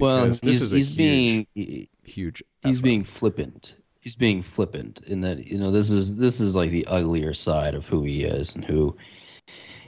Well, 0.00 0.26
this 0.26 0.40
he's, 0.40 0.60
is 0.62 0.72
a 0.72 0.76
he's 0.76 0.88
huge, 0.88 0.96
being 0.96 1.86
huge. 2.02 2.42
he's 2.64 2.80
being 2.80 3.04
flippant. 3.04 3.74
He's 4.00 4.16
being 4.16 4.42
flippant 4.42 5.00
in 5.06 5.20
that 5.22 5.46
you 5.46 5.56
know 5.56 5.70
this 5.70 5.90
is 5.90 6.16
this 6.16 6.40
is 6.40 6.54
like 6.56 6.70
the 6.70 6.84
uglier 6.86 7.32
side 7.32 7.74
of 7.74 7.88
who 7.88 8.02
he 8.02 8.24
is 8.24 8.54
and 8.56 8.64
who, 8.64 8.94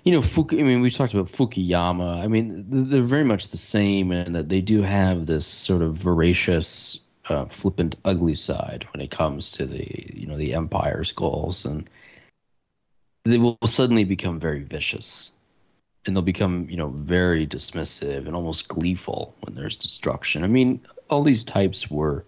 you 0.06 0.12
know, 0.12 0.22
Fuku, 0.22 0.60
I 0.60 0.62
mean, 0.62 0.82
we 0.82 0.90
talked 0.90 1.14
about 1.14 1.26
Fukuyama. 1.26 2.22
I 2.22 2.28
mean, 2.28 2.64
they're 2.68 3.02
very 3.02 3.24
much 3.24 3.48
the 3.48 3.56
same 3.56 4.12
in 4.12 4.34
that 4.34 4.48
they 4.48 4.60
do 4.60 4.80
have 4.82 5.26
this 5.26 5.44
sort 5.44 5.82
of 5.82 5.96
voracious, 5.96 7.00
uh, 7.28 7.46
flippant, 7.46 7.96
ugly 8.04 8.36
side 8.36 8.86
when 8.92 9.00
it 9.00 9.10
comes 9.10 9.50
to 9.50 9.66
the 9.66 9.84
you 10.14 10.28
know 10.28 10.36
the 10.36 10.54
empire's 10.54 11.10
goals, 11.10 11.64
and 11.64 11.90
they 13.24 13.38
will 13.38 13.58
suddenly 13.64 14.04
become 14.04 14.38
very 14.38 14.62
vicious. 14.62 15.32
And 16.06 16.14
they'll 16.14 16.22
become, 16.22 16.70
you 16.70 16.76
know, 16.76 16.90
very 16.90 17.44
dismissive 17.44 18.28
and 18.28 18.36
almost 18.36 18.68
gleeful 18.68 19.34
when 19.40 19.56
there's 19.56 19.74
destruction. 19.74 20.44
I 20.44 20.46
mean, 20.46 20.86
all 21.10 21.24
these 21.24 21.42
types 21.42 21.90
were 21.90 22.24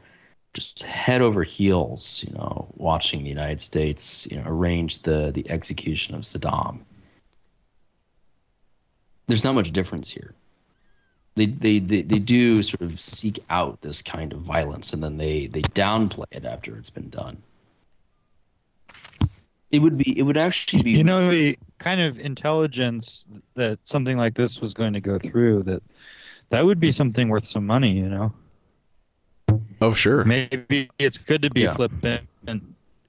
just 0.52 0.82
head 0.82 1.22
over 1.22 1.44
heels, 1.44 2.24
you 2.26 2.34
know, 2.34 2.66
watching 2.74 3.22
the 3.22 3.28
United 3.28 3.60
States, 3.60 4.26
you 4.32 4.36
know, 4.36 4.42
arrange 4.46 5.02
the 5.02 5.30
the 5.30 5.48
execution 5.48 6.16
of 6.16 6.22
Saddam. 6.22 6.80
There's 9.28 9.44
not 9.44 9.54
much 9.54 9.72
difference 9.72 10.10
here. 10.10 10.34
They, 11.36 11.46
they, 11.46 11.78
they, 11.78 12.02
they 12.02 12.18
do 12.18 12.62
sort 12.64 12.80
of 12.80 13.00
seek 13.00 13.38
out 13.50 13.80
this 13.80 14.02
kind 14.02 14.32
of 14.32 14.40
violence 14.40 14.92
and 14.92 15.02
then 15.02 15.18
they, 15.18 15.46
they 15.46 15.62
downplay 15.62 16.24
it 16.32 16.44
after 16.44 16.76
it's 16.76 16.90
been 16.90 17.08
done. 17.10 17.36
It 19.70 19.80
would 19.80 19.98
be 19.98 20.18
it 20.18 20.22
would 20.22 20.38
actually 20.38 20.82
be 20.82 20.92
You 20.92 21.04
know 21.04 21.30
the 21.30 21.56
kind 21.76 22.00
of 22.00 22.18
intelligence 22.18 23.26
that 23.54 23.78
something 23.84 24.16
like 24.16 24.34
this 24.34 24.62
was 24.62 24.72
going 24.72 24.94
to 24.94 25.00
go 25.00 25.18
through 25.18 25.64
that 25.64 25.82
that 26.48 26.64
would 26.64 26.80
be 26.80 26.90
something 26.90 27.28
worth 27.28 27.44
some 27.44 27.66
money, 27.66 27.90
you 27.90 28.08
know. 28.08 28.32
Oh, 29.82 29.92
sure. 29.92 30.24
Maybe 30.24 30.88
it's 30.98 31.18
good 31.18 31.42
to 31.42 31.50
be 31.50 31.62
Yeah. 31.62 31.74
flippant 31.74 32.26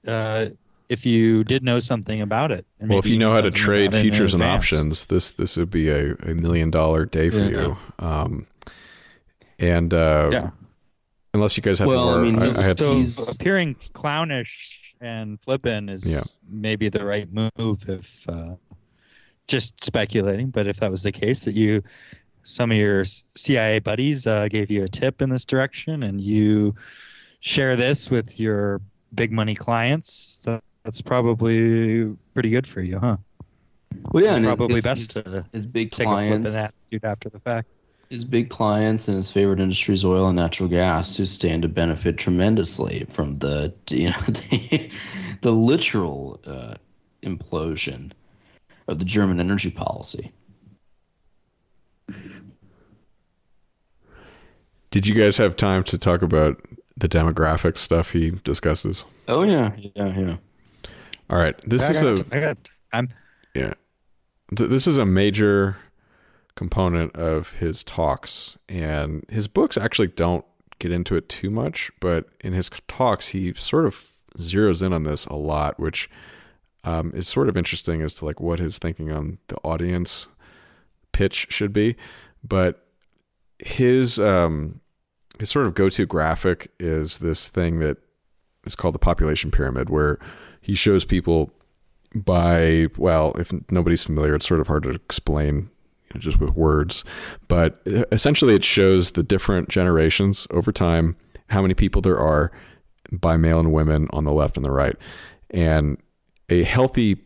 uh, 0.06 0.50
if 0.90 1.06
you 1.06 1.44
did 1.44 1.62
know 1.64 1.78
something 1.80 2.20
about 2.20 2.50
it. 2.50 2.66
and 2.80 2.90
Well, 2.90 2.98
if 2.98 3.06
you 3.06 3.16
know 3.16 3.30
how 3.30 3.40
to 3.40 3.50
trade 3.50 3.86
about 3.88 3.98
it 3.98 4.06
in 4.06 4.12
futures 4.12 4.34
and 4.34 4.42
options, 4.42 5.06
this 5.06 5.30
this 5.30 5.56
would 5.56 5.70
be 5.70 5.88
a, 5.88 6.14
a 6.14 6.34
million 6.34 6.70
dollar 6.70 7.06
day 7.06 7.30
for 7.30 7.38
Yeah. 7.38 7.48
you. 7.48 7.76
Um, 8.00 8.46
and 9.58 9.94
uh, 9.94 10.30
Yeah. 10.32 10.50
unless 11.32 11.56
you 11.56 11.62
guys 11.62 11.78
have 11.78 11.88
Well, 11.88 12.18
I 12.18 12.22
mean, 12.22 12.36
I, 12.38 12.46
just- 12.46 12.58
I 12.60 12.64
had 12.64 12.78
So 12.78 12.96
He's- 12.96 13.34
appearing 13.34 13.76
clownish 13.94 14.94
and 15.00 15.40
flippant 15.40 15.90
is 15.90 16.10
Yeah. 16.10 16.22
maybe 16.48 16.88
the 16.88 17.04
right 17.04 17.28
move 17.32 17.88
if 17.88 18.28
uh, 18.28 18.56
just 19.46 19.82
speculating, 19.84 20.50
but 20.50 20.66
if 20.66 20.78
that 20.80 20.90
was 20.90 21.02
the 21.02 21.12
case, 21.12 21.44
that 21.44 21.54
you, 21.54 21.82
some 22.42 22.70
of 22.72 22.76
your 22.76 23.04
CIA 23.04 23.78
buddies 23.78 24.26
uh, 24.26 24.48
gave 24.48 24.70
you 24.70 24.82
a 24.84 24.88
tip 24.88 25.22
in 25.22 25.28
this 25.30 25.44
direction, 25.44 26.02
and 26.02 26.20
you 26.20 26.74
share 27.40 27.76
this 27.76 28.10
with 28.10 28.38
your 28.40 28.80
big 29.14 29.32
money 29.32 29.54
clients, 29.54 30.38
that, 30.44 30.62
that's 30.90 31.02
probably 31.02 32.04
pretty 32.34 32.50
good 32.50 32.66
for 32.66 32.80
you, 32.80 32.98
huh? 32.98 33.16
Well, 34.10 34.24
yeah, 34.24 34.34
it's 34.34 34.44
probably 34.44 34.74
his, 34.74 34.82
best 34.82 34.98
his, 34.98 35.24
to 35.24 35.46
his 35.52 35.64
big 35.64 35.92
take 35.92 36.08
a 36.08 36.10
flip 36.10 36.32
in 36.32 36.42
that 36.42 36.74
attitude 36.74 37.04
after 37.04 37.28
the 37.28 37.38
fact. 37.38 37.68
his 38.08 38.24
big 38.24 38.50
clients, 38.50 39.06
and 39.06 39.16
his 39.16 39.30
favorite 39.30 39.60
industries, 39.60 40.04
oil 40.04 40.26
and 40.26 40.34
natural 40.34 40.68
gas, 40.68 41.14
who 41.14 41.26
stand 41.26 41.62
to 41.62 41.68
benefit 41.68 42.18
tremendously 42.18 43.06
from 43.08 43.38
the 43.38 43.72
you 43.90 44.10
know 44.10 44.18
the, 44.26 44.90
the 45.42 45.52
literal 45.52 46.40
uh, 46.44 46.74
implosion 47.22 48.10
of 48.88 48.98
the 48.98 49.04
German 49.04 49.38
energy 49.38 49.70
policy. 49.70 50.32
Did 54.90 55.06
you 55.06 55.14
guys 55.14 55.36
have 55.36 55.54
time 55.54 55.84
to 55.84 55.96
talk 55.98 56.20
about 56.20 56.60
the 56.96 57.08
demographic 57.08 57.78
stuff 57.78 58.10
he 58.10 58.32
discusses? 58.42 59.04
Oh 59.28 59.44
yeah, 59.44 59.70
yeah, 59.76 60.18
yeah. 60.18 60.36
All 61.30 61.38
right, 61.38 61.54
this 61.64 61.82
I 61.82 61.90
is 61.90 62.02
got, 62.02 62.18
a 62.18 62.36
I 62.36 62.40
got 62.40 62.68
I'm 62.92 63.08
yeah, 63.54 63.74
Th- 64.56 64.68
this 64.68 64.86
is 64.86 64.98
a 64.98 65.06
major 65.06 65.76
component 66.56 67.14
of 67.14 67.54
his 67.54 67.84
talks, 67.84 68.58
and 68.68 69.24
his 69.28 69.46
books 69.46 69.78
actually 69.78 70.08
don't 70.08 70.44
get 70.80 70.90
into 70.90 71.14
it 71.14 71.28
too 71.28 71.50
much, 71.50 71.92
but 72.00 72.26
in 72.40 72.52
his 72.52 72.68
talks 72.88 73.28
he 73.28 73.54
sort 73.54 73.86
of 73.86 74.10
zeroes 74.38 74.82
in 74.84 74.92
on 74.92 75.04
this 75.04 75.24
a 75.26 75.34
lot, 75.34 75.78
which 75.78 76.10
um, 76.84 77.12
is 77.14 77.28
sort 77.28 77.48
of 77.48 77.56
interesting 77.56 78.02
as 78.02 78.14
to 78.14 78.24
like 78.24 78.40
what 78.40 78.58
his 78.58 78.78
thinking 78.78 79.12
on 79.12 79.38
the 79.48 79.56
audience 79.58 80.26
pitch 81.12 81.46
should 81.50 81.72
be. 81.72 81.96
But 82.42 82.84
his 83.58 84.18
um, 84.18 84.80
his 85.38 85.50
sort 85.50 85.66
of 85.66 85.74
go-to 85.74 86.06
graphic 86.06 86.72
is 86.80 87.18
this 87.18 87.48
thing 87.48 87.78
that 87.80 87.98
is 88.64 88.74
called 88.74 88.94
the 88.94 88.98
population 88.98 89.50
pyramid, 89.50 89.90
where 89.90 90.18
he 90.60 90.74
shows 90.74 91.04
people 91.04 91.50
by 92.14 92.86
well, 92.96 93.34
if 93.38 93.52
nobody's 93.70 94.02
familiar, 94.02 94.34
it's 94.34 94.46
sort 94.46 94.60
of 94.60 94.66
hard 94.66 94.82
to 94.82 94.90
explain 94.90 95.70
just 96.18 96.40
with 96.40 96.50
words, 96.56 97.04
but 97.46 97.80
essentially 98.10 98.54
it 98.54 98.64
shows 98.64 99.12
the 99.12 99.22
different 99.22 99.68
generations 99.68 100.46
over 100.50 100.72
time, 100.72 101.16
how 101.48 101.62
many 101.62 101.74
people 101.74 102.02
there 102.02 102.18
are 102.18 102.50
by 103.12 103.36
male 103.36 103.60
and 103.60 103.72
women 103.72 104.08
on 104.10 104.24
the 104.24 104.32
left 104.32 104.56
and 104.56 104.66
the 104.66 104.72
right, 104.72 104.96
and 105.50 105.98
a 106.48 106.64
healthy 106.64 107.16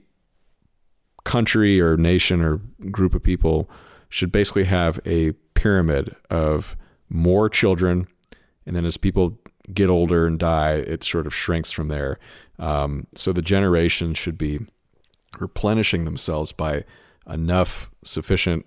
country 1.24 1.81
or 1.81 1.97
nation 1.97 2.43
or 2.43 2.59
group 2.90 3.15
of 3.15 3.23
people 3.23 3.70
should 4.11 4.31
basically 4.31 4.65
have 4.65 5.01
a 5.06 5.32
pyramid 5.55 6.15
of 6.28 6.77
more 7.09 7.48
children, 7.48 8.06
and 8.66 8.77
then 8.77 8.85
as 8.85 8.98
people 8.98 9.39
get 9.73 9.89
older 9.89 10.27
and 10.27 10.39
die, 10.39 10.74
it 10.74 11.05
sort 11.05 11.27
of 11.27 11.35
shrinks 11.35 11.73
from 11.73 11.89
there. 11.89 12.19
Um, 12.59 13.07
so 13.15 13.32
the 13.32 13.43
generations 13.43 14.19
should 14.19 14.39
be 14.39 14.61
replenishing 15.39 16.05
themselves 16.05 16.53
by 16.53 16.85
enough 17.28 17.91
sufficient 18.05 18.66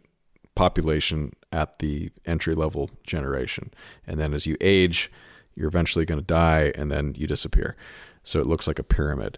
population 0.55 1.31
at 1.51 1.79
the 1.79 2.09
entry 2.25 2.55
level 2.55 2.89
generation. 3.05 3.71
And 4.05 4.19
then 4.19 4.33
as 4.33 4.47
you 4.47 4.57
age, 4.59 5.11
you're 5.55 5.67
eventually 5.67 6.05
going 6.05 6.19
to 6.19 6.25
die 6.25 6.71
and 6.75 6.91
then 6.91 7.13
you 7.15 7.27
disappear. 7.27 7.75
So 8.23 8.39
it 8.39 8.47
looks 8.47 8.67
like 8.67 8.79
a 8.79 8.83
pyramid. 8.83 9.37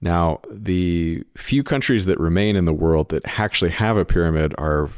Now, 0.00 0.40
the 0.50 1.24
few 1.36 1.62
countries 1.62 2.06
that 2.06 2.20
remain 2.20 2.56
in 2.56 2.64
the 2.64 2.72
world 2.72 3.08
that 3.08 3.38
actually 3.38 3.72
have 3.72 3.96
a 3.96 4.04
pyramid 4.04 4.54
are 4.58 4.90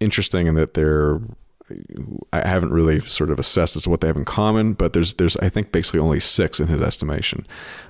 interesting 0.00 0.46
in 0.46 0.54
that 0.56 0.74
they're 0.74 1.20
I 2.32 2.46
haven't 2.46 2.72
really 2.72 3.00
sort 3.00 3.30
of 3.30 3.38
assessed 3.38 3.76
as 3.76 3.84
to 3.84 3.90
what 3.90 4.00
they 4.00 4.06
have 4.06 4.16
in 4.16 4.24
common, 4.24 4.74
but 4.74 4.92
there's 4.92 5.14
there's 5.14 5.36
I 5.38 5.48
think 5.48 5.72
basically 5.72 6.00
only 6.00 6.20
six 6.20 6.60
in 6.60 6.68
his 6.68 6.82
estimation, 6.82 7.46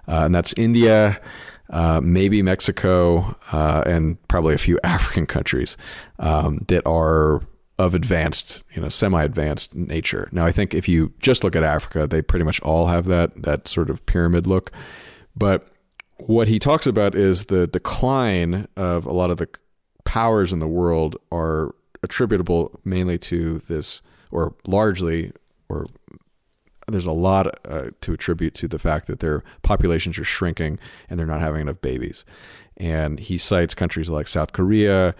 uh, 0.07 0.23
and 0.25 0.35
that's 0.35 0.55
India, 0.57 1.21
uh, 1.71 2.01
maybe 2.03 2.41
Mexico, 2.43 3.37
uh, 3.53 3.83
and 3.85 4.17
probably 4.29 4.55
a 4.55 4.59
few 4.59 4.79
African 4.85 5.27
countries 5.27 5.77
um, 6.19 6.65
that 6.69 6.87
are 6.87 7.43
of 7.77 7.97
advanced, 7.97 8.63
you 8.73 8.81
know, 8.81 8.89
semi-advanced 8.89 9.75
nature. 9.75 10.29
Now, 10.31 10.47
I 10.47 10.53
think 10.53 10.75
if 10.75 10.89
you 10.89 11.13
just 11.19 11.43
look 11.43 11.57
at 11.57 11.65
Africa, 11.65 12.07
they 12.07 12.23
pretty 12.23 12.45
much 12.45 12.61
all 12.61 12.87
have 12.87 13.07
that 13.07 13.43
that 13.43 13.67
sort 13.67 13.91
of 13.91 14.05
pyramid 14.07 14.47
look, 14.47 14.71
but 15.35 15.69
what 16.19 16.47
he 16.47 16.61
talks 16.61 16.87
about 16.87 17.17
is 17.17 17.47
the 17.47 17.67
decline 17.67 18.69
of 18.77 19.05
a 19.05 19.13
lot 19.13 19.31
of 19.31 19.39
the 19.39 19.49
powers 20.05 20.53
in 20.53 20.61
the 20.61 20.69
world 20.69 21.17
are 21.33 21.75
attributable 22.05 22.79
mainly 22.85 23.19
to 23.19 23.59
this, 23.59 24.03
or 24.31 24.55
largely, 24.67 25.33
or 25.69 25.87
there's 26.87 27.07
a 27.07 27.13
lot 27.13 27.59
uh, 27.67 27.91
to 28.03 28.13
attribute 28.13 28.55
to 28.55 28.69
the 28.69 28.79
fact 28.79 29.07
that 29.07 29.21
their 29.21 29.43
populations 29.63 30.19
are 30.19 30.25
shrinking 30.25 30.79
and 31.09 31.19
they're 31.19 31.27
not 31.27 31.41
having 31.41 31.63
enough 31.63 31.81
babies. 31.81 32.25
And 32.77 33.19
he 33.19 33.39
cites 33.39 33.75
countries 33.75 34.11
like 34.11 34.27
South 34.27 34.53
Korea, 34.53 35.15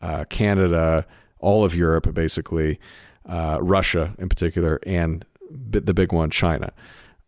uh, 0.00 0.24
Canada, 0.30 1.06
all 1.38 1.64
of 1.64 1.74
Europe, 1.74 2.12
basically, 2.14 2.78
uh, 3.26 3.58
Russia 3.60 4.14
in 4.18 4.28
particular, 4.28 4.80
and 4.86 5.24
the 5.50 5.94
big 5.94 6.12
one, 6.12 6.30
China, 6.30 6.72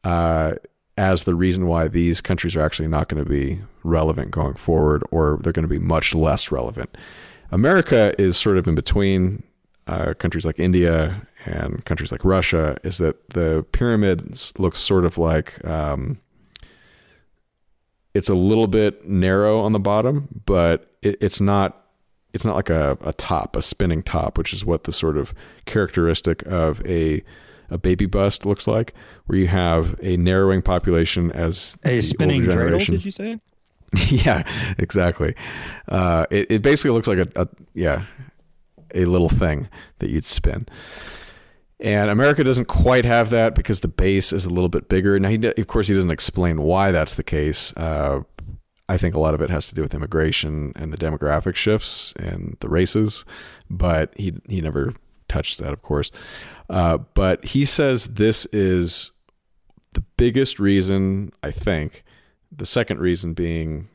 uh, 0.04 0.54
as 0.96 1.24
the 1.24 1.34
reason 1.34 1.66
why 1.66 1.88
these 1.88 2.20
countries 2.20 2.54
are 2.54 2.60
actually 2.60 2.88
not 2.88 3.08
going 3.08 3.22
to 3.22 3.28
be 3.28 3.60
relevant 3.82 4.30
going 4.30 4.54
forward, 4.54 5.02
or 5.10 5.38
they're 5.42 5.52
going 5.52 5.64
to 5.64 5.68
be 5.68 5.78
much 5.78 6.14
less 6.14 6.52
relevant. 6.52 6.96
America 7.52 8.14
is 8.18 8.36
sort 8.36 8.56
of 8.56 8.66
in 8.66 8.74
between 8.74 9.42
uh, 9.86 10.14
countries 10.14 10.44
like 10.44 10.58
India 10.58 11.26
and 11.44 11.84
countries 11.84 12.10
like 12.10 12.24
Russia. 12.24 12.76
Is 12.82 12.98
that 12.98 13.30
the 13.30 13.64
pyramid 13.72 14.40
looks 14.58 14.80
sort 14.80 15.04
of 15.04 15.18
like 15.18 15.64
um, 15.64 16.18
it's 18.14 18.28
a 18.28 18.34
little 18.34 18.66
bit 18.66 19.06
narrow 19.06 19.60
on 19.60 19.72
the 19.72 19.80
bottom, 19.80 20.28
but 20.46 20.90
it, 21.02 21.18
it's 21.20 21.40
not. 21.40 21.78
It's 22.34 22.46
not 22.46 22.56
like 22.56 22.70
a, 22.70 22.96
a 23.02 23.12
top, 23.12 23.56
a 23.56 23.60
spinning 23.60 24.02
top, 24.02 24.38
which 24.38 24.54
is 24.54 24.64
what 24.64 24.84
the 24.84 24.92
sort 24.92 25.18
of 25.18 25.34
characteristic 25.66 26.42
of 26.46 26.80
a 26.86 27.22
a 27.68 27.76
baby 27.76 28.06
bust 28.06 28.46
looks 28.46 28.66
like, 28.66 28.94
where 29.26 29.38
you 29.38 29.48
have 29.48 29.98
a 30.02 30.16
narrowing 30.16 30.62
population 30.62 31.30
as 31.32 31.76
a 31.84 32.00
spinning 32.00 32.42
dreidel. 32.42 32.84
Did 32.86 33.04
you 33.04 33.10
say? 33.10 33.38
yeah, 34.08 34.44
exactly. 34.78 35.34
Uh, 35.88 36.26
it, 36.30 36.50
it 36.50 36.62
basically 36.62 36.92
looks 36.92 37.08
like 37.08 37.18
a, 37.18 37.28
a 37.36 37.48
yeah 37.74 38.04
a 38.94 39.04
little 39.04 39.28
thing 39.28 39.68
that 39.98 40.10
you'd 40.10 40.24
spin. 40.24 40.66
And 41.80 42.10
America 42.10 42.44
doesn't 42.44 42.66
quite 42.66 43.04
have 43.04 43.30
that 43.30 43.54
because 43.54 43.80
the 43.80 43.88
base 43.88 44.32
is 44.32 44.44
a 44.44 44.50
little 44.50 44.68
bit 44.68 44.88
bigger. 44.88 45.18
Now, 45.18 45.30
he, 45.30 45.44
of 45.44 45.66
course, 45.66 45.88
he 45.88 45.94
doesn't 45.94 46.10
explain 46.12 46.62
why 46.62 46.92
that's 46.92 47.16
the 47.16 47.24
case. 47.24 47.72
Uh, 47.76 48.20
I 48.88 48.98
think 48.98 49.14
a 49.14 49.18
lot 49.18 49.34
of 49.34 49.40
it 49.40 49.50
has 49.50 49.68
to 49.68 49.74
do 49.74 49.82
with 49.82 49.94
immigration 49.94 50.72
and 50.76 50.92
the 50.92 50.98
demographic 50.98 51.56
shifts 51.56 52.12
and 52.16 52.56
the 52.60 52.68
races, 52.68 53.24
but 53.70 54.12
he 54.16 54.34
he 54.48 54.60
never 54.60 54.94
touches 55.28 55.58
that, 55.58 55.72
of 55.72 55.82
course. 55.82 56.10
Uh, 56.68 56.98
but 56.98 57.44
he 57.44 57.64
says 57.64 58.06
this 58.06 58.46
is 58.52 59.10
the 59.94 60.04
biggest 60.16 60.60
reason, 60.60 61.32
I 61.42 61.50
think. 61.50 62.04
The 62.54 62.66
second 62.66 63.00
reason 63.00 63.34
being 63.34 63.88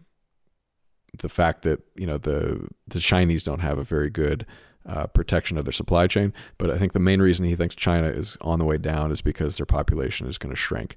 the 1.18 1.30
fact 1.30 1.64
that 1.64 1.82
you 1.96 2.06
know 2.06 2.18
the 2.18 2.68
the 2.88 3.00
Chinese 3.00 3.44
don't 3.44 3.60
have 3.60 3.78
a 3.78 3.84
very 3.84 4.10
good 4.10 4.46
uh, 4.86 5.08
protection 5.08 5.58
of 5.58 5.66
their 5.66 5.72
supply 5.72 6.08
chain. 6.08 6.34
But 6.58 6.72
I 6.72 6.78
think 6.78 6.94
the 6.94 7.00
main 7.00 7.22
reason 7.22 7.46
he 7.46 7.56
thinks 7.56 7.76
China 7.76 8.08
is 8.08 8.38
on 8.42 8.60
the 8.60 8.66
way 8.66 8.78
down 8.78 9.12
is 9.12 9.22
because 9.22 9.58
their 9.58 9.66
population 9.66 10.28
is 10.28 10.38
going 10.38 10.54
to 10.54 10.56
shrink. 10.56 10.96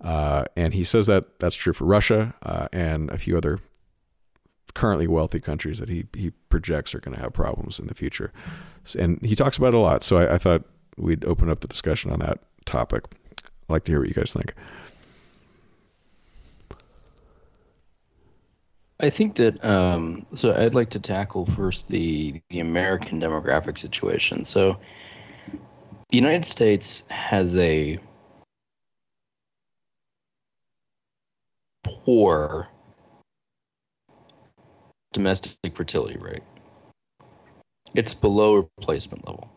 Uh, 0.00 0.44
and 0.56 0.74
he 0.74 0.84
says 0.84 1.06
that 1.06 1.38
that's 1.38 1.56
true 1.56 1.72
for 1.72 1.84
Russia 1.84 2.34
uh, 2.42 2.68
and 2.72 3.10
a 3.10 3.18
few 3.18 3.36
other 3.36 3.58
currently 4.74 5.06
wealthy 5.06 5.40
countries 5.40 5.78
that 5.78 5.88
he 5.88 6.06
he 6.14 6.30
projects 6.50 6.94
are 6.94 7.00
going 7.00 7.16
to 7.16 7.20
have 7.20 7.32
problems 7.32 7.78
in 7.78 7.86
the 7.86 7.94
future. 7.94 8.32
And 8.98 9.20
he 9.22 9.34
talks 9.34 9.56
about 9.56 9.68
it 9.68 9.74
a 9.74 9.80
lot. 9.80 10.02
So 10.02 10.18
I, 10.18 10.34
I 10.34 10.38
thought 10.38 10.64
we'd 10.96 11.24
open 11.24 11.50
up 11.50 11.60
the 11.60 11.68
discussion 11.68 12.12
on 12.12 12.20
that 12.20 12.38
topic. 12.64 13.04
I'd 13.42 13.72
like 13.72 13.84
to 13.84 13.92
hear 13.92 14.00
what 14.00 14.08
you 14.08 14.14
guys 14.14 14.32
think. 14.32 14.54
I 18.98 19.10
think 19.10 19.34
that 19.36 19.62
um, 19.62 20.24
so. 20.36 20.54
I'd 20.54 20.74
like 20.74 20.88
to 20.90 20.98
tackle 20.98 21.44
first 21.44 21.88
the 21.88 22.40
the 22.48 22.60
American 22.60 23.20
demographic 23.20 23.78
situation. 23.78 24.44
So, 24.44 24.78
the 26.08 26.16
United 26.16 26.46
States 26.46 27.06
has 27.08 27.58
a 27.58 27.98
poor 31.84 32.68
domestic 35.12 35.56
fertility 35.74 36.18
rate. 36.18 36.42
It's 37.94 38.14
below 38.14 38.70
replacement 38.78 39.26
level. 39.26 39.52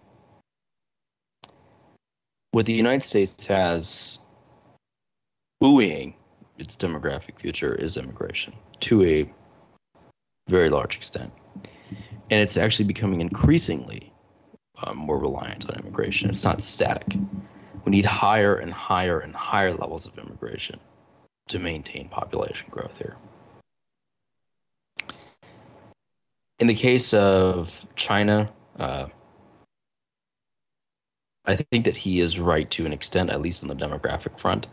What 2.51 2.65
the 2.65 2.73
United 2.73 3.03
States 3.03 3.45
has 3.45 4.19
buoying 5.61 6.15
its 6.57 6.75
demographic 6.75 7.39
future 7.39 7.73
is 7.73 7.95
immigration 7.95 8.53
to 8.81 9.03
a 9.03 9.29
very 10.47 10.69
large 10.69 10.95
extent. 10.95 11.31
And 12.31 12.39
it's 12.39 12.57
actually 12.57 12.85
becoming 12.85 13.21
increasingly 13.21 14.11
uh, 14.81 14.93
more 14.93 15.17
reliant 15.17 15.69
on 15.69 15.75
immigration. 15.79 16.29
It's 16.29 16.43
not 16.43 16.61
static. 16.61 17.17
We 17.85 17.91
need 17.91 18.05
higher 18.05 18.55
and 18.57 18.71
higher 18.71 19.19
and 19.19 19.35
higher 19.35 19.73
levels 19.73 20.05
of 20.05 20.17
immigration 20.17 20.79
to 21.47 21.59
maintain 21.59 22.07
population 22.09 22.67
growth 22.69 22.97
here. 22.97 23.17
In 26.59 26.67
the 26.67 26.75
case 26.75 27.13
of 27.13 27.85
China, 27.95 28.51
uh, 28.77 29.07
I 31.45 31.55
think 31.55 31.85
that 31.85 31.97
he 31.97 32.19
is 32.19 32.37
right 32.37 32.69
to 32.71 32.85
an 32.85 32.93
extent, 32.93 33.29
at 33.29 33.41
least 33.41 33.63
on 33.63 33.69
the 33.69 33.75
demographic 33.75 34.37
front. 34.37 34.67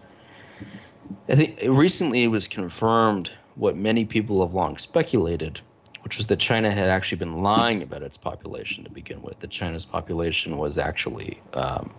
I 1.29 1.37
think 1.37 1.59
recently 1.67 2.25
it 2.25 2.29
was 2.29 2.49
confirmed 2.49 3.31
what 3.57 3.77
many 3.77 4.05
people 4.05 4.43
have 4.43 4.55
long 4.55 4.77
speculated, 4.77 5.61
which 6.03 6.19
was 6.19 6.27
that 6.29 6.39
China 6.39 6.71
had 6.71 6.89
actually 6.89 7.19
been 7.19 7.43
lying 7.43 7.83
about 7.83 8.03
its 8.03 8.17
population 8.17 8.85
to 8.85 8.91
begin 8.91 9.21
with. 9.23 9.41
That 9.41 9.51
China's 9.51 9.85
population 9.85 10.59
was 10.59 10.79
actually 10.79 11.41
um, 11.55 11.93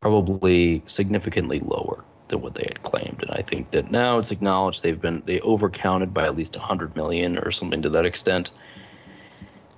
probably 0.00 0.82
significantly 0.86 1.58
lower 1.60 2.04
than 2.28 2.40
what 2.40 2.54
they 2.54 2.62
had 2.62 2.82
claimed, 2.82 3.22
and 3.22 3.30
I 3.32 3.42
think 3.42 3.72
that 3.72 3.90
now 3.90 4.18
it's 4.18 4.30
acknowledged 4.30 4.82
they've 4.82 5.00
been 5.00 5.22
they 5.26 5.40
overcounted 5.40 6.14
by 6.14 6.24
at 6.24 6.36
least 6.36 6.56
100 6.56 6.96
million 6.96 7.38
or 7.38 7.50
something 7.50 7.82
to 7.82 7.90
that 7.90 8.06
extent. 8.06 8.52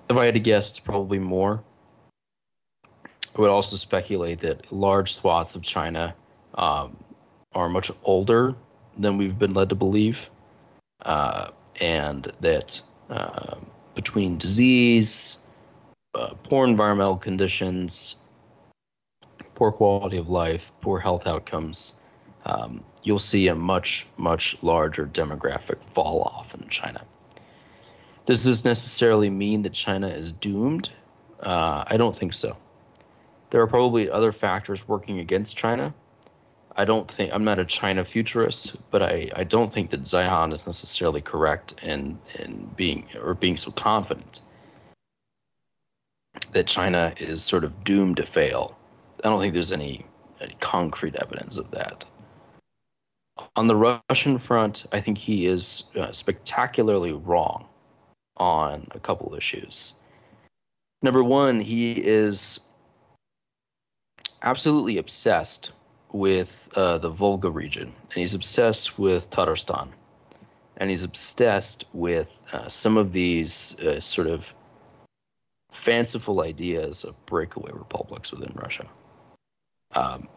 If 0.09 0.17
I 0.17 0.27
had 0.27 0.35
to 0.35 0.41
guess, 0.41 0.71
it's 0.71 0.81
probably 0.81 1.19
more. 1.19 1.65
I 3.37 3.41
would 3.41 3.51
also 3.51 3.77
speculate 3.77 4.41
that 4.41 4.71
large 4.71 5.15
swaths 5.15 5.57
of 5.57 5.63
China 5.63 6.15
um, 6.55 6.97
are 7.55 7.69
much 7.69 7.91
older 8.05 8.55
than 8.97 9.17
we've 9.17 9.39
been 9.39 9.55
led 9.55 9.71
to 9.71 9.75
believe, 9.75 10.31
uh, 11.05 11.51
and 11.81 12.33
that 12.41 12.81
uh, 13.11 13.57
between 13.95 14.39
disease, 14.39 15.45
uh, 16.15 16.35
poor 16.45 16.67
environmental 16.67 17.17
conditions, 17.17 18.17
poor 19.55 19.73
quality 19.73 20.17
of 20.17 20.29
life, 20.29 20.73
poor 20.81 20.99
health 20.99 21.27
outcomes, 21.27 22.01
um, 22.47 22.85
you'll 23.03 23.19
see 23.19 23.49
a 23.49 23.55
much, 23.55 24.07
much 24.17 24.57
larger 24.63 25.07
demographic 25.07 25.83
fall 25.83 26.23
off 26.23 26.55
in 26.55 26.69
China. 26.69 27.05
Does 28.27 28.45
this 28.45 28.65
necessarily 28.65 29.31
mean 29.31 29.63
that 29.63 29.73
China 29.73 30.09
is 30.09 30.33
doomed? 30.33 30.91
Uh, 31.41 31.85
I 31.87 31.97
don't 31.97 32.17
think 32.17 32.33
so. 32.33 32.57
There 33.51 33.61
are 33.61 33.67
probably 33.67 34.11
other 34.11 34.33
factors 34.33 34.89
working 34.89 35.21
against 35.21 35.57
China. 35.57 35.95
I 36.77 36.85
don't 36.85 37.09
think 37.11 37.33
I'm 37.33 37.45
not 37.45 37.59
a 37.59 37.65
China 37.65 38.05
futurist, 38.05 38.91
but 38.91 39.03
I, 39.03 39.31
I 39.37 39.45
don't 39.45 39.73
think 39.73 39.91
that 39.91 40.03
Zeihan 40.03 40.53
is 40.53 40.67
necessarily 40.67 41.21
correct 41.21 41.83
in 41.83 42.19
in 42.39 42.71
being 42.77 43.07
or 43.23 43.35
being 43.35 43.57
so 43.57 43.71
confident 43.71 44.41
that 46.53 46.67
China 46.67 47.15
is 47.19 47.43
sort 47.45 47.65
of 47.65 47.85
doomed 47.85 48.17
to 48.17 48.27
fail. 48.27 48.77
I 49.23 49.29
don't 49.29 49.41
think 49.41 49.55
there's 49.55 49.73
any, 49.73 50.05
any 50.41 50.57
concrete 50.61 51.15
evidence 51.17 51.59
of 51.59 51.71
that. 51.71 52.05
On 53.57 53.67
the 53.67 54.01
Russian 54.11 54.39
front, 54.39 54.87
I 54.93 55.01
think 55.01 55.19
he 55.19 55.47
is 55.47 55.85
uh, 55.97 56.13
spectacularly 56.13 57.13
wrong 57.13 57.67
on 58.37 58.87
a 58.91 59.01
couple 59.01 59.35
issues. 59.35 59.95
Number 61.03 61.23
one, 61.23 61.61
he 61.61 61.93
is 61.93 62.61
absolutely 64.43 64.99
obsessed 64.99 65.73
with 66.15 66.69
uh, 66.77 66.97
the 66.99 67.11
Volga 67.11 67.51
region, 67.51 67.93
and 68.05 68.15
he's 68.15 68.35
obsessed 68.35 68.97
with 69.01 69.29
Tatarstan, 69.31 69.89
and 70.77 70.89
he's 70.89 71.03
obsessed 71.03 71.85
with 71.93 72.41
uh, 72.53 72.69
some 72.69 72.97
of 72.97 73.11
these 73.11 73.79
uh, 73.81 73.99
sort 73.99 74.29
of 74.29 74.55
fanciful 75.73 76.41
ideas 76.43 77.03
of 77.03 77.27
breakaway 77.27 77.73
republics 77.73 78.31
within 78.31 78.53
Russia. 78.55 78.87
Um, 79.97 80.29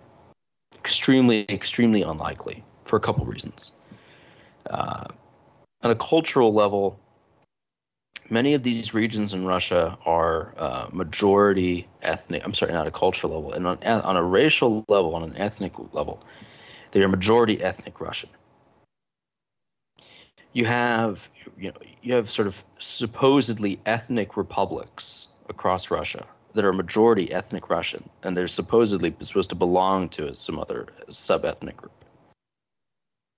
extremely, 0.73 1.45
extremely 1.47 2.01
unlikely 2.01 2.63
for 2.83 2.95
a 2.95 2.99
couple 2.99 3.25
reasons. 3.25 3.73
Uh, 4.67 5.05
on 5.83 5.91
a 5.91 5.95
cultural 5.95 6.53
level, 6.53 6.99
many 8.29 8.53
of 8.53 8.63
these 8.63 8.93
regions 8.93 9.33
in 9.33 9.45
Russia 9.45 9.97
are 10.05 10.53
uh, 10.57 10.87
majority 10.91 11.87
ethnic. 12.01 12.43
I'm 12.45 12.53
sorry, 12.53 12.73
not 12.73 12.87
a 12.87 12.91
cultural 12.91 13.33
level, 13.33 13.53
and 13.53 13.67
on, 13.67 13.83
on 13.83 14.17
a 14.17 14.23
racial 14.23 14.85
level, 14.87 15.15
on 15.15 15.23
an 15.23 15.37
ethnic 15.37 15.73
level, 15.93 16.23
they 16.91 17.01
are 17.01 17.07
majority 17.07 17.61
ethnic 17.61 17.99
Russian. 18.01 18.29
You 20.53 20.65
have, 20.65 21.29
you 21.57 21.69
know, 21.69 21.77
you 22.01 22.13
have 22.13 22.29
sort 22.29 22.47
of 22.47 22.63
supposedly 22.79 23.79
ethnic 23.85 24.37
republics 24.37 25.29
across 25.49 25.91
Russia 25.91 26.25
that 26.53 26.65
are 26.65 26.73
majority 26.73 27.31
ethnic 27.31 27.69
Russian, 27.69 28.09
and 28.23 28.35
they're 28.35 28.47
supposedly 28.47 29.15
supposed 29.21 29.49
to 29.49 29.55
belong 29.55 30.09
to 30.09 30.35
some 30.35 30.57
other 30.57 30.87
sub-ethnic 31.09 31.77
group. 31.77 31.91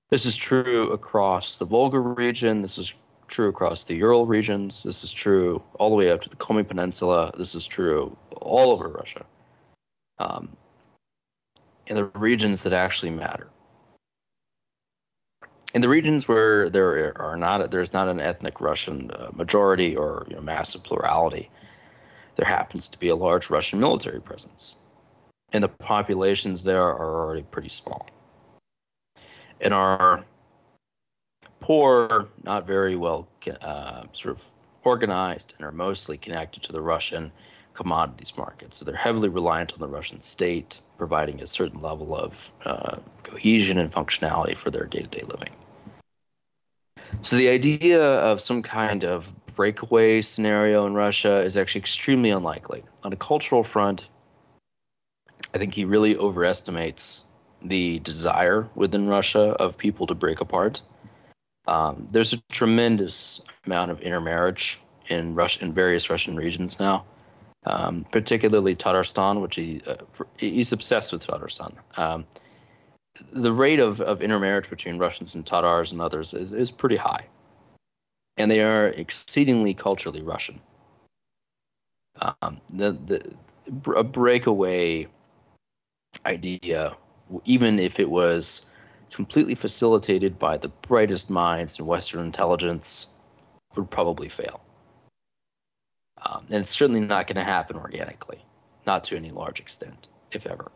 This 0.10 0.26
is 0.26 0.38
true 0.38 0.91
across 0.91 1.57
the 1.57 1.66
Volga 1.66 1.99
region. 1.99 2.61
This 2.61 2.78
is 2.78 2.94
true 3.30 3.49
across 3.49 3.84
the 3.85 3.95
Ural 3.95 4.26
regions. 4.26 4.84
This 4.84 5.03
is 5.03 5.11
true 5.11 5.61
all 5.80 5.89
the 5.89 5.95
way 5.95 6.11
up 6.11 6.22
to 6.22 6.30
the 6.30 6.35
Komi 6.35 6.68
Peninsula. 6.68 7.31
This 7.38 7.56
is 7.56 7.65
true 7.65 8.18
all 8.41 8.72
over 8.72 8.89
Russia. 8.89 9.26
Um, 10.18 10.49
in 11.88 11.95
the 11.95 12.06
regions 12.06 12.64
that 12.64 12.73
actually 12.73 13.11
matter. 13.11 13.47
In 15.73 15.81
the 15.81 15.89
regions 15.89 16.27
where 16.27 16.69
there 16.69 17.19
are 17.22 17.38
not 17.38 17.69
there's 17.69 17.93
not 17.93 18.07
an 18.07 18.19
ethnic 18.19 18.60
Russian 18.60 19.11
uh, 19.11 19.30
majority 19.34 19.95
or 19.95 20.26
you 20.30 20.35
know, 20.35 20.41
massive 20.41 20.84
plurality, 20.84 21.49
there 22.35 22.47
happens 22.47 22.88
to 22.89 22.99
be 22.99 23.10
a 23.10 23.15
large 23.15 23.49
Russian 23.49 23.80
military 23.80 24.19
presence, 24.19 24.77
and 25.53 25.64
the 25.64 25.68
populations 25.68 26.64
there 26.64 26.84
are 26.84 27.26
already 27.26 27.43
pretty 27.43 27.69
small. 27.69 28.07
In 29.61 29.73
our 29.73 30.26
poor, 31.60 32.27
not 32.44 32.65
very 32.65 32.95
well 32.95 33.27
uh, 33.61 34.03
sort 34.14 34.36
of 34.36 34.49
organized, 34.84 35.53
and 35.57 35.65
are 35.65 35.72
mostly 35.72 36.18
connected 36.18 36.64
to 36.64 36.72
the 36.72 36.81
Russian 36.81 37.31
commodities 37.73 38.34
market. 38.38 38.73
So 38.73 38.86
they're 38.86 38.95
heavily 38.95 39.30
reliant 39.30 39.73
on 39.73 39.80
the 39.80 39.88
Russian 39.88 40.22
state 40.22 40.81
providing 40.98 41.41
a 41.41 41.48
certain 41.48 41.80
level 41.80 42.15
of 42.15 42.52
uh, 42.65 42.98
cohesion 43.23 43.77
and 43.77 43.91
functionality 43.91 44.57
for 44.57 44.69
their 44.69 44.86
day 44.86 44.99
to 44.99 45.07
day 45.07 45.23
living. 45.27 45.49
So 47.22 47.38
the 47.38 47.49
idea 47.49 48.03
of 48.03 48.41
some 48.41 48.61
kind 48.61 49.03
of 49.03 49.34
breakaway 49.56 50.22
scenario 50.22 50.86
in 50.86 50.94
Russia 50.94 51.40
is 51.40 51.57
actually 51.57 51.80
extremely 51.80 52.30
unlikely. 52.30 52.84
On 53.03 53.11
a 53.11 53.15
cultural 53.15 53.64
front, 53.64 54.07
I 55.53 55.57
think 55.57 55.73
he 55.73 55.86
really 55.86 56.15
overestimates 56.18 57.23
the 57.61 57.99
desire 57.99 58.69
within 58.76 59.07
Russia 59.07 59.52
of 59.60 59.77
people 59.77 60.07
to 60.07 60.15
break 60.15 60.40
apart. 60.41 60.81
Um, 61.68 62.07
there's 62.11 62.34
a 62.34 62.41
tremendous 62.52 63.41
amount 63.65 63.91
of 63.91 64.02
intermarriage 64.02 64.80
in 65.07 65.36
Russia 65.36 65.64
in 65.64 65.73
various 65.73 66.10
Russian 66.10 66.36
regions 66.36 66.80
now, 66.80 67.06
um, 67.65 68.06
particularly 68.11 68.76
Tatarstan, 68.76 69.41
which 69.41 69.56
he 69.56 69.81
uh, 69.86 69.98
he's 70.38 70.72
obsessed 70.72 71.11
with 71.11 71.26
Tatarstan. 71.26 71.76
Um, 71.98 72.26
the 73.31 73.52
rate 73.52 73.80
of, 73.80 74.02
of 74.02 74.22
intermarriage 74.22 74.69
between 74.69 74.98
Russians 74.98 75.36
and 75.36 75.45
Tatars 75.45 75.91
and 75.91 76.02
others 76.02 76.34
is, 76.34 76.52
is 76.52 76.72
pretty 76.72 76.95
high, 76.95 77.27
and 78.38 78.49
they 78.49 78.61
are 78.61 78.88
exceedingly 78.88 79.73
culturally 79.73 80.22
Russian. 80.22 80.60
Um, 82.41 82.61
the 82.73 82.91
the 82.91 83.36
a 83.95 84.03
breakaway 84.03 85.07
idea, 86.26 86.95
even 87.45 87.80
if 87.80 87.99
it 87.99 88.10
was 88.10 88.68
completely 89.14 89.56
facilitated 89.56 90.40
by 90.40 90.57
the 90.57 90.69
brightest 90.69 91.30
minds 91.30 91.80
in 91.80 91.86
Western 91.86 92.22
intelligence, 92.22 93.07
would 93.76 93.90
probably 93.90 94.30
fail. 94.30 94.61
Um, 96.26 96.45
and 96.49 96.61
it's 96.61 96.72
certainly 96.72 96.99
not 96.99 97.27
going 97.27 97.38
to 97.38 97.44
happen 97.44 97.77
organically, 97.77 98.44
not 98.86 99.03
to 99.06 99.15
any 99.15 99.31
large 99.31 99.60
extent, 99.60 100.10
if 100.31 100.45
ever. 100.45 100.72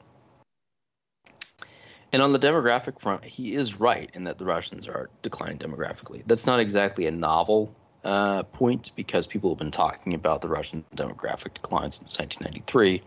And 2.12 2.22
on 2.22 2.32
the 2.32 2.40
demographic 2.40 3.00
front, 3.00 3.24
he 3.26 3.56
is 3.56 3.80
right 3.80 4.10
in 4.14 4.24
that 4.26 4.38
the 4.38 4.46
Russians 4.46 4.88
are 4.88 5.10
declining 5.24 5.58
demographically. 5.58 6.24
That's 6.28 6.46
not 6.46 6.60
exactly 6.60 7.08
a 7.08 7.12
novel 7.12 7.76
uh, 8.04 8.44
point 8.44 8.92
because 8.96 9.26
people 9.26 9.50
have 9.50 9.58
been 9.58 9.72
talking 9.72 10.14
about 10.14 10.42
the 10.42 10.48
Russian 10.48 10.86
demographic 10.96 11.56
decline 11.56 11.92
since 11.92 12.20
1993. 12.20 13.02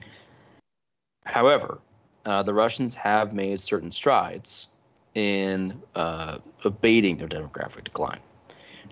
However, 1.25 1.79
uh, 2.25 2.43
the 2.43 2.55
Russians 2.55 2.95
have 2.97 3.33
made 3.33 3.61
certain 3.61 3.93
strides 3.93 4.69
in 5.17 5.81
uh, 5.95 6.39
abating 6.63 7.17
their 7.17 7.27
demographic 7.27 7.85
decline. 7.85 8.21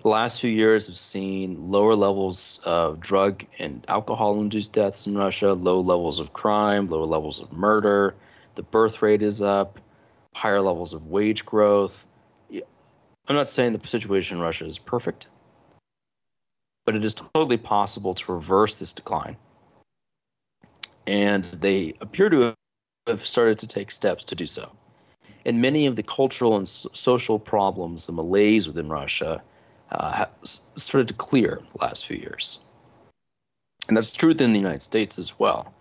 The 0.01 0.09
last 0.09 0.41
few 0.41 0.49
years 0.49 0.87
have 0.87 0.97
seen 0.97 1.71
lower 1.71 1.95
levels 1.95 2.59
of 2.65 2.99
drug 2.99 3.45
and 3.59 3.85
alcohol 3.87 4.41
induced 4.41 4.73
deaths 4.73 5.05
in 5.05 5.15
Russia, 5.15 5.53
low 5.53 5.79
levels 5.79 6.19
of 6.19 6.33
crime, 6.33 6.87
lower 6.87 7.05
levels 7.05 7.39
of 7.39 7.53
murder. 7.53 8.15
The 8.55 8.63
birth 8.63 9.01
rate 9.01 9.21
is 9.21 9.41
up, 9.41 9.79
higher 10.33 10.61
levels 10.61 10.93
of 10.93 11.07
wage 11.07 11.45
growth. 11.45 12.07
I'm 12.51 13.35
not 13.35 13.47
saying 13.47 13.73
the 13.73 13.87
situation 13.87 14.37
in 14.37 14.43
Russia 14.43 14.65
is 14.65 14.79
perfect, 14.79 15.27
but 16.85 16.95
it 16.95 17.05
is 17.05 17.13
totally 17.13 17.57
possible 17.57 18.15
to 18.15 18.33
reverse 18.33 18.75
this 18.75 18.93
decline. 18.93 19.37
And 21.05 21.43
they 21.43 21.93
appear 22.01 22.29
to 22.29 22.55
have 23.07 23.25
started 23.25 23.59
to 23.59 23.67
take 23.67 23.91
steps 23.91 24.23
to 24.25 24.35
do 24.35 24.47
so. 24.47 24.71
And 25.45 25.61
many 25.61 25.85
of 25.85 25.95
the 25.95 26.03
cultural 26.03 26.57
and 26.57 26.67
social 26.67 27.37
problems, 27.37 28.07
the 28.07 28.13
malaise 28.13 28.67
within 28.67 28.89
Russia, 28.89 29.43
uh, 29.91 30.25
started 30.43 31.07
to 31.09 31.13
clear 31.13 31.61
the 31.73 31.85
last 31.85 32.05
few 32.05 32.17
years. 32.17 32.59
And 33.87 33.95
that's 33.95 34.11
true 34.11 34.29
within 34.29 34.53
the 34.53 34.59
United 34.59 34.81
States 34.81 35.19
as 35.19 35.37
well. 35.37 35.73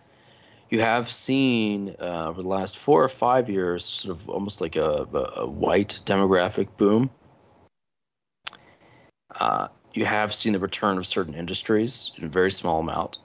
You 0.68 0.80
have 0.80 1.10
seen 1.10 1.94
uh, 2.00 2.26
over 2.28 2.42
the 2.42 2.48
last 2.48 2.78
four 2.78 3.02
or 3.02 3.08
five 3.08 3.48
years, 3.48 3.84
sort 3.84 4.16
of 4.16 4.28
almost 4.28 4.60
like 4.60 4.76
a, 4.76 5.06
a, 5.12 5.40
a 5.42 5.46
white 5.46 6.00
demographic 6.04 6.68
boom. 6.76 7.10
Uh, 9.40 9.68
you 9.94 10.04
have 10.04 10.34
seen 10.34 10.52
the 10.52 10.58
return 10.58 10.98
of 10.98 11.06
certain 11.06 11.34
industries 11.34 12.12
in 12.18 12.24
a 12.24 12.28
very 12.28 12.50
small 12.50 12.80
amount, 12.80 13.18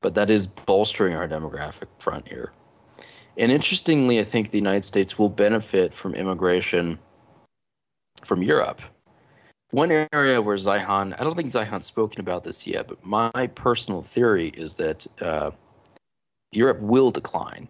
but 0.00 0.14
that 0.14 0.30
is 0.30 0.46
bolstering 0.46 1.14
our 1.14 1.28
demographic 1.28 1.86
front 1.98 2.26
here. 2.26 2.52
And 3.36 3.50
interestingly, 3.50 4.20
I 4.20 4.24
think 4.24 4.50
the 4.50 4.58
United 4.58 4.84
States 4.84 5.18
will 5.18 5.28
benefit 5.28 5.94
from 5.94 6.14
immigration 6.14 6.98
from 8.24 8.42
Europe. 8.42 8.80
One 9.70 9.90
area 10.12 10.42
where 10.42 10.56
Zeihan, 10.56 11.18
I 11.18 11.24
don't 11.24 11.34
think 11.34 11.50
Zeihan's 11.50 11.86
spoken 11.86 12.20
about 12.20 12.44
this 12.44 12.66
yet, 12.66 12.88
but 12.88 13.02
my 13.04 13.46
personal 13.54 14.02
theory 14.02 14.48
is 14.48 14.74
that 14.74 15.06
uh, 15.20 15.50
Europe 16.52 16.80
will 16.80 17.10
decline 17.10 17.68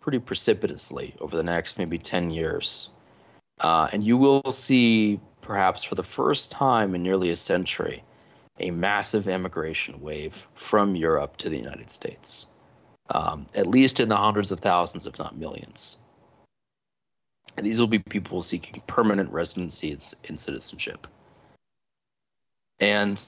pretty 0.00 0.18
precipitously 0.18 1.14
over 1.20 1.36
the 1.36 1.42
next 1.42 1.78
maybe 1.78 1.96
10 1.96 2.30
years. 2.30 2.90
Uh, 3.60 3.88
and 3.92 4.04
you 4.04 4.16
will 4.16 4.50
see, 4.50 5.18
perhaps 5.40 5.82
for 5.82 5.94
the 5.94 6.04
first 6.04 6.50
time 6.50 6.94
in 6.94 7.02
nearly 7.02 7.30
a 7.30 7.36
century, 7.36 8.04
a 8.60 8.70
massive 8.70 9.26
immigration 9.26 10.00
wave 10.00 10.46
from 10.54 10.96
Europe 10.96 11.36
to 11.38 11.48
the 11.48 11.56
United 11.56 11.90
States, 11.90 12.46
um, 13.10 13.46
at 13.54 13.66
least 13.66 14.00
in 14.00 14.08
the 14.08 14.16
hundreds 14.16 14.52
of 14.52 14.60
thousands, 14.60 15.06
if 15.06 15.18
not 15.18 15.36
millions. 15.36 15.98
And 17.56 17.66
these 17.66 17.80
will 17.80 17.88
be 17.88 17.98
people 17.98 18.42
seeking 18.42 18.80
permanent 18.86 19.32
residency 19.32 19.98
and 20.28 20.38
citizenship. 20.38 21.06
And 22.78 23.20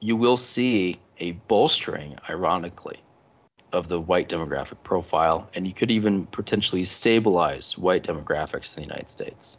you 0.00 0.16
will 0.16 0.36
see 0.36 1.00
a 1.18 1.32
bolstering, 1.32 2.16
ironically, 2.28 2.98
of 3.72 3.88
the 3.88 4.00
white 4.00 4.28
demographic 4.28 4.82
profile, 4.82 5.48
and 5.54 5.66
you 5.66 5.72
could 5.72 5.90
even 5.90 6.26
potentially 6.26 6.84
stabilize 6.84 7.76
white 7.76 8.02
demographics 8.02 8.76
in 8.76 8.82
the 8.82 8.88
United 8.88 9.08
States. 9.08 9.58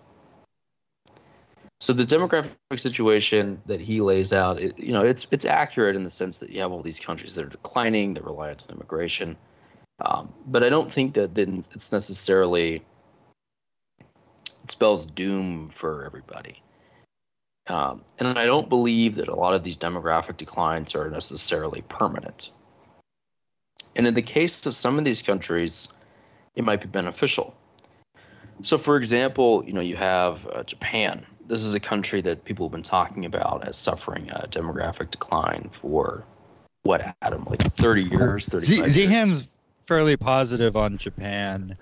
So 1.79 1.93
the 1.93 2.03
demographic 2.03 2.55
situation 2.77 3.61
that 3.67 3.79
he 3.79 4.01
lays 4.01 4.33
out, 4.33 4.59
it, 4.59 4.77
you 4.77 4.91
know, 4.91 5.03
it's 5.03 5.25
it's 5.31 5.45
accurate 5.45 5.95
in 5.95 6.03
the 6.03 6.09
sense 6.09 6.37
that 6.39 6.49
you 6.49 6.59
have 6.59 6.71
all 6.71 6.81
these 6.81 6.99
countries 6.99 7.35
that 7.35 7.45
are 7.45 7.49
declining, 7.49 8.13
they're 8.13 8.23
reliant 8.23 8.65
on 8.67 8.75
immigration, 8.75 9.37
um, 10.01 10.33
but 10.47 10.63
I 10.63 10.69
don't 10.69 10.91
think 10.91 11.13
that 11.15 11.35
then 11.35 11.63
it's 11.73 11.91
necessarily 11.91 12.81
it 14.63 14.71
spells 14.71 15.05
doom 15.05 15.69
for 15.69 16.05
everybody. 16.05 16.61
Um, 17.67 18.01
and 18.17 18.27
I 18.39 18.45
don't 18.45 18.67
believe 18.67 19.15
that 19.15 19.27
a 19.27 19.35
lot 19.35 19.53
of 19.53 19.63
these 19.63 19.77
demographic 19.77 20.37
declines 20.37 20.95
are 20.95 21.09
necessarily 21.09 21.81
permanent. 21.83 22.51
And 23.95 24.07
in 24.07 24.13
the 24.13 24.21
case 24.21 24.65
of 24.65 24.75
some 24.75 24.97
of 24.97 25.05
these 25.05 25.21
countries, 25.21 25.93
it 26.55 26.63
might 26.63 26.81
be 26.81 26.87
beneficial. 26.87 27.55
So, 28.63 28.77
for 28.77 28.97
example, 28.97 29.63
you 29.65 29.73
know, 29.73 29.81
you 29.81 29.95
have 29.95 30.47
uh, 30.47 30.63
Japan. 30.63 31.25
This 31.47 31.63
is 31.63 31.73
a 31.73 31.79
country 31.79 32.21
that 32.21 32.43
people 32.43 32.67
have 32.67 32.71
been 32.71 32.83
talking 32.83 33.25
about 33.25 33.67
as 33.67 33.77
suffering 33.77 34.29
a 34.29 34.47
demographic 34.47 35.11
decline 35.11 35.69
for 35.71 36.25
what, 36.83 37.15
Adam, 37.21 37.45
like 37.45 37.61
30 37.61 38.03
years, 38.03 38.47
35 38.47 38.91
Z- 38.91 39.01
years. 39.01 39.47
Fairly 39.89 40.15
positive 40.15 40.77
on 40.77 40.97
Japan. 40.97 41.75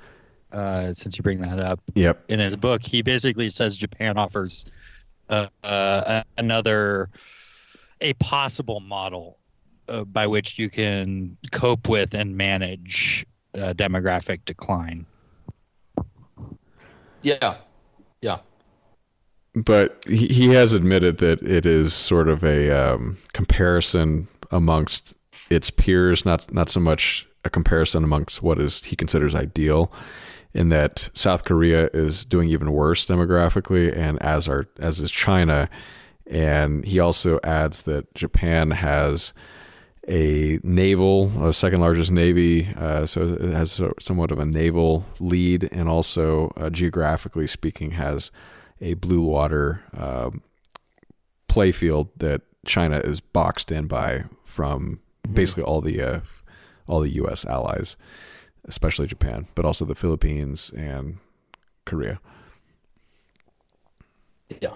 Uh, 0.54 0.94
since 0.94 1.18
you 1.18 1.24
bring 1.24 1.42
that 1.42 1.60
up, 1.60 1.82
Yep. 1.94 2.24
in 2.30 2.40
his 2.40 2.56
book, 2.56 2.82
he 2.82 3.02
basically 3.02 3.50
says 3.50 3.76
Japan 3.76 4.18
offers 4.18 4.66
uh, 5.28 5.48
uh, 5.66 6.24
another 6.38 7.10
a 8.00 8.14
possible 8.14 8.80
model 8.80 9.38
uh, 9.90 10.06
by 10.06 10.26
which 10.26 10.58
you 10.58 10.70
can 10.70 11.36
cope 11.52 11.90
with 11.90 12.14
and 12.14 12.38
manage 12.38 13.26
uh, 13.56 13.74
demographic 13.74 14.40
decline. 14.46 15.06
Yeah. 17.24 17.58
Yeah. 18.22 18.38
but 19.54 20.02
he, 20.08 20.28
he 20.28 20.48
has 20.54 20.72
admitted 20.74 21.18
that 21.18 21.42
it 21.42 21.66
is 21.66 21.94
sort 21.94 22.30
of 22.30 22.42
a 22.46 22.72
um, 22.72 23.18
comparison 23.34 24.30
amongst 24.50 25.14
its 25.50 25.70
peers, 25.70 26.26
not 26.26 26.54
not 26.54 26.70
so 26.70 26.80
much 26.80 27.27
a 27.44 27.50
comparison 27.50 28.04
amongst 28.04 28.42
what 28.42 28.60
is 28.60 28.84
he 28.84 28.96
considers 28.96 29.36
ideal. 29.36 29.92
In 30.54 30.70
that 30.70 31.12
South 31.14 31.44
Korea 31.44 31.90
is 31.94 32.26
doing 32.26 32.50
even 32.50 32.72
worse 32.72 33.06
demographically, 33.06 33.96
and 33.96 34.20
as 34.22 34.48
are 34.48 34.68
as 34.80 35.00
is 35.00 35.12
China, 35.12 35.70
and 36.26 36.84
he 36.84 37.00
also 37.00 37.40
adds 37.44 37.84
that 37.84 38.14
Japan 38.16 38.72
has 38.72 39.34
a 40.08 40.60
naval, 40.64 41.46
a 41.46 41.54
second 41.54 41.82
largest 41.82 42.12
navy, 42.12 42.74
uh, 42.78 43.06
so 43.06 43.36
it 43.40 43.54
has 43.54 43.74
so- 43.74 43.94
somewhat 44.00 44.32
of 44.32 44.40
a 44.40 44.46
naval 44.46 45.06
lead, 45.20 45.68
and 45.72 45.90
also 45.90 46.52
uh, 46.56 46.70
geographically 46.70 47.46
speaking, 47.46 47.92
has 47.92 48.32
a 48.80 48.94
blue 48.96 49.22
water 49.22 49.84
um, 49.96 50.42
play 51.48 51.72
field 51.72 52.10
that 52.18 52.42
China 52.66 53.00
is 53.00 53.20
boxed 53.20 53.72
in 53.72 53.88
by 53.88 54.24
from 54.46 55.00
basically 55.34 55.64
all 55.64 55.82
the 55.82 56.02
uh, 56.02 56.20
all 56.88 57.02
the 57.02 57.10
U.S. 57.12 57.46
allies, 57.46 57.98
especially 58.66 59.08
Japan, 59.08 59.48
but 59.56 59.66
also 59.66 59.86
the 59.86 59.96
Philippines 59.96 60.72
and 60.76 61.18
Korea. 61.86 62.20
Yeah. 64.62 64.74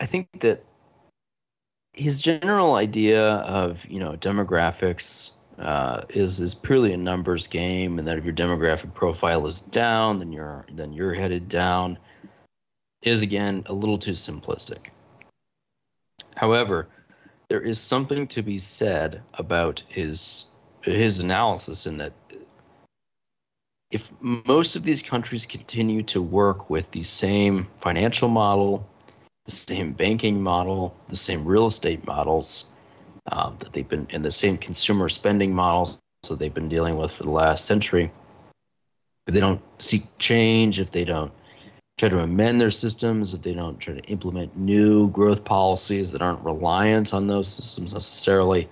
I 0.00 0.06
think 0.06 0.28
that 0.40 0.64
his 1.92 2.22
general 2.22 2.74
idea 2.74 3.34
of 3.36 3.86
you 3.86 4.00
know 4.00 4.12
demographics 4.12 5.32
uh, 5.58 6.04
is 6.08 6.40
is 6.40 6.54
purely 6.54 6.92
a 6.92 6.96
numbers 6.96 7.46
game, 7.46 7.98
and 7.98 8.08
that 8.08 8.16
if 8.16 8.24
your 8.24 8.34
demographic 8.34 8.94
profile 8.94 9.46
is 9.46 9.60
down, 9.60 10.18
then 10.18 10.32
you're 10.32 10.64
then 10.72 10.92
you're 10.92 11.12
headed 11.12 11.48
down, 11.48 11.98
is 13.02 13.22
again 13.22 13.62
a 13.66 13.74
little 13.74 13.98
too 13.98 14.12
simplistic. 14.12 14.86
However, 16.36 16.88
there 17.50 17.60
is 17.60 17.80
something 17.80 18.28
to 18.28 18.42
be 18.42 18.58
said 18.58 19.20
about 19.34 19.82
his 19.88 20.46
his 20.82 21.18
analysis 21.18 21.86
in 21.86 21.98
that 21.98 22.12
if 23.90 24.10
most 24.20 24.76
of 24.76 24.84
these 24.84 25.02
countries 25.02 25.44
continue 25.44 26.02
to 26.04 26.22
work 26.22 26.70
with 26.70 26.90
the 26.92 27.02
same 27.02 27.66
financial 27.80 28.28
model, 28.28 28.88
the 29.44 29.50
same 29.50 29.92
banking 29.92 30.40
model, 30.40 30.96
the 31.08 31.16
same 31.16 31.44
real 31.44 31.66
estate 31.66 32.06
models 32.06 32.74
um, 33.32 33.56
that 33.58 33.72
they've 33.72 33.88
been, 33.88 34.06
and 34.10 34.24
the 34.24 34.30
same 34.30 34.56
consumer 34.56 35.08
spending 35.08 35.52
models 35.52 35.98
that 36.28 36.38
they've 36.38 36.54
been 36.54 36.68
dealing 36.68 36.96
with 36.96 37.10
for 37.10 37.24
the 37.24 37.30
last 37.30 37.64
century, 37.64 38.12
if 39.26 39.34
they 39.34 39.40
don't 39.40 39.60
seek 39.80 40.04
change, 40.18 40.78
if 40.78 40.92
they 40.92 41.04
don't 41.04 41.32
try 41.98 42.08
to 42.08 42.18
amend 42.18 42.60
their 42.60 42.70
systems, 42.70 43.34
if 43.34 43.42
they 43.42 43.54
don't 43.54 43.78
try 43.78 43.94
to 43.94 44.04
implement 44.04 44.56
new 44.56 45.10
growth 45.10 45.44
policies 45.44 46.10
that 46.12 46.22
aren't 46.22 46.44
reliant 46.44 47.12
on 47.12 47.26
those 47.26 47.48
systems 47.48 47.92
necessarily, 47.92 48.68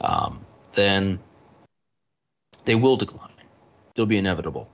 um, 0.00 0.44
then 0.72 1.18
they 2.64 2.74
will 2.74 2.96
decline. 2.96 3.30
It'll 3.94 4.06
be 4.06 4.18
inevitable. 4.18 4.68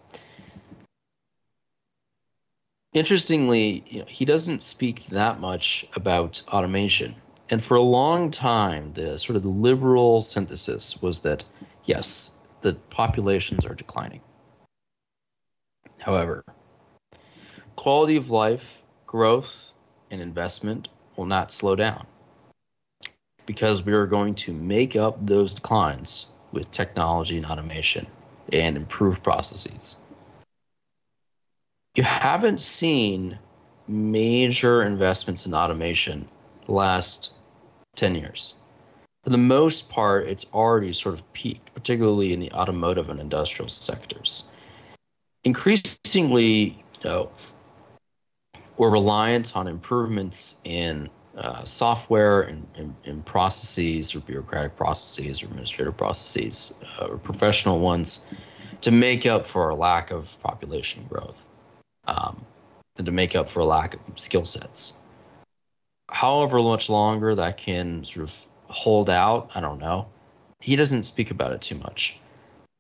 Interestingly, 2.93 3.85
you 3.89 4.01
know, 4.01 4.07
he 4.09 4.25
doesn't 4.25 4.63
speak 4.63 5.07
that 5.09 5.39
much 5.39 5.87
about 5.95 6.43
automation. 6.49 7.15
And 7.51 7.63
for 7.63 7.77
a 7.77 7.83
long 7.83 8.31
time, 8.31 8.93
the 8.95 9.19
sort 9.19 9.37
of 9.37 9.45
liberal 9.45 10.23
synthesis 10.23 11.01
was 11.03 11.21
that 11.21 11.45
yes, 11.85 12.37
the 12.61 12.75
populations 12.91 13.65
are 13.65 13.75
declining. 13.75 14.21
However, 15.99 16.45
quality 17.81 18.17
of 18.17 18.31
life, 18.31 18.83
growth, 19.07 19.73
and 20.11 20.21
investment 20.21 20.89
will 21.17 21.25
not 21.25 21.51
slow 21.51 21.75
down 21.75 22.07
because 23.47 23.83
we 23.83 23.95
are 23.95 24.05
going 24.05 24.35
to 24.35 24.53
make 24.53 24.97
up 24.97 25.17
those 25.25 25.55
declines 25.55 26.33
with 26.53 26.71
technology 26.71 27.39
and 27.39 27.47
automation 27.47 28.07
and 28.53 28.77
improve 28.77 29.23
processes. 29.23 29.97
You 31.95 32.03
haven't 32.03 32.61
seen 32.61 33.39
major 33.89 34.83
investments 34.83 35.47
in 35.47 35.55
automation 35.55 36.29
the 36.67 36.73
last 36.73 37.33
10 37.97 38.15
years. 38.15 38.57
For 39.25 39.31
the 39.31 39.39
most 39.39 39.89
part, 39.89 40.29
it's 40.29 40.45
already 40.53 40.93
sort 40.93 41.15
of 41.15 41.33
peaked, 41.33 41.73
particularly 41.73 42.35
in 42.35 42.41
the 42.41 42.53
automotive 42.53 43.09
and 43.09 43.19
industrial 43.19 43.71
sectors. 43.71 44.53
Increasingly, 45.45 46.77
you 47.03 47.09
know, 47.09 47.31
we're 48.81 48.89
reliant 48.89 49.55
on 49.59 49.69
improvements 49.69 50.57
in 50.65 51.07
uh, 51.37 51.63
software 51.65 52.41
and 52.41 53.27
processes 53.27 54.15
or 54.15 54.21
bureaucratic 54.21 54.75
processes 54.75 55.43
or 55.43 55.47
administrative 55.49 55.95
processes 55.99 56.81
uh, 56.99 57.09
or 57.09 57.19
professional 57.19 57.79
ones 57.79 58.31
to 58.81 58.91
make 58.91 59.27
up 59.27 59.45
for 59.45 59.65
our 59.65 59.75
lack 59.75 60.11
of 60.11 60.41
population 60.43 61.05
growth 61.11 61.47
um, 62.07 62.43
and 62.97 63.05
to 63.05 63.13
make 63.13 63.37
up 63.37 63.51
for 63.51 63.61
a 63.61 63.67
lack 63.67 63.97
of 63.97 64.19
skill 64.19 64.47
sets. 64.47 65.03
However 66.09 66.59
much 66.63 66.89
longer 66.89 67.35
that 67.35 67.59
can 67.59 68.03
sort 68.03 68.23
of 68.23 68.47
hold 68.69 69.11
out, 69.11 69.51
I 69.55 69.61
don't 69.61 69.79
know. 69.79 70.09
He 70.61 70.75
doesn't 70.75 71.03
speak 71.03 71.31
about 71.31 71.53
it 71.53 71.61
too 71.61 71.77
much. 71.77 72.19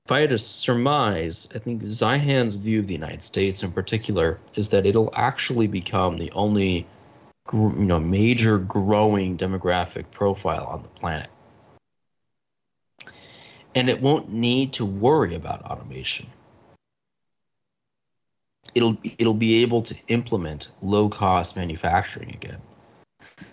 If 0.04 0.12
I 0.12 0.20
had 0.20 0.30
to 0.30 0.38
surmise, 0.38 1.48
I 1.54 1.58
think 1.58 1.82
Zeihan's 1.82 2.54
view 2.54 2.80
of 2.80 2.86
the 2.86 2.94
United 2.94 3.22
States 3.22 3.62
in 3.62 3.72
particular 3.72 4.40
is 4.54 4.68
that 4.70 4.86
it'll 4.86 5.12
actually 5.14 5.66
become 5.66 6.18
the 6.18 6.30
only 6.32 6.86
you 7.52 7.72
know 7.72 8.00
major 8.00 8.58
growing 8.58 9.36
demographic 9.36 10.10
profile 10.10 10.64
on 10.66 10.82
the 10.82 10.88
planet. 10.88 11.28
And 13.74 13.88
it 13.88 14.00
won't 14.00 14.30
need 14.30 14.72
to 14.74 14.84
worry 14.84 15.34
about 15.34 15.62
automation. 15.62 16.26
It'll 18.74 18.96
it'll 19.18 19.34
be 19.34 19.62
able 19.62 19.82
to 19.82 19.96
implement 20.08 20.72
low 20.82 21.08
cost 21.08 21.56
manufacturing 21.56 22.30
again. 22.30 22.60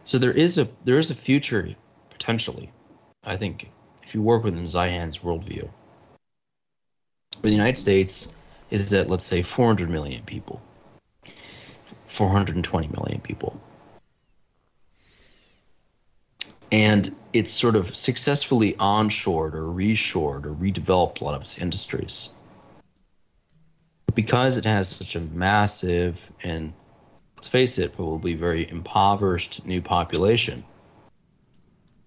So 0.04 0.18
there 0.18 0.32
is 0.32 0.58
a 0.58 0.68
there 0.86 0.98
is 0.98 1.12
a 1.12 1.16
future 1.16 1.76
potentially 2.18 2.72
i 3.24 3.38
think 3.38 3.70
if 4.04 4.16
you 4.16 4.22
work 4.22 4.44
within 4.44 4.64
Zeihan's 4.64 5.20
worldview 5.20 5.70
where 7.42 7.50
the 7.50 7.56
united 7.56 7.78
states 7.78 8.36
is 8.72 8.94
at 8.94 9.10
let's 9.10 9.24
say 9.24 9.42
400 9.42 9.90
million 9.90 10.24
people 10.24 10.62
420 12.08 12.88
million 12.88 13.22
people 13.22 13.60
and 16.72 17.16
it's 17.34 17.52
sort 17.52 17.76
of 17.76 17.96
successfully 17.96 18.74
onshored 18.74 19.54
or 19.54 19.64
reshored 19.64 20.46
or 20.46 20.54
redeveloped 20.54 21.22
a 21.22 21.24
lot 21.24 21.34
of 21.34 21.42
its 21.42 21.58
industries. 21.58 22.34
Because 24.16 24.58
it 24.58 24.66
has 24.66 24.90
such 24.90 25.16
a 25.16 25.22
massive 25.22 26.32
and 26.44 26.74
let's 27.36 27.48
face 27.48 27.78
it, 27.78 27.96
probably 27.96 28.34
very 28.34 28.70
impoverished 28.70 29.66
new 29.66 29.82
population, 29.82 30.64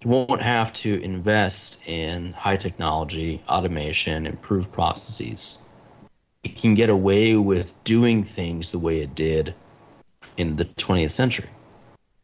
won't 0.04 0.40
have 0.40 0.72
to 0.72 1.00
invest 1.02 1.86
in 1.86 2.32
high 2.32 2.56
technology, 2.56 3.42
automation, 3.48 4.26
improved 4.26 4.72
processes. 4.72 5.66
It 6.42 6.56
can 6.56 6.74
get 6.74 6.88
away 6.88 7.36
with 7.36 7.82
doing 7.84 8.24
things 8.24 8.70
the 8.70 8.78
way 8.78 9.00
it 9.00 9.14
did 9.14 9.54
in 10.38 10.56
the 10.56 10.64
20th 10.64 11.10
century, 11.10 11.50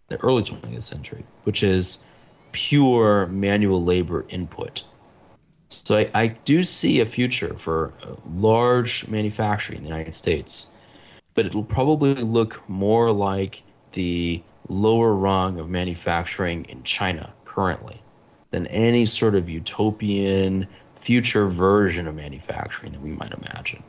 the 0.09 0.17
early 0.19 0.43
20th 0.43 0.85
century, 0.85 1.25
which 1.45 1.63
is 1.63 2.05
pure 2.53 3.27
manual 3.27 3.85
labor 3.85 4.25
input. 4.31 4.83
So 5.69 5.99
I, 5.99 6.11
I 6.15 6.27
do 6.29 6.63
see 6.63 7.01
a 7.01 7.07
future 7.07 7.55
for 7.59 7.93
large 8.35 9.07
manufacturing 9.09 9.79
in 9.79 9.85
the 9.85 9.91
United 9.91 10.15
States, 10.15 10.75
but 11.35 11.45
it'll 11.45 11.65
probably 11.65 12.15
look 12.15 12.67
more 12.71 13.13
like 13.13 13.63
the 13.93 14.43
lower 14.69 15.13
rung 15.13 15.61
of 15.61 15.69
manufacturing 15.69 16.65
in 16.65 16.83
China 16.83 17.35
currently 17.57 18.01
than 18.51 18.67
any 18.69 19.07
sort 19.07 19.35
of 19.35 19.49
utopian 19.49 20.67
future 20.95 21.49
version 21.49 22.07
of 22.07 22.15
manufacturing 22.15 22.93
that 22.93 23.01
we 23.01 23.11
might 23.11 23.33
imagine. 23.33 23.83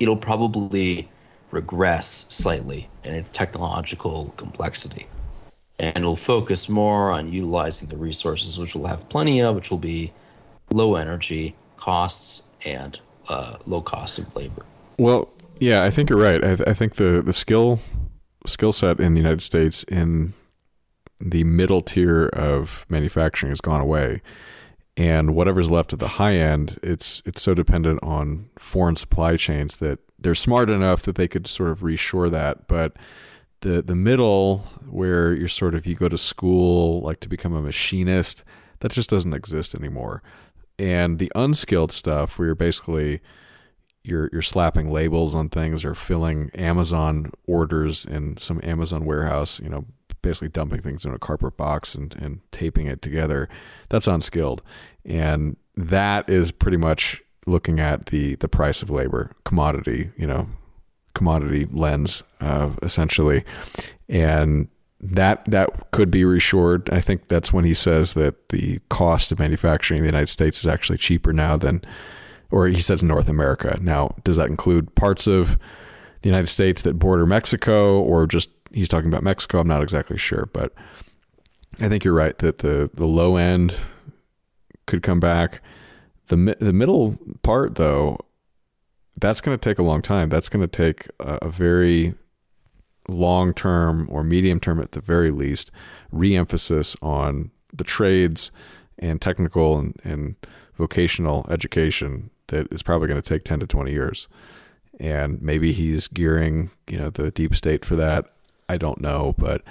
It'll 0.00 0.16
probably 0.16 1.08
regress 1.50 2.26
slightly 2.30 2.88
in 3.04 3.14
its 3.14 3.30
technological 3.30 4.32
complexity 4.36 5.06
and 5.78 5.96
it'll 5.96 6.16
focus 6.16 6.68
more 6.68 7.10
on 7.10 7.32
utilizing 7.32 7.88
the 7.88 7.96
resources 7.96 8.58
which 8.58 8.74
we'll 8.74 8.86
have 8.86 9.08
plenty 9.08 9.40
of, 9.40 9.54
which 9.54 9.70
will 9.70 9.78
be 9.78 10.12
low 10.70 10.96
energy 10.96 11.54
costs 11.76 12.48
and 12.64 12.98
uh, 13.28 13.58
low 13.66 13.80
cost 13.80 14.18
of 14.18 14.34
labor. 14.34 14.64
Well, 14.98 15.28
yeah, 15.60 15.84
I 15.84 15.90
think 15.90 16.10
you're 16.10 16.18
right. 16.18 16.42
I, 16.42 16.56
th- 16.56 16.68
I 16.68 16.72
think 16.72 16.96
the 16.96 17.22
the 17.22 17.32
skill 17.32 17.80
skill 18.46 18.72
set 18.72 18.98
in 18.98 19.14
the 19.14 19.20
United 19.20 19.42
States 19.42 19.84
in 19.84 20.32
the 21.20 21.44
middle 21.44 21.80
tier 21.80 22.26
of 22.28 22.86
manufacturing 22.88 23.50
has 23.50 23.60
gone 23.60 23.80
away, 23.80 24.22
and 24.96 25.34
whatever's 25.34 25.70
left 25.70 25.92
at 25.92 25.98
the 25.98 26.08
high 26.08 26.34
end, 26.34 26.78
it's 26.82 27.22
it's 27.24 27.42
so 27.42 27.54
dependent 27.54 28.00
on 28.02 28.50
foreign 28.58 28.96
supply 28.96 29.36
chains 29.36 29.76
that 29.76 30.00
they're 30.18 30.34
smart 30.34 30.70
enough 30.70 31.02
that 31.02 31.14
they 31.14 31.28
could 31.28 31.46
sort 31.46 31.70
of 31.70 31.80
reshore 31.80 32.30
that, 32.30 32.66
but 32.66 32.96
the 33.60 33.82
the 33.82 33.94
middle 33.94 34.58
where 34.88 35.32
you're 35.32 35.48
sort 35.48 35.74
of 35.74 35.86
you 35.86 35.94
go 35.94 36.08
to 36.08 36.18
school 36.18 37.00
like 37.00 37.20
to 37.20 37.28
become 37.28 37.54
a 37.54 37.62
machinist 37.62 38.44
that 38.80 38.92
just 38.92 39.10
doesn't 39.10 39.34
exist 39.34 39.74
anymore. 39.74 40.22
And 40.78 41.18
the 41.18 41.32
unskilled 41.34 41.90
stuff 41.90 42.38
where 42.38 42.46
you're 42.46 42.54
basically 42.54 43.20
you're 44.04 44.30
you're 44.32 44.42
slapping 44.42 44.90
labels 44.90 45.34
on 45.34 45.48
things 45.48 45.84
or 45.84 45.94
filling 45.94 46.50
Amazon 46.54 47.32
orders 47.46 48.04
in 48.04 48.36
some 48.36 48.60
Amazon 48.62 49.04
warehouse 49.04 49.60
you 49.60 49.68
know 49.68 49.84
basically 50.22 50.48
dumping 50.48 50.80
things 50.80 51.04
in 51.04 51.12
a 51.12 51.18
cardboard 51.18 51.56
box 51.56 51.94
and, 51.94 52.14
and 52.16 52.40
taping 52.50 52.86
it 52.86 53.02
together 53.02 53.48
that's 53.88 54.06
unskilled 54.06 54.62
and 55.04 55.56
that 55.76 56.28
is 56.28 56.50
pretty 56.50 56.76
much 56.76 57.22
looking 57.46 57.80
at 57.80 58.06
the 58.06 58.34
the 58.36 58.48
price 58.48 58.82
of 58.82 58.90
labor 58.90 59.32
commodity 59.44 60.10
you 60.16 60.26
know 60.26 60.48
commodity 61.18 61.66
lens, 61.72 62.22
uh, 62.40 62.70
essentially, 62.80 63.44
and 64.08 64.68
that 65.00 65.44
that 65.46 65.90
could 65.90 66.10
be 66.10 66.22
reshored. 66.22 66.90
I 66.92 67.00
think 67.00 67.26
that's 67.26 67.52
when 67.52 67.64
he 67.64 67.74
says 67.74 68.14
that 68.14 68.48
the 68.50 68.78
cost 68.88 69.32
of 69.32 69.40
manufacturing 69.40 69.98
in 69.98 70.04
the 70.04 70.10
United 70.10 70.28
States 70.28 70.60
is 70.60 70.66
actually 70.66 70.98
cheaper 70.98 71.32
now 71.32 71.56
than, 71.56 71.82
or 72.50 72.68
he 72.68 72.80
says 72.80 73.02
North 73.02 73.28
America. 73.28 73.78
Now, 73.82 74.14
does 74.22 74.36
that 74.36 74.48
include 74.48 74.94
parts 74.94 75.26
of 75.26 75.58
the 76.22 76.28
United 76.28 76.46
States 76.46 76.82
that 76.82 76.98
border 76.98 77.26
Mexico, 77.26 78.00
or 78.00 78.26
just 78.26 78.50
he's 78.72 78.88
talking 78.88 79.08
about 79.08 79.22
Mexico? 79.22 79.60
I'm 79.60 79.68
not 79.68 79.82
exactly 79.82 80.18
sure, 80.18 80.48
but 80.52 80.72
I 81.80 81.88
think 81.88 82.04
you're 82.04 82.14
right 82.14 82.36
that 82.38 82.58
the 82.58 82.90
the 82.94 83.06
low 83.06 83.36
end 83.36 83.80
could 84.86 85.02
come 85.02 85.20
back. 85.20 85.62
The 86.28 86.56
the 86.58 86.72
middle 86.72 87.18
part 87.42 87.76
though, 87.76 88.18
that's 89.20 89.40
going 89.40 89.56
to 89.56 89.70
take 89.70 89.78
a 89.78 89.82
long 89.82 90.02
time. 90.02 90.28
That's 90.28 90.48
going 90.48 90.66
to 90.66 90.68
take 90.68 91.08
a, 91.20 91.38
a 91.42 91.48
very 91.48 92.14
long 93.08 93.54
term 93.54 94.06
or 94.10 94.22
medium 94.22 94.60
term 94.60 94.80
at 94.80 94.92
the 94.92 95.00
very 95.00 95.30
least 95.30 95.70
re-emphasis 96.12 96.94
on 97.00 97.50
the 97.72 97.84
trades 97.84 98.50
and 98.98 99.20
technical 99.20 99.78
and, 99.78 99.98
and 100.04 100.36
vocational 100.76 101.46
education 101.50 102.30
that 102.48 102.70
is 102.72 102.82
probably 102.82 103.08
going 103.08 103.20
to 103.20 103.26
take 103.26 103.44
10 103.44 103.60
to 103.60 103.66
20 103.66 103.90
years 103.90 104.28
and 105.00 105.40
maybe 105.40 105.72
he's 105.72 106.08
gearing 106.08 106.70
you 106.86 106.98
know 106.98 107.10
the 107.10 107.30
deep 107.30 107.54
state 107.54 107.84
for 107.84 107.96
that 107.96 108.26
i 108.68 108.76
don't 108.76 109.00
know 109.00 109.34
but 109.38 109.62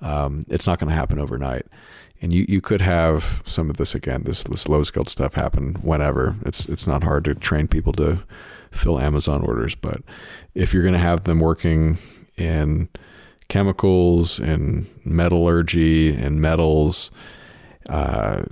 um, 0.00 0.44
it's 0.48 0.66
not 0.66 0.78
going 0.78 0.88
to 0.88 0.94
happen 0.94 1.18
overnight 1.18 1.66
and 2.20 2.32
you, 2.32 2.44
you 2.48 2.60
could 2.60 2.80
have 2.80 3.42
some 3.46 3.70
of 3.70 3.76
this 3.76 3.94
again 3.94 4.22
this 4.24 4.42
this 4.44 4.68
low 4.68 4.82
skilled 4.82 5.08
stuff 5.08 5.34
happen 5.34 5.74
whenever 5.76 6.36
it's 6.44 6.66
it's 6.66 6.86
not 6.86 7.04
hard 7.04 7.24
to 7.24 7.34
train 7.34 7.68
people 7.68 7.92
to 7.94 8.22
fill 8.74 9.00
Amazon 9.00 9.42
orders. 9.42 9.74
But 9.74 10.02
if 10.54 10.74
you're 10.74 10.82
going 10.82 10.94
to 10.94 10.98
have 10.98 11.24
them 11.24 11.40
working 11.40 11.98
in 12.36 12.88
chemicals 13.48 14.38
and 14.38 14.86
metallurgy 15.04 16.14
and 16.14 16.40
metals, 16.40 17.10
uh, 17.88 18.42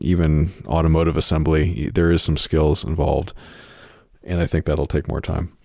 even 0.00 0.52
automotive 0.66 1.16
assembly, 1.16 1.90
there 1.94 2.10
is 2.10 2.22
some 2.22 2.36
skills 2.36 2.84
involved. 2.84 3.32
And 4.22 4.40
I 4.40 4.46
think 4.46 4.64
that'll 4.64 4.86
take 4.86 5.08
more 5.08 5.20
time. 5.20 5.56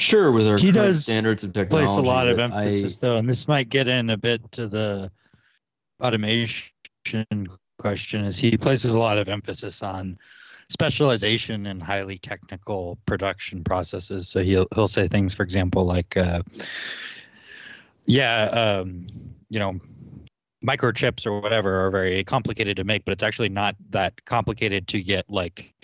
Sure, 0.00 0.32
with 0.32 0.48
our 0.48 0.56
He 0.56 0.72
does 0.72 1.04
standards 1.04 1.44
of 1.44 1.52
technology. 1.52 1.86
place 1.86 1.96
a 1.98 2.00
lot 2.00 2.26
of 2.26 2.38
but 2.38 2.52
I- 2.52 2.62
emphasis 2.62 2.96
though, 2.96 3.16
and 3.18 3.28
this 3.28 3.46
might 3.46 3.68
get 3.68 3.86
in 3.86 4.08
a 4.10 4.16
bit 4.16 4.40
to 4.52 4.66
the 4.66 5.10
automation 6.02 6.70
question. 7.78 8.24
Is 8.24 8.38
he 8.38 8.56
places 8.56 8.94
a 8.94 8.98
lot 8.98 9.18
of 9.18 9.28
emphasis 9.28 9.82
on 9.82 10.18
specialization 10.70 11.66
in 11.66 11.80
highly 11.80 12.16
technical 12.18 12.96
production 13.04 13.62
processes? 13.62 14.26
So 14.28 14.42
he'll 14.42 14.66
he'll 14.74 14.88
say 14.88 15.06
things, 15.06 15.34
for 15.34 15.42
example, 15.42 15.84
like, 15.84 16.16
uh, 16.16 16.42
yeah, 18.06 18.44
um, 18.44 19.06
you 19.50 19.58
know, 19.58 19.78
microchips 20.64 21.26
or 21.26 21.40
whatever 21.42 21.84
are 21.86 21.90
very 21.90 22.24
complicated 22.24 22.76
to 22.78 22.84
make, 22.84 23.04
but 23.04 23.12
it's 23.12 23.22
actually 23.22 23.50
not 23.50 23.76
that 23.90 24.24
complicated 24.24 24.88
to 24.88 25.02
get 25.02 25.28
like 25.28 25.74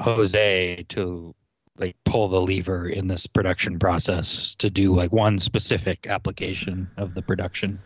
Jose 0.00 0.84
to 0.90 1.34
like 1.78 1.96
pull 2.04 2.28
the 2.28 2.40
lever 2.40 2.88
in 2.88 3.08
this 3.08 3.26
production 3.26 3.78
process 3.78 4.54
to 4.56 4.68
do 4.70 4.94
like 4.94 5.12
one 5.12 5.38
specific 5.38 6.06
application 6.08 6.90
of 6.96 7.14
the 7.14 7.22
production. 7.22 7.78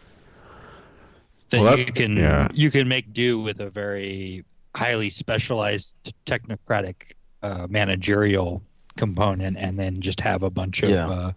That, 1.51 1.61
Well, 1.61 1.77
that- 1.77 1.87
you 1.87 1.93
can 1.93 2.17
yeah. 2.17 2.49
you 2.53 2.71
can 2.71 2.89
make 2.89 3.13
do 3.13 3.39
with 3.41 3.61
a 3.61 3.71
very 3.71 4.45
highly 4.75 5.11
specialized 5.11 6.15
technocratic 6.25 7.13
uh, 7.43 7.67
managerial 7.69 8.63
component 8.97 9.57
and 9.59 9.79
then 9.79 10.01
just 10.01 10.21
have 10.21 10.43
a 10.43 10.51
bunch 10.51 10.83
of 10.83 10.91
Yeah. 10.91 11.09
uh, 11.09 11.33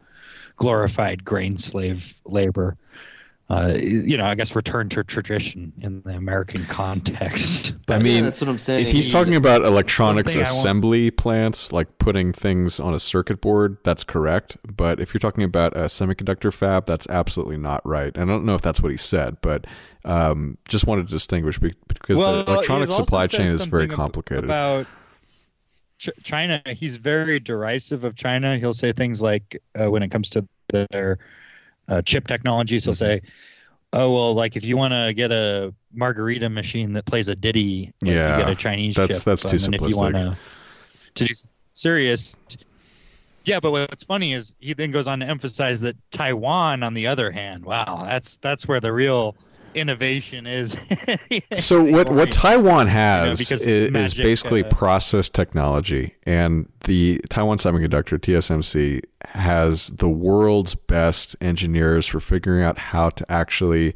glorified 0.58 1.26
grain 1.26 1.58
slave 1.58 2.14
labor. 2.26 2.78
Uh, 3.48 3.76
you 3.80 4.18
know, 4.18 4.26
I 4.26 4.34
guess 4.34 4.56
return 4.56 4.90
to 4.90 5.04
tradition 5.04 5.72
in 5.80 6.02
the 6.04 6.16
American 6.16 6.66
context. 6.66 7.76
I 7.88 7.98
Yeah, 7.98 8.00
mean, 8.00 8.24
that's 8.24 8.42
what 8.42 8.50
I'm 8.50 8.58
saying. 8.58 8.82
if 8.88 8.92
he's 8.92 9.12
talking 9.12 9.36
about 9.36 9.64
electronics 9.64 10.34
thing 10.34 10.40
want- 10.42 10.50
assembly 10.50 11.12
plants, 11.12 11.72
like 11.72 12.00
putting 12.00 12.34
things 12.34 12.80
on 12.80 12.96
a 12.96 13.00
circuit 13.00 13.42
board, 13.42 13.78
that's 13.84 14.04
correct. 14.04 14.58
But 14.76 15.00
if 15.00 15.14
you're 15.14 15.20
talking 15.20 15.44
about 15.44 15.78
a 15.78 15.82
semiconductor 15.82 16.52
fab, 16.52 16.88
that's 16.88 17.08
absolutely 17.08 17.58
not 17.58 17.86
right. 17.86 18.12
And 18.18 18.32
I 18.32 18.34
don't 18.34 18.46
know 18.46 18.56
if 18.56 18.64
that's 18.64 18.82
what 18.82 18.92
he 18.92 18.98
said, 18.98 19.38
but 19.42 19.66
um, 20.06 20.58
just 20.68 20.88
wanted 20.88 21.06
to 21.06 21.12
distinguish 21.12 21.60
be- 21.60 21.76
because 21.88 22.18
the 22.18 22.52
electronic 22.52 22.92
supply 22.92 23.28
chain 23.28 23.46
is 23.46 23.64
very 23.66 23.88
complicated. 23.88 24.46
About 24.46 24.88
Ch- 26.00 26.10
China, 26.24 26.64
he's 26.66 26.98
very 26.98 27.40
derisive 27.40 28.04
of 28.06 28.16
China. 28.16 28.58
He'll 28.58 28.74
say 28.74 28.92
things 28.92 29.22
like, 29.22 29.62
uh, 29.80 29.92
when 29.92 30.02
it 30.02 30.10
comes 30.10 30.32
to 30.32 30.48
their 30.90 31.20
uh, 31.88 32.02
chip 32.02 32.28
technologies, 32.28 32.86
he'll 32.86 32.94
Mm-hmm. 32.94 33.22
say, 33.24 33.32
"Oh 33.94 34.12
well, 34.12 34.34
like 34.34 34.56
if 34.56 34.64
you 34.66 34.78
want 34.78 34.94
to 34.94 35.14
get 35.14 35.32
a 35.32 35.74
margarita 35.94 36.50
machine 36.50 36.94
that 36.94 37.06
plays 37.06 37.28
a 37.28 37.36
ditty, 37.36 37.94
like 38.02 38.12
Yeah, 38.12 38.38
you 38.38 38.44
get 38.44 38.52
a 38.52 38.56
Chinese 38.56 38.96
that's- 38.96 39.20
chip. 39.20 39.26
that's 39.26 39.44
too 39.44 39.52
and 39.56 39.60
then 39.66 39.74
If 39.76 39.90
you 39.90 39.98
want 39.98 40.16
to 40.16 40.36
to 41.16 41.26
do 41.26 41.34
serious." 41.72 42.36
Yeah, 43.46 43.60
but 43.60 43.72
what's 43.72 44.04
funny 44.04 44.34
is 44.34 44.56
he 44.60 44.74
then 44.74 44.90
goes 44.90 45.08
on 45.08 45.20
to 45.20 45.26
emphasize 45.28 45.80
that 45.82 45.96
Taiwan, 46.10 46.82
on 46.82 46.96
the 46.96 47.06
other 47.06 47.30
hand, 47.30 47.64
wow, 47.64 48.02
that's 48.04 48.38
that's 48.38 48.68
where 48.68 48.80
the 48.80 48.92
real 48.92 49.36
innovation 49.76 50.48
is. 50.48 50.78
so 51.60 51.84
what 51.92 52.10
what 52.10 52.32
Taiwan 52.32 52.88
has 52.88 53.40
because 53.40 53.62
is, 53.62 53.68
is 53.68 53.92
magic, 53.92 54.24
basically 54.24 54.64
uh, 54.64 54.70
process 54.70 55.30
technology, 55.30 56.16
and 56.24 56.72
the 56.86 57.20
Taiwan 57.30 57.58
Semiconductor 57.58 58.18
TSMC 58.18 59.02
has 59.26 59.88
the 59.88 60.10
world's 60.10 60.76
best 60.76 61.36
engineers 61.42 62.08
for 62.08 62.20
figuring 62.20 62.64
out 62.64 62.78
how 62.78 63.10
to 63.10 63.32
actually 63.32 63.96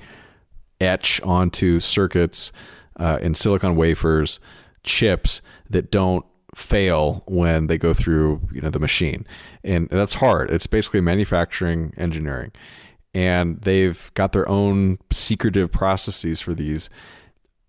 etch 0.82 1.22
onto 1.22 1.80
circuits 1.80 2.52
uh, 3.00 3.20
in 3.22 3.34
silicon 3.34 3.76
wafers 3.76 4.40
chips 4.84 5.42
that 5.70 5.92
don't 5.92 6.26
fail 6.56 7.24
when 7.28 7.68
they 7.68 7.78
go 7.78 7.94
through 7.94 8.42
you 8.52 8.62
know 8.62 8.70
the 8.70 8.80
machine. 8.80 9.26
And 9.64 9.90
that's 9.90 10.16
hard. 10.16 10.52
It's 10.52 10.68
basically 10.68 11.02
manufacturing 11.02 11.94
engineering 11.98 12.52
and 13.14 13.62
they've 13.62 14.12
got 14.14 14.32
their 14.32 14.48
own 14.48 14.98
secretive 15.12 15.72
processes 15.72 16.42
for 16.42 16.54
these 16.54 16.90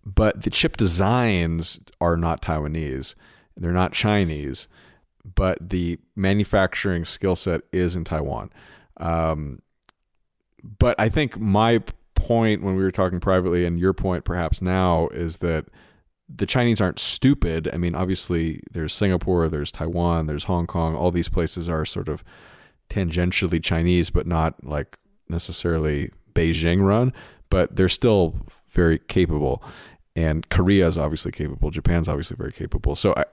but 0.04 0.42
the 0.42 0.50
chip 0.50 0.76
designs 0.76 1.80
are 2.00 2.16
not 2.16 2.42
Taiwanese 2.42 3.14
they're 3.56 3.72
not 3.72 3.92
Chinese 3.92 4.68
but 5.34 5.58
the 5.70 5.98
manufacturing 6.16 7.04
skill 7.04 7.36
set 7.36 7.62
is 7.72 7.96
in 7.96 8.04
Taiwan 8.04 8.50
um, 8.98 9.60
but 10.78 10.98
I 10.98 11.08
think 11.08 11.38
my 11.38 11.82
point 12.14 12.62
when 12.62 12.76
we 12.76 12.82
were 12.82 12.90
talking 12.90 13.20
privately 13.20 13.64
and 13.64 13.78
your 13.78 13.92
point 13.92 14.24
perhaps 14.24 14.60
now 14.60 15.08
is 15.08 15.38
that 15.38 15.66
the 16.34 16.46
Chinese 16.46 16.80
aren't 16.80 16.98
stupid. 16.98 17.68
I 17.72 17.76
mean, 17.76 17.94
obviously 17.94 18.62
there's 18.70 18.92
Singapore, 18.92 19.48
there's 19.48 19.72
Taiwan, 19.72 20.26
there's 20.26 20.44
Hong 20.44 20.66
Kong. 20.66 20.94
All 20.94 21.10
these 21.10 21.28
places 21.28 21.68
are 21.68 21.84
sort 21.84 22.08
of 22.08 22.22
tangentially 22.88 23.62
Chinese, 23.62 24.10
but 24.10 24.26
not 24.26 24.62
like 24.64 24.98
necessarily 25.31 26.11
Beijing 26.35 26.85
run, 26.85 27.12
but 27.48 27.77
they're 27.77 27.89
still 27.89 28.35
very 28.69 28.98
capable. 28.98 29.62
And 30.16 30.48
Korea 30.48 30.86
is 30.86 30.98
obviously 30.98 31.32
capable. 31.32 31.70
Japan's 31.70 32.09
obviously 32.09 32.36
very 32.36 32.52
capable. 32.52 32.94
So 32.94 33.15
I, 33.16 33.24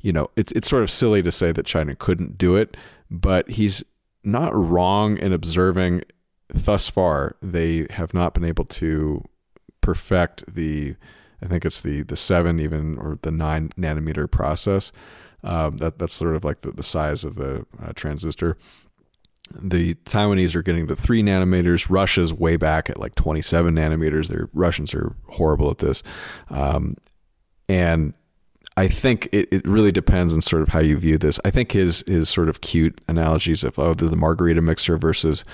you 0.00 0.12
know, 0.12 0.28
it's 0.36 0.52
it's 0.52 0.68
sort 0.68 0.82
of 0.82 0.90
silly 0.90 1.22
to 1.22 1.32
say 1.32 1.52
that 1.52 1.66
China 1.66 1.94
couldn't 1.94 2.38
do 2.38 2.56
it, 2.56 2.76
but 3.10 3.50
he's 3.50 3.84
not 4.24 4.54
wrong 4.54 5.18
in 5.18 5.32
observing 5.32 6.02
thus 6.48 6.88
far 6.88 7.36
they 7.42 7.86
have 7.90 8.14
not 8.14 8.34
been 8.34 8.44
able 8.44 8.64
to 8.64 9.22
perfect 9.80 10.44
the 10.52 10.96
I 11.42 11.46
think 11.46 11.64
it's 11.64 11.80
the 11.80 12.02
the 12.02 12.16
seven 12.16 12.58
even 12.58 12.98
or 12.98 13.18
the 13.22 13.30
nine 13.30 13.70
nanometer 13.70 14.30
process. 14.30 14.92
Um, 15.44 15.76
that 15.76 15.98
that's 15.98 16.14
sort 16.14 16.34
of 16.34 16.44
like 16.44 16.62
the, 16.62 16.72
the 16.72 16.82
size 16.82 17.22
of 17.24 17.36
the 17.36 17.64
uh, 17.80 17.92
transistor. 17.94 18.56
The 19.50 19.94
Taiwanese 19.94 20.54
are 20.54 20.62
getting 20.62 20.86
to 20.88 20.96
three 20.96 21.22
nanometers. 21.22 21.88
Russia's 21.90 22.32
way 22.32 22.56
back 22.56 22.90
at 22.90 22.98
like 22.98 23.14
27 23.14 23.74
nanometers. 23.74 24.28
Their 24.28 24.48
Russians 24.52 24.94
are 24.94 25.14
horrible 25.28 25.70
at 25.70 25.78
this, 25.78 26.02
um, 26.50 26.96
and 27.68 28.14
I 28.76 28.86
think 28.86 29.28
it, 29.32 29.48
it 29.50 29.66
really 29.66 29.90
depends 29.90 30.32
on 30.32 30.40
sort 30.40 30.62
of 30.62 30.68
how 30.68 30.78
you 30.78 30.96
view 30.96 31.18
this. 31.18 31.40
I 31.44 31.50
think 31.50 31.72
his 31.72 32.04
his 32.06 32.28
sort 32.28 32.48
of 32.48 32.60
cute 32.60 33.00
analogies 33.08 33.64
of 33.64 33.78
oh 33.78 33.94
the, 33.94 34.06
the 34.06 34.16
margarita 34.16 34.62
mixer 34.62 34.96
versus 34.96 35.44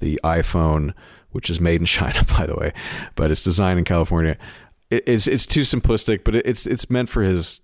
the 0.00 0.20
iPhone, 0.22 0.92
which 1.30 1.48
is 1.48 1.60
made 1.60 1.80
in 1.80 1.86
China 1.86 2.22
by 2.24 2.46
the 2.46 2.54
way, 2.54 2.72
but 3.14 3.30
it's 3.30 3.42
designed 3.42 3.78
in 3.78 3.84
California. 3.84 4.36
It, 4.90 5.04
it's 5.06 5.26
it's 5.26 5.46
too 5.46 5.62
simplistic, 5.62 6.22
but 6.22 6.34
it, 6.34 6.46
it's 6.46 6.66
it's 6.66 6.90
meant 6.90 7.08
for 7.08 7.22
his 7.22 7.62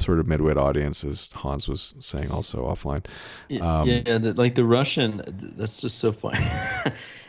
sort 0.00 0.18
of 0.18 0.26
midwit 0.26 0.56
audience, 0.56 1.04
as 1.04 1.30
Hans 1.32 1.68
was 1.68 1.94
saying 2.00 2.30
also 2.30 2.64
offline. 2.66 3.04
Yeah, 3.48 3.80
Um, 3.80 3.88
yeah 3.88 4.18
the, 4.18 4.32
like 4.34 4.54
the 4.54 4.64
Russian. 4.64 5.22
That's 5.56 5.80
just 5.80 5.98
so 5.98 6.12
funny. 6.12 6.38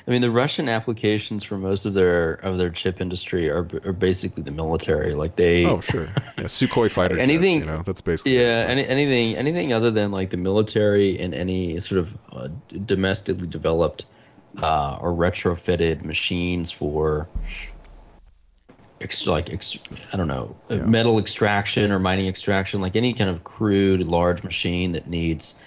I 0.07 0.09
mean, 0.09 0.21
the 0.21 0.31
Russian 0.31 0.67
applications 0.67 1.43
for 1.43 1.59
most 1.59 1.85
of 1.85 1.93
their 1.93 2.33
of 2.43 2.57
their 2.57 2.71
chip 2.71 2.99
industry 3.01 3.49
are 3.51 3.67
are 3.85 3.93
basically 3.93 4.41
the 4.41 4.51
military. 4.51 5.13
Like 5.13 5.35
they. 5.35 5.63
Oh 5.65 5.79
sure, 5.79 6.05
yeah, 6.37 6.45
Sukhoi 6.45 6.89
fighter 6.97 7.15
jets, 7.15 7.21
Anything- 7.29 7.59
you 7.59 7.65
know, 7.65 7.83
that's 7.85 8.01
basically 8.01 8.37
Yeah, 8.39 8.65
any, 8.67 8.85
anything 8.87 9.35
anything 9.37 9.73
other 9.73 9.91
than 9.91 10.11
like 10.11 10.31
the 10.31 10.37
military 10.37 11.19
and 11.19 11.35
any 11.35 11.79
sort 11.81 11.99
of 11.99 12.17
uh, 12.33 12.47
domestically 12.85 13.47
developed 13.47 14.05
uh, 14.57 14.97
or 14.99 15.11
retrofitted 15.13 16.03
machines 16.03 16.71
for 16.71 17.29
ex- 19.01 19.27
like 19.27 19.51
ex- 19.51 19.77
I 20.13 20.17
don't 20.17 20.27
know 20.27 20.55
uh, 20.69 20.75
Yeah. 20.75 20.85
metal 20.85 21.19
extraction 21.19 21.91
or 21.91 21.99
mining 21.99 22.27
extraction, 22.27 22.81
like 22.81 22.95
any 22.95 23.13
kind 23.13 23.29
of 23.29 23.43
crude 23.43 24.05
large 24.07 24.43
machine 24.43 24.91
that 24.93 25.07
needs 25.07 25.59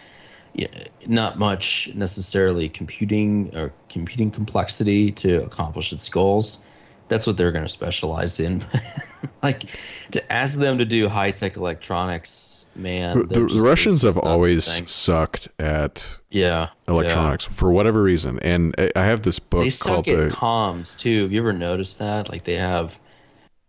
you 0.55 0.69
know, 0.69 0.81
not 1.07 1.39
much 1.39 1.91
necessarily 1.95 2.69
computing 2.69 3.51
or 3.57 3.73
computing 3.89 4.31
complexity 4.31 5.11
to 5.13 5.43
accomplish 5.45 5.93
its 5.93 6.09
goals. 6.09 6.65
That's 7.09 7.27
what 7.27 7.37
they're 7.37 7.53
going 7.53 7.65
to 7.65 7.71
specialize 7.71 8.41
in. 8.41 8.65
like 9.43 9.65
to 10.13 10.33
ask 10.33 10.59
them 10.59 10.79
to 10.79 10.85
do 10.85 11.09
high 11.09 11.33
tech 11.33 11.57
electronics, 11.57 12.67
man. 12.77 13.19
The, 13.19 13.25
they're 13.27 13.49
the 13.49 13.61
Russians 13.63 14.03
have 14.03 14.15
just 14.15 14.25
always 14.27 14.91
sucked 14.91 15.49
at 15.59 16.19
yeah 16.31 16.69
electronics 16.89 17.45
for 17.45 17.73
whatever 17.73 18.03
reason, 18.03 18.39
and 18.39 18.75
I- 18.79 18.93
I 18.97 19.05
have 19.05 19.23
this 19.23 19.39
book 19.39 19.65
They 19.65 19.71
suck 19.71 19.89
called 20.07 20.09
at 20.09 20.31
the 20.31 20.35
comms 20.35 20.99
too. 20.99 21.23
Have 21.25 21.33
you 21.33 21.41
ever 21.41 21.53
noticed 21.53 21.99
that? 21.99 22.31
Like 22.31 22.45
they 22.45 22.55
have 22.57 22.99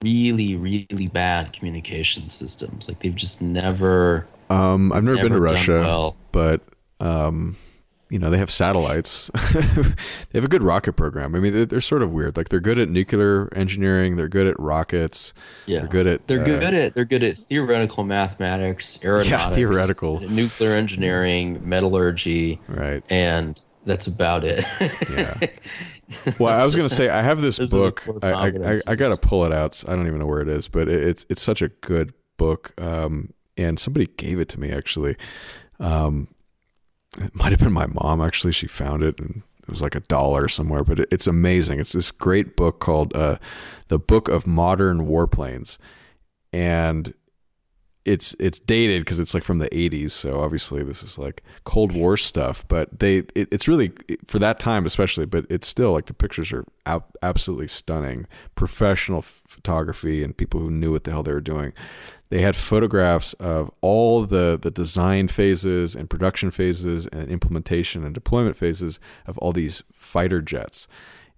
really, 0.06 0.56
really 0.56 1.08
bad 1.08 1.52
communication 1.52 2.30
systems. 2.30 2.88
Like 2.88 3.00
they've 3.00 3.16
just 3.16 3.42
never. 3.42 4.28
Um, 4.50 4.94
I've 4.94 5.04
never, 5.04 5.18
been 5.18 5.32
to 5.32 5.40
Russia, 5.40 5.80
well. 5.80 6.16
but 6.32 6.62
um, 7.00 7.58
you 8.12 8.20
know 8.20 8.30
they 8.30 8.38
have 8.38 8.52
satellites. 8.52 9.32
they 9.54 9.62
have 10.38 10.44
a 10.44 10.48
good 10.48 10.62
rocket 10.62 10.94
program. 10.94 11.34
I 11.36 11.40
mean, 11.40 11.54
they're, 11.54 11.66
they're 11.66 11.82
sort 11.82 12.04
of 12.04 12.12
weird. 12.12 12.38
Like 12.38 12.50
they're 12.50 12.60
good 12.60 12.78
at 12.78 12.88
nuclear 12.88 13.50
engineering. 13.56 14.16
They're 14.16 14.30
good 14.30 14.46
at 14.46 14.60
rockets. 14.60 15.34
Yeah, 15.66 15.80
They're 15.80 15.88
good 15.90 16.08
at. 16.08 16.28
They're 16.28 16.42
uh, 16.42 16.46
good 16.46 16.64
at 16.76 16.94
they're 16.94 17.06
good 17.06 17.24
at 17.24 17.38
theoretical 17.38 18.04
mathematics, 18.04 19.00
aeronautics, 19.04 19.56
theoretical. 19.56 20.20
nuclear 20.22 20.74
engineering, 20.74 21.68
metallurgy, 21.68 22.62
Right. 22.68 23.04
and 23.10 23.60
that's 23.86 24.06
about 24.06 24.44
it. 24.44 24.64
Yeah. 25.10 25.40
Well, 26.40 26.60
I 26.60 26.64
was 26.66 26.76
gonna 26.76 26.90
say 26.90 27.10
I 27.10 27.22
have 27.22 27.42
this 27.42 27.58
the 27.58 27.68
book. 27.68 28.08
I, 28.22 28.30
I, 28.30 28.48
I, 28.48 28.76
I 28.88 28.96
gotta 28.96 29.18
pull 29.18 29.46
it 29.46 29.52
out. 29.52 29.84
I 29.88 29.96
don't 29.96 30.08
even 30.08 30.20
know 30.20 30.26
where 30.26 30.42
it 30.42 30.50
is, 30.50 30.68
but 30.68 30.88
it, 30.88 31.04
it's 31.04 31.26
it's 31.30 31.42
such 31.42 31.62
a 31.62 31.70
good 31.70 32.14
book. 32.38 32.74
Um, 32.80 33.34
and 33.58 33.80
somebody 33.80 34.08
gave 34.18 34.40
it 34.40 34.50
to 34.50 34.60
me 34.60 34.72
actually. 34.72 35.16
Um, 35.80 36.28
it 37.20 37.34
might 37.34 37.52
have 37.52 37.60
been 37.60 37.74
my 37.74 37.88
mom 37.88 38.22
actually. 38.22 38.52
She 38.54 38.68
found 38.68 39.04
it 39.04 39.20
and 39.20 39.44
it 39.64 39.70
was 39.70 39.82
like 39.82 39.96
a 39.96 40.02
dollar 40.02 40.48
somewhere, 40.48 40.84
but 40.84 41.00
it, 41.00 41.10
it's 41.12 41.28
amazing. 41.28 41.80
It's 41.80 41.94
this 41.94 42.12
great 42.12 42.56
book 42.56 42.80
called 42.80 43.16
uh, 43.16 43.38
"The 43.88 43.98
Book 43.98 44.28
of 44.28 44.46
Modern 44.46 45.08
Warplanes," 45.08 45.78
and 46.54 47.14
it's 48.06 48.36
it's 48.40 48.60
dated 48.60 49.02
because 49.02 49.20
it's 49.20 49.34
like 49.34 49.44
from 49.44 49.58
the 49.58 49.70
80s 49.70 50.12
so 50.12 50.40
obviously 50.40 50.84
this 50.84 51.02
is 51.02 51.18
like 51.18 51.42
cold 51.64 51.92
war 51.92 52.16
stuff 52.16 52.64
but 52.68 53.00
they 53.00 53.18
it, 53.34 53.48
it's 53.52 53.68
really 53.68 53.92
for 54.28 54.38
that 54.40 54.60
time 54.60 54.86
especially 54.86 55.26
but 55.26 55.46
it's 55.50 55.68
still 55.68 55.92
like 55.92 56.06
the 56.06 56.14
pictures 56.14 56.52
are 56.54 56.66
ab- 56.86 57.04
absolutely 57.22 57.68
stunning. 57.68 58.28
Professional 58.56 59.22
photography 59.22 60.24
and 60.24 60.36
people 60.36 60.60
who 60.60 60.72
knew 60.72 60.92
what 60.92 61.04
the 61.04 61.12
hell 61.12 61.24
they 61.24 61.34
were 61.34 61.42
doing. 61.42 61.74
They 62.30 62.42
had 62.42 62.56
photographs 62.56 63.34
of 63.34 63.72
all 63.82 64.26
the 64.26 64.58
the 64.60 64.72
design 64.72 65.28
phases 65.28 65.96
and 65.96 66.10
production 66.10 66.52
phases 66.52 67.08
and 67.08 67.30
implementation 67.30 68.04
and 68.04 68.14
deployment 68.14 68.58
phases 68.58 69.00
of 69.28 69.38
all 69.38 69.52
these 69.52 69.84
fighter 69.94 70.42
jets 70.42 70.88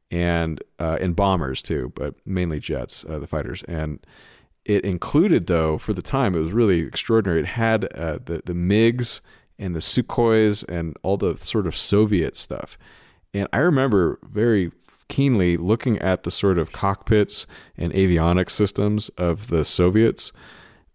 and 0.09 0.63
uh, 0.79 0.97
and 1.01 1.15
bombers 1.15 1.61
too 1.61 1.91
but 1.95 2.15
mainly 2.25 2.59
jets 2.59 3.05
uh, 3.09 3.19
the 3.19 3.27
fighters. 3.27 3.63
And 3.63 3.99
it 4.67 4.83
included, 4.83 5.47
though, 5.47 5.77
for 5.77 5.93
the 5.93 6.01
time, 6.01 6.35
it 6.35 6.39
was 6.39 6.51
really 6.51 6.81
extraordinary. 6.81 7.39
It 7.39 7.45
had 7.45 7.85
uh, 7.93 8.19
the 8.23 8.41
the 8.45 8.53
MiGs 8.53 9.21
and 9.57 9.73
the 9.75 9.79
Sukhois 9.79 10.63
and 10.67 10.95
all 11.03 11.17
the 11.17 11.37
sort 11.37 11.65
of 11.65 11.75
Soviet 11.75 12.35
stuff. 12.35 12.77
And 13.33 13.47
I 13.53 13.59
remember 13.59 14.19
very 14.23 14.71
keenly 15.07 15.55
looking 15.57 15.97
at 15.99 16.23
the 16.23 16.31
sort 16.31 16.57
of 16.57 16.73
cockpits 16.73 17.47
and 17.77 17.93
avionics 17.93 18.51
systems 18.51 19.09
of 19.17 19.47
the 19.47 19.63
Soviets 19.63 20.33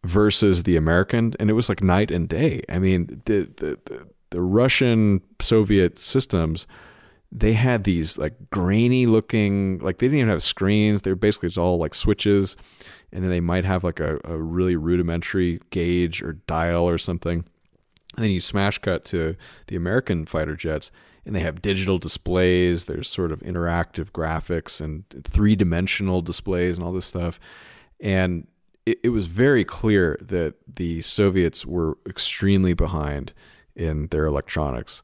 versus 0.04 0.64
the 0.64 0.76
American, 0.76 1.34
and 1.40 1.48
it 1.48 1.54
was 1.54 1.68
like 1.68 1.82
night 1.82 2.10
and 2.10 2.28
day. 2.28 2.62
I 2.68 2.78
mean, 2.78 3.22
the 3.24 3.50
the 3.56 3.78
the, 3.86 4.06
the 4.30 4.42
Russian 4.42 5.22
Soviet 5.40 5.98
systems 5.98 6.66
they 7.34 7.54
had 7.54 7.84
these 7.84 8.18
like 8.18 8.34
grainy 8.50 9.06
looking 9.06 9.78
like 9.78 9.98
they 9.98 10.06
didn't 10.06 10.18
even 10.18 10.30
have 10.30 10.42
screens. 10.42 11.02
They 11.02 11.10
were 11.10 11.16
basically 11.16 11.48
just 11.48 11.58
all 11.58 11.78
like 11.78 11.94
switches. 11.94 12.56
And 13.10 13.24
then 13.24 13.30
they 13.30 13.40
might 13.40 13.64
have 13.64 13.82
like 13.82 14.00
a, 14.00 14.20
a 14.24 14.36
really 14.36 14.76
rudimentary 14.76 15.60
gauge 15.70 16.22
or 16.22 16.34
dial 16.34 16.86
or 16.86 16.98
something. 16.98 17.44
And 18.16 18.24
then 18.24 18.30
you 18.30 18.40
smash 18.40 18.78
cut 18.78 19.06
to 19.06 19.34
the 19.68 19.76
american 19.76 20.26
fighter 20.26 20.54
jets 20.54 20.92
and 21.24 21.34
they 21.34 21.40
have 21.40 21.62
digital 21.62 21.98
displays. 21.98 22.84
There's 22.84 23.08
sort 23.08 23.32
of 23.32 23.40
interactive 23.40 24.10
graphics 24.10 24.80
and 24.80 25.04
three-dimensional 25.24 26.20
displays 26.20 26.76
and 26.76 26.86
all 26.86 26.92
this 26.92 27.06
stuff. 27.06 27.40
And 28.00 28.46
it, 28.84 28.98
it 29.04 29.08
was 29.10 29.26
very 29.26 29.64
clear 29.64 30.18
that 30.20 30.54
the 30.66 31.00
soviets 31.00 31.64
were 31.64 31.96
extremely 32.06 32.74
behind 32.74 33.32
in 33.74 34.08
their 34.08 34.26
electronics. 34.26 35.02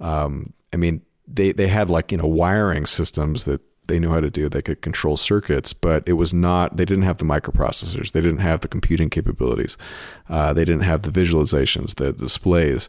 Um, 0.00 0.52
i 0.74 0.76
mean 0.76 1.02
they 1.26 1.52
they 1.52 1.68
had 1.68 1.90
like 1.90 2.12
you 2.12 2.18
know 2.18 2.26
wiring 2.26 2.86
systems 2.86 3.44
that 3.44 3.60
they 3.88 3.98
knew 3.98 4.10
how 4.10 4.20
to 4.20 4.30
do. 4.30 4.48
They 4.48 4.62
could 4.62 4.80
control 4.80 5.16
circuits, 5.16 5.72
but 5.72 6.04
it 6.06 6.14
was 6.14 6.32
not. 6.32 6.76
They 6.76 6.84
didn't 6.84 7.04
have 7.04 7.18
the 7.18 7.24
microprocessors. 7.24 8.12
They 8.12 8.20
didn't 8.20 8.38
have 8.38 8.60
the 8.60 8.68
computing 8.68 9.10
capabilities. 9.10 9.76
Uh, 10.28 10.52
they 10.52 10.64
didn't 10.64 10.82
have 10.82 11.02
the 11.02 11.10
visualizations, 11.10 11.96
the 11.96 12.12
displays, 12.12 12.88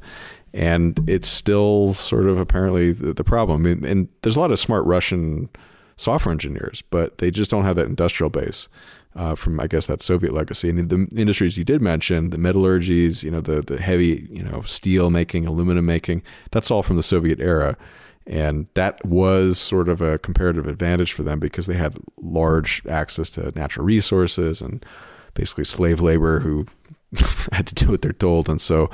and 0.54 1.00
it's 1.10 1.28
still 1.28 1.94
sort 1.94 2.28
of 2.28 2.38
apparently 2.38 2.92
the, 2.92 3.14
the 3.14 3.24
problem. 3.24 3.66
And, 3.66 3.86
and 3.86 4.08
there's 4.22 4.36
a 4.36 4.40
lot 4.40 4.52
of 4.52 4.60
smart 4.60 4.86
Russian 4.86 5.50
software 5.98 6.32
engineers, 6.32 6.84
but 6.90 7.18
they 7.18 7.32
just 7.32 7.50
don't 7.50 7.66
have 7.66 7.76
that 7.76 7.88
industrial 7.88 8.30
base. 8.30 8.68
Uh, 9.16 9.36
from 9.36 9.60
I 9.60 9.68
guess 9.68 9.86
that 9.86 10.02
Soviet 10.02 10.34
legacy. 10.34 10.72
And 10.72 10.90
the 10.90 11.08
industries 11.16 11.56
you 11.56 11.64
did 11.64 11.84
mention, 11.84 12.32
the 12.32 12.38
metallurgies, 12.38 13.22
you 13.22 13.30
know, 13.30 13.42
the 13.42 13.62
the 13.62 13.80
heavy, 13.80 14.28
you 14.32 14.42
know, 14.42 14.64
steel 14.64 15.12
making, 15.12 15.46
aluminum 15.46 15.86
making, 15.86 16.24
that's 16.50 16.72
all 16.72 16.82
from 16.82 16.96
the 16.96 17.04
Soviet 17.04 17.40
era. 17.40 17.78
And 18.26 18.68
that 18.76 19.04
was 19.06 19.60
sort 19.60 19.90
of 19.90 20.02
a 20.02 20.18
comparative 20.18 20.68
advantage 20.68 21.14
for 21.14 21.24
them 21.24 21.40
because 21.40 21.68
they 21.68 21.74
had 21.74 21.98
large 22.22 22.82
access 22.88 23.30
to 23.32 23.52
natural 23.52 23.86
resources 23.86 24.62
and 24.62 24.86
basically 25.34 25.66
slave 25.66 26.02
labor 26.02 26.40
who 26.40 26.66
had 27.52 27.68
to 27.68 27.76
do 27.76 27.92
what 27.92 28.02
they're 28.02 28.14
told. 28.14 28.48
And 28.48 28.62
so 28.62 28.90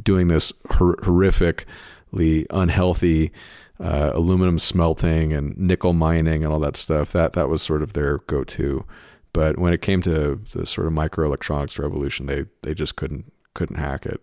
doing 0.00 0.28
this 0.28 0.52
hor- 0.70 0.96
horrifically 0.96 2.46
unhealthy 2.50 3.32
uh, 3.80 4.10
aluminum 4.14 4.58
smelting 4.58 5.32
and 5.32 5.56
nickel 5.56 5.92
mining 5.92 6.42
and 6.44 6.52
all 6.52 6.58
that 6.60 6.76
stuff, 6.76 7.12
that, 7.12 7.34
that 7.34 7.48
was 7.48 7.62
sort 7.62 7.82
of 7.82 7.92
their 7.92 8.18
go 8.18 8.42
to. 8.44 8.84
But 9.32 9.58
when 9.58 9.72
it 9.72 9.82
came 9.82 10.02
to 10.02 10.40
the 10.52 10.66
sort 10.66 10.86
of 10.86 10.92
microelectronics 10.92 11.78
revolution, 11.78 12.26
they, 12.26 12.46
they 12.62 12.74
just 12.74 12.96
couldn't 12.96 13.32
couldn't 13.54 13.76
hack 13.76 14.06
it. 14.06 14.22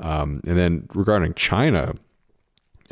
Um, 0.00 0.42
and 0.46 0.58
then 0.58 0.88
regarding 0.94 1.34
China, 1.34 1.94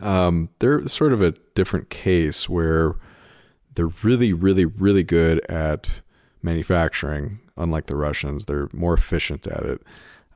um, 0.00 0.48
they're 0.58 0.86
sort 0.88 1.12
of 1.12 1.22
a 1.22 1.32
different 1.54 1.90
case 1.90 2.48
where 2.48 2.96
they're 3.74 3.92
really, 4.02 4.32
really, 4.32 4.64
really 4.64 5.04
good 5.04 5.40
at 5.46 6.00
manufacturing. 6.42 7.40
Unlike 7.56 7.86
the 7.86 7.96
Russians, 7.96 8.44
they're 8.44 8.68
more 8.72 8.94
efficient 8.94 9.46
at 9.46 9.62
it, 9.64 9.82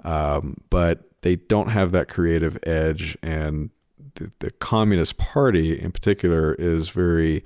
um, 0.05 0.57
but 0.71 1.11
they 1.21 1.37
don't 1.37 1.69
have 1.69 1.93
that 1.93 2.09
creative 2.09 2.59
edge. 2.63 3.17
And 3.23 3.71
the, 4.15 4.31
the 4.39 4.51
Communist 4.53 5.19
Party, 5.19 5.79
in 5.79 5.93
particular, 5.93 6.55
is 6.55 6.89
very 6.89 7.45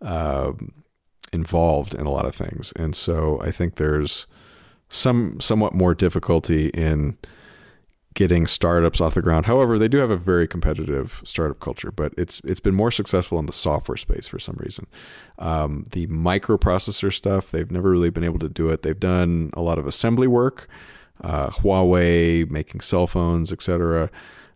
um, 0.00 0.72
involved 1.32 1.94
in 1.94 2.06
a 2.06 2.10
lot 2.10 2.24
of 2.24 2.34
things, 2.34 2.72
and 2.76 2.96
so 2.96 3.40
I 3.42 3.50
think 3.50 3.76
there's 3.76 4.26
some 4.88 5.40
somewhat 5.40 5.74
more 5.74 5.94
difficulty 5.94 6.68
in 6.68 7.18
getting 8.14 8.46
startups 8.46 9.00
off 9.00 9.14
the 9.14 9.22
ground. 9.22 9.46
However, 9.46 9.78
they 9.78 9.88
do 9.88 9.98
have 9.98 10.10
a 10.10 10.16
very 10.16 10.46
competitive 10.46 11.20
startup 11.24 11.60
culture, 11.60 11.90
but 11.90 12.14
it's 12.16 12.40
it's 12.44 12.60
been 12.60 12.74
more 12.74 12.90
successful 12.90 13.38
in 13.38 13.46
the 13.46 13.52
software 13.52 13.96
space 13.96 14.28
for 14.28 14.38
some 14.38 14.56
reason. 14.58 14.86
Um, 15.38 15.84
the 15.90 16.06
microprocessor 16.06 17.12
stuff, 17.12 17.50
they've 17.50 17.70
never 17.70 17.90
really 17.90 18.10
been 18.10 18.24
able 18.24 18.38
to 18.38 18.48
do 18.48 18.68
it. 18.68 18.82
They've 18.82 18.98
done 18.98 19.50
a 19.54 19.60
lot 19.60 19.78
of 19.78 19.86
assembly 19.86 20.28
work, 20.28 20.68
uh, 21.22 21.48
Huawei 21.50 22.48
making 22.48 22.80
cell 22.80 23.06
phones, 23.06 23.52
etc. 23.52 24.10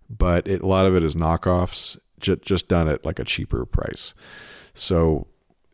But 0.08 0.46
it, 0.46 0.62
a 0.62 0.66
lot 0.66 0.86
of 0.86 0.96
it 0.96 1.02
is 1.02 1.14
knockoffs, 1.14 1.98
j- 2.20 2.36
just 2.36 2.68
done 2.68 2.88
at 2.88 3.04
like 3.04 3.18
a 3.18 3.24
cheaper 3.24 3.66
price. 3.66 4.14
So 4.72 5.26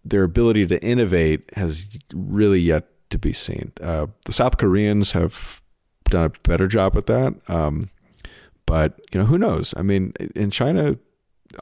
their 0.05 0.24
ability 0.24 0.66
to 0.66 0.82
innovate 0.82 1.51
has 1.55 1.86
really 2.12 2.61
yet 2.61 2.89
to 3.11 3.19
be 3.19 3.32
seen. 3.32 3.73
Uh, 3.81 4.06
the 4.24 4.32
South 4.32 4.56
Koreans 4.56 5.12
have 5.12 5.61
done 6.10 6.24
a 6.24 6.48
better 6.48 6.66
job 6.66 6.94
with 6.94 7.06
that. 7.06 7.35
Um, 7.48 7.90
but 8.66 9.01
you 9.12 9.20
know, 9.20 9.26
who 9.26 9.39
knows? 9.39 9.74
I 9.76 9.82
mean, 9.82 10.12
in 10.35 10.51
China, 10.51 10.97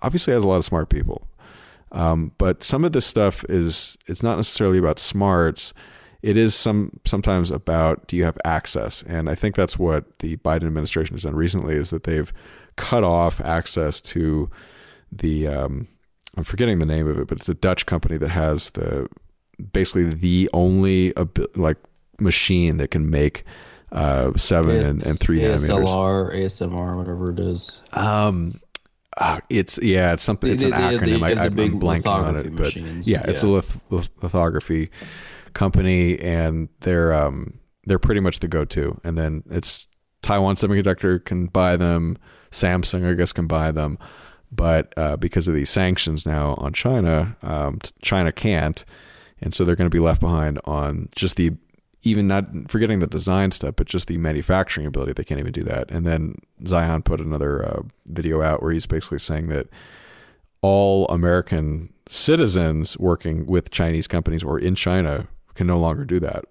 obviously 0.02 0.32
has 0.32 0.44
a 0.44 0.48
lot 0.48 0.56
of 0.56 0.64
smart 0.64 0.88
people. 0.88 1.28
Um, 1.92 2.32
but 2.38 2.62
some 2.62 2.84
of 2.84 2.92
this 2.92 3.04
stuff 3.04 3.44
is 3.48 3.98
it's 4.06 4.22
not 4.22 4.36
necessarily 4.36 4.78
about 4.78 4.98
smarts. 4.98 5.74
It 6.22 6.36
is 6.36 6.54
some 6.54 7.00
sometimes 7.04 7.50
about 7.50 8.06
do 8.06 8.16
you 8.16 8.24
have 8.24 8.38
access, 8.44 9.02
and 9.02 9.28
I 9.28 9.34
think 9.34 9.56
that's 9.56 9.78
what 9.78 10.20
the 10.20 10.36
Biden 10.38 10.64
administration 10.64 11.14
has 11.14 11.24
done 11.24 11.34
recently 11.34 11.74
is 11.74 11.90
that 11.90 12.04
they've 12.04 12.32
cut 12.76 13.04
off 13.04 13.40
access 13.40 14.00
to 14.00 14.48
the 15.10 15.48
um, 15.48 15.88
I'm 16.36 16.44
forgetting 16.44 16.78
the 16.78 16.86
name 16.86 17.08
of 17.08 17.18
it, 17.18 17.26
but 17.26 17.38
it's 17.38 17.48
a 17.48 17.54
Dutch 17.54 17.86
company 17.86 18.16
that 18.18 18.30
has 18.30 18.70
the 18.70 19.08
basically 19.72 20.04
the 20.04 20.48
only 20.52 21.12
like 21.56 21.76
machine 22.18 22.78
that 22.78 22.90
can 22.90 23.10
make 23.10 23.44
uh, 23.92 24.32
seven 24.36 24.76
and, 24.76 25.06
and, 25.06 25.18
three 25.18 25.40
ASLR, 25.40 26.32
nanometers. 26.32 26.34
ASMR, 26.34 26.96
whatever 26.96 27.30
it 27.30 27.38
is. 27.38 27.84
Um, 27.92 28.60
uh, 29.18 29.40
it's 29.50 29.78
yeah, 29.82 30.14
it's 30.14 30.22
something. 30.22 30.50
It's 30.50 30.62
an 30.62 30.70
the, 30.70 30.76
acronym. 30.76 31.20
The, 31.20 31.40
I, 31.40 31.46
am 31.46 31.80
blanking 31.80 32.06
on 32.06 32.36
it, 32.36 32.56
but 32.56 32.74
yeah, 32.74 33.00
yeah, 33.02 33.22
it's 33.26 33.42
a 33.42 33.48
lith- 33.48 33.80
lithography 33.90 34.90
company, 35.52 36.18
and 36.18 36.70
they're 36.80 37.12
um 37.12 37.58
they're 37.84 37.98
pretty 37.98 38.20
much 38.20 38.40
the 38.40 38.48
go-to. 38.48 38.98
And 39.04 39.18
then 39.18 39.42
it's 39.50 39.88
Taiwan 40.22 40.54
Semiconductor 40.54 41.22
can 41.22 41.46
buy 41.46 41.76
them. 41.76 42.16
Samsung, 42.50 43.10
I 43.10 43.14
guess, 43.14 43.32
can 43.32 43.46
buy 43.46 43.72
them, 43.72 43.98
but 44.50 44.92
uh, 44.96 45.16
because 45.16 45.48
of 45.48 45.54
these 45.54 45.70
sanctions 45.70 46.26
now 46.26 46.54
on 46.58 46.72
China, 46.72 47.36
um, 47.42 47.78
China 48.02 48.30
can't, 48.32 48.84
and 49.40 49.54
so 49.54 49.64
they're 49.64 49.76
going 49.76 49.90
to 49.90 49.94
be 49.94 50.02
left 50.02 50.20
behind 50.20 50.60
on 50.64 51.08
just 51.16 51.36
the 51.36 51.52
even 52.02 52.26
not 52.26 52.46
forgetting 52.68 52.98
the 52.98 53.06
design 53.06 53.50
stuff, 53.52 53.76
but 53.76 53.86
just 53.86 54.08
the 54.08 54.18
manufacturing 54.18 54.86
ability, 54.86 55.12
they 55.12 55.24
can't 55.24 55.40
even 55.40 55.52
do 55.52 55.62
that. 55.62 55.90
And 55.90 56.06
then 56.06 56.36
Zeihan 56.64 57.04
put 57.04 57.20
another 57.20 57.64
uh, 57.64 57.82
video 58.06 58.42
out 58.42 58.62
where 58.62 58.72
he's 58.72 58.86
basically 58.86 59.20
saying 59.20 59.48
that 59.48 59.68
all 60.62 61.06
American 61.08 61.92
citizens 62.08 62.98
working 62.98 63.46
with 63.46 63.70
Chinese 63.70 64.06
companies 64.06 64.42
or 64.42 64.58
in 64.58 64.74
China 64.74 65.28
can 65.54 65.66
no 65.66 65.78
longer 65.78 66.04
do 66.04 66.18
that, 66.20 66.44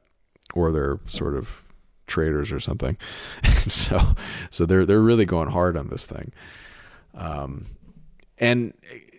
or 0.53 0.71
they're 0.71 0.99
sort 1.05 1.35
of 1.35 1.63
traders 2.07 2.51
or 2.51 2.59
something. 2.59 2.97
so, 3.67 4.15
so 4.49 4.65
they're 4.65 4.85
they're 4.85 5.01
really 5.01 5.25
going 5.25 5.49
hard 5.49 5.75
on 5.75 5.89
this 5.89 6.05
thing. 6.05 6.31
Um, 7.13 7.65
and 8.37 8.73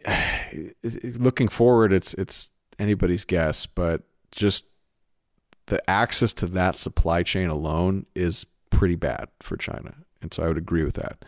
looking 1.03 1.49
forward, 1.49 1.93
it's 1.93 2.15
it's 2.15 2.51
anybody's 2.79 3.25
guess, 3.25 3.67
but 3.67 4.03
just 4.31 4.67
the 5.67 5.89
access 5.89 6.33
to 6.35 6.47
that 6.47 6.77
supply 6.77 7.23
chain 7.23 7.49
alone 7.49 8.07
is 8.15 8.47
pretty 8.71 8.97
bad 8.97 9.29
for 9.41 9.57
China. 9.57 9.95
And 10.21 10.33
so 10.33 10.43
I 10.43 10.49
would 10.49 10.59
agree 10.59 10.85
with 10.85 10.95
that. 10.95 11.25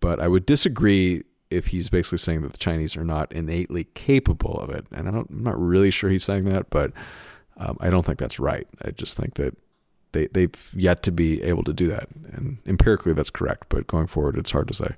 But 0.00 0.20
I 0.20 0.28
would 0.28 0.46
disagree 0.46 1.24
if 1.50 1.68
he's 1.68 1.88
basically 1.88 2.18
saying 2.18 2.42
that 2.42 2.52
the 2.52 2.58
Chinese 2.58 2.96
are 2.96 3.04
not 3.04 3.32
innately 3.32 3.84
capable 3.94 4.58
of 4.58 4.70
it. 4.70 4.86
And 4.92 5.08
I 5.08 5.12
am 5.12 5.26
not 5.30 5.58
really 5.58 5.90
sure 5.90 6.10
he's 6.10 6.24
saying 6.24 6.44
that, 6.44 6.70
but 6.70 6.92
um, 7.56 7.76
I 7.80 7.90
don't 7.90 8.04
think 8.04 8.18
that's 8.18 8.38
right. 8.38 8.66
I 8.82 8.90
just 8.90 9.16
think 9.16 9.34
that 9.34 9.56
they, 10.12 10.26
they've 10.28 10.70
yet 10.74 11.02
to 11.04 11.12
be 11.12 11.42
able 11.42 11.64
to 11.64 11.72
do 11.72 11.86
that. 11.88 12.08
And 12.32 12.58
empirically, 12.66 13.12
that's 13.12 13.30
correct. 13.30 13.66
But 13.68 13.86
going 13.86 14.06
forward, 14.06 14.36
it's 14.36 14.50
hard 14.50 14.68
to 14.68 14.74
say. 14.74 14.94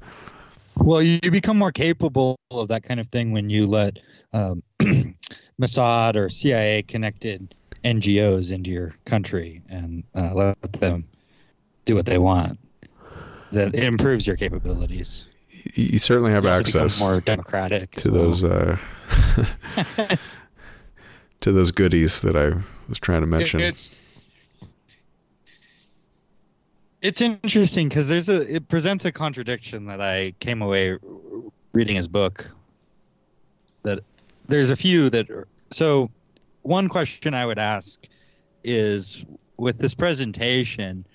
Well, 0.76 1.02
you 1.02 1.18
become 1.30 1.58
more 1.58 1.72
capable 1.72 2.36
of 2.50 2.68
that 2.68 2.82
kind 2.82 3.00
of 3.00 3.08
thing 3.08 3.32
when 3.32 3.50
you 3.50 3.66
let 3.66 3.98
um, 4.32 4.62
Mossad 5.60 6.16
or 6.16 6.28
CIA 6.28 6.82
connected 6.82 7.54
NGOs 7.84 8.50
into 8.52 8.70
your 8.70 8.94
country 9.04 9.62
and 9.68 10.04
uh, 10.14 10.32
let 10.34 10.72
them 10.74 11.06
do 11.84 11.94
what 11.94 12.06
they 12.06 12.18
want. 12.18 12.58
That 13.52 13.74
it 13.74 13.84
improves 13.84 14.26
your 14.26 14.36
capabilities. 14.36 15.26
You 15.74 15.98
certainly 15.98 16.32
have 16.32 16.46
access 16.46 17.00
more 17.00 17.20
democratic 17.20 17.90
to 17.96 18.10
those 18.10 18.44
uh, 18.44 18.78
to 21.40 21.52
those 21.52 21.70
goodies 21.70 22.20
that 22.20 22.36
I 22.36 22.54
was 22.88 22.98
trying 22.98 23.20
to 23.22 23.26
mention. 23.26 23.60
It's 23.60 23.90
it's 27.02 27.20
interesting 27.20 27.88
because 27.88 28.08
there's 28.08 28.28
a 28.28 28.54
it 28.54 28.68
presents 28.68 29.04
a 29.04 29.12
contradiction 29.12 29.86
that 29.86 30.00
I 30.00 30.32
came 30.40 30.62
away 30.62 30.96
reading 31.72 31.96
his 31.96 32.08
book. 32.08 32.48
That 33.82 34.00
there's 34.48 34.70
a 34.70 34.76
few 34.76 35.10
that 35.10 35.30
are, 35.30 35.48
so 35.70 36.10
one 36.62 36.88
question 36.88 37.34
I 37.34 37.46
would 37.46 37.58
ask 37.58 38.06
is 38.64 39.24
with 39.56 39.78
this 39.78 39.94
presentation, 39.94 41.06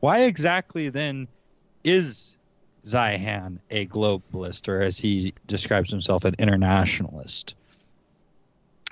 why 0.00 0.20
exactly 0.20 0.88
then 0.88 1.28
is 1.84 2.36
Zeihan 2.84 3.58
a 3.70 3.86
globalist, 3.86 4.68
or 4.68 4.82
as 4.82 4.98
he 4.98 5.34
describes 5.46 5.90
himself, 5.90 6.24
an 6.24 6.34
internationalist? 6.38 7.54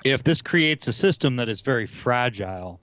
If 0.03 0.23
this 0.23 0.41
creates 0.41 0.87
a 0.87 0.93
system 0.93 1.35
that 1.35 1.49
is 1.49 1.61
very 1.61 1.85
fragile 1.85 2.79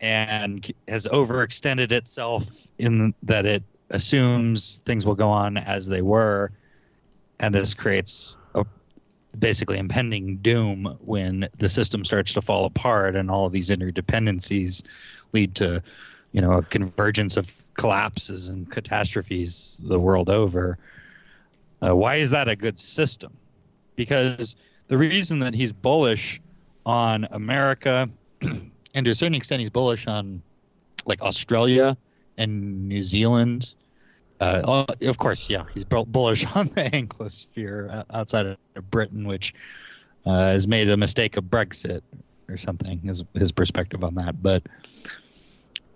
and 0.00 0.72
has 0.86 1.06
overextended 1.06 1.90
itself 1.92 2.44
in 2.78 3.14
that 3.22 3.46
it 3.46 3.62
assumes 3.90 4.80
things 4.84 5.06
will 5.06 5.14
go 5.14 5.30
on 5.30 5.56
as 5.56 5.86
they 5.86 6.02
were, 6.02 6.52
and 7.40 7.54
this 7.54 7.74
creates 7.74 8.36
basically 9.38 9.78
impending 9.78 10.36
doom 10.38 10.96
when 11.00 11.48
the 11.58 11.68
system 11.68 12.04
starts 12.04 12.32
to 12.32 12.42
fall 12.42 12.64
apart 12.64 13.14
and 13.16 13.30
all 13.30 13.46
of 13.46 13.52
these 13.52 13.70
interdependencies 13.70 14.82
lead 15.32 15.54
to 15.54 15.82
you 16.32 16.40
know 16.40 16.52
a 16.52 16.62
convergence 16.62 17.36
of 17.36 17.64
collapses 17.74 18.48
and 18.48 18.70
catastrophes 18.70 19.80
the 19.84 19.98
world 19.98 20.30
over. 20.30 20.78
Uh, 21.80 21.94
why 21.94 22.16
is 22.16 22.30
that 22.30 22.48
a 22.48 22.56
good 22.56 22.78
system? 22.78 23.36
Because 23.96 24.56
the 24.88 24.98
reason 24.98 25.38
that 25.38 25.54
he's 25.54 25.72
bullish 25.72 26.40
on 26.84 27.28
america 27.30 28.08
and 28.42 29.04
to 29.04 29.10
a 29.10 29.14
certain 29.14 29.34
extent 29.34 29.60
he's 29.60 29.70
bullish 29.70 30.06
on 30.06 30.42
like 31.04 31.20
australia 31.22 31.96
and 32.38 32.88
new 32.88 33.02
zealand 33.02 33.74
uh, 34.40 34.84
of 35.02 35.18
course, 35.18 35.48
yeah, 35.50 35.64
he's 35.74 35.84
bullish 35.84 36.44
on 36.54 36.66
the 36.68 36.90
Anglosphere 36.90 37.92
uh, 37.92 38.04
outside 38.12 38.46
of 38.46 38.90
Britain, 38.90 39.26
which 39.26 39.54
uh, 40.26 40.52
has 40.52 40.68
made 40.68 40.88
a 40.88 40.96
mistake 40.96 41.36
of 41.36 41.44
Brexit 41.44 42.02
or 42.48 42.56
something. 42.56 43.00
His 43.00 43.24
his 43.34 43.52
perspective 43.52 44.04
on 44.04 44.14
that, 44.14 44.42
but 44.42 44.62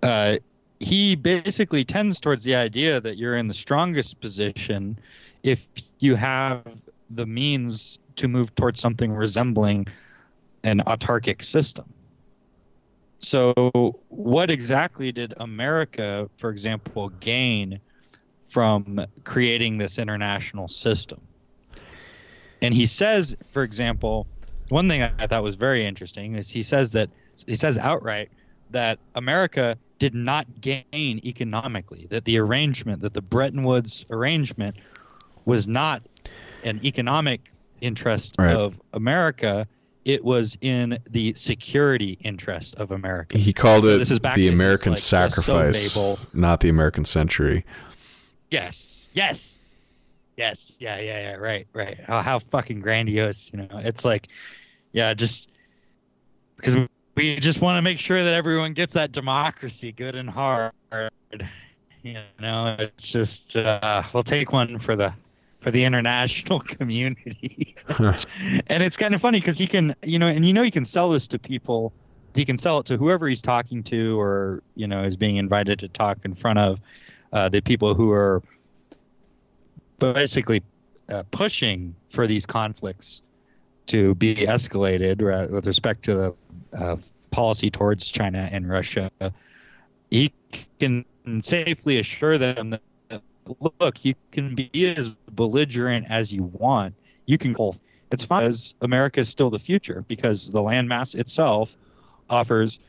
uh, 0.01 0.37
he 0.79 1.15
basically 1.15 1.85
tends 1.85 2.19
towards 2.19 2.43
the 2.43 2.55
idea 2.55 2.99
that 2.99 3.17
you're 3.17 3.37
in 3.37 3.47
the 3.47 3.53
strongest 3.53 4.19
position 4.19 4.99
if 5.43 5.67
you 5.99 6.15
have 6.15 6.63
the 7.09 7.25
means 7.25 7.99
to 8.17 8.27
move 8.27 8.53
towards 8.55 8.79
something 8.79 9.13
resembling 9.13 9.87
an 10.63 10.81
autarkic 10.87 11.43
system. 11.43 11.85
So, 13.19 13.53
what 14.09 14.49
exactly 14.49 15.13
did 15.13 15.33
America, 15.37 16.29
for 16.37 16.49
example, 16.49 17.09
gain? 17.21 17.79
From 18.53 19.03
creating 19.23 19.79
this 19.79 19.97
international 19.97 20.67
system. 20.67 21.19
And 22.61 22.71
he 22.71 22.85
says, 22.85 23.35
for 23.51 23.63
example, 23.63 24.27
one 24.69 24.87
thing 24.87 25.01
I 25.01 25.09
thought 25.25 25.41
was 25.41 25.55
very 25.55 25.83
interesting 25.83 26.35
is 26.35 26.51
he 26.51 26.61
says 26.61 26.91
that 26.91 27.09
he 27.47 27.55
says 27.55 27.79
outright 27.79 28.29
that 28.69 28.99
America 29.15 29.75
did 29.97 30.13
not 30.13 30.45
gain 30.61 30.83
economically, 31.25 32.05
that 32.11 32.25
the 32.25 32.37
arrangement, 32.37 33.01
that 33.01 33.15
the 33.15 33.23
Bretton 33.23 33.63
Woods 33.63 34.05
arrangement 34.11 34.75
was 35.45 35.67
not 35.67 36.03
an 36.63 36.79
economic 36.85 37.41
interest 37.81 38.35
Right. 38.37 38.55
of 38.55 38.79
America. 38.93 39.67
It 40.05 40.23
was 40.23 40.57
in 40.61 40.99
the 41.09 41.33
security 41.35 42.19
interest 42.21 42.75
of 42.75 42.91
America. 42.91 43.35
He 43.37 43.51
called 43.51 43.83
So 43.83 43.95
it 43.95 43.97
this 43.97 44.11
is 44.11 44.19
back 44.19 44.35
the 44.35 44.47
American 44.47 44.91
like, 44.91 44.99
sacrifice, 44.99 45.97
not 46.33 46.59
the 46.59 46.69
American 46.69 47.03
century. 47.03 47.65
Yes. 48.53 49.09
Yes. 49.13 49.65
Yes. 50.37 50.73
Yeah. 50.77 50.99
Yeah. 50.99 51.21
Yeah. 51.21 51.35
Right. 51.37 51.67
Right. 51.73 51.99
How, 52.05 52.21
how 52.21 52.37
fucking 52.37 52.81
grandiose. 52.81 53.49
You 53.51 53.63
know, 53.63 53.79
it's 53.79 54.05
like, 54.05 54.27
yeah, 54.91 55.15
just 55.15 55.49
because 56.57 56.77
we 57.17 57.37
just 57.37 57.61
want 57.61 57.79
to 57.79 57.81
make 57.81 57.97
sure 57.97 58.23
that 58.23 58.35
everyone 58.35 58.73
gets 58.73 58.93
that 58.93 59.11
democracy 59.11 59.91
good 59.91 60.13
and 60.13 60.29
hard. 60.29 60.71
You 62.03 62.19
know, 62.39 62.75
it's 62.77 63.09
just 63.09 63.57
uh, 63.57 64.03
we'll 64.13 64.21
take 64.21 64.51
one 64.51 64.77
for 64.77 64.95
the 64.95 65.11
for 65.61 65.71
the 65.71 65.83
international 65.83 66.59
community. 66.67 67.75
and 68.67 68.83
it's 68.83 68.97
kind 68.97 69.15
of 69.15 69.21
funny 69.21 69.39
because 69.39 69.57
he 69.57 69.65
can, 69.65 69.95
you 70.03 70.19
know, 70.19 70.27
and 70.27 70.45
you 70.45 70.53
know, 70.53 70.61
he 70.61 70.69
can 70.69 70.85
sell 70.85 71.09
this 71.09 71.27
to 71.29 71.39
people. 71.39 71.91
He 72.35 72.45
can 72.45 72.59
sell 72.59 72.79
it 72.79 72.85
to 72.87 72.97
whoever 72.97 73.27
he's 73.27 73.41
talking 73.41 73.81
to, 73.83 74.19
or 74.19 74.61
you 74.75 74.85
know, 74.85 75.03
is 75.03 75.17
being 75.17 75.37
invited 75.37 75.79
to 75.79 75.87
talk 75.87 76.19
in 76.23 76.35
front 76.35 76.59
of 76.59 76.79
uh, 77.33 77.49
the 77.49 77.61
people 77.61 77.93
who 77.93 78.11
are 78.11 78.41
basically 79.99 80.63
uh, 81.09 81.23
pushing 81.31 81.93
for 82.09 82.27
these 82.27 82.45
conflicts 82.45 83.21
to 83.87 84.15
be 84.15 84.35
escalated 84.35 85.21
uh, 85.21 85.51
with 85.51 85.67
respect 85.67 86.03
to 86.03 86.15
the 86.15 86.77
uh, 86.77 86.95
policy 87.31 87.69
towards 87.69 88.09
China 88.09 88.47
and 88.51 88.69
Russia. 88.69 89.11
He 90.09 90.31
can 90.79 91.03
safely 91.41 91.99
assure 91.99 92.37
them 92.37 92.69
that 92.69 93.21
look, 93.79 94.05
you 94.05 94.13
can 94.31 94.55
be 94.55 94.93
as 94.95 95.09
belligerent 95.31 96.05
as 96.09 96.31
you 96.31 96.43
want. 96.43 96.95
You 97.25 97.37
can 97.37 97.53
both. 97.53 97.81
It's 98.11 98.25
fine 98.25 98.43
because 98.43 98.75
America 98.81 99.19
is 99.21 99.29
still 99.29 99.49
the 99.49 99.59
future 99.59 100.05
because 100.07 100.49
the 100.51 100.59
landmass 100.59 101.15
itself 101.15 101.75
offers 102.29 102.79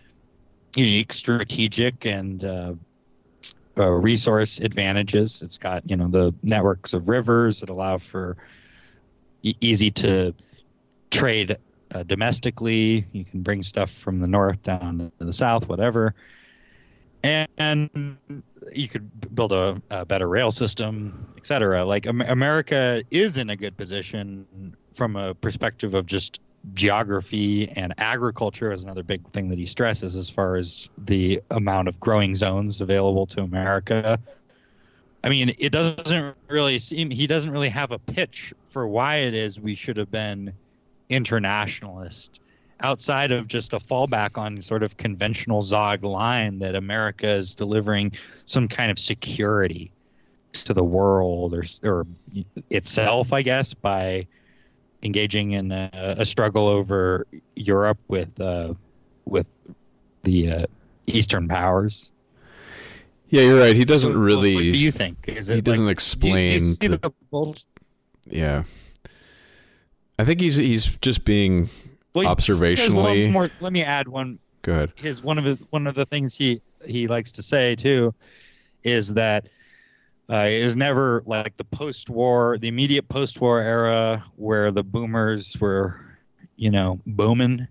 unique 0.77 1.13
strategic 1.13 2.05
and 2.05 2.45
uh, 2.45 2.75
uh, 3.79 3.91
resource 3.91 4.61
advantages. 4.61 5.43
It's 5.43 5.59
got 5.59 5.89
you 5.89 5.97
know 5.97 6.09
the 6.09 6.35
networks 6.43 6.95
of 6.95 7.09
rivers 7.09 7.61
that 7.61 7.71
allow 7.71 7.99
for 7.99 8.37
e- 9.43 9.57
easy 9.61 9.91
to 9.93 10.35
trade 11.11 11.57
uh, 11.95 12.03
domestically. 12.03 13.07
You 13.13 13.25
can 13.25 13.43
bring 13.43 13.63
stuff 13.63 13.91
from 13.91 14.21
the 14.21 14.29
north 14.29 14.63
down 14.63 15.13
to 15.19 15.25
the 15.25 15.33
south, 15.33 15.69
whatever. 15.69 16.15
And, 17.23 18.19
you 18.73 18.89
could 18.89 19.35
build 19.35 19.53
a, 19.53 19.81
a 19.91 20.05
better 20.05 20.29
rail 20.29 20.51
system, 20.51 21.33
et 21.39 21.47
cetera. 21.47 21.85
Like 21.85 22.07
Am- 22.07 22.21
America 22.21 23.03
is 23.11 23.37
in 23.37 23.51
a 23.51 23.57
good 23.57 23.77
position 23.77 24.77
from 24.95 25.17
a 25.17 25.35
perspective 25.35 25.95
of 25.95 26.07
just 26.07 26.41
geography 26.73 27.69
and 27.71 27.93
agriculture 27.99 28.73
is 28.73 28.83
another 28.83 29.03
big 29.03 29.27
thing 29.33 29.49
that 29.51 29.59
he 29.59 29.67
stresses 29.67 30.17
as 30.17 30.31
far 30.31 30.57
as 30.57 30.89
the 30.97 31.41
amount 31.51 31.89
of 31.89 32.01
growing 32.01 32.35
zones 32.35 32.81
available 32.81 33.27
to 33.27 33.43
America. 33.43 34.19
I 35.23 35.29
mean, 35.29 35.55
it 35.59 35.71
doesn't 35.71 36.37
really 36.49 36.79
seem 36.79 37.11
he 37.11 37.27
doesn't 37.27 37.51
really 37.51 37.69
have 37.69 37.93
a 37.93 37.99
pitch 37.99 38.55
for 38.69 38.87
why 38.87 39.17
it 39.17 39.35
is 39.35 39.61
we 39.61 39.75
should 39.75 39.97
have 39.97 40.11
been 40.11 40.53
internationalist 41.09 42.41
outside 42.81 43.31
of 43.31 43.47
just 43.47 43.73
a 43.73 43.79
fallback 43.79 44.37
on 44.37 44.61
sort 44.61 44.83
of 44.83 44.97
conventional 44.97 45.63
Zog 45.63 46.03
line 46.03 46.59
that 46.59 46.75
America 46.75 47.29
is 47.29 47.55
delivering 47.55 48.13
some 48.47 48.69
kind 48.69 48.91
of 48.91 48.99
security 48.99 49.91
to 50.53 50.75
the 50.75 50.85
world 50.85 51.55
or 51.55 51.65
or 51.83 52.07
itself, 52.71 53.33
I 53.33 53.43
guess, 53.43 53.75
by 53.75 54.27
engaging 55.05 55.53
in 55.53 55.71
a, 55.71 55.91
a 56.19 56.25
struggle 56.25 56.67
over 56.67 57.27
Europe 57.57 57.99
with 58.09 58.41
uh, 58.41 58.75
with 59.27 59.47
the 60.23 60.51
uh, 60.51 60.67
Eastern 61.07 61.47
powers. 61.49 62.11
Yeah, 63.29 63.43
you're 63.43 63.59
right. 63.61 63.75
He 63.77 63.85
doesn't 63.85 64.13
So, 64.13 64.19
really. 64.19 64.55
What 64.55 64.61
do 64.63 64.67
you 64.79 64.93
think? 64.93 65.17
Is 65.27 65.51
it 65.51 65.57
he 65.57 65.61
doesn't 65.61 65.87
like, 65.87 65.99
do 65.99 66.29
you- 66.29 66.35
do 66.35 66.39
you 66.39 66.95
explain 66.95 67.01
the- 67.01 67.13
the 67.31 67.65
yeah. 68.31 68.65
I 70.19 70.25
think 70.25 70.41
he's 70.41 70.57
he's 70.57 70.87
just 71.03 71.25
being 71.25 71.69
Well, 72.15 72.23
he 72.23 72.27
one 72.27 72.37
observationally. 72.37 73.31
more- 73.33 73.51
let 73.61 73.73
me 73.73 73.83
add 73.83 74.07
one 74.09 74.39
good. 74.63 74.93
his 74.97 75.23
one 75.23 75.39
of 75.39 75.45
his 75.45 75.59
one 75.71 75.87
of 75.87 75.95
the 75.95 76.07
things 76.07 76.35
he 76.37 76.61
he 76.87 77.09
likes 77.09 77.33
to 77.33 77.43
say 77.43 77.75
too 77.75 78.15
is 78.85 79.15
that 79.15 79.47
uh, 80.31 80.47
it 80.51 80.65
was 80.65 80.77
never 80.77 81.23
like 81.27 81.57
the 81.57 81.65
post-war, 81.65 82.59
the 82.59 82.69
immediate 82.69 83.09
post-war 83.09 83.61
era 83.61 84.25
where 84.37 84.71
the 84.71 84.83
boomers 84.83 85.57
were, 85.61 86.01
you 86.57 86.71
know, 86.71 87.01
booming. 87.07 87.67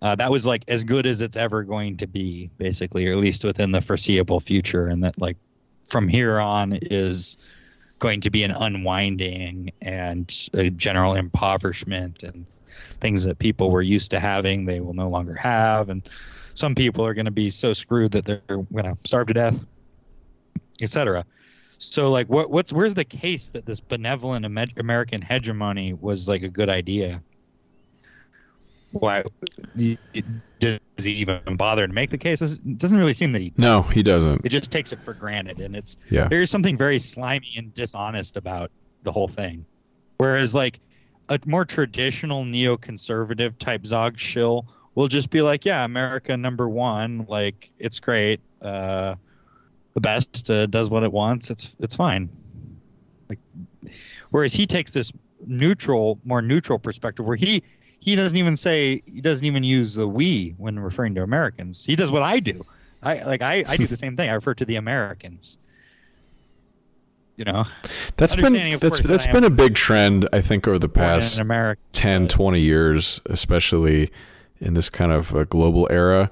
Uh, 0.00 0.14
that 0.14 0.30
was 0.30 0.44
like 0.44 0.64
as 0.68 0.84
good 0.84 1.06
as 1.06 1.20
it's 1.20 1.36
ever 1.36 1.62
going 1.62 1.96
to 1.96 2.06
be, 2.06 2.50
basically, 2.58 3.06
or 3.06 3.12
at 3.12 3.18
least 3.18 3.44
within 3.44 3.72
the 3.72 3.80
foreseeable 3.80 4.40
future, 4.40 4.86
and 4.86 5.02
that 5.02 5.18
like 5.20 5.36
from 5.86 6.08
here 6.08 6.40
on 6.40 6.72
is 6.82 7.36
going 7.98 8.20
to 8.20 8.30
be 8.30 8.42
an 8.42 8.50
unwinding 8.50 9.70
and 9.80 10.48
a 10.54 10.70
general 10.70 11.14
impoverishment 11.14 12.22
and 12.22 12.44
things 13.00 13.24
that 13.24 13.38
people 13.38 13.70
were 13.70 13.82
used 13.82 14.10
to 14.10 14.20
having 14.20 14.64
they 14.64 14.80
will 14.80 14.94
no 14.94 15.08
longer 15.08 15.34
have 15.34 15.88
and 15.88 16.08
some 16.54 16.74
people 16.74 17.06
are 17.06 17.14
going 17.14 17.24
to 17.24 17.30
be 17.30 17.50
so 17.50 17.72
screwed 17.72 18.12
that 18.12 18.24
they're 18.24 18.42
going 18.46 18.84
to 18.84 18.96
starve 19.04 19.26
to 19.26 19.34
death 19.34 19.64
etc 20.80 21.24
so 21.92 22.10
like 22.10 22.28
what 22.28 22.50
what's 22.50 22.72
where's 22.72 22.94
the 22.94 23.04
case 23.04 23.50
that 23.50 23.66
this 23.66 23.80
benevolent 23.80 24.44
american 24.44 25.20
hegemony 25.22 25.92
was 25.92 26.28
like 26.28 26.42
a 26.42 26.48
good 26.48 26.68
idea 26.68 27.22
why 28.92 29.24
y- 29.76 29.98
y- 30.14 30.22
does 30.60 30.78
he 31.04 31.12
even 31.12 31.40
bother 31.56 31.86
to 31.86 31.92
make 31.92 32.10
the 32.10 32.18
case? 32.18 32.40
It 32.40 32.78
doesn't 32.78 32.96
really 32.96 33.12
seem 33.12 33.32
that 33.32 33.42
he. 33.42 33.52
No, 33.56 33.82
he 33.82 34.02
doesn't. 34.02 34.42
It 34.44 34.50
just 34.50 34.70
takes 34.70 34.92
it 34.92 35.00
for 35.04 35.14
granted, 35.14 35.60
and 35.60 35.74
it's 35.74 35.96
Yeah. 36.10 36.28
there 36.28 36.42
is 36.42 36.50
something 36.50 36.76
very 36.76 37.00
slimy 37.00 37.52
and 37.56 37.74
dishonest 37.74 38.36
about 38.36 38.70
the 39.02 39.12
whole 39.12 39.28
thing. 39.28 39.66
Whereas 40.18 40.54
like 40.54 40.80
a 41.28 41.38
more 41.46 41.64
traditional 41.64 42.44
neoconservative 42.44 43.58
type 43.58 43.84
Zog 43.86 44.18
shill 44.18 44.66
will 44.94 45.08
just 45.08 45.30
be 45.30 45.42
like, 45.42 45.64
yeah, 45.64 45.84
America 45.84 46.36
number 46.36 46.68
one, 46.68 47.26
like 47.28 47.70
it's 47.78 47.98
great, 47.98 48.40
uh, 48.62 49.16
the 49.94 50.00
best 50.00 50.50
uh, 50.50 50.66
does 50.66 50.90
what 50.90 51.02
it 51.02 51.12
wants, 51.12 51.50
it's 51.50 51.74
it's 51.80 51.94
fine. 51.94 52.28
Like, 53.28 53.38
whereas 54.30 54.52
he 54.52 54.66
takes 54.66 54.90
this 54.90 55.12
neutral, 55.46 56.18
more 56.24 56.42
neutral 56.42 56.78
perspective, 56.78 57.24
where 57.24 57.36
he 57.36 57.62
he 58.00 58.16
doesn't 58.16 58.36
even 58.36 58.56
say 58.56 59.02
he 59.06 59.20
doesn't 59.20 59.46
even 59.46 59.64
use 59.64 59.94
the 59.94 60.06
we 60.06 60.54
when 60.58 60.78
referring 60.78 61.14
to 61.14 61.22
Americans. 61.22 61.84
He 61.84 61.96
does 61.96 62.10
what 62.10 62.22
I 62.22 62.40
do. 62.40 62.66
I 63.02 63.22
like 63.22 63.42
I, 63.42 63.64
I 63.66 63.76
do 63.76 63.86
the 63.86 63.96
same 63.96 64.16
thing. 64.16 64.28
I 64.28 64.34
refer 64.34 64.54
to 64.54 64.64
the 64.64 64.76
Americans. 64.76 65.58
You 67.36 67.44
know, 67.44 67.64
That's 68.16 68.36
been 68.36 68.78
that's 68.78 69.00
that's 69.00 69.26
been 69.26 69.42
a 69.42 69.50
big 69.50 69.74
trend 69.74 70.28
I 70.32 70.40
think 70.40 70.68
over 70.68 70.78
the 70.78 70.88
past 70.88 71.40
America. 71.40 71.80
10 71.92 72.28
20 72.28 72.60
years 72.60 73.20
especially 73.26 74.10
in 74.60 74.74
this 74.74 74.88
kind 74.88 75.10
of 75.10 75.34
a 75.34 75.44
global 75.44 75.88
era 75.90 76.30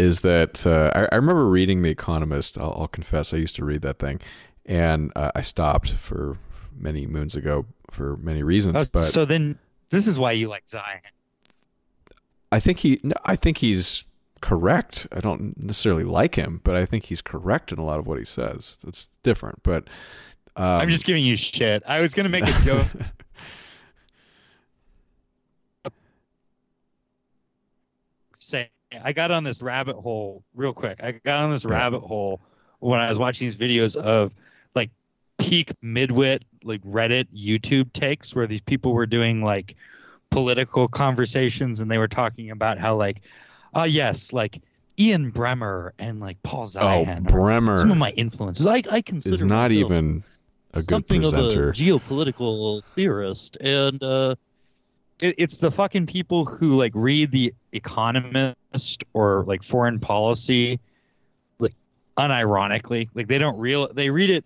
is 0.00 0.20
that 0.22 0.66
uh, 0.66 0.90
I, 0.94 1.08
I 1.12 1.16
remember 1.16 1.46
reading 1.48 1.82
the 1.82 1.90
economist 1.90 2.58
I'll, 2.58 2.74
I'll 2.78 2.88
confess 2.88 3.32
i 3.34 3.36
used 3.36 3.56
to 3.56 3.64
read 3.64 3.82
that 3.82 3.98
thing 3.98 4.20
and 4.66 5.12
uh, 5.16 5.30
i 5.34 5.42
stopped 5.42 5.90
for 5.92 6.38
many 6.76 7.06
moons 7.06 7.36
ago 7.36 7.66
for 7.90 8.16
many 8.18 8.42
reasons 8.42 8.76
Uh, 8.76 8.84
but 8.92 9.02
so 9.02 9.24
then, 9.24 9.58
this 9.90 10.06
is 10.06 10.18
why 10.18 10.32
you 10.32 10.48
like 10.48 10.64
Zeihan. 10.66 11.00
i 12.52 12.60
think 12.60 12.78
he 12.78 13.00
i 13.24 13.36
think 13.36 13.58
he's 13.58 14.04
correct 14.40 15.06
i 15.12 15.20
don't 15.20 15.54
necessarily 15.62 16.04
like 16.04 16.34
him 16.36 16.60
but 16.64 16.74
i 16.74 16.86
think 16.86 17.04
he's 17.04 17.20
correct 17.20 17.72
in 17.72 17.78
a 17.78 17.84
lot 17.84 17.98
of 17.98 18.06
what 18.06 18.18
he 18.18 18.24
says 18.24 18.78
it's 18.86 19.10
different 19.22 19.62
but 19.62 19.84
um, 20.56 20.80
I'm 20.82 20.90
just 20.90 21.06
giving 21.06 21.24
you 21.24 21.36
shit. 21.36 21.82
I 21.86 22.00
was 22.00 22.12
gonna 22.12 22.28
make 22.28 22.44
a 22.44 22.52
joke. 22.64 22.86
Say, 28.38 28.70
I 29.02 29.12
got 29.12 29.30
on 29.30 29.44
this 29.44 29.62
rabbit 29.62 29.96
hole 29.96 30.42
real 30.54 30.72
quick. 30.72 31.02
I 31.02 31.12
got 31.12 31.38
on 31.38 31.50
this 31.50 31.64
rabbit 31.64 32.00
hole 32.00 32.40
when 32.80 32.98
I 32.98 33.08
was 33.08 33.18
watching 33.18 33.46
these 33.46 33.56
videos 33.56 33.96
of 33.96 34.32
like 34.74 34.90
peak 35.38 35.72
midwit, 35.82 36.42
like 36.64 36.82
Reddit, 36.82 37.26
YouTube 37.34 37.92
takes, 37.92 38.34
where 38.34 38.46
these 38.46 38.60
people 38.60 38.92
were 38.92 39.06
doing 39.06 39.42
like 39.42 39.76
political 40.30 40.88
conversations, 40.88 41.80
and 41.80 41.90
they 41.90 41.98
were 41.98 42.08
talking 42.08 42.50
about 42.50 42.78
how 42.78 42.96
like, 42.96 43.22
oh 43.74 43.84
yes, 43.84 44.32
like 44.32 44.60
Ian 44.98 45.30
Bremmer 45.30 45.92
and 45.98 46.20
like 46.20 46.42
Paul 46.42 46.62
oh 46.62 46.66
Zeihan 46.78 47.26
are 47.26 47.30
bremmer 47.30 47.78
some 47.78 47.90
of 47.90 47.98
my 47.98 48.10
influences. 48.12 48.66
I 48.66 48.82
I 48.90 49.02
consider 49.02 49.34
is 49.34 49.44
not 49.44 49.70
even 49.70 50.24
a 50.74 50.78
good 50.78 50.90
something 50.90 51.20
presenter 51.20 51.68
of 51.68 51.76
a 51.76 51.78
geopolitical 51.78 52.82
theorist, 52.84 53.56
and 53.60 54.02
uh, 54.02 54.34
it, 55.20 55.34
it's 55.38 55.58
the 55.58 55.70
fucking 55.70 56.06
people 56.06 56.44
who 56.44 56.74
like 56.76 56.92
read 56.94 57.30
the 57.30 57.54
Economist 57.72 59.04
or 59.12 59.44
like 59.46 59.62
Foreign 59.62 59.98
Policy, 59.98 60.80
like 61.58 61.74
unironically, 62.16 63.08
like 63.14 63.28
they 63.28 63.38
don't 63.38 63.58
real 63.58 63.92
they 63.92 64.10
read 64.10 64.30
it 64.30 64.44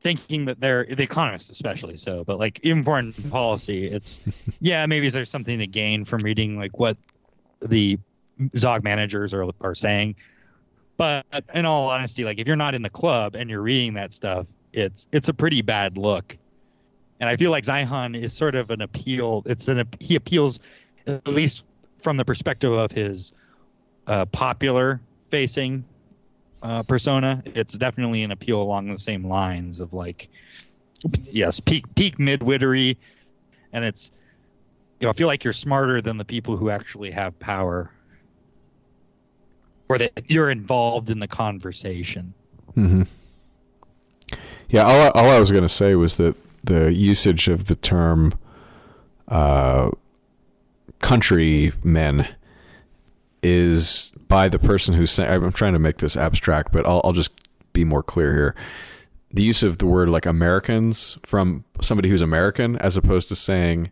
thinking 0.00 0.46
that 0.46 0.60
they're 0.60 0.86
the 0.86 1.02
Economist 1.02 1.50
especially 1.50 1.96
so, 1.96 2.24
but 2.24 2.38
like 2.38 2.58
even 2.62 2.82
Foreign 2.82 3.12
Policy, 3.12 3.86
it's 3.86 4.20
yeah 4.60 4.86
maybe 4.86 5.08
there's 5.08 5.30
something 5.30 5.58
to 5.58 5.66
gain 5.66 6.04
from 6.04 6.22
reading 6.22 6.58
like 6.58 6.78
what 6.78 6.96
the 7.60 7.98
Zog 8.56 8.82
managers 8.82 9.34
are 9.34 9.50
are 9.60 9.74
saying. 9.74 10.16
But 10.96 11.24
in 11.54 11.64
all 11.64 11.88
honesty, 11.88 12.24
like 12.24 12.38
if 12.38 12.46
you're 12.46 12.56
not 12.56 12.74
in 12.74 12.82
the 12.82 12.90
club 12.90 13.34
and 13.34 13.48
you're 13.48 13.62
reading 13.62 13.94
that 13.94 14.12
stuff, 14.12 14.46
it's 14.72 15.06
it's 15.12 15.28
a 15.28 15.34
pretty 15.34 15.62
bad 15.62 15.96
look. 15.96 16.36
And 17.20 17.28
I 17.28 17.36
feel 17.36 17.50
like 17.50 17.64
Zeihan 17.64 18.20
is 18.20 18.32
sort 18.32 18.54
of 18.54 18.70
an 18.70 18.80
appeal. 18.80 19.42
It's 19.46 19.68
an 19.68 19.86
he 19.98 20.16
appeals 20.16 20.60
at 21.06 21.26
least 21.28 21.64
from 22.00 22.16
the 22.16 22.24
perspective 22.24 22.72
of 22.72 22.90
his 22.90 23.32
uh, 24.06 24.24
popular 24.26 25.00
facing 25.30 25.84
uh, 26.62 26.82
persona. 26.82 27.42
It's 27.46 27.74
definitely 27.74 28.22
an 28.22 28.32
appeal 28.32 28.60
along 28.60 28.88
the 28.88 28.98
same 28.98 29.26
lines 29.26 29.80
of 29.80 29.92
like 29.92 30.28
yes, 31.24 31.60
peak 31.60 31.84
peak 31.94 32.18
midwittery, 32.18 32.96
and 33.72 33.84
it's 33.84 34.10
you 34.98 35.06
know 35.06 35.10
I 35.10 35.12
feel 35.14 35.26
like 35.26 35.44
you're 35.44 35.52
smarter 35.52 36.00
than 36.00 36.16
the 36.16 36.24
people 36.24 36.56
who 36.56 36.70
actually 36.70 37.10
have 37.10 37.38
power, 37.38 37.90
or 39.88 39.98
that 39.98 40.30
you're 40.30 40.50
involved 40.50 41.10
in 41.10 41.20
the 41.20 41.28
conversation. 41.28 42.34
Mm-hmm. 42.76 43.02
Yeah, 44.68 44.84
all, 44.84 45.10
all 45.10 45.30
I 45.30 45.40
was 45.40 45.50
going 45.50 45.64
to 45.64 45.68
say 45.68 45.96
was 45.96 46.16
that 46.16 46.36
the 46.62 46.92
usage 46.92 47.48
of 47.48 47.64
the 47.64 47.74
term 47.74 48.38
uh, 49.26 49.90
countrymen 51.00 52.26
is 53.42 54.12
by 54.28 54.48
the 54.48 54.58
person 54.58 54.94
who's 54.94 55.10
saying, 55.10 55.30
I'm 55.30 55.52
trying 55.52 55.72
to 55.72 55.78
make 55.78 55.98
this 55.98 56.16
abstract, 56.16 56.72
but 56.72 56.86
I'll, 56.86 57.00
I'll 57.04 57.12
just 57.12 57.32
be 57.72 57.84
more 57.84 58.02
clear 58.02 58.32
here. 58.32 58.54
The 59.32 59.42
use 59.42 59.62
of 59.62 59.78
the 59.78 59.86
word 59.86 60.08
like 60.08 60.26
Americans 60.26 61.16
from 61.22 61.64
somebody 61.80 62.08
who's 62.08 62.20
American 62.20 62.76
as 62.76 62.96
opposed 62.96 63.28
to 63.28 63.36
saying 63.36 63.90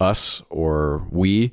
us 0.00 0.42
or 0.48 1.06
we 1.10 1.52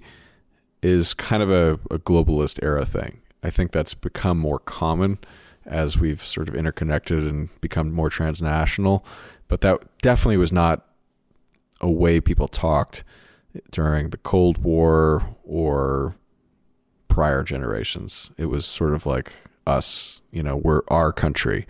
is 0.82 1.14
kind 1.14 1.44
of 1.44 1.50
a, 1.52 1.74
a 1.94 2.00
globalist 2.00 2.60
era 2.64 2.86
thing. 2.86 3.22
I 3.44 3.50
think 3.50 3.72
that's 3.72 3.94
become 3.94 4.38
more 4.38 4.60
common 4.60 5.20
as 5.66 5.98
we've 5.98 6.24
sort 6.24 6.48
of 6.48 6.56
interconnected 6.56 7.26
and 7.26 7.50
become 7.62 7.92
more 7.92 8.10
transnational. 8.10 9.06
But 9.48 9.62
that 9.62 9.82
definitely 10.02 10.38
was 10.38 10.52
not 10.52 10.86
a 11.82 11.90
way 11.90 12.22
people 12.22 12.48
talked 12.48 13.04
during 13.72 14.10
the 14.10 14.18
Cold 14.18 14.60
War 14.60 15.24
or 15.44 16.16
prior 17.08 17.44
generations. 17.44 18.32
It 18.38 18.46
was 18.46 18.66
sort 18.66 18.94
of 18.94 19.06
like 19.06 19.32
us, 19.66 20.22
you 20.32 20.44
know, 20.44 20.58
we're 20.58 20.82
our 20.90 21.12
country. 21.12 21.68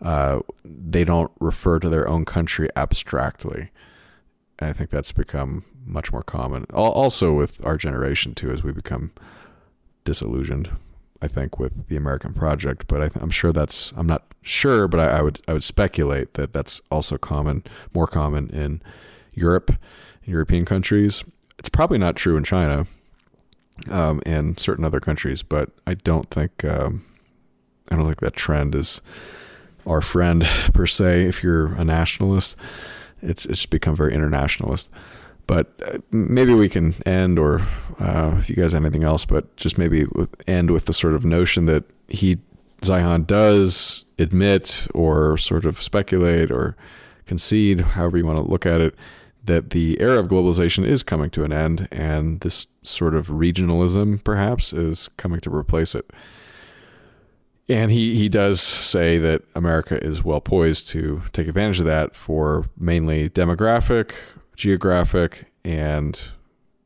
Uh, 0.00 0.40
they 0.64 1.04
don't 1.04 1.30
refer 1.40 1.78
to 1.78 1.88
their 1.88 2.08
own 2.08 2.24
country 2.24 2.68
abstractly. 2.76 3.70
And 4.58 4.70
I 4.70 4.72
think 4.72 4.90
that's 4.90 5.12
become 5.12 5.64
much 5.84 6.12
more 6.12 6.22
common. 6.22 6.64
Also 6.72 7.32
with 7.32 7.64
our 7.64 7.76
generation 7.76 8.34
too, 8.34 8.50
as 8.50 8.62
we 8.62 8.72
become 8.72 9.12
disillusioned. 10.04 10.70
I 11.20 11.28
think 11.28 11.60
with 11.60 11.86
the 11.86 11.96
American 11.96 12.34
project, 12.34 12.88
but 12.88 13.00
I, 13.00 13.20
I'm 13.20 13.30
sure 13.30 13.52
that's 13.52 13.92
I'm 13.96 14.08
not 14.08 14.24
sure, 14.42 14.88
but 14.88 14.98
I, 14.98 15.18
I 15.18 15.22
would 15.22 15.40
I 15.46 15.52
would 15.52 15.62
speculate 15.62 16.34
that 16.34 16.52
that's 16.52 16.80
also 16.90 17.16
common, 17.16 17.62
more 17.94 18.08
common 18.08 18.50
in 18.50 18.82
Europe, 19.32 19.70
European 20.24 20.64
countries. 20.64 21.24
It's 21.58 21.68
probably 21.68 21.98
not 21.98 22.16
true 22.16 22.36
in 22.36 22.44
China, 22.44 22.86
um, 23.90 24.22
and 24.26 24.58
certain 24.58 24.84
other 24.84 25.00
countries, 25.00 25.42
but 25.42 25.70
I 25.86 25.94
don't 25.94 26.28
think 26.30 26.64
um, 26.64 27.04
I 27.90 27.96
don't 27.96 28.06
think 28.06 28.20
that 28.20 28.36
trend 28.36 28.74
is 28.74 29.00
our 29.86 30.00
friend 30.00 30.46
per 30.72 30.86
se. 30.86 31.22
If 31.22 31.42
you're 31.42 31.74
a 31.74 31.84
nationalist, 31.84 32.56
it's 33.20 33.46
it's 33.46 33.66
become 33.66 33.96
very 33.96 34.14
internationalist. 34.14 34.90
But 35.46 35.72
uh, 35.84 35.98
maybe 36.12 36.54
we 36.54 36.68
can 36.68 36.94
end, 37.04 37.38
or 37.38 37.60
uh, 37.98 38.34
if 38.38 38.48
you 38.48 38.54
guys 38.54 38.72
have 38.72 38.84
anything 38.84 39.04
else, 39.04 39.24
but 39.24 39.54
just 39.56 39.76
maybe 39.76 40.04
with, 40.04 40.30
end 40.48 40.70
with 40.70 40.86
the 40.86 40.92
sort 40.92 41.14
of 41.14 41.24
notion 41.24 41.64
that 41.66 41.84
he 42.08 42.38
Zeihan 42.82 43.26
does 43.26 44.04
admit, 44.18 44.86
or 44.94 45.36
sort 45.36 45.64
of 45.64 45.82
speculate, 45.82 46.50
or 46.50 46.76
concede, 47.26 47.80
however 47.80 48.18
you 48.18 48.26
want 48.26 48.44
to 48.44 48.50
look 48.50 48.66
at 48.66 48.80
it, 48.80 48.94
that 49.44 49.70
the 49.70 50.00
era 50.00 50.20
of 50.20 50.28
globalization 50.28 50.86
is 50.86 51.02
coming 51.02 51.30
to 51.30 51.44
an 51.44 51.52
end, 51.52 51.88
and 51.90 52.40
this 52.40 52.66
sort 52.82 53.14
of 53.14 53.28
regionalism, 53.28 54.22
perhaps, 54.22 54.72
is 54.72 55.08
coming 55.16 55.40
to 55.40 55.54
replace 55.54 55.94
it. 55.94 56.10
And 57.68 57.90
he, 57.90 58.16
he 58.16 58.28
does 58.28 58.60
say 58.60 59.18
that 59.18 59.42
America 59.54 60.02
is 60.04 60.24
well 60.24 60.40
poised 60.40 60.88
to 60.88 61.22
take 61.32 61.48
advantage 61.48 61.80
of 61.80 61.86
that 61.86 62.14
for 62.14 62.66
mainly 62.76 63.30
demographic, 63.30 64.14
geographic, 64.56 65.46
and 65.64 66.20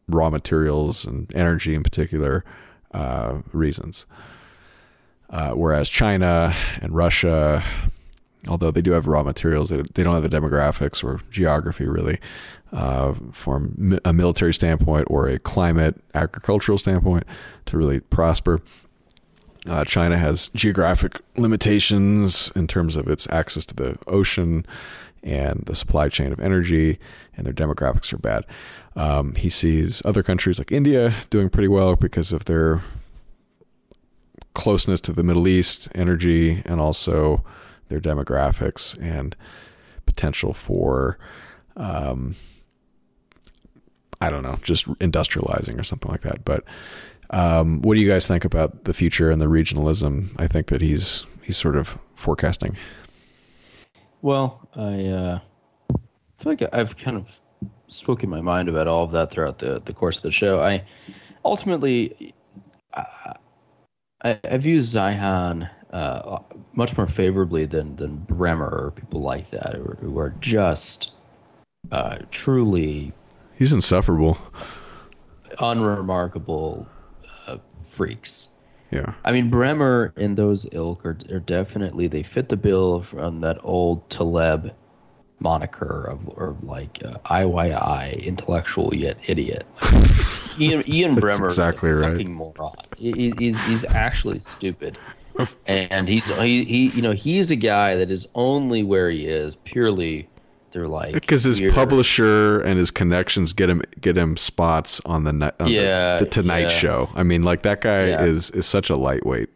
raw 0.08 0.30
materials 0.30 1.04
and 1.04 1.34
energy 1.34 1.74
in 1.74 1.82
particular 1.82 2.44
uh, 2.92 3.38
reasons. 3.52 4.06
Uh, 5.28 5.52
whereas 5.52 5.88
China 5.88 6.54
and 6.80 6.94
Russia, 6.94 7.64
although 8.48 8.70
they 8.70 8.82
do 8.82 8.92
have 8.92 9.06
raw 9.06 9.22
materials, 9.22 9.70
they, 9.70 9.82
they 9.94 10.02
don't 10.02 10.14
have 10.14 10.28
the 10.28 10.36
demographics 10.36 11.02
or 11.02 11.20
geography 11.30 11.86
really 11.86 12.18
uh, 12.72 13.14
from 13.32 13.98
a 14.04 14.12
military 14.12 14.54
standpoint 14.54 15.06
or 15.10 15.28
a 15.28 15.38
climate 15.38 16.00
agricultural 16.14 16.78
standpoint 16.78 17.24
to 17.66 17.76
really 17.76 18.00
prosper. 18.00 18.60
Uh, 19.68 19.84
China 19.84 20.16
has 20.16 20.48
geographic 20.50 21.20
limitations 21.36 22.52
in 22.54 22.66
terms 22.66 22.96
of 22.96 23.08
its 23.08 23.26
access 23.30 23.66
to 23.66 23.74
the 23.74 23.98
ocean 24.06 24.64
and 25.22 25.64
the 25.66 25.74
supply 25.74 26.08
chain 26.08 26.32
of 26.32 26.38
energy, 26.38 26.98
and 27.36 27.46
their 27.46 27.52
demographics 27.52 28.12
are 28.12 28.18
bad. 28.18 28.44
Um, 28.94 29.34
he 29.34 29.50
sees 29.50 30.00
other 30.04 30.22
countries 30.22 30.58
like 30.58 30.70
India 30.70 31.14
doing 31.30 31.50
pretty 31.50 31.68
well 31.68 31.96
because 31.96 32.32
of 32.32 32.44
their 32.44 32.82
closeness 34.54 35.00
to 35.02 35.12
the 35.12 35.24
Middle 35.24 35.48
East, 35.48 35.88
energy, 35.94 36.62
and 36.64 36.80
also 36.80 37.44
their 37.88 38.00
demographics 38.00 38.96
and 39.00 39.36
potential 40.06 40.52
for, 40.52 41.18
um, 41.76 42.36
I 44.20 44.30
don't 44.30 44.42
know, 44.42 44.58
just 44.62 44.86
industrializing 44.98 45.78
or 45.78 45.84
something 45.84 46.10
like 46.10 46.22
that. 46.22 46.44
But 46.44 46.64
um, 47.30 47.82
what 47.82 47.96
do 47.96 48.02
you 48.02 48.08
guys 48.08 48.26
think 48.26 48.44
about 48.44 48.84
the 48.84 48.94
future 48.94 49.30
and 49.30 49.40
the 49.40 49.46
regionalism? 49.46 50.30
I 50.38 50.46
think 50.46 50.68
that 50.68 50.80
he's 50.80 51.26
he's 51.42 51.56
sort 51.56 51.76
of 51.76 51.98
forecasting. 52.14 52.76
Well, 54.22 54.68
I 54.74 55.06
uh, 55.06 55.38
feel 56.38 56.52
like 56.52 56.62
I've 56.72 56.96
kind 56.96 57.16
of 57.16 57.30
spoken 57.88 58.28
my 58.28 58.40
mind 58.40 58.68
about 58.68 58.88
all 58.88 59.04
of 59.04 59.12
that 59.12 59.30
throughout 59.30 59.58
the, 59.58 59.80
the 59.84 59.92
course 59.92 60.16
of 60.16 60.22
the 60.22 60.30
show. 60.30 60.60
I 60.60 60.84
ultimately, 61.44 62.34
I, 62.92 63.36
I 64.22 64.58
view 64.58 64.78
Zeihan 64.80 65.70
uh, 65.90 66.40
much 66.74 66.96
more 66.96 67.06
favorably 67.06 67.66
than, 67.66 67.96
than 67.96 68.18
Bremmer 68.18 68.70
or 68.70 68.92
people 68.94 69.20
like 69.20 69.50
that 69.50 69.74
who 69.74 69.84
are, 69.84 69.98
who 70.00 70.18
are 70.18 70.34
just 70.40 71.12
uh, 71.92 72.18
truly 72.30 73.12
He's 73.56 73.72
insufferable. 73.72 74.38
unremarkable 75.60 76.86
uh, 77.46 77.58
freaks. 77.82 78.50
Yeah. 78.90 79.14
I 79.24 79.32
mean, 79.32 79.50
Bremmer 79.50 80.12
and 80.16 80.36
those 80.36 80.66
ilk 80.72 81.04
are, 81.04 81.18
are 81.30 81.40
definitely 81.40 82.06
they 82.06 82.22
fit 82.22 82.48
the 82.48 82.56
bill 82.56 83.00
from 83.00 83.40
that 83.40 83.58
old 83.62 84.08
Taleb 84.10 84.72
moniker 85.40 86.04
of 86.06 86.28
or 86.28 86.56
like 86.62 87.00
uh, 87.04 87.18
IYI, 87.26 88.24
intellectual 88.24 88.94
yet 88.94 89.18
idiot. 89.26 89.64
Ian, 90.58 90.88
Ian 90.88 91.14
Bremmer 91.16 91.46
exactly 91.46 91.90
is 91.90 92.00
a 92.00 92.10
right. 92.10 92.26
moron. 92.26 92.74
He, 92.96 93.32
he's 93.38 93.62
he's 93.66 93.84
actually 93.86 94.38
stupid, 94.38 94.98
and 95.66 96.08
he's 96.08 96.26
he, 96.38 96.64
he 96.64 96.86
you 96.88 97.02
know 97.02 97.12
he's 97.12 97.50
a 97.50 97.56
guy 97.56 97.96
that 97.96 98.10
is 98.10 98.26
only 98.34 98.82
where 98.82 99.10
he 99.10 99.26
is 99.26 99.56
purely 99.56 100.28
they're 100.72 100.88
like 100.88 101.14
Because 101.14 101.44
his 101.44 101.60
weird- 101.60 101.72
publisher 101.74 102.60
and 102.60 102.78
his 102.78 102.90
connections 102.90 103.52
get 103.52 103.70
him 103.70 103.82
get 104.00 104.16
him 104.16 104.36
spots 104.36 105.00
on 105.06 105.24
the 105.24 105.30
on 105.30 105.52
the- 105.66 105.70
Yeah, 105.70 106.18
the, 106.18 106.26
Tonight 106.26 106.60
yeah. 106.62 106.68
Show. 106.68 107.08
I 107.14 107.22
mean, 107.22 107.42
like 107.42 107.62
that 107.62 107.80
guy 107.80 108.08
Yeah. 108.08 108.24
is 108.24 108.50
is 108.50 108.66
such 108.66 108.90
a 108.90 108.96
lightweight. 108.96 109.48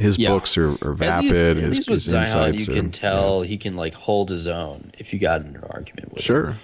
His 0.00 0.16
Yeah. 0.16 0.28
books 0.30 0.56
are, 0.56 0.70
are 0.82 0.94
At 1.02 1.22
least, 1.24 1.34
vapid. 1.34 1.34
at 1.34 1.56
his, 1.56 1.76
least 1.78 1.90
with 1.90 1.98
Zeihan, 2.00 2.58
you 2.58 2.72
are- 2.72 2.76
can 2.76 2.90
tell 2.92 3.42
he 3.42 3.58
can 3.58 3.74
like 3.76 3.94
hold 3.94 4.30
his 4.30 4.46
own 4.46 4.92
if 4.98 5.12
you 5.12 5.18
got 5.18 5.40
in 5.42 5.48
an 5.56 5.64
argument 5.70 6.10
with 6.14 6.18
him. 6.20 6.22
Sure. 6.24 6.56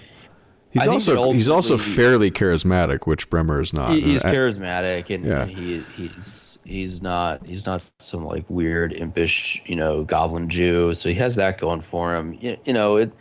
He's 0.74 0.88
also 0.88 1.30
he's 1.30 1.48
also 1.48 1.78
fairly 1.78 2.32
charismatic, 2.32 3.06
which 3.06 3.30
Bremmer 3.30 3.62
is 3.62 3.72
not. 3.72 3.92
He, 3.92 4.00
he's 4.00 4.24
I- 4.24 4.34
charismatic 4.34 5.14
and, 5.14 5.24
Yeah. 5.24 5.46
he 5.46 5.78
he's 5.96 6.58
he's 6.64 7.00
not 7.00 7.46
he's 7.46 7.64
not 7.64 7.88
some 8.00 8.24
like 8.26 8.44
weird 8.50 8.92
impish 8.92 9.62
you 9.66 9.76
know 9.76 10.02
goblin 10.02 10.48
Jew. 10.48 10.92
So 10.94 11.08
he 11.08 11.14
has 11.14 11.36
that 11.36 11.58
going 11.58 11.80
for 11.80 12.16
him. 12.16 12.36
You, 12.40 12.56
you 12.64 12.72
know 12.72 12.96
it. 12.96 13.12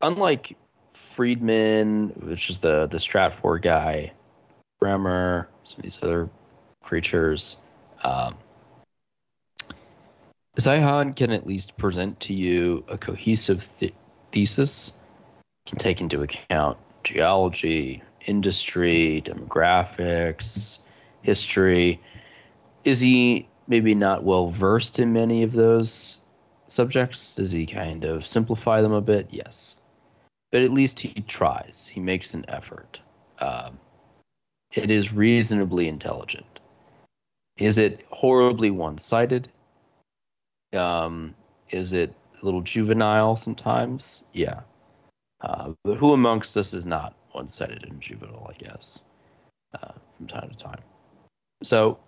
Unlike 0.00 0.56
Friedman, 0.92 2.10
which 2.10 2.50
is 2.50 2.58
the 2.58 2.86
the 2.86 2.98
Stratfor 2.98 3.60
guy, 3.60 4.12
Bremmer, 4.80 5.48
some 5.64 5.78
of 5.78 5.82
these 5.82 5.98
other 6.04 6.30
creatures. 6.84 7.56
Um, 8.04 8.36
Zeihan 10.60 11.16
can 11.16 11.32
at 11.32 11.48
least 11.48 11.76
present 11.76 12.20
to 12.20 12.34
you 12.34 12.84
a 12.86 12.96
cohesive 12.98 13.66
th- 13.80 13.94
thesis, 14.30 14.98
can 15.66 15.78
take 15.78 16.00
into 16.00 16.22
account 16.22 16.78
geology, 17.04 18.02
industry, 18.26 19.22
demographics, 19.24 20.80
history. 21.22 22.00
Is 22.84 23.00
he 23.00 23.48
maybe 23.66 23.94
not 23.94 24.24
well 24.24 24.48
versed 24.48 24.98
in 24.98 25.12
many 25.12 25.42
of 25.42 25.52
those 25.52 26.20
subjects? 26.68 27.36
Does 27.36 27.50
he 27.50 27.66
kind 27.66 28.04
of 28.04 28.26
simplify 28.26 28.82
them 28.82 28.92
a 28.92 29.00
bit? 29.00 29.28
Yes. 29.30 29.80
But 30.50 30.62
at 30.62 30.72
least 30.72 31.00
he 31.00 31.22
tries, 31.22 31.86
he 31.86 32.00
makes 32.00 32.34
an 32.34 32.44
effort. 32.48 33.00
Um, 33.38 33.78
it 34.74 34.90
is 34.90 35.12
reasonably 35.12 35.88
intelligent. 35.88 36.60
Is 37.56 37.78
it 37.78 38.04
horribly 38.10 38.70
one 38.70 38.98
sided? 38.98 39.48
Um, 40.72 41.34
is 41.70 41.92
it 41.92 42.14
a 42.40 42.44
little 42.44 42.62
juvenile 42.62 43.36
sometimes? 43.36 44.24
Yeah. 44.32 44.62
Uh, 45.42 45.72
but 45.84 45.96
who 45.96 46.12
amongst 46.12 46.56
us 46.56 46.72
is 46.72 46.86
not 46.86 47.14
one 47.32 47.48
sided 47.48 47.84
and 47.84 48.00
juvenile, 48.00 48.48
I 48.48 48.54
guess, 48.64 49.04
uh, 49.74 49.92
from 50.14 50.26
time 50.26 50.48
to 50.48 50.56
time? 50.56 50.80
So 51.62 51.98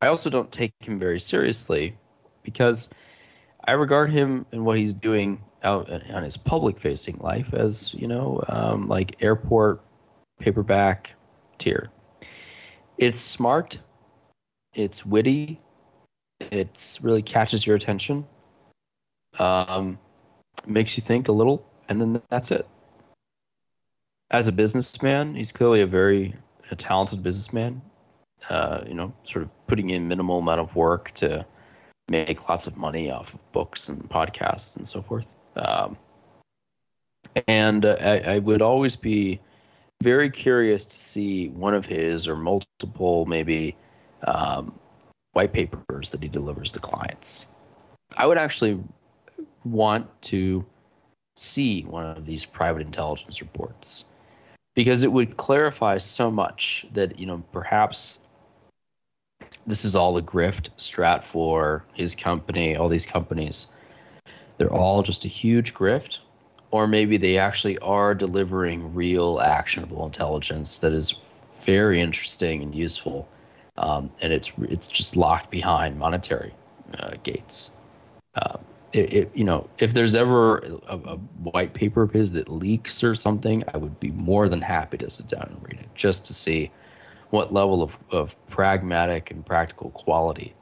I 0.00 0.08
also 0.08 0.30
don't 0.30 0.50
take 0.50 0.72
him 0.80 0.98
very 0.98 1.18
seriously 1.18 1.96
because 2.42 2.90
I 3.64 3.72
regard 3.72 4.10
him 4.10 4.46
and 4.52 4.64
what 4.64 4.78
he's 4.78 4.94
doing 4.94 5.42
out 5.64 5.90
on 5.90 6.22
his 6.22 6.36
public 6.36 6.78
facing 6.78 7.18
life 7.18 7.52
as, 7.52 7.92
you 7.94 8.06
know, 8.06 8.44
um, 8.48 8.86
like 8.88 9.20
airport 9.22 9.82
paperback 10.38 11.14
tier. 11.58 11.90
It's 12.96 13.18
smart, 13.18 13.78
it's 14.74 15.04
witty, 15.04 15.60
it's 16.52 17.02
really 17.02 17.22
catches 17.22 17.66
your 17.66 17.74
attention, 17.74 18.24
um, 19.38 19.98
makes 20.66 20.96
you 20.96 21.02
think 21.02 21.28
a 21.28 21.32
little, 21.32 21.64
and 21.88 22.00
then 22.00 22.22
that's 22.28 22.50
it. 22.50 22.66
As 24.30 24.48
a 24.48 24.52
businessman, 24.52 25.34
he's 25.34 25.52
clearly 25.52 25.80
a 25.80 25.86
very 25.86 26.34
a 26.70 26.76
talented 26.76 27.22
businessman. 27.22 27.80
Uh, 28.48 28.84
you 28.86 28.94
know, 28.94 29.12
sort 29.24 29.42
of 29.42 29.66
putting 29.66 29.90
in 29.90 30.06
minimal 30.06 30.38
amount 30.38 30.60
of 30.60 30.76
work 30.76 31.12
to 31.14 31.44
make 32.08 32.48
lots 32.48 32.66
of 32.66 32.76
money 32.76 33.10
off 33.10 33.34
of 33.34 33.52
books 33.52 33.88
and 33.88 34.08
podcasts 34.08 34.76
and 34.76 34.86
so 34.86 35.02
forth. 35.02 35.36
Um, 35.56 35.96
and 37.46 37.84
uh, 37.84 37.96
I, 38.00 38.18
I 38.18 38.38
would 38.38 38.62
always 38.62 38.96
be 38.96 39.40
very 40.02 40.30
curious 40.30 40.84
to 40.84 40.96
see 40.96 41.48
one 41.48 41.74
of 41.74 41.84
his 41.84 42.28
or 42.28 42.36
multiple 42.36 43.26
maybe 43.26 43.76
um, 44.26 44.78
white 45.32 45.52
papers 45.52 46.10
that 46.10 46.22
he 46.22 46.28
delivers 46.28 46.72
to 46.72 46.80
clients. 46.80 47.48
I 48.16 48.26
would 48.26 48.38
actually 48.38 48.80
want 49.64 50.06
to 50.22 50.64
see 51.38 51.82
one 51.82 52.04
of 52.04 52.24
these 52.26 52.44
private 52.44 52.82
intelligence 52.82 53.40
reports. 53.40 54.04
Because 54.74 55.02
it 55.02 55.12
would 55.12 55.36
clarify 55.36 55.98
so 55.98 56.30
much 56.30 56.86
that 56.92 57.18
you 57.18 57.26
know 57.26 57.42
perhaps 57.52 58.20
this 59.66 59.84
is 59.84 59.96
all 59.96 60.16
a 60.16 60.22
grift 60.22 60.70
stratfor 60.78 61.82
his 61.94 62.14
company 62.14 62.76
all 62.76 62.88
these 62.88 63.06
companies. 63.06 63.72
They're 64.56 64.72
all 64.72 65.02
just 65.02 65.24
a 65.24 65.28
huge 65.28 65.74
grift 65.74 66.18
or 66.70 66.86
maybe 66.86 67.16
they 67.16 67.38
actually 67.38 67.78
are 67.78 68.14
delivering 68.14 68.94
real 68.94 69.40
actionable 69.40 70.04
intelligence 70.04 70.78
that 70.78 70.92
is 70.92 71.14
very 71.64 72.00
interesting 72.00 72.62
and 72.62 72.74
useful 72.74 73.28
um, 73.78 74.10
and 74.20 74.32
it's 74.32 74.52
it's 74.62 74.88
just 74.88 75.16
locked 75.16 75.50
behind 75.50 75.98
monetary 75.98 76.52
uh, 76.98 77.12
gates. 77.22 77.76
Um, 78.34 78.58
it, 78.92 79.12
it, 79.12 79.30
you 79.34 79.44
know, 79.44 79.68
if 79.78 79.92
there's 79.92 80.14
ever 80.14 80.58
a, 80.88 80.96
a 80.96 81.16
white 81.16 81.74
paper 81.74 82.02
of 82.02 82.12
his 82.12 82.32
that 82.32 82.48
leaks 82.48 83.04
or 83.04 83.14
something, 83.14 83.62
I 83.74 83.76
would 83.76 83.98
be 84.00 84.10
more 84.12 84.48
than 84.48 84.60
happy 84.60 84.98
to 84.98 85.10
sit 85.10 85.28
down 85.28 85.48
and 85.50 85.62
read 85.62 85.80
it 85.80 85.88
just 85.94 86.26
to 86.26 86.34
see 86.34 86.70
what 87.30 87.52
level 87.52 87.82
of, 87.82 87.98
of 88.10 88.46
pragmatic 88.46 89.30
and 89.30 89.44
practical 89.44 89.90
quality 89.90 90.54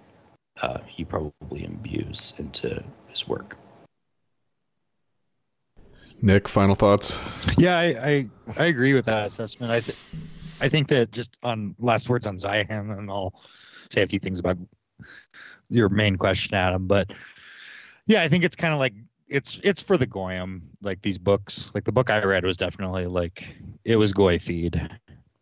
uh, 0.62 0.78
he 0.86 1.04
probably 1.04 1.64
imbues 1.64 2.34
into 2.38 2.82
his 3.08 3.28
work. 3.28 3.56
Nick, 6.22 6.48
final 6.48 6.74
thoughts? 6.74 7.20
Yeah, 7.58 7.78
I, 7.78 7.84
I 7.84 8.28
I 8.56 8.64
agree 8.66 8.94
with 8.94 9.04
that 9.04 9.26
assessment. 9.26 9.70
I 9.70 9.80
th- 9.80 9.98
I 10.60 10.68
think 10.68 10.88
that 10.88 11.12
just 11.12 11.36
on 11.42 11.76
last 11.78 12.08
words 12.08 12.26
on 12.26 12.38
Zeihan, 12.38 12.96
and 12.96 13.10
I'll 13.10 13.34
say 13.90 14.02
a 14.02 14.06
few 14.06 14.18
things 14.18 14.38
about 14.38 14.56
your 15.68 15.90
main 15.90 16.16
question, 16.16 16.54
Adam. 16.54 16.86
But 16.86 17.12
yeah, 18.06 18.22
I 18.22 18.28
think 18.28 18.44
it's 18.44 18.56
kind 18.56 18.72
of 18.72 18.78
like 18.78 18.94
it's 19.28 19.60
it's 19.64 19.82
for 19.82 19.96
the 19.96 20.06
goyim. 20.06 20.62
Like 20.82 21.02
these 21.02 21.18
books, 21.18 21.72
like 21.74 21.84
the 21.84 21.92
book 21.92 22.10
I 22.10 22.22
read 22.24 22.44
was 22.44 22.56
definitely 22.56 23.06
like 23.06 23.56
it 23.84 23.96
was 23.96 24.12
goy 24.12 24.38
feed. 24.38 24.80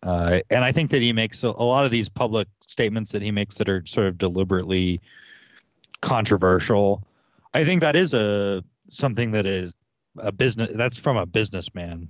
Uh, 0.03 0.41
and 0.51 0.65
I 0.65 0.73
think 0.73 0.91
that 0.91 1.01
he 1.01 1.13
makes 1.13 1.43
a, 1.45 1.49
a 1.49 1.65
lot 1.65 1.87
of 1.87 1.91
these 1.91 2.09
public 2.09 2.47
statements 2.67 3.13
that 3.13 3.23
he 3.23 3.31
makes 3.31 3.57
that 3.57 3.69
are 3.69 3.85
sort 3.87 4.07
of 4.07 4.19
deliberately 4.19 5.01
controversial. 6.03 7.07
I 7.55 7.65
think 7.65 7.81
that 7.81 7.97
is 7.97 8.13
a 8.13 8.63
something 8.91 9.31
that 9.33 9.47
is 9.47 9.73
a 10.19 10.31
business 10.31 10.71
that's 10.75 10.99
from 10.99 11.17
a 11.17 11.27
businessman 11.27 12.09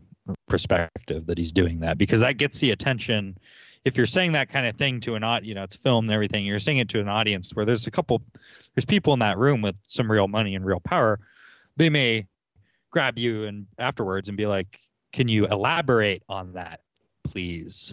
perspective 0.49 1.27
that 1.27 1.39
he's 1.39 1.53
doing 1.53 1.81
that 1.81 1.99
because 1.99 2.21
that 2.21 2.37
gets 2.37 2.59
the 2.59 2.71
attention 2.71 3.37
if 3.85 3.97
you're 3.97 4.07
saying 4.07 4.33
that 4.33 4.49
kind 4.49 4.67
of 4.67 4.77
thing 4.77 5.01
to 5.01 5.15
an 5.15 5.23
audience 5.25 5.49
you 5.49 5.55
know 5.55 5.63
it's 5.63 5.77
filmed 5.77 6.07
and 6.07 6.15
everything 6.15 6.45
you're 6.45 6.59
saying 6.59 6.79
it 6.79 6.89
to 6.89 7.01
an 7.01 7.09
audience 7.09 7.55
where 7.55 7.65
there's 7.65 7.87
a 7.87 7.91
couple 7.91 8.23
there's 8.75 8.85
people 8.85 9.13
in 9.13 9.19
that 9.19 9.39
room 9.39 9.61
with 9.63 9.77
some 9.89 10.11
real 10.11 10.29
money 10.29 10.55
and 10.55 10.65
real 10.65 10.81
power 10.81 11.21
they 11.77 11.91
may 11.91 12.27
grab 12.95 13.19
you 13.19 13.45
and 13.45 13.67
afterwards 13.79 14.29
and 14.29 14.39
be 14.39 14.47
like, 14.47 14.81
"Can 15.13 15.29
you 15.29 15.47
elaborate 15.47 16.23
on 16.29 16.53
that, 16.55 16.81
please?" 17.25 17.93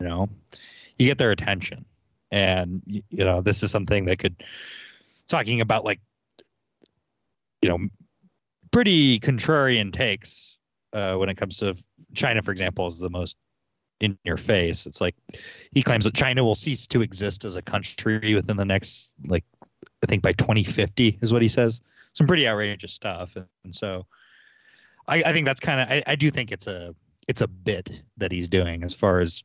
You 0.00 0.08
know, 0.08 0.28
you 0.98 1.06
get 1.06 1.18
their 1.18 1.30
attention, 1.30 1.84
and 2.30 2.82
you 2.86 3.24
know 3.24 3.42
this 3.42 3.62
is 3.62 3.70
something 3.70 4.06
that 4.06 4.18
could 4.18 4.42
talking 5.28 5.60
about 5.60 5.84
like 5.84 6.00
you 7.60 7.68
know 7.68 7.78
pretty 8.70 9.20
contrarian 9.20 9.92
takes 9.92 10.58
uh, 10.94 11.14
when 11.16 11.28
it 11.28 11.36
comes 11.36 11.58
to 11.58 11.76
China, 12.14 12.42
for 12.42 12.50
example, 12.50 12.86
is 12.86 12.98
the 12.98 13.10
most 13.10 13.36
in 14.02 14.18
your 14.24 14.36
face. 14.36 14.84
It's 14.84 15.00
like 15.00 15.14
he 15.72 15.82
claims 15.82 16.04
that 16.04 16.14
China 16.14 16.44
will 16.44 16.56
cease 16.56 16.86
to 16.88 17.00
exist 17.00 17.44
as 17.44 17.56
a 17.56 17.62
country 17.62 18.34
within 18.34 18.56
the 18.56 18.64
next, 18.64 19.12
like, 19.26 19.44
I 20.02 20.06
think 20.06 20.22
by 20.22 20.32
2050 20.32 21.20
is 21.22 21.32
what 21.32 21.40
he 21.40 21.48
says. 21.48 21.80
Some 22.12 22.26
pretty 22.26 22.46
outrageous 22.46 22.92
stuff, 22.92 23.36
and, 23.36 23.46
and 23.64 23.74
so 23.74 24.04
I, 25.08 25.22
I 25.22 25.32
think 25.32 25.46
that's 25.46 25.60
kind 25.60 25.80
of 25.80 25.88
I, 25.88 26.02
I 26.12 26.14
do 26.14 26.30
think 26.30 26.52
it's 26.52 26.66
a 26.66 26.94
it's 27.26 27.40
a 27.40 27.46
bit 27.46 28.02
that 28.18 28.30
he's 28.30 28.50
doing 28.50 28.84
as 28.84 28.92
far 28.92 29.20
as 29.20 29.42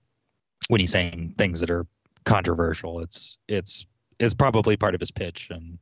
when 0.67 0.81
he's 0.81 0.91
saying 0.91 1.35
things 1.38 1.61
that 1.61 1.69
are 1.69 1.85
controversial. 2.25 2.99
It's 2.99 3.38
it's 3.47 3.85
it's 4.19 4.34
probably 4.34 4.75
part 4.75 4.95
of 4.95 4.99
his 4.99 5.11
pitch 5.11 5.47
and 5.49 5.77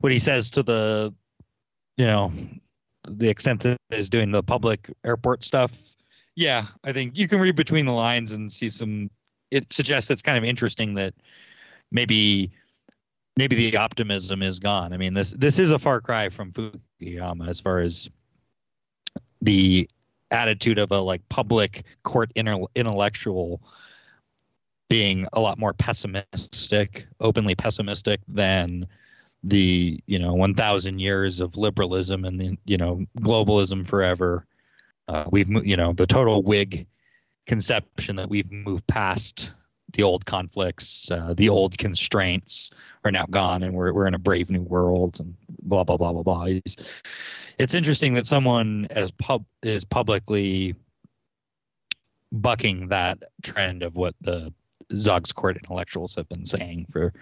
what 0.00 0.12
he 0.12 0.18
says 0.18 0.50
to 0.52 0.62
the 0.62 1.12
you 1.98 2.06
know 2.06 2.32
the 3.06 3.28
extent 3.28 3.60
that 3.60 3.76
he's 3.90 4.08
doing 4.08 4.30
the 4.30 4.42
public 4.42 4.90
airport 5.04 5.44
stuff 5.44 5.76
yeah 6.34 6.66
i 6.84 6.92
think 6.92 7.16
you 7.16 7.28
can 7.28 7.40
read 7.40 7.56
between 7.56 7.86
the 7.86 7.92
lines 7.92 8.32
and 8.32 8.52
see 8.52 8.68
some 8.68 9.10
it 9.52 9.70
suggests 9.72 10.10
it's 10.10 10.22
kind 10.22 10.38
of 10.38 10.44
interesting 10.44 10.94
that 10.94 11.14
maybe 11.90 12.50
maybe 13.36 13.54
the 13.54 13.76
optimism 13.76 14.42
is 14.42 14.58
gone. 14.58 14.92
I 14.92 14.96
mean 14.96 15.12
this 15.12 15.32
this 15.32 15.58
is 15.58 15.70
a 15.70 15.78
far 15.78 16.00
cry 16.00 16.28
from 16.28 16.50
fukuyama 16.50 17.48
as 17.48 17.60
far 17.60 17.78
as 17.78 18.10
the 19.40 19.88
attitude 20.30 20.78
of 20.78 20.90
a 20.90 21.00
like 21.00 21.26
public 21.28 21.84
court 22.02 22.32
inter- 22.34 22.56
intellectual 22.74 23.62
being 24.88 25.26
a 25.34 25.40
lot 25.40 25.58
more 25.58 25.74
pessimistic 25.74 27.06
openly 27.20 27.54
pessimistic 27.54 28.20
than 28.28 28.86
the 29.44 30.00
you 30.06 30.18
know 30.18 30.32
1000 30.32 30.98
years 30.98 31.40
of 31.40 31.56
liberalism 31.56 32.24
and 32.24 32.56
you 32.64 32.76
know 32.76 33.04
globalism 33.20 33.86
forever 33.86 34.46
uh, 35.08 35.24
we've 35.30 35.48
you 35.64 35.76
know 35.76 35.92
the 35.92 36.06
total 36.06 36.42
Whig 36.42 36.86
conception 37.46 38.16
that 38.16 38.28
we've 38.28 38.50
moved 38.50 38.86
past 38.86 39.54
the 39.92 40.02
old 40.02 40.24
conflicts 40.24 41.10
uh, 41.10 41.34
the 41.36 41.48
old 41.48 41.76
constraints 41.76 42.70
are 43.04 43.10
now 43.10 43.26
gone 43.26 43.62
and 43.62 43.74
we're, 43.74 43.92
we're 43.92 44.06
in 44.06 44.14
a 44.14 44.18
brave 44.18 44.50
new 44.50 44.62
world 44.62 45.18
and 45.20 45.34
blah 45.62 45.84
blah 45.84 45.96
blah 45.96 46.12
blah 46.12 46.22
blah. 46.22 46.44
He's, 46.44 46.76
it's 47.58 47.74
interesting 47.74 48.14
that 48.14 48.26
someone 48.26 48.86
as 48.90 49.10
pub 49.10 49.44
is 49.62 49.84
publicly 49.84 50.74
bucking 52.30 52.88
that 52.88 53.18
trend 53.42 53.82
of 53.82 53.96
what 53.96 54.14
the 54.20 54.52
Zog's 54.94 55.32
court 55.32 55.56
intellectuals 55.56 56.14
have 56.16 56.28
been 56.28 56.46
saying 56.46 56.86
for 56.90 57.12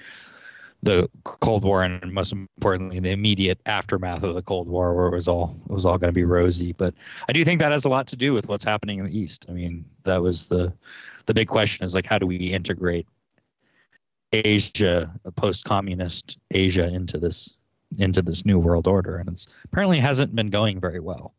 the 0.82 1.08
Cold 1.24 1.64
War 1.64 1.82
and 1.82 2.12
most 2.12 2.32
importantly 2.32 3.00
the 3.00 3.10
immediate 3.10 3.60
aftermath 3.66 4.22
of 4.22 4.34
the 4.34 4.42
Cold 4.42 4.68
War, 4.68 4.94
where 4.94 5.06
it 5.06 5.14
was 5.14 5.28
all 5.28 5.56
it 5.68 5.72
was 5.72 5.84
all 5.84 5.98
going 5.98 6.08
to 6.08 6.12
be 6.12 6.24
rosy. 6.24 6.72
But 6.72 6.94
I 7.28 7.32
do 7.32 7.44
think 7.44 7.60
that 7.60 7.72
has 7.72 7.84
a 7.84 7.88
lot 7.88 8.06
to 8.08 8.16
do 8.16 8.32
with 8.32 8.48
what's 8.48 8.64
happening 8.64 8.98
in 8.98 9.06
the 9.06 9.18
East. 9.18 9.46
I 9.48 9.52
mean, 9.52 9.84
that 10.04 10.22
was 10.22 10.46
the 10.46 10.72
the 11.26 11.34
big 11.34 11.48
question 11.48 11.84
is 11.84 11.94
like 11.94 12.06
how 12.06 12.18
do 12.18 12.26
we 12.26 12.36
integrate 12.36 13.06
Asia, 14.32 15.12
post-communist 15.36 16.38
Asia, 16.50 16.86
into 16.88 17.18
this 17.18 17.54
into 17.98 18.22
this 18.22 18.46
new 18.46 18.58
world 18.58 18.86
order, 18.86 19.16
and 19.18 19.28
it's 19.28 19.48
apparently 19.64 19.98
hasn't 19.98 20.34
been 20.34 20.48
going 20.48 20.80
very 20.80 21.00
well. 21.00 21.34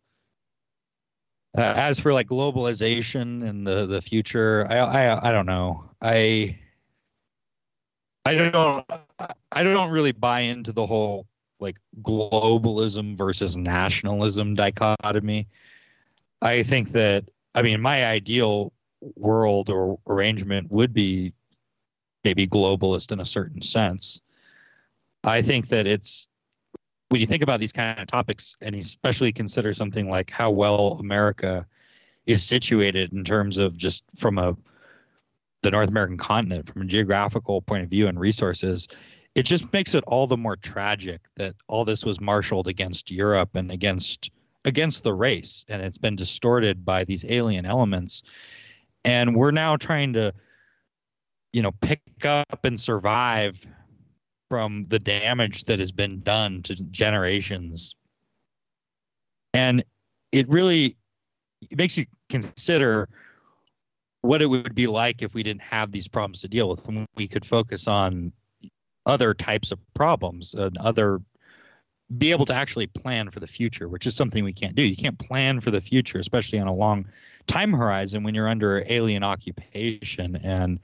Uh, 1.58 1.74
as 1.76 2.00
for 2.00 2.14
like 2.14 2.28
globalization 2.28 3.48
and 3.48 3.66
the 3.66 3.86
the 3.86 4.02
future, 4.02 4.68
I 4.70 4.78
I 4.78 5.30
I 5.30 5.32
don't 5.32 5.46
know. 5.46 5.86
I 6.02 6.60
I 8.26 8.36
don't 8.36 8.86
I 9.52 9.64
don't 9.64 9.92
really 9.92 10.12
buy 10.12 10.42
into 10.42 10.72
the 10.72 10.86
whole 10.86 11.28
like 11.60 11.78
globalism 12.02 13.18
versus 13.18 13.56
nationalism 13.56 14.56
dichotomy. 14.56 15.48
I 16.42 16.64
think 16.64 16.92
that 16.92 17.26
I 17.56 17.62
mean 17.62 17.82
my 17.82 18.06
ideal 18.06 18.74
world 19.16 19.70
or 19.70 20.00
arrangement 20.08 20.72
would 20.72 20.94
be 20.94 21.34
maybe 22.24 22.48
globalist 22.48 23.12
in 23.12 23.20
a 23.20 23.26
certain 23.26 23.62
sense. 23.62 24.22
I 25.24 25.42
think 25.42 25.70
that 25.70 25.88
it's 25.88 26.28
when 27.10 27.22
you 27.22 27.28
think 27.28 27.44
about 27.44 27.60
these 27.60 27.74
kind 27.74 28.00
of 28.00 28.08
topics 28.08 28.56
and 28.62 28.76
especially 28.76 29.34
consider 29.34 29.74
something 29.74 30.10
like 30.10 30.30
how 30.30 30.52
well 30.52 30.98
America 31.00 31.66
is 32.26 32.44
situated 32.44 33.12
in 33.14 33.24
terms 33.24 33.58
of 33.58 33.76
just 33.78 34.04
from 34.16 34.38
a 34.38 34.56
the 35.62 35.72
North 35.72 35.90
American 35.90 36.18
continent 36.18 36.68
from 36.68 36.82
a 36.82 36.86
geographical 36.86 37.62
point 37.62 37.84
of 37.84 37.90
view 37.90 38.08
and 38.08 38.20
resources, 38.20 38.88
it 39.36 39.44
just 39.44 39.72
makes 39.72 39.94
it 39.94 40.04
all 40.08 40.28
the 40.28 40.38
more 40.38 40.56
tragic 40.56 41.22
that 41.36 41.56
all 41.68 41.86
this 41.86 42.06
was 42.06 42.20
marshaled 42.20 42.68
against 42.68 43.12
Europe 43.12 43.56
and 43.56 43.72
against 43.72 44.30
against 44.66 45.04
the 45.04 45.14
race, 45.14 45.66
and 45.70 45.82
it's 45.82 45.98
been 45.98 46.16
distorted 46.16 46.86
by 46.86 47.04
these 47.04 47.26
alien 47.28 47.66
elements. 47.66 48.22
And 49.04 49.36
we're 49.36 49.52
now 49.52 49.76
trying 49.76 50.14
to, 50.14 50.34
you 51.52 51.64
know, 51.64 51.72
pick 51.82 52.02
up 52.24 52.64
and 52.64 52.80
survive 52.80 53.66
from 54.50 54.84
the 54.84 55.00
damage 55.00 55.64
that 55.64 55.80
has 55.80 55.92
been 55.92 56.22
done 56.22 56.62
to 56.64 56.76
generations. 56.76 57.96
And 59.54 59.84
it 60.32 60.48
really 60.50 60.98
it 61.70 61.78
makes 61.78 61.98
you 61.98 62.06
consider 62.30 63.10
what 64.22 64.42
it 64.42 64.46
would 64.46 64.76
be 64.76 64.88
like 64.88 65.22
if 65.22 65.34
we 65.34 65.44
didn't 65.44 65.62
have 65.62 65.92
these 65.92 66.08
problems 66.08 66.42
to 66.42 66.48
deal 66.48 66.70
with 66.70 66.88
and 66.88 67.08
we 67.16 67.28
could 67.28 67.46
focus 67.46 67.88
on 67.88 68.32
other 69.06 69.34
types 69.34 69.72
of 69.72 69.80
problems 69.94 70.54
and 70.54 70.78
other 70.78 71.20
be 72.18 72.32
able 72.32 72.46
to 72.46 72.54
actually 72.54 72.88
plan 72.88 73.30
for 73.30 73.40
the 73.40 73.48
future 73.48 73.88
which 73.88 74.06
is 74.06 74.16
something 74.16 74.44
we 74.44 74.54
can't 74.54 74.76
do. 74.76 74.84
You 74.84 74.96
can't 74.96 75.18
plan 75.18 75.60
for 75.60 75.72
the 75.72 75.82
future 75.82 76.20
especially 76.20 76.60
on 76.60 76.68
a 76.68 76.74
long 76.74 77.06
time 77.48 77.74
horizon 77.74 78.24
when 78.24 78.36
you're 78.36 78.50
under 78.50 78.84
alien 78.88 79.24
occupation 79.24 80.36
and 80.36 80.80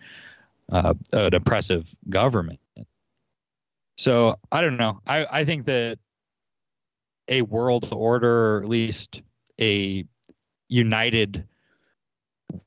uh, 0.71 0.93
an 1.13 1.33
oppressive 1.33 1.93
government. 2.09 2.59
So 3.97 4.35
i 4.51 4.61
don't 4.61 4.77
know. 4.77 4.99
I, 5.05 5.25
I 5.29 5.45
think 5.45 5.65
that 5.65 5.99
a 7.27 7.41
world 7.43 7.89
order 7.91 8.55
or 8.55 8.63
at 8.63 8.69
least 8.69 9.21
a 9.59 10.05
united 10.69 11.45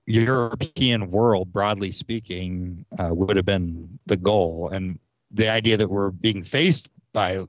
European 0.07 1.11
world, 1.11 1.53
broadly 1.53 1.91
speaking, 1.91 2.85
uh, 2.99 3.15
would 3.15 3.37
have 3.37 3.47
been 3.47 3.99
the 4.07 4.17
goal. 4.17 4.71
And 4.73 4.99
the 5.31 5.49
idea 5.49 5.77
that 5.77 5.89
we're 5.89 6.11
being 6.11 6.45
faced 6.45 6.89
by 7.13 7.47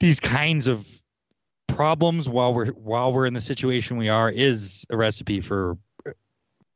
these 0.00 0.20
kinds 0.20 0.66
of 0.66 0.86
problems 1.68 2.28
while 2.28 2.52
we're 2.52 2.66
while 2.72 3.12
we're 3.12 3.26
in 3.26 3.34
the 3.34 3.40
situation 3.40 3.96
we 3.96 4.08
are 4.08 4.30
is 4.30 4.84
a 4.90 4.96
recipe 4.96 5.40
for 5.40 5.76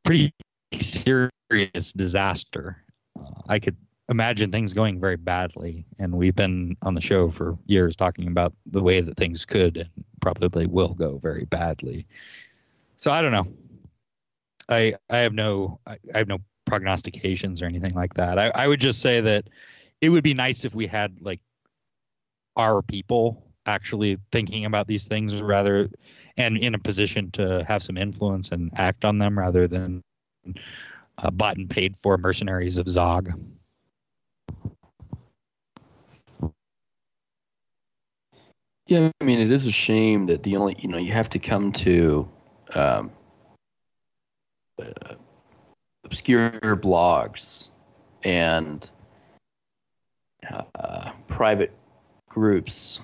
pretty 0.03 0.33
serious 0.79 1.93
disaster. 1.93 2.83
Uh, 3.19 3.29
I 3.49 3.59
could 3.59 3.75
imagine 4.09 4.51
things 4.51 4.73
going 4.73 4.99
very 4.99 5.17
badly, 5.17 5.85
and 5.99 6.13
we've 6.13 6.35
been 6.35 6.77
on 6.81 6.95
the 6.95 7.01
show 7.01 7.29
for 7.29 7.57
years 7.65 7.95
talking 7.95 8.27
about 8.27 8.53
the 8.65 8.81
way 8.81 9.01
that 9.01 9.17
things 9.17 9.45
could 9.45 9.77
and 9.77 9.89
probably 10.21 10.65
will 10.65 10.93
go 10.93 11.17
very 11.17 11.45
badly. 11.45 12.07
So 12.99 13.11
I 13.11 13.21
don't 13.21 13.31
know. 13.31 13.47
I 14.69 14.95
I 15.09 15.17
have 15.17 15.33
no 15.33 15.79
I, 15.85 15.97
I 16.13 16.17
have 16.19 16.27
no 16.27 16.39
prognostications 16.65 17.61
or 17.61 17.65
anything 17.65 17.93
like 17.93 18.13
that. 18.15 18.37
I, 18.37 18.49
I 18.49 18.67
would 18.67 18.81
just 18.81 19.01
say 19.01 19.21
that 19.21 19.45
it 20.01 20.09
would 20.09 20.23
be 20.23 20.33
nice 20.33 20.65
if 20.65 20.75
we 20.75 20.87
had 20.87 21.21
like 21.21 21.39
our 22.55 22.81
people 22.81 23.43
actually 23.65 24.17
thinking 24.31 24.65
about 24.65 24.87
these 24.87 25.07
things 25.07 25.41
rather 25.41 25.89
and 26.37 26.57
in 26.57 26.75
a 26.75 26.79
position 26.79 27.31
to 27.31 27.63
have 27.67 27.83
some 27.83 27.97
influence 27.97 28.51
and 28.51 28.71
act 28.75 29.05
on 29.05 29.17
them 29.17 29.37
rather 29.37 29.67
than 29.67 30.01
uh, 31.17 31.29
bought 31.31 31.57
and 31.57 31.69
paid 31.69 31.95
for 31.97 32.17
mercenaries 32.17 32.77
of 32.77 32.87
Zog. 32.87 33.31
Yeah, 38.87 39.11
I 39.19 39.23
mean, 39.23 39.39
it 39.39 39.51
is 39.51 39.65
a 39.65 39.71
shame 39.71 40.27
that 40.27 40.43
the 40.43 40.55
only, 40.55 40.77
you 40.79 40.87
know, 40.87 40.97
you 40.97 41.11
have 41.11 41.29
to 41.31 41.39
come 41.39 41.73
to 41.73 42.29
um, 42.73 43.11
uh, 44.79 45.15
obscure 46.03 46.51
blogs 46.77 47.69
and 48.23 48.89
uh, 50.49 51.11
private 51.27 51.71
groups 52.29 52.99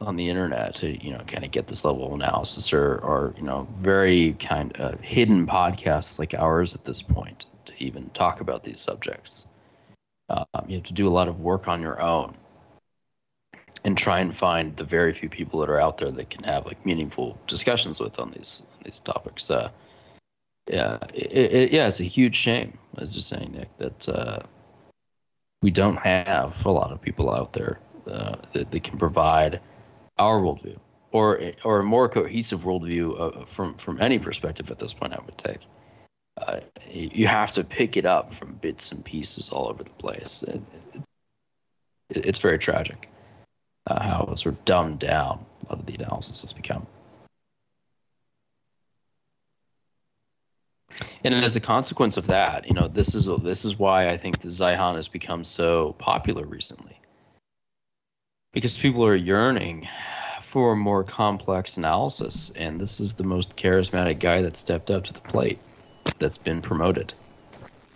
on 0.00 0.16
the 0.16 0.28
internet 0.28 0.74
to 0.74 1.04
you 1.04 1.12
know 1.12 1.20
kind 1.26 1.44
of 1.44 1.50
get 1.50 1.66
this 1.66 1.84
level 1.84 2.06
of 2.06 2.12
analysis 2.12 2.72
or 2.72 2.98
or 2.98 3.34
you 3.36 3.42
know 3.42 3.66
very 3.76 4.34
kind 4.34 4.76
of 4.76 5.00
hidden 5.00 5.46
podcasts 5.46 6.18
like 6.18 6.34
ours 6.34 6.74
at 6.74 6.84
this 6.84 7.02
point 7.02 7.46
to 7.64 7.72
even 7.78 8.08
talk 8.10 8.40
about 8.40 8.62
these 8.64 8.80
subjects. 8.80 9.46
Um, 10.28 10.44
you 10.66 10.76
have 10.76 10.84
to 10.84 10.92
do 10.92 11.08
a 11.08 11.10
lot 11.10 11.28
of 11.28 11.40
work 11.40 11.68
on 11.68 11.82
your 11.82 12.00
own 12.00 12.34
and 13.84 13.96
try 13.96 14.20
and 14.20 14.34
find 14.34 14.76
the 14.76 14.84
very 14.84 15.12
few 15.12 15.28
people 15.28 15.60
that 15.60 15.68
are 15.68 15.80
out 15.80 15.98
there 15.98 16.10
that 16.10 16.30
can 16.30 16.42
have 16.44 16.64
like 16.66 16.84
meaningful 16.86 17.38
discussions 17.46 18.00
with 18.00 18.18
on 18.18 18.30
these 18.30 18.66
on 18.74 18.82
these 18.84 19.00
topics. 19.00 19.50
Uh, 19.50 19.70
yeah, 20.68 20.98
it, 21.12 21.32
it, 21.32 21.72
yeah, 21.72 21.88
it's 21.88 22.00
a 22.00 22.04
huge 22.04 22.36
shame. 22.36 22.78
I 22.96 23.02
was 23.02 23.14
just 23.14 23.28
saying, 23.28 23.52
Nick, 23.52 23.76
that 23.78 24.08
uh, 24.08 24.38
we 25.62 25.70
don't 25.70 25.98
have 25.98 26.64
a 26.64 26.70
lot 26.70 26.92
of 26.92 27.00
people 27.00 27.30
out 27.30 27.52
there 27.52 27.80
uh, 28.06 28.36
that, 28.52 28.70
that, 28.70 28.82
can 28.82 28.98
provide 28.98 29.60
our 30.18 30.40
worldview 30.40 30.78
or 31.12 31.40
or 31.64 31.80
a 31.80 31.84
more 31.84 32.08
cohesive 32.08 32.60
worldview 32.60 33.20
uh, 33.20 33.44
from 33.44 33.74
from 33.74 34.00
any 34.00 34.18
perspective 34.18 34.70
at 34.70 34.78
this 34.78 34.92
point. 34.92 35.12
I 35.12 35.20
would 35.24 35.38
take. 35.38 35.60
Uh, 36.36 36.60
you 36.90 37.28
have 37.28 37.52
to 37.52 37.62
pick 37.62 37.96
it 37.96 38.04
up 38.04 38.34
from 38.34 38.54
bits 38.54 38.90
and 38.90 39.04
pieces 39.04 39.50
all 39.50 39.68
over 39.68 39.84
the 39.84 39.90
place. 39.90 40.42
It, 40.42 40.60
it's 42.10 42.40
very 42.40 42.58
tragic 42.58 43.08
uh, 43.86 44.02
how 44.02 44.34
sort 44.34 44.54
of 44.54 44.64
dumbed 44.64 44.98
down 44.98 45.44
a 45.62 45.72
lot 45.72 45.80
of 45.80 45.86
the 45.86 45.94
analysis 45.94 46.42
has 46.42 46.52
become. 46.52 46.86
and 51.24 51.34
as 51.34 51.56
a 51.56 51.60
consequence 51.60 52.16
of 52.16 52.26
that, 52.26 52.66
you 52.68 52.74
know, 52.74 52.88
this 52.88 53.14
is 53.14 53.26
this 53.42 53.64
is 53.64 53.78
why 53.78 54.08
I 54.08 54.16
think 54.16 54.40
the 54.40 54.48
Zeihan 54.48 54.94
has 54.94 55.08
become 55.08 55.44
so 55.44 55.94
popular 55.98 56.46
recently, 56.46 56.98
because 58.52 58.78
people 58.78 59.04
are 59.04 59.14
yearning 59.14 59.88
for 60.42 60.76
more 60.76 61.02
complex 61.02 61.76
analysis, 61.76 62.52
and 62.52 62.80
this 62.80 63.00
is 63.00 63.14
the 63.14 63.24
most 63.24 63.56
charismatic 63.56 64.20
guy 64.20 64.42
that 64.42 64.56
stepped 64.56 64.90
up 64.90 65.04
to 65.04 65.12
the 65.12 65.20
plate, 65.20 65.58
that's 66.18 66.38
been 66.38 66.62
promoted, 66.62 67.12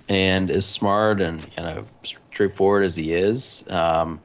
and 0.08 0.50
as 0.50 0.66
smart 0.66 1.20
and 1.20 1.54
kind 1.54 1.84
straightforward 2.02 2.84
as 2.84 2.96
he 2.96 3.12
is. 3.12 3.68
Um, 3.70 4.20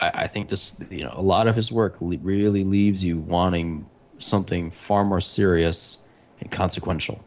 I, 0.00 0.10
I 0.24 0.26
think 0.26 0.48
this, 0.48 0.80
you 0.90 1.04
know, 1.04 1.12
a 1.14 1.22
lot 1.22 1.48
of 1.48 1.56
his 1.56 1.70
work 1.72 1.96
really 2.00 2.64
leaves 2.64 3.04
you 3.04 3.18
wanting 3.18 3.86
something 4.18 4.70
far 4.70 5.04
more 5.04 5.20
serious 5.20 6.05
and 6.40 6.50
consequential. 6.50 7.24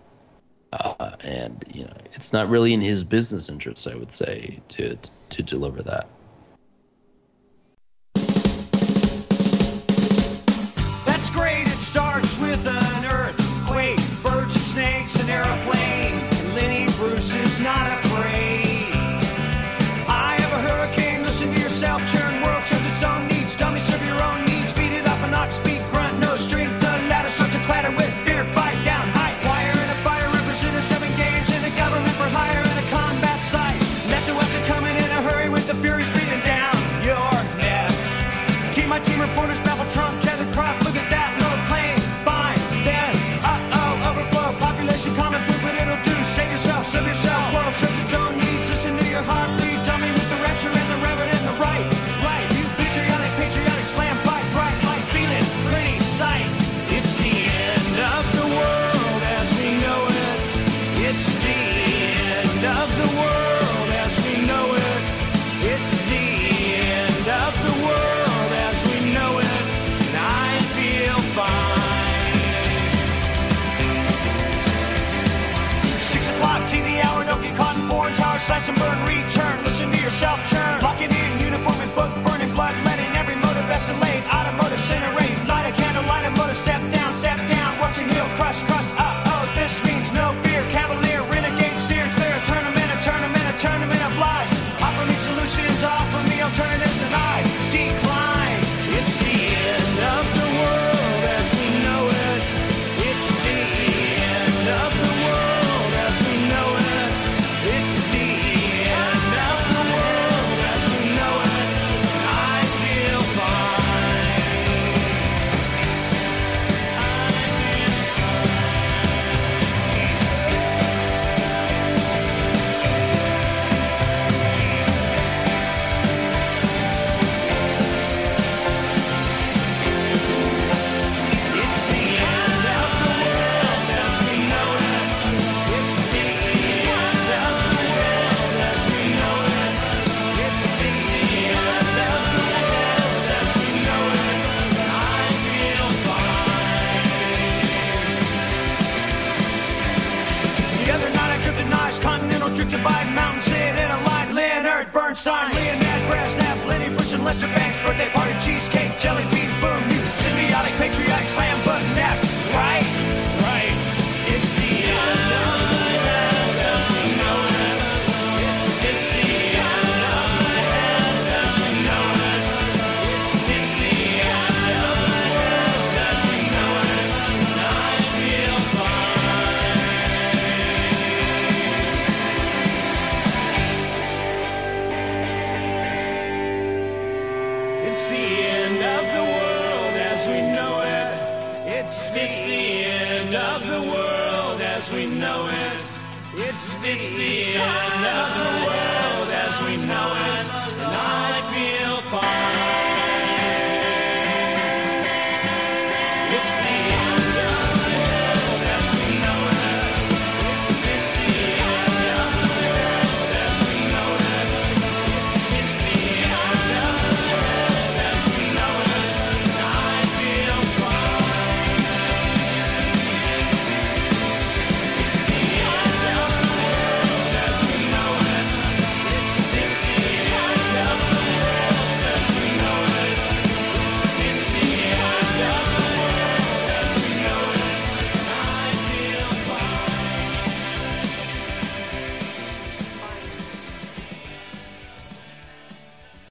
Uh, 0.71 1.15
and 1.21 1.63
you 1.73 1.83
know, 1.83 1.93
it's 2.13 2.31
not 2.31 2.49
really 2.49 2.73
in 2.73 2.81
his 2.81 3.03
business 3.03 3.49
interests, 3.49 3.87
I 3.87 3.95
would 3.95 4.11
say, 4.11 4.59
to 4.69 4.95
to, 4.95 5.11
to 5.29 5.43
deliver 5.43 5.81
that. 5.83 6.07